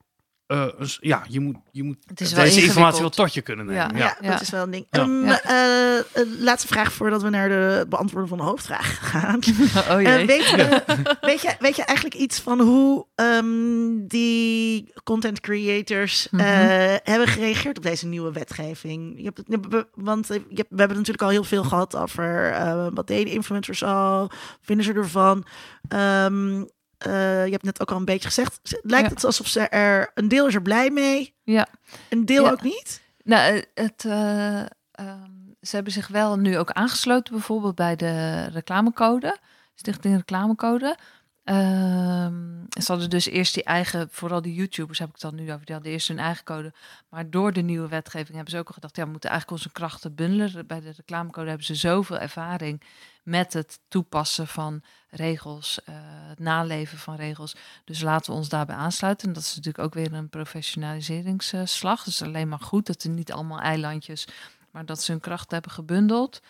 eh, 0.50 0.66
ja, 1.00 1.24
je 1.28 1.40
moet, 1.40 1.56
je 1.72 1.84
moet 1.84 1.98
Het 2.08 2.22
is 2.22 2.34
wel 2.34 2.44
deze 2.44 2.62
informatie 2.62 3.00
wel 3.02 3.10
tot 3.10 3.34
je 3.34 3.42
kunnen 3.42 3.66
nemen. 3.66 3.82
Ja. 3.96 3.98
Ja. 3.98 4.18
Ja, 4.22 4.32
dat 4.32 4.42
is 4.42 4.50
wel 4.50 4.64
een 4.64 4.72
ding. 4.72 4.86
Ja. 4.90 5.00
Ehm, 5.02 5.26
Ja. 5.26 5.42
eh, 5.44 5.98
eh, 5.98 6.04
laatste 6.40 6.68
vraag 6.68 6.92
voordat 6.94 7.22
we 7.22 7.30
naar 7.30 7.50
de 7.50 7.86
beantwoorden 7.90 8.30
van 8.30 8.38
de 8.38 8.44
hoofdvraag 8.44 9.10
gaan. 9.12 9.40
Oh 9.92 10.02
jee. 10.02 10.26
weet, 10.26 10.46
je, 10.50 10.84
weet, 11.22 11.42
je, 11.42 11.56
weet 11.60 11.76
je 11.76 11.84
eigenlijk 11.84 12.18
iets 12.20 12.40
van 12.40 12.60
hoe 12.62 13.06
ehm, 13.16 14.08
die 14.08 14.94
content 15.04 15.40
creators 15.40 16.28
eh, 16.32 16.38
Mhm. 16.40 16.98
hebben 17.04 17.28
gereageerd 17.28 17.78
op 17.78 17.84
deze 17.84 18.08
nieuwe 18.08 18.32
wetgeving? 18.32 19.14
Je 19.18 19.24
hebt 19.24 19.38
het, 19.38 19.86
want 19.96 20.28
je 20.28 20.34
hebt, 20.34 20.70
we 20.70 20.78
hebben 20.80 20.98
natuurlijk 20.98 21.24
al 21.24 21.30
heel 21.30 21.44
veel 21.44 21.64
gehad 21.64 21.96
over 21.96 22.52
eh, 22.52 22.88
wat 22.94 23.08
deden 23.08 23.34
influencers 23.34 23.84
al, 23.84 24.32
vinden 24.62 24.86
ze 24.86 24.94
ervan? 24.94 25.46
Ehm, 25.88 26.64
eh, 27.00 27.46
je 27.46 27.52
hebt 27.52 27.64
net 27.64 27.82
ook 27.82 27.92
al 27.92 27.98
een 27.98 28.06
beetje 28.06 28.28
gezegd, 28.28 28.60
lijkt 28.82 29.08
Ja. 29.08 29.14
het 29.14 29.24
alsof 29.26 29.48
ze 29.48 29.60
er, 29.60 30.12
een 30.14 30.28
deel 30.28 30.48
is 30.48 30.56
er 30.56 30.62
blij 30.62 30.90
mee, 30.90 31.36
Ja. 31.44 31.68
een 32.10 32.26
deel 32.26 32.44
Ja. 32.44 32.52
ook 32.52 32.62
niet? 32.62 33.02
Nou, 33.24 33.56
eh, 33.56 33.64
het, 33.74 34.06
eh, 34.06 34.60
ehm, 34.92 35.32
ze 35.62 35.76
hebben 35.76 35.94
zich 35.94 36.08
wel 36.08 36.38
nu 36.38 36.58
ook 36.58 36.72
aangesloten, 36.72 37.34
bijvoorbeeld 37.34 37.76
bij 37.76 37.96
de 37.96 38.46
reclamecode, 38.46 39.38
Stichting 39.76 40.16
Reclamecode. 40.16 40.98
Ehm, 41.44 42.34
ze 42.82 42.92
hadden 42.92 43.10
dus 43.10 43.26
eerst 43.26 43.54
die 43.54 43.64
eigen, 43.64 44.08
vooral 44.12 44.42
die 44.42 44.54
YouTubers 44.54 45.00
heb 45.00 45.08
ik 45.08 45.14
het 45.14 45.24
dan 45.24 45.36
nu 45.36 45.52
over, 45.54 45.66
die 45.66 45.74
hadden 45.76 45.94
eerst 45.94 46.08
hun 46.08 46.20
eigen 46.20 46.44
code. 46.44 46.74
Maar 47.10 47.30
door 47.30 47.54
de 47.54 47.62
nieuwe 47.62 47.88
wetgeving 47.88 48.36
hebben 48.36 48.52
ze 48.52 48.58
ook 48.58 48.68
al 48.68 48.74
gedacht, 48.74 48.96
ja, 48.96 49.04
we 49.06 49.12
moeten 49.12 49.30
eigenlijk 49.30 49.62
onze 49.62 49.72
krachten 49.74 50.16
bundelen. 50.16 50.68
Bij 50.68 50.80
de 50.80 50.92
reclamecode 50.96 51.48
hebben 51.48 51.66
ze 51.66 51.76
zoveel 51.76 52.18
ervaring 52.18 52.82
met 53.30 53.54
het 53.54 53.80
toepassen 53.88 54.48
van 54.48 54.84
regels, 55.10 55.84
eh, 55.84 55.94
het 56.04 56.40
naleven 56.40 56.98
van 56.98 57.16
regels. 57.16 57.56
Dus 57.86 58.02
laten 58.02 58.32
we 58.32 58.38
ons 58.38 58.50
daarbij 58.50 58.76
aansluiten. 58.76 59.28
En 59.28 59.34
dat 59.34 59.44
is 59.44 59.56
natuurlijk 59.56 59.84
ook 59.84 59.94
weer 59.94 60.14
een 60.14 60.30
professionaliseringsslag. 60.30 62.04
Dus 62.04 62.22
alleen 62.22 62.48
maar 62.48 62.60
goed 62.60 62.86
dat 62.86 63.04
er 63.04 63.10
niet 63.10 63.32
allemaal 63.32 63.60
eilandjes, 63.60 64.28
maar 64.72 64.86
dat 64.86 65.02
ze 65.02 65.12
hun 65.12 65.22
krachten 65.22 65.54
hebben 65.54 65.72
gebundeld. 65.72 66.42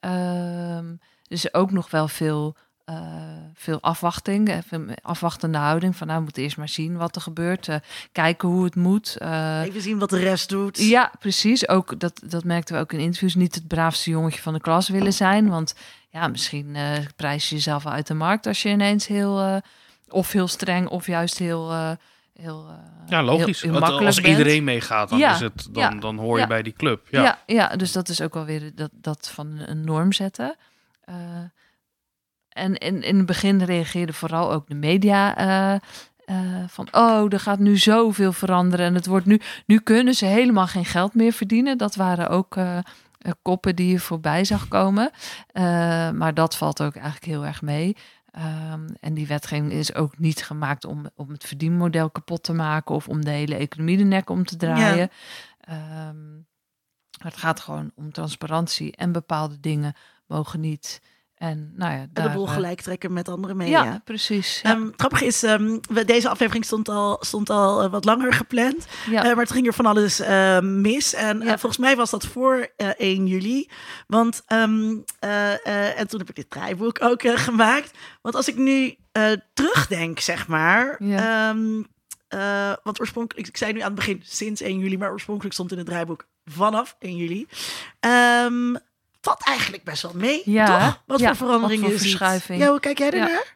Ehm 0.00 0.94
dus 1.32 1.54
ook 1.54 1.70
nog 1.70 1.90
wel 1.90 2.08
veel, 2.08 2.56
eh, 2.84 2.96
veel 3.54 3.80
afwachting, 3.80 4.48
eh, 4.48 4.58
veel 4.66 4.84
afwachtende 5.02 5.58
houding. 5.58 5.96
Van 5.96 6.06
nou, 6.06 6.18
we 6.18 6.24
moeten 6.24 6.42
eerst 6.42 6.56
maar 6.56 6.68
zien 6.68 6.96
wat 6.96 7.16
er 7.16 7.22
gebeurt, 7.22 7.68
eh, 7.68 7.76
kijken 8.12 8.48
hoe 8.48 8.64
het 8.64 8.76
moet. 8.76 9.16
eh, 9.16 9.60
Even 9.64 9.80
zien 9.82 9.98
wat 9.98 10.10
de 10.10 10.18
rest 10.18 10.48
doet. 10.48 10.78
ja, 10.78 11.12
precies. 11.18 11.68
Ook 11.68 12.00
dat, 12.00 12.20
dat 12.24 12.44
merkten 12.44 12.74
we 12.74 12.80
ook 12.80 12.92
in 12.92 12.98
interviews. 13.00 13.34
Niet 13.34 13.54
het 13.54 13.66
braafste 13.66 14.10
jongetje 14.10 14.42
van 14.42 14.52
de 14.52 14.60
klas 14.60 14.88
willen 14.88 15.12
zijn. 15.12 15.48
Want 15.48 15.74
ja, 16.10 16.28
misschien 16.28 16.76
eh, 16.76 16.90
prijs 17.16 17.48
je 17.48 17.54
jezelf 17.54 17.82
wel 17.82 17.92
uit 17.92 18.06
de 18.06 18.14
markt 18.14 18.46
als 18.46 18.62
je 18.62 18.68
ineens 18.68 19.06
heel 19.06 19.40
eh, 19.40 19.56
of 20.08 20.32
heel 20.32 20.48
streng 20.48 20.88
of 20.88 21.06
juist 21.06 21.38
heel, 21.38 21.70
eh, 21.70 21.90
heel, 22.40 22.66
Ja, 23.06 23.22
logisch. 23.22 23.44
heel- 23.62 23.70
heel 23.70 23.80
Want 23.80 23.80
makkelijk 23.80 24.06
als 24.06 24.20
bent. 24.20 24.38
iedereen 24.38 24.64
meegaat, 24.64 25.08
dan, 25.08 25.18
Ja, 25.18 25.34
is 25.34 25.40
het, 25.40 25.68
dan, 25.70 25.82
ja, 25.82 26.00
dan 26.00 26.16
hoor 26.18 26.34
je 26.36 26.42
ja. 26.42 26.48
bij 26.48 26.62
die 26.62 26.72
club. 26.72 27.06
Ja. 27.10 27.22
Ja. 27.22 27.38
Ja, 27.46 27.76
dus 27.76 27.92
dat 27.92 28.08
is 28.08 28.20
ook 28.20 28.34
wel 28.34 28.44
weer 28.44 28.74
dat, 28.74 28.90
dat 28.92 29.30
van 29.34 29.58
een 29.58 29.84
norm 29.84 30.12
zetten. 30.12 30.56
En 32.52 32.74
in, 32.74 33.02
in 33.02 33.16
het 33.16 33.26
begin 33.26 33.62
reageerden 33.62 34.14
vooral 34.14 34.52
ook 34.52 34.68
de 34.68 34.74
media 34.74 35.36
eh, 35.36 35.74
eh, 36.24 36.68
van 36.68 36.88
oh, 36.90 37.32
er 37.32 37.40
gaat 37.40 37.58
nu 37.58 37.78
zoveel 37.78 38.32
veranderen 38.32 38.86
en 38.86 38.94
het 38.94 39.06
wordt 39.06 39.26
nu, 39.26 39.40
nu 39.66 39.78
kunnen 39.78 40.14
ze 40.14 40.24
helemaal 40.24 40.66
geen 40.66 40.84
geld 40.84 41.14
meer 41.14 41.32
verdienen. 41.32 41.78
Dat 41.78 41.94
waren 41.94 42.28
ook 42.28 42.56
eh, 42.56 42.78
koppen 43.42 43.76
die 43.76 43.88
je 43.88 43.98
voorbij 43.98 44.44
zag 44.44 44.68
komen. 44.68 45.10
Maar 46.14 46.34
dat 46.34 46.56
valt 46.56 46.82
ook 46.82 46.94
eigenlijk 46.94 47.24
heel 47.24 47.46
erg 47.46 47.62
mee. 47.62 47.96
Ehm, 48.32 48.88
en 49.00 49.14
die 49.14 49.26
wetgeving 49.26 49.72
is 49.72 49.94
ook 49.94 50.18
niet 50.18 50.44
gemaakt 50.44 50.84
om, 50.84 51.06
om 51.14 51.30
het 51.30 51.44
verdienmodel 51.44 52.10
kapot 52.10 52.42
te 52.42 52.52
maken 52.52 52.94
of 52.94 53.08
om 53.08 53.24
de 53.24 53.30
hele 53.30 53.56
economie 53.56 53.96
de 53.96 54.04
nek 54.04 54.30
om 54.30 54.44
te 54.44 54.56
draaien. 54.56 55.10
Ehm, 55.60 56.32
maar 57.22 57.30
het 57.30 57.36
gaat 57.36 57.60
gewoon 57.60 57.92
om 57.94 58.12
transparantie 58.12 58.96
en 58.96 59.12
bepaalde 59.12 59.60
dingen 59.60 59.94
mogen 60.26 60.60
niet. 60.60 61.00
En 61.42 61.72
nou 61.76 61.92
ja, 61.92 62.06
En 62.12 62.22
de 62.22 62.30
boel 62.30 62.46
eh, 62.46 62.52
gelijk 62.52 62.80
trekken 62.80 63.12
met 63.12 63.28
andere 63.28 63.54
media. 63.54 63.84
Ja, 63.84 64.00
precies. 64.04 64.60
Ja. 64.62 64.70
Ehm, 64.70 64.88
grappig 64.96 65.22
is, 65.22 65.42
ehm, 65.42 65.78
we, 65.92 66.04
deze 66.04 66.28
aflevering 66.28 66.64
stond 66.64 66.88
al, 66.88 67.16
stond 67.20 67.50
al 67.50 67.82
eh, 67.82 67.90
wat 67.90 68.04
langer 68.04 68.32
gepland. 68.32 68.86
ja. 69.10 69.24
Eh, 69.24 69.30
maar 69.30 69.44
het 69.44 69.52
ging 69.52 69.66
er 69.66 69.74
van 69.74 69.86
alles 69.86 70.20
eh, 70.20 70.60
mis. 70.60 71.14
En 71.14 71.42
volgens 71.42 71.78
mij 71.78 71.96
was 71.96 72.10
dat 72.10 72.26
voor 72.26 72.70
eh 72.76 72.88
1 72.96 73.26
juli. 73.26 73.68
Want, 74.06 74.42
ehm, 74.46 74.96
en 75.94 76.06
toen 76.08 76.18
heb 76.18 76.28
ik 76.28 76.34
dit 76.34 76.50
draaiboek 76.50 77.02
ook 77.02 77.22
gemaakt. 77.24 77.98
Want 78.20 78.34
als 78.34 78.48
ik 78.48 78.56
nu 78.56 78.96
terugdenk, 79.54 80.20
zeg 80.20 80.48
maar. 80.48 80.96
Ehm, 80.98 81.82
want 82.82 83.00
oorspronkelijk, 83.00 83.48
ik 83.48 83.56
zei 83.56 83.72
nu 83.72 83.78
aan 83.78 83.86
het 83.86 83.94
begin 83.94 84.20
sinds 84.24 84.60
1 84.60 84.78
juli, 84.78 84.98
maar 84.98 85.12
oorspronkelijk 85.12 85.54
stond 85.54 85.72
in 85.72 85.78
het 85.78 85.86
draaiboek 85.86 86.28
vanaf 86.44 86.96
1 86.98 87.16
juli. 87.16 87.46
Valt 89.22 89.44
eigenlijk 89.44 89.84
best 89.84 90.02
wel 90.02 90.12
mee, 90.14 90.42
Ja, 90.44 90.66
toch? 90.86 91.02
Wat 91.06 91.20
ja, 91.20 91.26
voor 91.26 91.36
veranderingen 91.46 91.82
wat 91.82 91.90
voor 91.92 92.00
verschuiving. 92.00 92.60
Ja, 92.60 92.68
hoe 92.68 92.80
kijk 92.80 92.98
jij 92.98 93.10
Ja. 93.10 93.12
ernaar? 93.26 93.54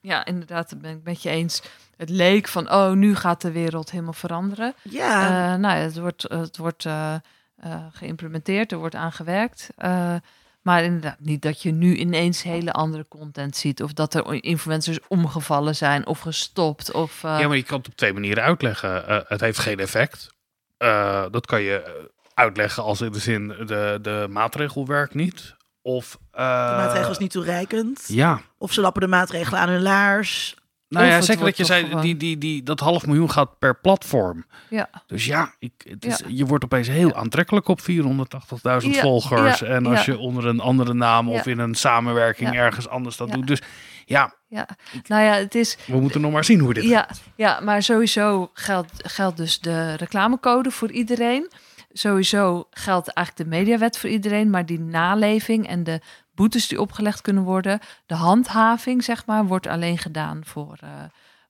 ja, 0.00 0.24
inderdaad, 0.24 0.70
dat 0.70 0.80
ben 0.80 0.90
ik 0.96 1.02
met 1.04 1.22
je 1.22 1.30
eens. 1.30 1.62
Het 1.96 2.08
leek 2.10 2.48
van, 2.48 2.72
oh, 2.72 2.90
nu 2.92 3.16
gaat 3.16 3.40
de 3.40 3.50
wereld 3.52 3.90
helemaal 3.90 4.12
veranderen. 4.12 4.74
Ja, 4.82 5.22
Eh, 5.52 5.58
nou 5.60 5.76
ja, 5.76 5.82
het 5.82 5.98
wordt, 5.98 6.22
het 6.22 6.56
wordt 6.56 6.84
eh, 6.84 7.14
eh, 7.56 7.84
geïmplementeerd, 7.92 8.72
er 8.72 8.78
wordt 8.78 8.94
aan 8.94 9.12
gewerkt. 9.12 9.68
Eh, 9.76 10.14
maar 10.62 10.82
inderdaad, 10.84 11.16
niet 11.20 11.42
dat 11.42 11.62
je 11.62 11.70
nu 11.72 11.94
ineens 11.96 12.42
hele 12.42 12.72
andere 12.72 13.06
content 13.08 13.56
ziet. 13.56 13.82
Of 13.82 13.92
dat 13.92 14.14
er 14.14 14.42
influencers 14.44 14.98
omgevallen 15.08 15.76
zijn 15.76 16.06
of 16.06 16.20
gestopt. 16.20 16.92
Of, 16.92 17.24
eh, 17.24 17.38
Ja, 17.40 17.48
maar 17.48 17.56
je 17.56 17.62
kan 17.62 17.78
het 17.78 17.86
op 17.88 17.94
twee 17.96 18.12
manieren 18.12 18.42
uitleggen. 18.42 19.24
Het 19.28 19.40
heeft 19.40 19.58
geen 19.58 19.78
effect. 19.78 20.28
Eh, 20.76 21.24
dat 21.30 21.46
kan 21.46 21.62
je 21.62 22.08
uitleggen 22.38 22.82
als 22.82 23.00
in 23.00 23.12
de 23.12 23.18
zin 23.18 23.48
de, 23.48 23.98
de 24.02 24.26
maatregel 24.30 24.86
werkt 24.86 25.14
niet. 25.14 25.56
Of 25.82 26.18
eh, 26.30 26.70
de 26.70 26.76
maatregel 26.76 27.10
is 27.10 27.18
niet 27.18 27.30
toereikend. 27.30 28.04
Ja, 28.06 28.40
Of 28.58 28.72
ze 28.72 28.80
lappen 28.80 29.00
de 29.02 29.08
maatregelen 29.08 29.60
aan 29.60 29.68
hun 29.68 29.82
laars. 29.82 30.56
nou 30.88 31.06
Of 31.06 31.12
ja, 31.12 31.20
zeker 31.20 31.44
dat 31.44 31.56
je 31.56 31.64
zei, 31.64 31.84
gewoon- 31.86 32.00
die, 32.02 32.16
die, 32.16 32.38
die, 32.38 32.62
dat 32.62 32.80
half 32.80 33.06
miljoen 33.06 33.30
gaat 33.30 33.58
per 33.58 33.80
platform. 33.80 34.44
ja. 34.70 34.88
Dus 35.06 35.24
ja, 35.26 35.54
ik, 35.58 35.72
het 35.88 36.04
is, 36.04 36.18
Ja. 36.18 36.26
je 36.28 36.46
wordt 36.46 36.64
opeens 36.64 36.88
heel 36.88 37.14
aantrekkelijk 37.14 37.68
op 37.68 37.80
480.000 37.80 38.94
Ja, 38.94 39.00
volgers. 39.00 39.58
ja, 39.58 39.66
en 39.66 39.86
als 39.86 40.04
ja. 40.04 40.12
je 40.12 40.18
onder 40.18 40.46
een 40.46 40.60
andere 40.60 40.94
naam 40.94 41.28
of 41.30 41.44
Ja. 41.44 41.50
in 41.50 41.58
een 41.58 41.74
samenwerking 41.74 42.52
Ja. 42.52 42.60
ergens 42.60 42.88
anders 42.88 43.16
dat 43.16 43.28
Ja. 43.28 43.34
doet. 43.34 43.46
Dus 43.46 43.62
ja, 44.04 44.34
Ja, 44.48 44.68
nou 45.06 45.22
ja, 45.22 45.32
het 45.32 45.54
is. 45.54 45.76
we 45.86 46.00
moeten 46.00 46.20
nog 46.20 46.32
maar 46.32 46.44
zien 46.44 46.60
hoe 46.60 46.74
dit 46.74 46.84
Ja, 46.84 47.08
ja, 47.36 47.60
maar 47.60 47.82
sowieso 47.82 48.50
geldt, 48.54 48.92
geldt 48.96 49.36
dus 49.36 49.60
de 49.60 49.94
reclamecode 49.94 50.70
voor 50.70 50.90
iedereen. 50.90 51.50
Sowieso 51.98 52.66
geldt 52.70 53.08
eigenlijk 53.08 53.50
de 53.50 53.56
mediawet 53.56 53.98
voor 53.98 54.10
iedereen, 54.10 54.50
maar 54.50 54.66
die 54.66 54.80
naleving 54.80 55.66
en 55.66 55.84
de 55.84 56.00
boetes 56.34 56.68
die 56.68 56.80
opgelegd 56.80 57.20
kunnen 57.20 57.42
worden, 57.42 57.80
de 58.06 58.14
handhaving, 58.14 59.04
zeg 59.04 59.26
maar, 59.26 59.46
wordt 59.46 59.66
alleen 59.66 59.98
gedaan 59.98 60.44
voor, 60.44 60.78
eh, 60.80 60.90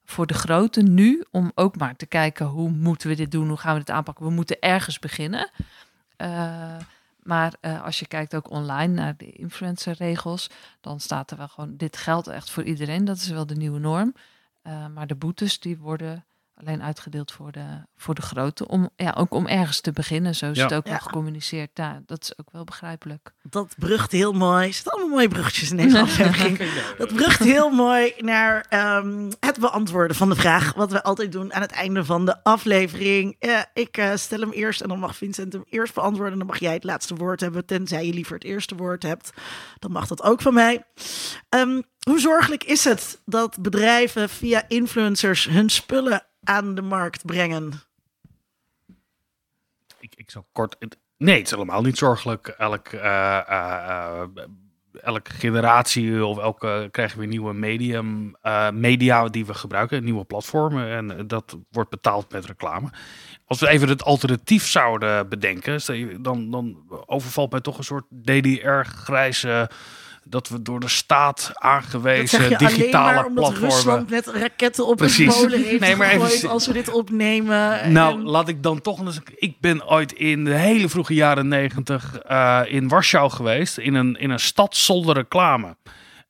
voor 0.05 0.27
de 0.27 0.33
grote 0.33 0.81
nu. 0.81 1.23
Om 1.31 1.51
ook 1.55 1.77
maar 1.77 1.95
te 1.95 2.05
kijken 2.05 2.45
hoe 2.45 2.69
moeten 2.69 3.09
we 3.09 3.15
dit 3.15 3.31
doen, 3.31 3.47
hoe 3.47 3.57
gaan 3.57 3.73
we 3.73 3.79
dit 3.79 3.89
aanpakken. 3.89 4.25
We 4.25 4.31
moeten 4.31 4.59
ergens 4.59 4.99
beginnen. 4.99 5.49
Eh, 6.15 6.77
maar 7.23 7.53
eh, 7.61 7.83
als 7.83 7.99
je 7.99 8.07
kijkt 8.07 8.35
ook 8.35 8.49
online 8.49 8.93
naar 8.93 9.17
de 9.17 9.31
influencerregels, 9.31 10.49
dan 10.81 10.99
staat 10.99 11.31
er 11.31 11.37
wel 11.37 11.47
gewoon, 11.47 11.77
dit 11.77 11.97
geldt 11.97 12.27
echt 12.27 12.49
voor 12.49 12.63
iedereen. 12.63 13.05
Dat 13.05 13.17
is 13.17 13.29
wel 13.29 13.45
de 13.45 13.55
nieuwe 13.55 13.79
norm. 13.79 14.13
Maar 14.93 15.07
de 15.07 15.15
boetes 15.15 15.59
die 15.59 15.77
worden 15.77 16.25
alleen 16.65 16.83
uitgedeeld 16.83 17.31
voor 17.31 17.51
de, 17.51 17.65
voor 17.95 18.15
de 18.15 18.21
grote. 18.21 18.67
Om, 18.67 18.89
ja, 18.95 19.13
ook 19.17 19.33
om 19.33 19.47
ergens 19.47 19.81
te 19.81 19.91
beginnen. 19.91 20.35
Zo 20.35 20.49
is 20.51 20.57
Ja. 20.57 20.63
het 20.63 20.73
ook 20.73 20.85
Ja. 20.85 20.89
wel 20.91 20.99
gecommuniceerd. 20.99 21.69
Ja, 21.73 22.01
dat 22.05 22.21
is 22.21 22.37
ook 22.37 22.51
wel 22.51 22.63
begrijpelijk. 22.63 23.31
Dat 23.43 23.75
brugt 23.77 24.11
heel 24.11 24.31
mooi. 24.33 24.67
Er 24.67 24.73
zitten 24.73 24.91
allemaal 24.91 25.09
mooie 25.09 25.27
bruggetjes 25.27 25.71
in 25.71 25.77
deze 25.77 25.99
aflevering. 26.07 26.59
Dat 26.97 27.13
brugt 27.13 27.39
heel 27.39 27.69
mooi 27.69 28.13
naar 28.17 28.65
ehm, 28.69 29.31
het 29.39 29.59
beantwoorden 29.59 30.15
van 30.17 30.29
de 30.29 30.35
vraag. 30.35 30.73
Wat 30.73 30.91
we 30.91 31.03
altijd 31.03 31.31
doen 31.31 31.53
aan 31.53 31.61
het 31.61 31.71
einde 31.71 32.05
van 32.05 32.25
de 32.25 32.43
aflevering. 32.43 33.35
Eh, 33.39 33.59
ik 33.73 33.97
eh, 33.97 34.15
stel 34.15 34.39
hem 34.39 34.51
eerst 34.51 34.81
en 34.81 34.87
dan 34.89 34.99
mag 34.99 35.15
Vincent 35.15 35.53
hem 35.53 35.63
eerst 35.69 35.93
beantwoorden. 35.93 36.31
En 36.33 36.39
dan 36.39 36.47
mag 36.47 36.59
jij 36.59 36.73
het 36.73 36.83
laatste 36.83 37.15
woord 37.15 37.39
hebben. 37.39 37.65
Tenzij 37.65 38.05
je 38.05 38.13
liever 38.13 38.33
het 38.33 38.43
eerste 38.43 38.75
woord 38.75 39.03
hebt. 39.03 39.29
Dan 39.79 39.91
mag 39.91 40.07
dat 40.07 40.23
ook 40.23 40.41
van 40.41 40.53
mij. 40.53 40.83
Ehm, 41.49 41.81
hoe 41.99 42.19
zorgelijk 42.19 42.63
is 42.63 42.83
het 42.83 43.21
dat 43.25 43.61
bedrijven 43.61 44.29
via 44.29 44.63
influencers 44.67 45.45
hun 45.45 45.69
spullen 45.69 46.23
aan 46.49 46.75
de 46.75 46.81
markt 46.81 47.25
brengen? 47.25 47.71
ik, 49.99 50.13
ik 50.15 50.31
zal 50.31 50.45
kort. 50.51 50.75
Nee, 51.17 51.37
het 51.37 51.45
is 51.45 51.51
helemaal 51.51 51.81
niet 51.81 51.97
zorgelijk. 51.97 52.47
Elk, 52.47 52.87
eh, 52.87 53.37
eh, 53.37 54.21
eh, 54.21 54.27
elke 55.01 55.31
generatie 55.31 56.25
of 56.25 56.37
elke 56.37 56.87
krijgen 56.91 57.19
we 57.19 57.25
nieuwe 57.25 57.53
medium, 57.53 58.35
media 58.73 59.27
die 59.27 59.45
we 59.45 59.53
gebruiken, 59.53 60.03
nieuwe 60.03 60.23
platformen. 60.23 60.89
En 60.89 61.27
dat 61.27 61.57
wordt 61.71 61.89
betaald 61.89 62.31
met 62.31 62.45
reclame. 62.45 62.89
Als 63.45 63.59
we 63.59 63.67
even 63.67 63.89
het 63.89 64.03
alternatief 64.03 64.67
zouden 64.67 65.29
bedenken, 65.29 65.81
dan, 66.21 66.51
dan 66.51 66.77
overvalt 67.05 67.51
mij 67.51 67.61
toch 67.61 67.77
een 67.77 67.83
soort 67.83 68.05
DDR-grijze 68.09 69.69
dat 70.23 70.49
we 70.49 70.61
door 70.61 70.79
de 70.79 70.87
staat 70.87 71.35
Dat 71.37 71.45
zeg 71.51 71.57
aangewezen 71.57 72.49
je 72.49 72.57
alleen 72.57 72.75
digitale 72.75 73.13
maar 73.15 73.25
omdat 73.25 73.43
platformen. 73.43 73.75
Rusland 73.75 74.09
net 74.09 74.27
raketten 74.27 74.87
op 74.87 74.97
Precies. 74.97 75.35
Polen 75.35 75.63
heeft 75.63 75.79
Nee, 75.79 75.95
maar 75.95 76.09
even 76.09 76.49
als 76.49 76.67
we 76.67 76.73
dit 76.73 76.89
opnemen. 76.91 77.91
Nou, 77.91 78.13
En- 78.19 78.23
laat 78.23 78.47
ik 78.47 78.63
dan 78.63 78.81
toch 78.81 78.99
eens. 78.99 79.19
Ik 79.35 79.59
ben 79.59 79.89
ooit 79.89 80.11
in 80.11 80.43
de 80.45 80.53
hele 80.53 80.89
vroege 80.89 81.13
jaren 81.13 81.47
negentig 81.47 82.17
eh, 82.19 82.61
in 82.67 82.87
Warschau 82.87 83.29
geweest. 83.31 83.77
In 83.77 83.93
een, 83.93 84.15
in 84.15 84.29
een 84.29 84.39
stad 84.39 84.75
zonder 84.75 85.15
reclame. 85.15 85.77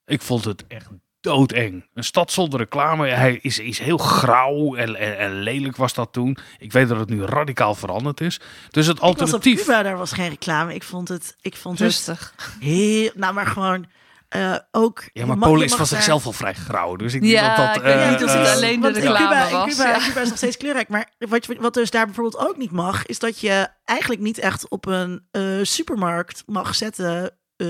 Ik 0.05 0.21
vond 0.21 0.45
het 0.45 0.63
echt 0.67 0.87
doodeng. 1.21 1.85
Een 1.93 2.03
stad 2.03 2.31
zonder 2.31 2.59
reclame. 2.59 3.07
Hij 3.07 3.39
is, 3.41 3.59
is 3.59 3.79
heel 3.79 3.97
grauw 3.97 4.75
en, 4.75 4.95
en, 4.95 5.17
en 5.17 5.39
lelijk 5.39 5.75
was 5.75 5.93
dat 5.93 6.13
toen. 6.13 6.37
Ik 6.57 6.71
weet 6.71 6.87
dat 6.87 6.99
het 6.99 7.09
nu 7.09 7.23
radicaal 7.23 7.75
veranderd 7.75 8.21
is. 8.21 8.39
Dus 8.69 8.85
het 8.87 8.95
ik 8.95 9.01
was 9.01 9.11
op 9.11 9.17
alternatief. 9.19 9.59
Cuba, 9.65 9.83
daar 9.83 9.97
was 9.97 10.11
geen 10.11 10.29
reclame. 10.29 10.73
Ik 10.73 10.83
vond 10.83 11.07
het, 11.07 11.35
ik 11.41 11.55
vond 11.55 11.79
het 11.79 11.87
Rustig. 11.87 12.33
heel, 12.59 13.11
nou 13.15 13.33
maar 13.33 13.45
gewoon 13.47 13.85
eh, 14.29 14.55
ook. 14.71 15.03
Ja, 15.13 15.25
maar 15.25 15.37
Polen 15.37 15.63
is 15.63 15.69
van 15.69 15.77
daar- 15.77 15.87
zichzelf 15.87 16.25
al 16.25 16.31
vrij 16.31 16.53
grauw. 16.53 16.95
Dus 16.95 17.13
ik 17.13 17.23
Ja, 17.23 17.55
denk 17.55 17.73
dat 17.75 17.83
dat. 17.83 18.09
niet 18.09 18.23
of 18.23 18.33
het 18.33 18.47
eh, 18.47 18.53
alleen 18.53 18.75
de 18.75 18.81
want 18.81 18.95
in 18.97 19.01
reclame 19.01 19.27
Cuba, 19.27 19.45
in 19.47 19.51
was, 19.53 19.69
Cuba, 19.77 19.89
ja. 19.89 20.07
Cuba 20.07 20.21
is 20.21 20.27
nog 20.29 20.37
steeds 20.37 20.57
kleurrijk. 20.57 20.89
Maar 20.89 21.09
wat, 21.17 21.45
je- 21.45 21.57
wat 21.59 21.73
dus 21.73 21.91
daar 21.91 22.05
bijvoorbeeld 22.05 22.47
ook 22.47 22.57
niet 22.57 22.71
mag, 22.71 23.05
is 23.05 23.19
dat 23.19 23.39
je 23.39 23.67
eigenlijk 23.85 24.21
niet 24.21 24.37
echt 24.37 24.69
op 24.69 24.85
een 24.85 25.21
eh, 25.31 25.43
supermarkt 25.61 26.43
mag 26.45 26.75
zetten. 26.75 27.31
eh, 27.57 27.67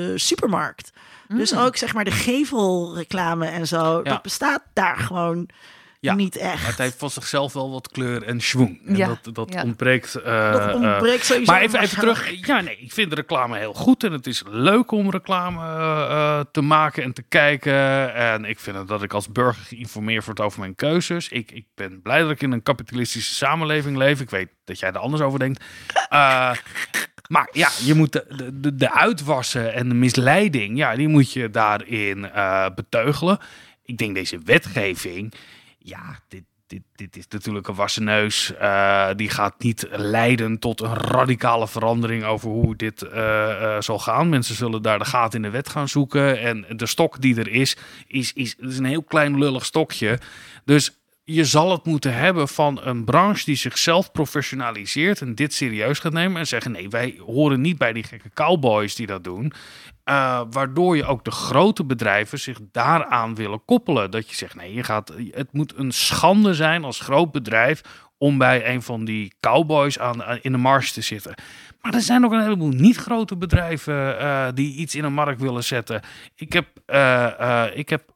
Dus 1.38 1.52
Mm. 1.54 1.60
ook 1.60 1.76
zeg 1.78 1.94
maar 1.94 2.04
de 2.04 2.12
gevelreclame 2.12 3.46
en 3.46 3.68
zo. 3.68 3.98
Ja. 4.04 4.10
Dat 4.10 4.22
bestaat 4.22 4.62
daar 4.74 4.98
gewoon 4.98 5.50
Ja. 6.02 6.14
niet 6.14 6.36
echt. 6.36 6.66
Het 6.68 6.78
heeft 6.78 6.98
van 6.98 7.10
zichzelf 7.10 7.54
wel 7.54 7.72
wat 7.72 7.90
kleur 7.92 8.24
en 8.24 8.42
schwung. 8.42 8.82
En 8.86 8.96
Ja, 8.96 9.18
dat, 9.22 9.36
dat 9.36 9.54
ja. 9.54 9.64
ontbreekt. 9.64 10.14
dat 10.14 10.74
ontbreekt 10.74 11.26
sowieso. 11.26 11.52
Maar 11.52 11.62
even, 11.62 11.80
even 11.80 12.00
terug. 12.00 12.46
Ja, 12.48 12.62
nee, 12.62 12.78
ik 12.78 12.92
vind 12.94 13.10
de 13.10 13.16
reclame 13.16 13.58
heel 13.58 13.74
goed. 13.74 14.04
En 14.04 14.12
het 14.12 14.28
is 14.28 14.44
leuk 14.50 14.92
om 14.92 15.10
reclame 15.12 15.60
eh, 15.62 16.40
te 16.52 16.62
maken 16.62 17.04
en 17.04 17.14
te 17.14 17.22
kijken. 17.22 18.14
En 18.14 18.46
ik 18.46 18.60
vind 18.60 18.88
dat 18.88 19.04
ik 19.04 19.14
als 19.14 19.32
burger 19.32 19.64
geïnformeerd 19.64 20.26
word 20.26 20.40
over 20.40 20.60
mijn 20.60 20.76
keuzes. 20.76 21.30
Ik, 21.30 21.52
ik 21.52 21.66
ben 21.76 22.02
blij 22.02 22.22
dat 22.22 22.32
ik 22.32 22.42
in 22.42 22.52
een 22.52 22.64
kapitalistische 22.64 23.34
samenleving 23.34 23.98
leef. 23.98 24.22
Ik 24.22 24.30
weet 24.30 24.50
dat 24.64 24.80
jij 24.80 24.90
er 24.90 24.98
anders 24.98 25.22
over 25.22 25.40
denkt. 25.40 25.64
Eh, 26.10 26.52
maar 27.30 27.50
ja, 27.52 27.70
je 27.84 27.94
moet 27.94 28.12
de, 28.12 28.76
de, 28.76 28.92
uitwassen 28.92 29.74
en 29.74 29.90
de 29.90 29.96
misleiding, 29.96 30.78
ja, 30.78 30.96
die 30.96 31.08
moet 31.08 31.34
je 31.34 31.50
daarin 31.50 32.32
eh, 32.32 32.66
beteugelen. 32.76 33.40
Ik 33.84 33.98
denk 33.98 34.16
deze 34.16 34.40
wetgeving, 34.46 35.34
ja, 35.78 36.20
dit, 36.28 36.44
dit, 36.68 36.82
dit 36.96 37.18
is 37.18 37.28
natuurlijk 37.28 37.68
een 37.68 37.76
wassen 37.76 38.04
neus. 38.04 38.54
Eh, 38.56 39.10
die 39.16 39.30
gaat 39.30 39.64
niet 39.64 39.88
leiden 39.92 40.60
tot 40.60 40.82
een 40.82 40.94
radicale 40.94 41.68
verandering 41.68 42.24
over 42.24 42.50
hoe 42.50 42.76
dit 42.76 43.02
eh, 43.02 43.76
zal 43.80 44.00
gaan. 44.00 44.30
Mensen 44.30 44.56
zullen 44.56 44.82
daar 44.82 45.00
de 45.00 45.06
gaten 45.06 45.44
in 45.44 45.46
de 45.46 45.58
wet 45.58 45.70
gaan 45.70 45.90
zoeken. 45.90 46.40
En 46.40 46.66
de 46.78 46.86
stok 46.86 47.22
die 47.22 47.40
er 47.40 47.48
is, 47.48 47.78
is, 48.08 48.34
is, 48.34 48.56
is 48.56 48.78
een 48.78 48.86
heel 48.86 49.04
klein 49.04 49.38
lullig 49.38 49.66
stokje. 49.66 50.20
Dus 50.66 50.99
je 51.34 51.46
zal 51.46 51.72
het 51.72 51.86
moeten 51.86 52.14
hebben 52.14 52.48
van 52.48 52.80
een 52.84 53.04
branche 53.04 53.46
die 53.46 53.56
zichzelf 53.56 54.12
professionaliseert 54.12 55.22
en 55.22 55.36
dit 55.36 55.54
serieus 55.54 56.00
gaat 56.00 56.14
nemen 56.14 56.38
en 56.38 56.48
zeggen: 56.48 56.72
nee, 56.72 56.90
wij 56.90 57.20
horen 57.26 57.62
niet 57.62 57.78
bij 57.78 57.94
die 57.94 58.04
gekke 58.04 58.30
cowboys 58.34 58.96
die 58.96 59.08
dat 59.08 59.24
doen. 59.24 59.54
Eh, 60.04 60.42
waardoor 60.50 60.96
je 60.96 61.06
ook 61.06 61.24
de 61.24 61.32
grote 61.32 61.86
bedrijven 61.86 62.40
zich 62.40 62.60
daaraan 62.72 63.36
willen 63.36 63.66
koppelen. 63.66 64.12
Dat 64.12 64.30
je 64.30 64.36
zegt: 64.36 64.56
nee, 64.56 64.74
je 64.74 64.84
gaat, 64.84 65.14
het 65.32 65.54
moet 65.54 65.74
een 65.78 65.92
schande 65.92 66.54
zijn 66.54 66.84
als 66.84 67.00
groot 67.00 67.32
bedrijf 67.32 67.82
om 68.18 68.38
bij 68.38 68.74
een 68.74 68.82
van 68.82 69.06
die 69.06 69.34
cowboys 69.40 70.00
aan, 70.00 70.24
aan- 70.24 70.40
in 70.42 70.52
de 70.52 70.58
marge 70.58 70.94
te 70.94 71.02
zitten. 71.02 71.34
Maar 71.82 71.94
er 71.94 72.02
zijn 72.02 72.26
ook 72.26 72.32
een 72.32 72.42
heleboel 72.42 72.70
niet 72.70 72.96
grote 72.96 73.38
bedrijven 73.38 74.20
eh, 74.20 74.48
die 74.54 74.76
iets 74.76 74.96
in 74.96 75.04
een 75.04 75.14
markt 75.14 75.42
willen 75.42 75.64
zetten. 75.64 76.02
Ik 76.36 76.54
heb, 76.54 76.68
eh, 76.86 77.40
eh, 77.40 77.78
ik 77.78 77.90
heb 77.90 78.04
de 78.08 78.14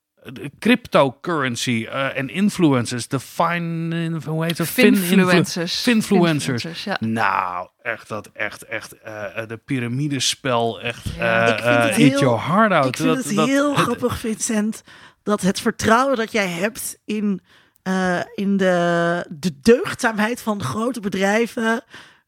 cryptocurrency 0.59 1.87
eh, 1.91 2.17
en 2.17 2.29
influencers, 2.29 3.07
de 3.07 3.19
fine, 3.19 4.19
hoe 4.25 4.45
heet 4.45 4.57
het? 4.57 4.67
Finfluencers. 4.69 5.81
Finfluencers. 5.81 6.83
ja. 6.83 6.97
Nou, 6.99 7.67
echt 7.81 8.07
dat, 8.07 8.29
echt, 8.33 8.63
echt, 8.65 9.01
eh, 9.01 9.37
eh, 9.41 9.47
de 9.47 9.57
piramidespel, 9.57 10.81
echt, 10.81 11.05
Ja. 11.17 11.45
eh, 11.47 11.53
Ik 11.53 11.63
vind 11.63 11.75
het 11.83 11.83
eh, 11.83 11.89
eat 11.89 11.95
heel- 12.11 12.19
your 12.19 12.45
heart 12.45 12.71
out. 12.71 12.85
Ik 12.85 12.95
vind 12.97 13.15
Dat- 13.15 13.25
het 13.25 13.35
dat- 13.35 13.47
heel 13.47 13.73
grappig, 13.75 14.19
Vincent, 14.19 14.83
dat 15.23 15.41
het 15.41 15.59
vertrouwen 15.59 16.17
dat 16.17 16.31
jij 16.31 16.47
hebt 16.47 16.97
in, 17.05 17.41
eh, 17.83 18.19
in 18.35 18.57
de, 18.57 19.25
de 19.29 19.59
deugdzaamheid 19.61 20.41
van 20.41 20.63
grote 20.63 20.99
bedrijven. 20.99 21.83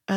eh, 0.05 0.15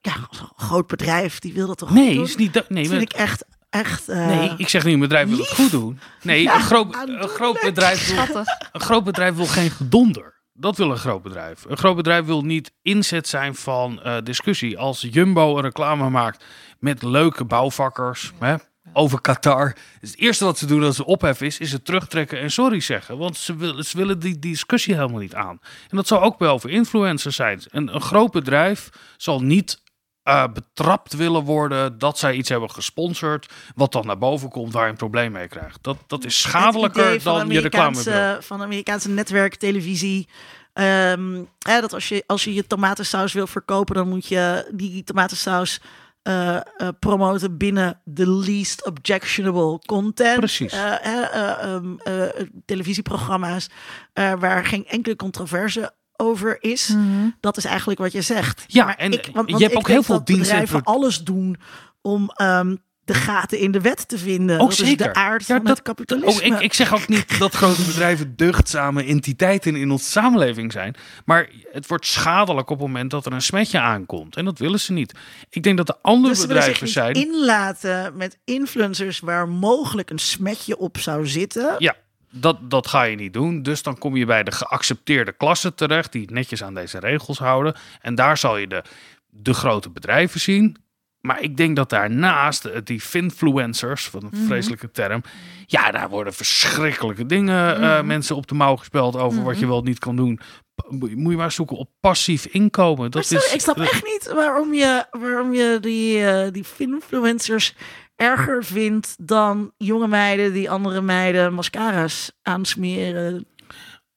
ja, 0.00 0.14
een 0.30 0.48
groot 0.56 0.86
bedrijf, 0.86 1.38
die 1.38 1.52
wil 1.52 1.66
dat 1.66 1.78
toch 1.78 1.90
Nee, 1.94 2.20
is 2.20 2.36
niet 2.36 2.52
dat. 2.52 2.68
Nee, 2.68 2.82
Dat 2.82 2.90
maar- 2.92 3.00
vind 3.00 3.12
ik 3.12 3.18
echt, 3.18 3.44
echt... 3.70 4.08
eh, 4.08 4.26
nee, 4.26 4.54
ik 4.56 4.68
zeg 4.68 4.84
niet 4.84 4.94
een 4.94 5.00
bedrijf 5.00 5.28
wil 5.28 5.38
het 5.38 5.48
goed 5.48 5.70
doen. 5.70 6.00
Nee, 6.22 6.42
Ja, 6.42 6.54
een, 6.54 6.60
groot, 6.62 6.86
een, 6.86 7.00
aandoenlijk. 7.00 7.30
groot 7.32 7.60
bedrijf 7.60 8.08
wil, 8.28 8.44
een 8.72 8.80
groot 8.80 9.04
bedrijf 9.04 9.34
wil 9.34 9.46
geen 9.46 9.70
gedonder. 9.70 10.36
Dat 10.52 10.76
wil 10.76 10.90
een 10.90 10.96
groot 10.96 11.22
bedrijf. 11.22 11.64
Een 11.68 11.76
groot 11.76 11.96
bedrijf 11.96 12.24
wil 12.24 12.42
niet 12.42 12.72
inzet 12.82 13.28
zijn 13.28 13.54
van 13.54 14.02
eh, 14.02 14.16
discussie. 14.22 14.78
Als 14.78 15.06
Jumbo 15.10 15.56
een 15.56 15.62
reclame 15.62 16.10
maakt 16.10 16.44
met 16.78 17.02
leuke 17.02 17.44
bouwvakkers 17.44 18.32
hè, 18.38 18.54
over 18.92 19.20
Qatar. 19.20 19.76
is 20.00 20.10
Het 20.10 20.20
eerste 20.20 20.44
wat 20.44 20.58
ze 20.58 20.66
doen 20.66 20.84
als 20.84 20.96
ze 20.96 21.04
ophef 21.04 21.40
is, 21.40 21.58
is 21.58 21.72
het 21.72 21.84
terugtrekken 21.84 22.40
en 22.40 22.50
sorry 22.50 22.80
zeggen. 22.80 23.18
Want 23.18 23.36
ze, 23.36 23.56
wil, 23.56 23.82
ze 23.82 23.96
willen 23.96 24.18
die, 24.18 24.38
die 24.38 24.50
discussie 24.52 24.94
helemaal 24.94 25.20
niet 25.20 25.34
aan. 25.34 25.58
En 25.88 25.96
dat 25.96 26.06
zal 26.06 26.22
ook 26.22 26.38
wel 26.38 26.52
over 26.52 26.70
influencers 26.70 27.36
zijn. 27.36 27.60
Een, 27.68 27.94
een 27.94 28.00
groot 28.00 28.30
bedrijf 28.32 28.88
zal 29.16 29.40
niet 29.42 29.82
eh, 30.28 30.44
betrapt 30.52 31.16
willen 31.16 31.42
worden 31.42 31.98
dat 31.98 32.18
zij 32.18 32.34
iets 32.34 32.48
hebben 32.48 32.70
gesponsord, 32.70 33.52
wat 33.74 33.92
dan 33.92 34.06
naar 34.06 34.18
boven 34.18 34.48
komt 34.48 34.72
waar 34.72 34.84
je 34.84 34.90
een 34.90 34.96
probleem 34.96 35.32
mee 35.32 35.48
krijgt. 35.48 35.78
Dat, 35.82 35.96
dat 36.06 36.24
is 36.24 36.40
schadelijker 36.40 37.22
dan 37.22 37.48
je 37.48 37.60
reclame. 37.60 38.38
Van 38.40 38.62
Amerikaanse 38.62 39.08
netwerktelevisie. 39.08 40.28
Hè, 40.72 41.80
dat 41.80 41.92
als 41.92 42.08
je, 42.08 42.24
als 42.26 42.44
je 42.44 42.54
je 42.54 42.66
tomatensaus 42.66 43.32
wil 43.32 43.46
verkopen, 43.46 43.94
dan 43.94 44.08
moet 44.08 44.26
je 44.26 44.70
die 44.74 45.04
tomatensaus 45.04 45.80
eh, 46.28 46.58
promoten 46.98 47.56
binnen 47.56 48.00
de 48.04 48.28
least 48.28 48.86
objectionable 48.86 49.78
content. 49.86 50.38
Precies. 50.38 50.72
Eh, 50.72 51.06
eh, 51.06 51.34
eh, 51.34 51.62
ehm, 51.62 51.94
eh, 51.98 52.46
televisieprogramma's 52.64 53.68
waar 54.14 54.64
geen 54.64 54.86
enkele 54.86 55.16
controverse 55.16 55.92
over 56.20 56.56
is. 56.62 56.88
Mhm. 56.88 57.28
Dat 57.40 57.56
is 57.56 57.64
eigenlijk 57.64 58.00
wat 58.00 58.12
je 58.12 58.22
zegt. 58.22 58.64
Ja, 58.66 58.96
en 58.96 59.10
je 59.10 59.16
hebt 59.46 59.72
ik 59.72 59.76
ook 59.76 59.88
heel 59.88 60.02
veel 60.02 60.24
diensten 60.24 60.82
alles 60.82 61.24
doen 61.24 61.56
om 62.02 62.30
ehm, 62.34 62.76
de 63.04 63.14
gaten 63.14 63.58
in 63.58 63.70
de 63.70 63.80
wet 63.80 64.08
te 64.08 64.18
vinden. 64.18 64.60
Ook 64.60 64.68
dat 64.68 64.78
zeker. 64.78 65.06
is 65.06 65.12
de 65.12 65.20
aard 65.20 65.46
Ja, 65.46 65.56
van 65.56 65.64
dat- 65.64 65.76
het 65.76 65.86
kapitalisme. 65.86 66.50
Oh, 66.50 66.56
ik, 66.56 66.60
ik 66.62 66.74
zeg 66.74 66.94
ook 66.94 67.08
niet 67.08 67.38
dat 67.38 67.54
grote 67.54 67.82
bedrijven 67.82 68.36
deugdzame 68.36 69.04
entiteiten 69.04 69.76
in 69.76 69.90
onze 69.90 70.04
samenleving 70.10 70.72
zijn. 70.72 70.94
Maar 71.24 71.48
het 71.72 71.86
wordt 71.86 72.06
schadelijk 72.06 72.70
op 72.70 72.78
het 72.78 72.86
moment 72.86 73.10
dat 73.10 73.26
er 73.26 73.32
een 73.32 73.42
smetje 73.42 73.80
aankomt. 73.80 74.36
En 74.36 74.44
dat 74.44 74.58
willen 74.58 74.80
ze 74.80 74.92
niet. 74.92 75.12
Ik 75.50 75.62
denk 75.62 75.76
dat 75.76 75.86
de 75.86 75.96
andere 76.02 76.34
dus 76.34 76.46
bedrijven 76.46 76.88
zijn. 76.88 77.14
inlaten 77.14 78.16
met 78.16 78.38
influencers 78.44 79.20
waar 79.20 79.48
mogelijk 79.48 80.10
een 80.10 80.18
smetje 80.18 80.78
op 80.78 80.98
zou 80.98 81.26
zitten. 81.26 81.74
Ja, 81.78 81.94
dat, 82.30 82.70
dat 82.70 82.86
ga 82.86 83.02
je 83.02 83.16
niet 83.16 83.32
doen. 83.32 83.62
Dus 83.62 83.82
dan 83.82 83.98
kom 83.98 84.16
je 84.16 84.26
bij 84.26 84.42
de 84.42 84.52
geaccepteerde 84.52 85.32
klassen 85.32 85.74
terecht. 85.74 86.12
Die 86.12 86.30
netjes 86.30 86.62
aan 86.62 86.74
deze 86.74 86.98
regels 86.98 87.38
houden. 87.38 87.74
En 88.00 88.14
daar 88.14 88.36
zal 88.36 88.56
je 88.56 88.66
de, 88.66 88.82
de 89.26 89.54
grote 89.54 89.90
bedrijven 89.90 90.40
zien. 90.40 90.76
Maar 91.20 91.42
ik 91.42 91.56
denk 91.56 91.76
dat 91.76 91.90
daarnaast 91.90 92.86
die 92.86 93.00
finfluencers, 93.00 94.10
wat 94.10 94.22
een 94.22 94.46
vreselijke 94.46 94.90
term. 94.90 95.22
Ja, 95.66 95.90
daar 95.90 96.08
worden 96.08 96.34
verschrikkelijke 96.34 97.26
dingen 97.26 97.82
eh, 97.82 98.02
mensen 98.02 98.36
op 98.36 98.46
de 98.46 98.54
mouw 98.54 98.76
gespeld 98.76 99.16
over 99.16 99.42
wat 99.42 99.58
je 99.58 99.66
wel 99.66 99.82
niet 99.82 99.98
kan 99.98 100.16
doen. 100.16 100.40
Moet 100.88 101.30
je 101.30 101.36
maar 101.36 101.52
zoeken 101.52 101.76
op 101.76 101.90
passief 102.00 102.46
inkomen. 102.46 103.10
Dat 103.10 103.26
sorry, 103.26 103.44
is, 103.44 103.52
ik 103.52 103.60
snap 103.60 103.78
echt 103.78 104.04
niet 104.04 104.32
waarom 104.34 104.74
je, 104.74 105.06
waarom 105.10 105.54
je 105.54 105.78
die, 105.80 106.24
eh 106.24 106.52
die 106.52 106.64
influencers 106.76 107.74
erger 108.18 108.64
vindt 108.64 109.14
dan 109.20 109.72
jonge 109.76 110.06
meiden 110.08 110.52
die 110.52 110.70
andere 110.70 111.00
meiden 111.00 111.54
mascara's 111.54 112.30
aansmeren. 112.42 113.46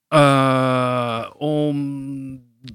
eh, 0.08 1.26
om. 1.38 1.76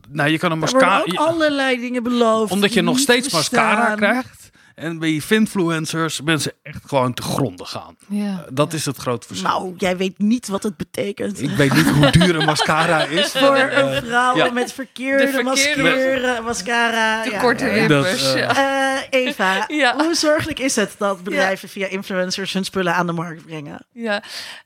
Nou, 0.09 0.31
je 0.31 0.39
kan 0.39 0.53
een 0.53 0.62
Er 0.62 0.70
worden 0.70 0.89
mascara. 0.89 1.01
ook 1.01 1.28
allerlei 1.28 1.81
dingen 1.81 2.03
beloofd. 2.03 2.53
Omdat 2.53 2.73
je 2.74 2.82
nog 2.82 2.98
steeds 2.98 3.32
mascara 3.32 3.94
krijgt. 3.94 4.45
En 4.77 4.98
bij 4.98 5.23
influencers 5.28 6.20
mensen 6.20 6.53
echt 6.62 6.82
gewoon 6.86 7.15
te 7.15 7.23
gronden 7.23 7.66
gaan. 7.66 7.97
Ja. 8.09 8.44
Dat 8.53 8.73
is 8.73 8.85
het 8.86 8.97
grote 8.97 9.27
verschil. 9.27 9.48
Nou, 9.48 9.74
jij 9.78 9.97
weet 9.97 10.19
niet 10.19 10.48
wat 10.48 10.62
het 10.62 10.77
betekent. 10.77 11.43
Ik 11.43 11.51
weet 11.51 11.74
niet 11.74 11.89
hoe 11.90 12.11
duur 12.11 12.36
een 12.36 12.44
mascara 12.44 13.05
is. 13.05 13.28
Voor 13.39 13.51
maar, 13.51 13.73
een 13.77 13.93
eh, 13.93 14.03
vrouw 14.03 14.36
ja. 14.36 14.51
met 14.51 14.73
verkeerde, 14.73 15.24
De 15.24 15.31
verkeerde- 15.32 15.82
mascara, 15.82 16.40
mascara. 16.40 17.23
Te 17.23 17.31
ja. 17.31 17.40
korte 17.40 17.65
dat, 17.65 17.74
wimpers. 17.74 18.32
eh, 18.35 18.39
ja. 18.39 18.57
Eh, 18.57 19.03
Eva, 19.11 19.65
Ja. 19.69 19.94
hoe 19.97 20.15
zorgelijk 20.15 20.59
is 20.59 20.77
het 20.77 20.94
dat 20.98 21.23
bedrijven 21.23 21.69
via 21.69 21.86
influencers 21.86 22.53
hun 22.53 22.65
spullen 22.65 22.94
aan 22.94 23.07
de 23.07 23.12
markt 23.12 23.47
brengen? 23.47 23.86
Ja, 23.93 24.23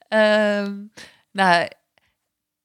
ehm, 0.09 0.75
nou, 1.33 1.69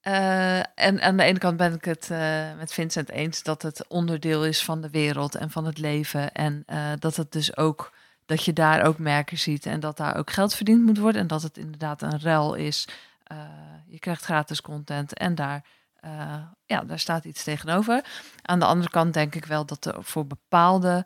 eh, 0.06 0.58
en 0.58 1.02
aan 1.02 1.18
de 1.18 1.24
ene 1.24 1.38
kant 1.40 1.58
ben 1.58 1.74
ik 1.74 1.86
het 1.86 2.12
eh, 2.12 2.54
met 2.58 2.74
Vincent 2.74 3.10
eens 3.10 3.44
dat 3.44 3.62
het 3.62 3.88
onderdeel 3.88 4.46
is 4.46 4.64
van 4.64 4.82
de 4.82 4.90
wereld 4.90 5.36
en 5.36 5.52
van 5.52 5.66
het 5.66 5.78
leven. 5.78 6.32
En 6.32 6.64
eh, 6.66 6.92
dat 7.00 7.16
het 7.16 7.32
dus 7.32 7.58
ook 7.58 7.92
dat 8.26 8.44
je 8.44 8.54
daar 8.54 8.84
ook 8.84 8.98
merken 8.98 9.38
ziet 9.38 9.66
en 9.66 9.80
dat 9.80 9.98
daar 9.98 10.18
ook 10.18 10.32
geld 10.32 10.56
verdiend 10.56 10.86
moet 10.86 10.98
worden. 10.98 11.22
En 11.22 11.28
dat 11.28 11.42
het 11.42 11.58
inderdaad 11.58 12.02
een 12.02 12.20
ruil 12.20 12.54
is. 12.54 12.88
Je 13.88 14.00
krijgt 14.00 14.24
gratis 14.24 14.62
content 14.62 15.14
en 15.14 15.36
daar, 15.36 15.64
ja, 16.66 16.84
daar 16.84 17.00
staat 17.00 17.26
iets 17.26 17.44
tegenover. 17.44 18.06
Aan 18.42 18.60
de 18.60 18.66
andere 18.66 18.90
kant 18.90 19.14
denk 19.14 19.36
ik 19.36 19.46
wel 19.46 19.66
dat 19.66 19.86
er 19.86 20.04
voor 20.04 20.28
bepaalde 20.28 21.06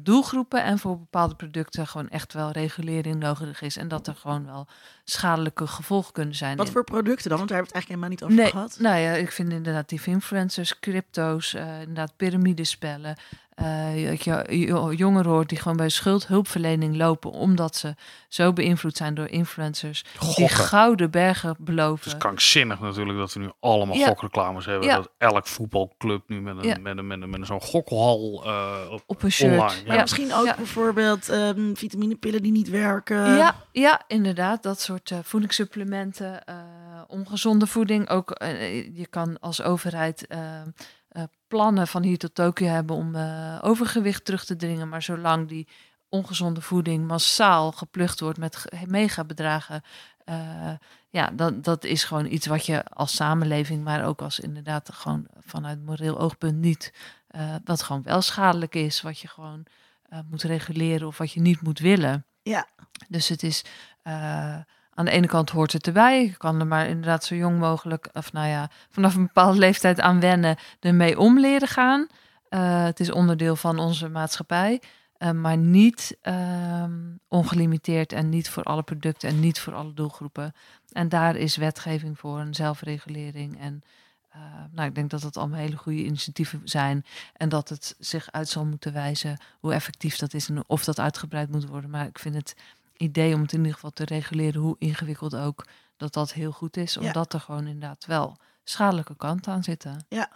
doelgroepen 0.00 0.62
en 0.62 0.78
voor 0.78 0.98
bepaalde 0.98 1.34
producten 1.34 1.86
gewoon 1.86 2.08
echt 2.08 2.32
wel 2.32 2.50
regulering 2.50 3.16
nodig 3.16 3.62
is. 3.62 3.76
En 3.76 3.88
dat 3.88 4.06
er 4.06 4.14
gewoon 4.14 4.46
wel 4.46 4.66
schadelijke 5.10 5.66
gevolgen 5.66 6.12
kunnen 6.12 6.34
zijn. 6.34 6.56
Wat 6.56 6.70
voor 6.70 6.84
producten 6.84 7.28
dan? 7.28 7.38
Want 7.38 7.50
daar 7.50 7.58
hebben 7.58 7.72
we 7.72 7.78
het 7.78 7.88
eigenlijk 7.88 7.88
helemaal 7.88 8.08
niet 8.08 8.22
over 8.22 8.36
nee, 8.36 8.50
gehad. 8.50 8.76
Nou 8.78 8.98
ja, 8.98 9.12
ik 9.12 9.32
vind 9.32 9.52
inderdaad 9.52 9.88
die 9.88 10.00
influencers, 10.04 10.78
crypto's, 10.78 11.54
uh, 11.54 11.80
inderdaad 11.80 12.12
piramidespellen, 12.16 13.16
uh, 13.62 14.16
je, 14.22 14.94
jongeren 14.96 15.30
hoort 15.30 15.48
die 15.48 15.58
gewoon 15.58 15.76
bij 15.76 15.88
schuldhulpverlening 15.88 16.96
lopen 16.96 17.30
omdat 17.30 17.76
ze 17.76 17.94
zo 18.28 18.52
beïnvloed 18.52 18.96
zijn 18.96 19.14
door 19.14 19.26
influencers 19.26 20.04
die 20.34 20.48
gouden 20.48 21.10
bergen 21.10 21.56
beloven. 21.58 22.04
Het 22.04 22.12
is 22.12 22.18
krankzinnig 22.18 22.80
natuurlijk 22.80 23.18
dat 23.18 23.32
we 23.32 23.40
nu 23.40 23.50
allemaal 23.60 23.96
ja. 23.96 24.06
gokreclames 24.06 24.66
hebben. 24.66 24.88
Ja. 24.88 24.96
Dat 24.96 25.10
elk 25.18 25.46
voetbalclub 25.46 26.22
nu 26.26 26.40
met 26.40 26.56
een, 26.56 26.62
ja. 26.62 26.76
met 26.80 26.98
een, 26.98 27.06
met 27.06 27.22
een, 27.22 27.30
met 27.30 27.46
zo'n 27.46 27.60
gokhal 27.60 28.42
uh, 28.46 28.76
op, 28.90 29.02
op 29.06 29.22
een 29.22 29.32
shirt. 29.32 29.50
Online, 29.50 29.94
ja. 29.94 30.00
misschien 30.00 30.34
ook 30.34 30.56
bijvoorbeeld 30.56 31.28
um, 31.28 31.76
vitaminepillen 31.76 32.42
die 32.42 32.52
niet 32.52 32.68
werken. 32.68 33.36
Ja, 33.36 33.54
ja 33.72 34.02
inderdaad. 34.06 34.62
Dat 34.62 34.80
soort 34.80 34.99
uh, 35.10 35.18
voedingssupplementen, 35.22 36.44
ongezonde 37.06 37.66
voeding. 37.66 38.08
Ook 38.08 38.28
je 38.94 39.06
kan 39.10 39.40
als 39.40 39.62
overheid 39.62 40.26
plannen 41.48 41.86
van 41.86 42.02
hier 42.02 42.18
tot 42.18 42.34
Tokio 42.34 42.66
hebben 42.66 42.96
om 42.96 43.16
overgewicht 43.60 44.24
terug 44.24 44.44
te 44.44 44.56
dringen. 44.56 44.88
Maar 44.88 45.02
zolang 45.02 45.48
die 45.48 45.68
ongezonde 46.08 46.60
voeding 46.60 47.06
massaal 47.06 47.72
geplucht 47.72 48.20
wordt 48.20 48.38
met 48.38 48.64
megabedragen. 48.86 49.82
Uh, 50.24 50.72
ja, 51.08 51.30
dat, 51.30 51.64
dat 51.64 51.84
is 51.84 52.04
gewoon 52.04 52.26
iets 52.26 52.46
wat 52.46 52.66
je 52.66 52.84
als 52.84 53.14
samenleving, 53.14 53.84
maar 53.84 54.04
ook 54.04 54.22
als 54.22 54.40
inderdaad 54.40 54.92
gewoon 54.92 55.26
vanuit 55.40 55.84
moreel 55.84 56.18
oogpunt 56.18 56.56
niet. 56.56 56.92
Uh, 57.30 57.54
wat 57.64 57.82
gewoon 57.82 58.02
wel 58.02 58.22
schadelijk 58.22 58.74
is, 58.74 59.02
wat 59.02 59.18
je 59.18 59.28
gewoon 59.28 59.66
moet 60.30 60.42
reguleren 60.42 61.06
of 61.06 61.18
wat 61.18 61.32
je 61.32 61.40
niet 61.40 61.62
moet 61.62 61.78
willen. 61.78 62.26
Ja. 62.42 62.66
Dus 63.08 63.28
het 63.28 63.42
is 63.42 63.64
aan 64.94 65.04
de 65.04 65.10
ene 65.10 65.26
kant 65.26 65.50
hoort 65.50 65.72
het 65.72 65.86
erbij. 65.86 66.22
Je 66.22 66.36
kan 66.36 66.60
er 66.60 66.66
maar 66.66 66.88
inderdaad 66.88 67.24
zo 67.24 67.34
jong 67.34 67.58
mogelijk, 67.58 68.08
of 68.12 68.32
nou 68.32 68.48
ja, 68.48 68.70
vanaf 68.90 69.14
een 69.14 69.26
bepaalde 69.26 69.58
leeftijd 69.58 70.00
aan 70.00 70.20
wennen, 70.20 70.56
ermee 70.80 71.18
om 71.18 71.40
leren 71.40 71.68
gaan. 71.68 72.06
Uh, 72.50 72.84
het 72.84 73.00
is 73.00 73.10
onderdeel 73.10 73.56
van 73.56 73.78
onze 73.78 74.08
maatschappij, 74.08 74.82
uh, 75.18 75.30
maar 75.30 75.56
niet 75.56 76.16
uh, 76.22 76.84
ongelimiteerd 77.28 78.12
en 78.12 78.28
niet 78.28 78.48
voor 78.48 78.62
alle 78.62 78.82
producten 78.82 79.28
en 79.28 79.40
niet 79.40 79.60
voor 79.60 79.74
alle 79.74 79.94
doelgroepen. 79.94 80.54
En 80.92 81.08
daar 81.08 81.36
is 81.36 81.56
wetgeving 81.56 82.18
voor, 82.18 82.38
een 82.38 82.54
zelfregulering. 82.54 83.60
En 83.60 83.82
uh, 84.36 84.42
nou, 84.72 84.88
ik 84.88 84.94
denk 84.94 85.10
dat 85.10 85.20
dat 85.20 85.36
allemaal 85.36 85.58
hele 85.58 85.76
goede 85.76 86.04
initiatieven 86.04 86.60
zijn. 86.64 87.04
En 87.36 87.48
dat 87.48 87.68
het 87.68 87.94
zich 87.98 88.32
uit 88.32 88.48
zal 88.48 88.64
moeten 88.64 88.92
wijzen 88.92 89.38
hoe 89.60 89.72
effectief 89.72 90.16
dat 90.16 90.34
is 90.34 90.48
en 90.48 90.64
of 90.66 90.84
dat 90.84 91.00
uitgebreid 91.00 91.50
moet 91.50 91.66
worden. 91.66 91.90
Maar 91.90 92.06
ik 92.06 92.18
vind 92.18 92.34
het 92.34 92.54
idee 93.00 93.34
om 93.34 93.40
het 93.40 93.52
in 93.52 93.58
ieder 93.58 93.74
geval 93.74 93.90
te 93.90 94.04
reguleren, 94.04 94.60
hoe 94.60 94.76
ingewikkeld 94.78 95.36
ook, 95.36 95.66
dat 95.96 96.12
dat 96.12 96.32
heel 96.32 96.52
goed 96.52 96.76
is. 96.76 96.96
Omdat 96.96 97.32
er 97.32 97.40
gewoon 97.40 97.66
inderdaad 97.66 98.06
wel 98.06 98.36
schadelijke 98.64 99.16
kanten 99.16 99.52
aan 99.52 99.62
zitten. 99.62 100.04
Ja. 100.08 100.30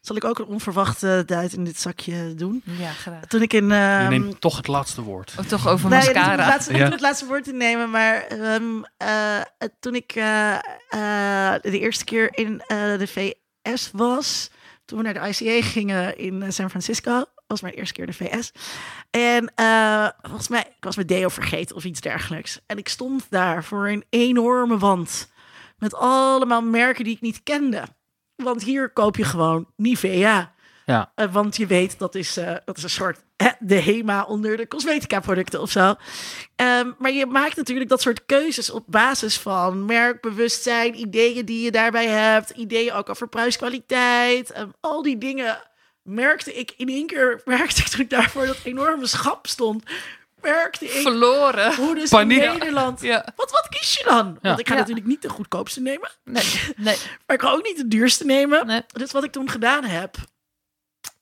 Zal 0.00 0.16
ik 0.16 0.24
ook 0.24 0.38
een 0.38 0.46
onverwachte 0.46 1.22
duit 1.26 1.52
in 1.52 1.64
dit 1.64 1.78
zakje 1.78 2.34
doen? 2.34 2.62
Ja, 2.64 2.90
graag. 2.90 3.24
Toen 3.26 3.42
ik 3.42 3.52
in... 3.52 3.70
Uh, 3.70 4.02
Je 4.02 4.08
neemt 4.08 4.40
toch 4.40 4.56
het 4.56 4.66
laatste 4.66 5.02
woord. 5.02 5.34
Of 5.38 5.46
toch 5.46 5.68
over 5.68 5.90
nee, 5.90 5.98
mascara. 5.98 6.30
Het 6.30 6.38
laatste, 6.38 6.76
ja. 6.76 6.90
het 6.90 7.00
laatste 7.00 7.26
woord 7.26 7.44
te 7.44 7.52
nemen, 7.52 7.90
maar 7.90 8.32
um, 8.32 8.84
uh, 9.02 9.40
toen 9.80 9.94
ik 9.94 10.16
uh, 10.16 10.58
de 11.60 11.78
eerste 11.78 12.04
keer 12.04 12.38
in 12.38 12.62
de 12.66 13.06
VS 13.06 13.90
was, 13.92 14.50
toen 14.84 14.98
we 14.98 15.04
naar 15.04 15.14
de 15.14 15.28
ICA 15.28 15.66
gingen 15.66 16.18
in 16.18 16.52
San 16.52 16.70
Francisco, 16.70 17.24
was 17.46 17.60
mijn 17.60 17.74
eerste 17.74 17.94
keer 17.94 18.06
de 18.06 18.12
VS. 18.12 18.52
En 19.10 19.52
uh, 19.60 20.08
volgens 20.22 20.48
mij, 20.48 20.60
ik 20.60 20.84
was 20.84 20.96
mijn 20.96 21.06
deo 21.06 21.28
vergeten 21.28 21.76
of 21.76 21.84
iets 21.84 22.00
dergelijks. 22.00 22.60
En 22.66 22.78
ik 22.78 22.88
stond 22.88 23.26
daar 23.30 23.64
voor 23.64 23.88
een 23.88 24.04
enorme 24.10 24.78
wand. 24.78 25.32
Met 25.78 25.94
allemaal 25.94 26.62
merken 26.62 27.04
die 27.04 27.14
ik 27.14 27.20
niet 27.20 27.42
kende. 27.42 27.84
Want 28.36 28.62
hier 28.62 28.90
koop 28.90 29.16
je 29.16 29.24
gewoon 29.24 29.66
Nivea. 29.76 30.52
Ja. 30.86 31.12
Uh, 31.16 31.32
want 31.32 31.56
je 31.56 31.66
weet, 31.66 31.98
dat 31.98 32.14
is, 32.14 32.38
uh, 32.38 32.54
dat 32.64 32.76
is 32.76 32.82
een 32.82 32.90
soort 32.90 33.24
hè, 33.36 33.48
de 33.58 33.80
HEMA 33.80 34.22
onder 34.22 34.56
de 34.56 34.68
cosmetica 34.68 35.20
producten 35.20 35.60
of 35.60 35.70
zo. 35.70 35.94
Um, 36.56 36.94
maar 36.98 37.12
je 37.12 37.26
maakt 37.26 37.56
natuurlijk 37.56 37.90
dat 37.90 38.00
soort 38.00 38.26
keuzes 38.26 38.70
op 38.70 38.84
basis 38.86 39.38
van 39.38 39.84
merkbewustzijn, 39.84 41.00
ideeën 41.00 41.44
die 41.44 41.64
je 41.64 41.70
daarbij 41.70 42.06
hebt, 42.06 42.50
ideeën 42.50 42.92
ook 42.92 43.08
over 43.08 43.28
prijskwaliteit, 43.28 44.58
um, 44.58 44.72
al 44.80 45.02
die 45.02 45.18
dingen 45.18 45.58
merkte 46.04 46.54
ik 46.54 46.74
in 46.76 46.88
één 46.88 47.06
keer, 47.06 47.40
merkte 47.44 47.80
ik 47.80 47.86
toen 47.86 48.00
ik 48.00 48.10
daarvoor 48.10 48.46
dat 48.46 48.58
enorme 48.64 49.06
schap 49.06 49.46
stond, 49.46 49.82
merkte 50.40 50.84
ik 50.84 51.02
verloren. 51.02 51.74
Hoe 51.74 51.94
dus 51.94 52.10
Paniek. 52.10 52.42
in 52.42 52.52
Nederland. 52.52 53.00
Ja. 53.00 53.32
Wat, 53.36 53.50
wat 53.50 53.68
kies 53.68 53.96
je 53.96 54.04
dan? 54.04 54.38
Want 54.42 54.58
ik 54.58 54.66
ga 54.66 54.74
ja. 54.74 54.80
natuurlijk 54.80 55.06
niet 55.06 55.22
de 55.22 55.28
goedkoopste 55.28 55.80
nemen. 55.80 56.10
Nee. 56.24 56.44
nee. 56.76 56.96
maar 57.26 57.36
ik 57.36 57.42
ga 57.42 57.50
ook 57.50 57.64
niet 57.64 57.76
de 57.76 57.88
duurste 57.88 58.24
nemen. 58.24 58.66
Nee. 58.66 58.82
Dus 58.86 59.12
wat 59.12 59.24
ik 59.24 59.32
toen 59.32 59.50
gedaan 59.50 59.84
heb, 59.84 60.16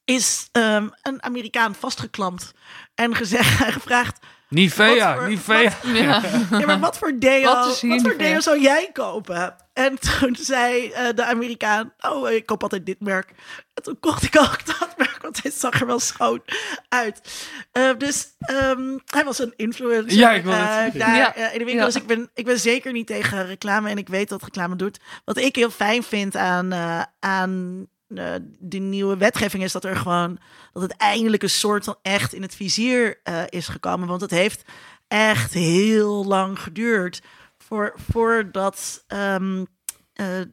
is 0.04 0.48
um, 0.52 0.90
een 1.02 1.22
Amerikaan 1.22 1.74
vastgeklampt 1.74 2.52
en 2.94 3.14
gezegd 3.14 3.64
en 3.64 3.72
gevraagd. 3.80 4.18
Nivea, 4.52 5.14
voor, 5.14 5.28
Nivea. 5.28 5.62
Wat, 5.62 5.96
ja. 5.98 6.22
ja. 6.58 6.66
maar 6.66 6.80
wat 6.80 6.98
voor 6.98 7.18
deo, 7.18 7.42
wat, 7.42 7.80
wat 7.80 8.02
voor 8.02 8.16
deo 8.16 8.40
zou 8.40 8.60
jij 8.60 8.90
kopen? 8.92 9.56
En 9.72 9.98
toen 9.98 10.36
zei 10.40 10.86
uh, 10.86 11.08
de 11.14 11.24
Amerikaan, 11.24 11.92
oh, 12.00 12.30
ik 12.30 12.46
koop 12.46 12.62
altijd 12.62 12.86
dit 12.86 13.00
merk. 13.00 13.32
En 13.74 13.82
toen 13.82 14.00
kocht 14.00 14.22
ik 14.22 14.38
ook 14.38 14.66
dat 14.66 14.94
merk, 14.96 15.18
want 15.22 15.42
het 15.42 15.54
zag 15.54 15.80
er 15.80 15.86
wel 15.86 16.00
schoon 16.00 16.42
uit. 16.88 17.46
Uh, 17.72 17.90
dus 17.98 18.26
um, 18.50 19.00
hij 19.06 19.24
was 19.24 19.38
een 19.38 19.52
influencer 19.56 20.18
ja, 20.18 20.32
ik 20.32 20.42
wil 20.42 20.52
uh, 20.52 20.58
daar 20.58 21.16
ja. 21.16 21.34
in 21.34 21.58
de 21.58 21.64
winkel. 21.64 21.74
Ja. 21.74 21.84
Dus 21.84 21.96
ik 21.96 22.06
ben, 22.06 22.30
ik 22.34 22.44
ben 22.44 22.60
zeker 22.60 22.92
niet 22.92 23.06
tegen 23.06 23.46
reclame 23.46 23.90
en 23.90 23.98
ik 23.98 24.08
weet 24.08 24.28
dat 24.28 24.42
reclame 24.42 24.76
doet. 24.76 25.00
Wat 25.24 25.36
ik 25.36 25.56
heel 25.56 25.70
fijn 25.70 26.02
vind 26.02 26.36
aan, 26.36 26.74
aan 27.18 27.86
uh, 28.14 28.34
de 28.58 28.78
nieuwe 28.78 29.16
wetgeving 29.16 29.62
is 29.62 29.72
dat 29.72 29.84
er 29.84 29.96
gewoon 29.96 30.38
dat 30.72 30.82
het 30.82 30.96
eindelijk 30.96 31.42
een 31.42 31.50
soort 31.50 31.84
van 31.84 31.96
echt 32.02 32.32
in 32.32 32.42
het 32.42 32.54
vizier 32.54 33.20
uh, 33.24 33.42
is 33.48 33.68
gekomen. 33.68 34.08
Want 34.08 34.20
het 34.20 34.30
heeft 34.30 34.62
echt 35.08 35.52
heel 35.52 36.24
lang 36.24 36.58
geduurd 36.58 37.22
voor, 37.58 37.94
voordat 38.10 39.04
um, 39.08 39.58
uh, 39.58 39.66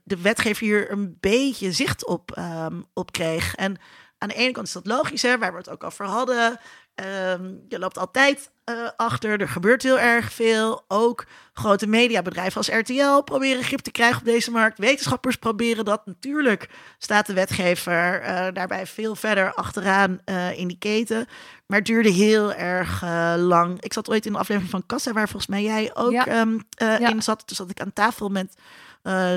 de 0.03 0.21
wetgever 0.21 0.65
hier 0.65 0.91
een 0.91 1.17
beetje 1.19 1.71
zicht 1.71 2.05
op, 2.05 2.37
um, 2.37 2.85
op 2.93 3.11
kreeg. 3.11 3.55
En 3.55 3.77
aan 4.17 4.27
de 4.27 4.35
ene 4.35 4.51
kant 4.51 4.67
is 4.67 4.73
dat 4.73 4.85
logisch, 4.85 5.21
hè, 5.21 5.37
waar 5.37 5.51
we 5.51 5.57
het 5.57 5.69
ook 5.69 5.83
over 5.83 6.05
hadden. 6.05 6.59
Um, 6.95 7.65
je 7.67 7.79
loopt 7.79 7.97
altijd 7.97 8.51
uh, 8.69 8.89
achter, 8.95 9.41
er 9.41 9.49
gebeurt 9.49 9.83
heel 9.83 9.99
erg 9.99 10.33
veel. 10.33 10.83
Ook 10.87 11.25
grote 11.53 11.87
mediabedrijven 11.87 12.57
als 12.57 12.69
RTL 12.69 13.21
proberen 13.21 13.63
grip 13.63 13.79
te 13.79 13.91
krijgen 13.91 14.19
op 14.19 14.25
deze 14.25 14.51
markt. 14.51 14.77
Wetenschappers 14.77 15.35
proberen 15.35 15.85
dat. 15.85 16.05
Natuurlijk 16.05 16.69
staat 16.97 17.25
de 17.25 17.33
wetgever 17.33 18.21
uh, 18.21 18.47
daarbij 18.53 18.85
veel 18.85 19.15
verder 19.15 19.53
achteraan 19.53 20.19
uh, 20.25 20.57
in 20.57 20.67
die 20.67 20.77
keten. 20.77 21.27
Maar 21.65 21.77
het 21.77 21.87
duurde 21.87 22.09
heel 22.09 22.53
erg 22.53 23.03
lang. 23.37 23.81
Ik 23.81 23.93
zat 23.93 24.09
ooit 24.09 24.25
in 24.25 24.33
een 24.33 24.39
aflevering 24.39 24.71
van 24.71 24.85
Kassa, 24.85 25.13
waar 25.13 25.29
volgens 25.29 25.51
mij 25.51 25.63
jij 25.63 25.91
ook 25.93 26.11
ja. 26.11 26.39
Um, 26.39 26.61
ja. 26.69 27.09
in 27.09 27.21
zat. 27.21 27.47
Toen 27.47 27.55
zat 27.55 27.69
ik 27.69 27.81
aan 27.81 27.93
tafel 27.93 28.29
met 28.29 28.55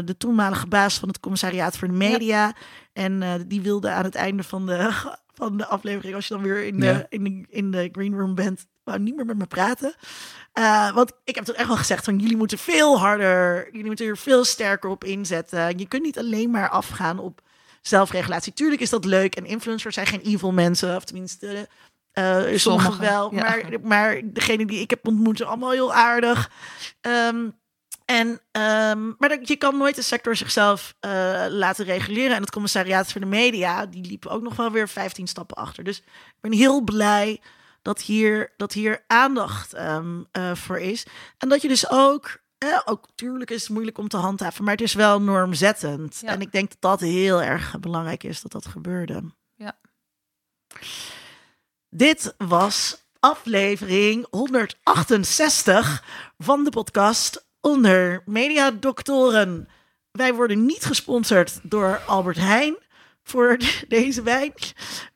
de 0.04 0.14
toenmalige 0.18 0.66
baas 0.66 0.98
van 0.98 1.08
het 1.08 1.20
commissariaat 1.20 1.76
voor 1.76 1.88
de 1.88 1.94
media. 1.94 2.46
Ja. 2.46 2.54
En 2.92 3.44
die 3.48 3.60
wilde 3.60 3.90
aan 3.90 4.04
het 4.04 4.14
einde 4.14 4.42
van 4.42 4.66
de 4.66 4.90
van 5.34 5.56
de 5.56 5.66
aflevering, 5.66 6.14
als 6.14 6.28
je 6.28 6.34
dan 6.34 6.42
weer 6.42 6.64
in 6.64 6.80
de, 6.80 6.86
ja. 6.86 7.06
in 7.08 7.24
de, 7.24 7.44
in 7.48 7.70
de 7.70 7.88
green 7.92 8.18
room 8.18 8.34
bent, 8.34 8.66
wou 8.84 8.98
niet 8.98 9.16
meer 9.16 9.26
met 9.26 9.38
me 9.38 9.46
praten. 9.46 9.94
Uh, 10.58 10.94
want 10.94 11.12
ik 11.24 11.34
heb 11.34 11.44
toch 11.44 11.56
echt 11.56 11.66
wel 11.66 11.76
gezegd 11.76 12.04
van 12.04 12.18
jullie 12.18 12.36
moeten 12.36 12.58
veel 12.58 12.98
harder, 12.98 13.68
jullie 13.70 13.86
moeten 13.86 14.06
er 14.06 14.16
veel 14.16 14.44
sterker 14.44 14.90
op 14.90 15.04
inzetten. 15.04 15.78
Je 15.78 15.88
kunt 15.88 16.02
niet 16.02 16.18
alleen 16.18 16.50
maar 16.50 16.68
afgaan 16.68 17.18
op 17.18 17.40
zelfregulatie. 17.80 18.52
Tuurlijk 18.52 18.80
is 18.80 18.90
dat 18.90 19.04
leuk 19.04 19.36
en 19.36 19.46
influencers 19.46 19.94
zijn 19.94 20.06
geen 20.06 20.20
evil 20.20 20.52
mensen, 20.52 20.96
of 20.96 21.04
tenminste 21.04 21.68
uh, 22.14 22.42
sommige 22.54 23.00
wel. 23.00 23.34
Ja. 23.34 23.40
Maar, 23.40 23.64
maar 23.82 24.20
degene 24.24 24.66
die 24.66 24.80
ik 24.80 24.90
heb 24.90 25.06
ontmoet 25.06 25.36
zijn 25.36 25.48
allemaal 25.48 25.70
heel 25.70 25.94
aardig. 25.94 26.50
Um, 27.00 27.60
en, 28.04 28.28
um, 28.28 29.14
maar 29.18 29.38
je 29.42 29.56
kan 29.56 29.76
nooit 29.76 29.94
de 29.94 30.02
sector 30.02 30.36
zichzelf 30.36 30.94
uh, 31.00 31.10
laten 31.48 31.84
reguleren. 31.84 32.36
En 32.36 32.40
het 32.40 32.50
commissariaat 32.50 33.12
voor 33.12 33.20
de 33.20 33.26
media, 33.26 33.86
die 33.86 34.06
liepen 34.06 34.30
ook 34.30 34.42
nog 34.42 34.56
wel 34.56 34.70
weer 34.70 34.88
15 34.88 35.26
stappen 35.26 35.56
achter. 35.56 35.84
Dus 35.84 35.98
ik 35.98 36.40
ben 36.40 36.52
heel 36.52 36.80
blij 36.80 37.40
dat 37.82 38.02
hier, 38.02 38.52
dat 38.56 38.72
hier 38.72 39.04
aandacht 39.06 39.78
um, 39.78 40.26
uh, 40.32 40.54
voor 40.54 40.78
is. 40.78 41.06
En 41.38 41.48
dat 41.48 41.62
je 41.62 41.68
dus 41.68 41.90
ook, 41.90 42.40
eh, 42.58 42.80
ook 42.84 43.06
tuurlijk 43.14 43.50
is 43.50 43.62
het 43.62 43.70
moeilijk 43.70 43.98
om 43.98 44.08
te 44.08 44.16
handhaven, 44.16 44.64
maar 44.64 44.72
het 44.72 44.82
is 44.82 44.94
wel 44.94 45.22
normzettend. 45.22 46.18
Ja. 46.20 46.28
En 46.28 46.40
ik 46.40 46.52
denk 46.52 46.70
dat 46.70 46.80
dat 46.80 47.00
heel 47.00 47.42
erg 47.42 47.80
belangrijk 47.80 48.24
is 48.24 48.40
dat 48.40 48.52
dat 48.52 48.66
gebeurde. 48.66 49.22
Ja. 49.54 49.78
Dit 51.88 52.34
was 52.38 53.02
aflevering 53.20 54.26
168 54.30 56.04
van 56.38 56.64
de 56.64 56.70
podcast 56.70 57.46
Onder 57.66 58.22
Media 58.26 58.70
Doctoren. 58.70 59.68
Wij 60.12 60.34
worden 60.34 60.66
niet 60.66 60.84
gesponsord 60.84 61.60
door 61.62 62.00
Albert 62.06 62.36
Heijn 62.36 62.76
voor 63.22 63.56
deze 63.88 64.22
wijn. 64.22 64.52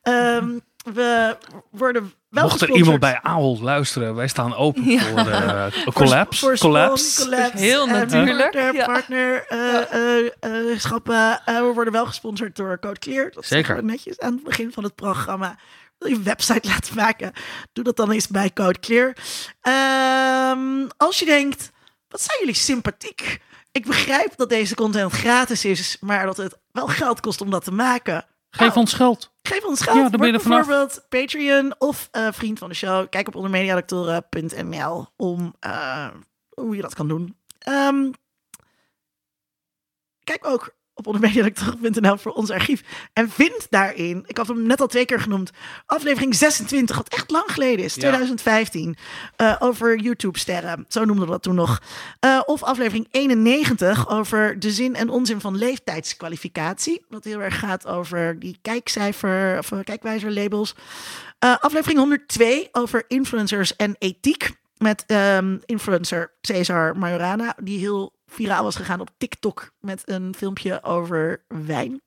Ehm, 0.01 0.57
we 0.93 1.37
worden 1.71 2.13
wel 2.29 2.43
Mocht 2.43 2.61
er 2.61 2.69
iemand 2.71 2.99
bij 2.99 3.19
Ahold 3.21 3.59
luisteren, 3.61 4.15
wij 4.15 4.27
staan 4.27 4.55
open 4.55 4.83
Ja. 4.83 4.99
voor 4.99 5.17
eh 5.17 5.65
collapse. 5.93 6.39
voor 6.45 6.57
collapse. 6.57 7.21
collapse, 7.23 7.57
Heel 7.57 7.85
eh, 7.87 7.91
natuurlijk, 7.93 8.51
partner- 8.51 8.75
ja. 8.75 8.85
partnerschappen. 8.85 11.39
Eh, 11.45 11.57
we 11.59 11.71
worden 11.73 11.93
wel 11.93 12.05
gesponsord 12.05 12.55
door 12.55 12.79
Code 12.79 12.99
Clear. 12.99 13.31
Dat 13.31 13.45
Zeker. 13.45 13.75
we 13.75 13.81
netjes 13.81 14.19
aan 14.19 14.33
het 14.33 14.43
begin 14.43 14.71
van 14.73 14.83
het 14.83 14.95
programma. 14.95 15.57
Wil 15.97 16.09
je 16.09 16.15
een 16.15 16.23
website 16.23 16.67
laten 16.73 16.95
maken? 16.95 17.31
Doe 17.73 17.83
dat 17.83 17.95
dan 17.95 18.11
eens 18.11 18.27
bij 18.27 18.51
Code 18.53 18.79
Clear. 18.79 19.15
Ehm, 19.61 20.87
als 20.97 21.19
je 21.19 21.25
denkt, 21.25 21.71
wat 22.09 22.21
zijn 22.21 22.37
jullie 22.39 22.53
sympathiek? 22.55 23.41
Ik 23.71 23.85
begrijp 23.85 24.35
dat 24.35 24.49
deze 24.49 24.75
content 24.75 25.11
gratis 25.11 25.65
is, 25.65 25.97
maar 25.99 26.25
dat 26.25 26.37
het 26.37 26.57
wel 26.71 26.87
geld 26.87 27.19
kost 27.19 27.41
om 27.41 27.49
dat 27.49 27.63
te 27.63 27.71
maken. 27.71 28.25
Geef 28.49 28.67
Nou, 28.67 28.79
ons 28.79 28.93
geld. 28.93 29.31
Geef 29.41 29.63
ons 29.63 29.81
geld. 29.81 29.95
Ja, 29.95 30.09
daar 30.09 30.19
ben 30.19 30.27
je 30.27 30.33
er 30.33 30.41
vanaf. 30.41 30.65
bijvoorbeeld 30.65 31.05
Patreon 31.09 31.75
of 31.77 32.07
eh, 32.11 32.27
vriend 32.31 32.59
van 32.59 32.69
de 32.69 32.75
show. 32.75 33.09
Kijk 33.09 33.27
op 33.27 33.35
ondermediadoctoren.nl 33.35 35.07
om 35.15 35.55
eh, 35.59 36.07
hoe 36.49 36.75
je 36.75 36.81
dat 36.81 36.93
kan 36.93 37.07
doen. 37.07 37.37
Ehm, 37.59 38.11
kijk 40.23 40.47
ook 40.47 40.75
op 40.97 41.07
ondermediadoctoren.nl 41.07 42.17
voor 42.17 42.31
ons 42.31 42.49
archief. 42.49 42.83
En 43.13 43.29
vind 43.29 43.67
daarin, 43.69 44.23
ik 44.27 44.37
had 44.37 44.47
hem 44.47 44.67
net 44.67 44.81
al 44.81 44.87
twee 44.87 45.05
keer 45.05 45.19
genoemd, 45.19 45.51
aflevering 45.85 46.35
26, 46.35 46.95
wat 46.97 47.07
echt 47.07 47.31
lang 47.31 47.51
geleden 47.51 47.85
is, 47.85 47.93
Ja. 47.93 47.99
2015, 48.01 48.95
eh, 49.35 49.55
over 49.59 49.97
YouTube-sterren. 49.99 50.85
Zo 50.87 51.05
noemden 51.05 51.25
we 51.25 51.31
dat 51.31 51.43
toen 51.43 51.55
nog. 51.55 51.81
Eh, 52.19 52.41
of 52.45 52.63
aflevering 52.63 53.07
91 53.11 54.09
over 54.09 54.59
de 54.59 54.71
zin 54.71 54.95
en 54.95 55.09
onzin 55.09 55.41
van 55.41 55.57
leeftijdskwalificatie. 55.57 57.05
Wat 57.09 57.23
heel 57.23 57.41
erg 57.41 57.59
gaat 57.59 57.87
over 57.87 58.39
die 58.39 58.57
kijkcijfer 58.61 59.57
of 59.57 59.71
eh, 59.71 59.79
kijkwijzerlabels. 59.83 60.75
Aflevering 61.39 61.99
102 61.99 62.67
over 62.71 63.03
influencers 63.07 63.75
en 63.75 63.95
ethiek. 63.99 64.51
Met 64.77 65.03
ehm, 65.07 65.57
influencer 65.65 66.31
Cesar 66.41 66.97
Majorana, 66.97 67.55
die 67.63 67.79
heel 67.79 68.13
viraal 68.37 68.63
was 68.63 68.75
gegaan 68.75 68.99
op 68.99 69.09
TikTok 69.17 69.71
met 69.79 70.01
een 70.05 70.35
filmpje 70.37 70.83
over 70.83 71.43
wijn. 71.47 72.01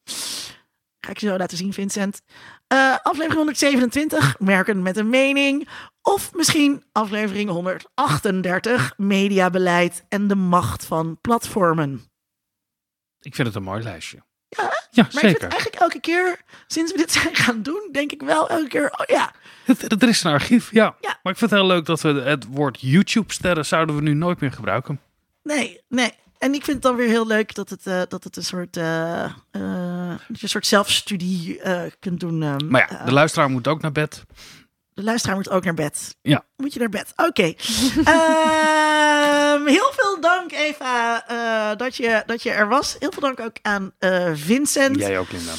Ga 1.01 1.11
ik 1.11 1.19
je 1.19 1.27
zo 1.29 1.37
laten 1.37 1.57
zien, 1.57 1.73
Vincent. 1.73 2.23
Eh, 2.67 2.97
aflevering 3.03 3.35
127, 3.35 4.39
merken 4.39 4.83
met 4.83 4.97
een 4.97 5.09
mening. 5.11 5.69
Of 6.03 6.35
misschien 6.35 6.85
aflevering 6.93 7.51
138, 7.51 8.95
mediabeleid 8.97 10.05
en 10.09 10.29
de 10.29 10.35
macht 10.35 10.85
van 10.85 11.19
platformen. 11.21 12.05
Ik 13.21 13.35
vind 13.35 13.47
het 13.47 13.57
een 13.57 13.63
mooi 13.63 13.83
lijstje. 13.83 14.17
Ja, 14.49 14.63
Ja, 14.63 15.03
Maar 15.03 15.05
ik 15.05 15.11
vind 15.19 15.21
zeker. 15.33 15.49
eigenlijk 15.49 15.81
elke 15.83 16.01
keer, 16.01 16.41
sinds 16.67 16.93
we 16.93 16.99
dit 16.99 17.13
zijn 17.21 17.35
gaan 17.37 17.63
doen, 17.63 17.89
denk 17.93 18.13
ik 18.13 18.23
wel 18.23 18.49
elke 18.49 18.69
keer, 18.69 18.91
oh 18.91 19.07
ja, 19.07 19.33
het- 19.65 20.03
er 20.03 20.09
is 20.09 20.25
een 20.25 20.33
archief, 20.33 20.71
ja. 20.73 20.97
Ja. 21.01 21.19
Maar 21.23 21.33
ik 21.33 21.39
vind 21.39 21.51
het 21.51 21.61
heel 21.61 21.69
leuk 21.69 21.85
dat 21.85 22.01
we 22.01 22.09
het 22.09 22.47
woord 22.49 22.81
YouTube-sterren 22.81 23.67
zouden 23.67 23.97
we 23.97 24.03
nu 24.03 24.15
nooit 24.15 24.41
meer 24.41 24.53
gebruiken. 24.53 25.01
Nee, 25.43 25.81
nee. 25.89 26.13
En 26.39 26.55
ik 26.55 26.65
vind 26.65 26.77
het 26.77 26.83
dan 26.83 26.97
weer 26.97 27.09
heel 27.09 27.27
leuk 27.27 27.55
dat 27.55 27.71
het, 27.71 27.87
eh, 27.87 28.03
dat 28.09 28.25
het 28.25 28.37
een 28.37 28.45
soort, 28.45 28.77
eh, 28.77 29.25
eh, 29.25 29.31
dat 30.11 30.37
je 30.37 30.43
een 30.43 30.49
soort 30.49 30.67
zelfstudie 30.67 31.61
eh, 31.61 31.83
kunt 31.99 32.21
doen. 32.21 32.43
ehm, 32.43 32.67
Maar 32.69 32.87
ja, 32.93 33.05
de 33.05 33.13
luisteraar 33.13 33.51
moet 33.51 33.69
ook 33.69 33.81
naar 33.83 33.93
bed. 33.93 34.25
De 34.95 35.03
luisteraar 35.03 35.37
moet 35.37 35.51
ook 35.51 35.65
naar 35.65 35.75
bed. 35.75 36.17
Ja. 36.23 36.45
Moet 36.57 36.73
je 36.73 36.79
naar 36.81 36.89
bed? 36.89 37.13
Oké. 37.17 37.43
Ehm, 38.05 39.67
heel 39.67 39.93
veel 39.97 40.21
dank, 40.21 40.53
Eva, 40.53 41.27
eh, 41.27 41.77
dat, 41.79 41.97
je, 41.97 42.23
dat 42.27 42.43
je 42.43 42.51
er 42.51 42.69
was. 42.69 42.97
Heel 42.99 43.13
veel 43.13 43.23
dank 43.23 43.41
ook 43.41 43.57
aan 43.63 43.93
eh, 43.99 44.31
Vincent. 44.35 44.97
Jij 44.97 45.19
ook, 45.19 45.33
Linda. 45.33 45.53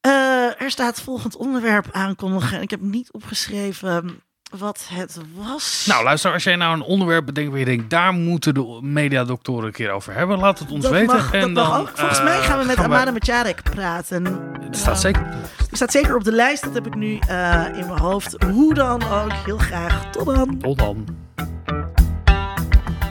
Eh, 0.00 0.60
er 0.62 0.70
staat 0.70 1.00
volgend 1.00 1.36
onderwerp 1.36 1.86
aankondigen. 1.92 2.56
En 2.56 2.62
ik 2.62 2.70
heb 2.70 2.80
niet 2.80 3.12
opgeschreven 3.12 4.22
wat 4.50 4.86
het 4.92 5.18
was. 5.34 5.84
Nou, 5.88 6.04
luister, 6.04 6.32
als 6.32 6.44
jij 6.44 6.56
nou 6.56 6.74
een 6.74 6.82
onderwerp 6.82 7.26
bedenkt 7.26 7.50
waar 7.50 7.58
je 7.58 7.64
denkt, 7.64 7.90
daar 7.90 8.12
moeten 8.12 8.54
de 8.54 8.78
mediadoktoren 8.82 9.66
een 9.66 9.72
keer 9.72 9.90
over 9.90 10.14
hebben, 10.14 10.38
laat 10.38 10.58
het 10.58 10.70
ons 10.70 10.82
dat 10.82 10.92
weten. 10.92 11.16
mag, 11.16 11.32
en 11.32 11.54
dat 11.54 11.64
mag 11.64 11.72
dan, 11.72 11.80
ook. 11.80 11.90
Volgens 11.94 12.18
eh, 12.18 12.24
mij 12.24 12.42
gaan 12.42 12.58
we 12.58 12.64
met 12.64 12.78
Amanda 12.78 13.10
Macharek 13.10 13.62
praten. 13.62 14.24
Het 14.60 14.76
staat 14.76 15.00
zeker. 15.00 15.26
Die 15.56 15.76
staat 15.76 15.92
zeker 15.92 16.16
op 16.16 16.24
de 16.24 16.32
lijst. 16.32 16.64
Dat 16.64 16.74
heb 16.74 16.86
ik 16.86 16.94
nu 16.94 17.18
eh, 17.28 17.64
in 17.64 17.86
mijn 17.86 17.98
hoofd. 17.98 18.44
Hoe 18.44 18.74
dan 18.74 19.02
ook. 19.02 19.32
Heel 19.44 19.58
graag. 19.58 20.10
Tot 20.10 20.26
dan. 20.26 20.58
Tot 20.58 20.78
dan. 20.78 21.06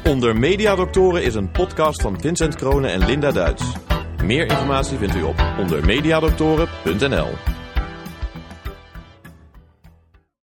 Onder 0.04 0.36
Mediadoktoren 0.36 1.24
is 1.24 1.36
een 1.36 1.52
podcast 1.52 2.02
van 2.02 2.22
Vincent 2.22 2.56
Kronen 2.56 2.92
en 2.92 3.06
Linda 3.06 3.32
Duits. 3.32 3.64
Meer 4.24 4.46
informatie 4.46 4.98
vindt 4.98 5.16
u 5.16 5.22
op 5.22 5.44
ondermediadoktoren.nl. 5.58 7.57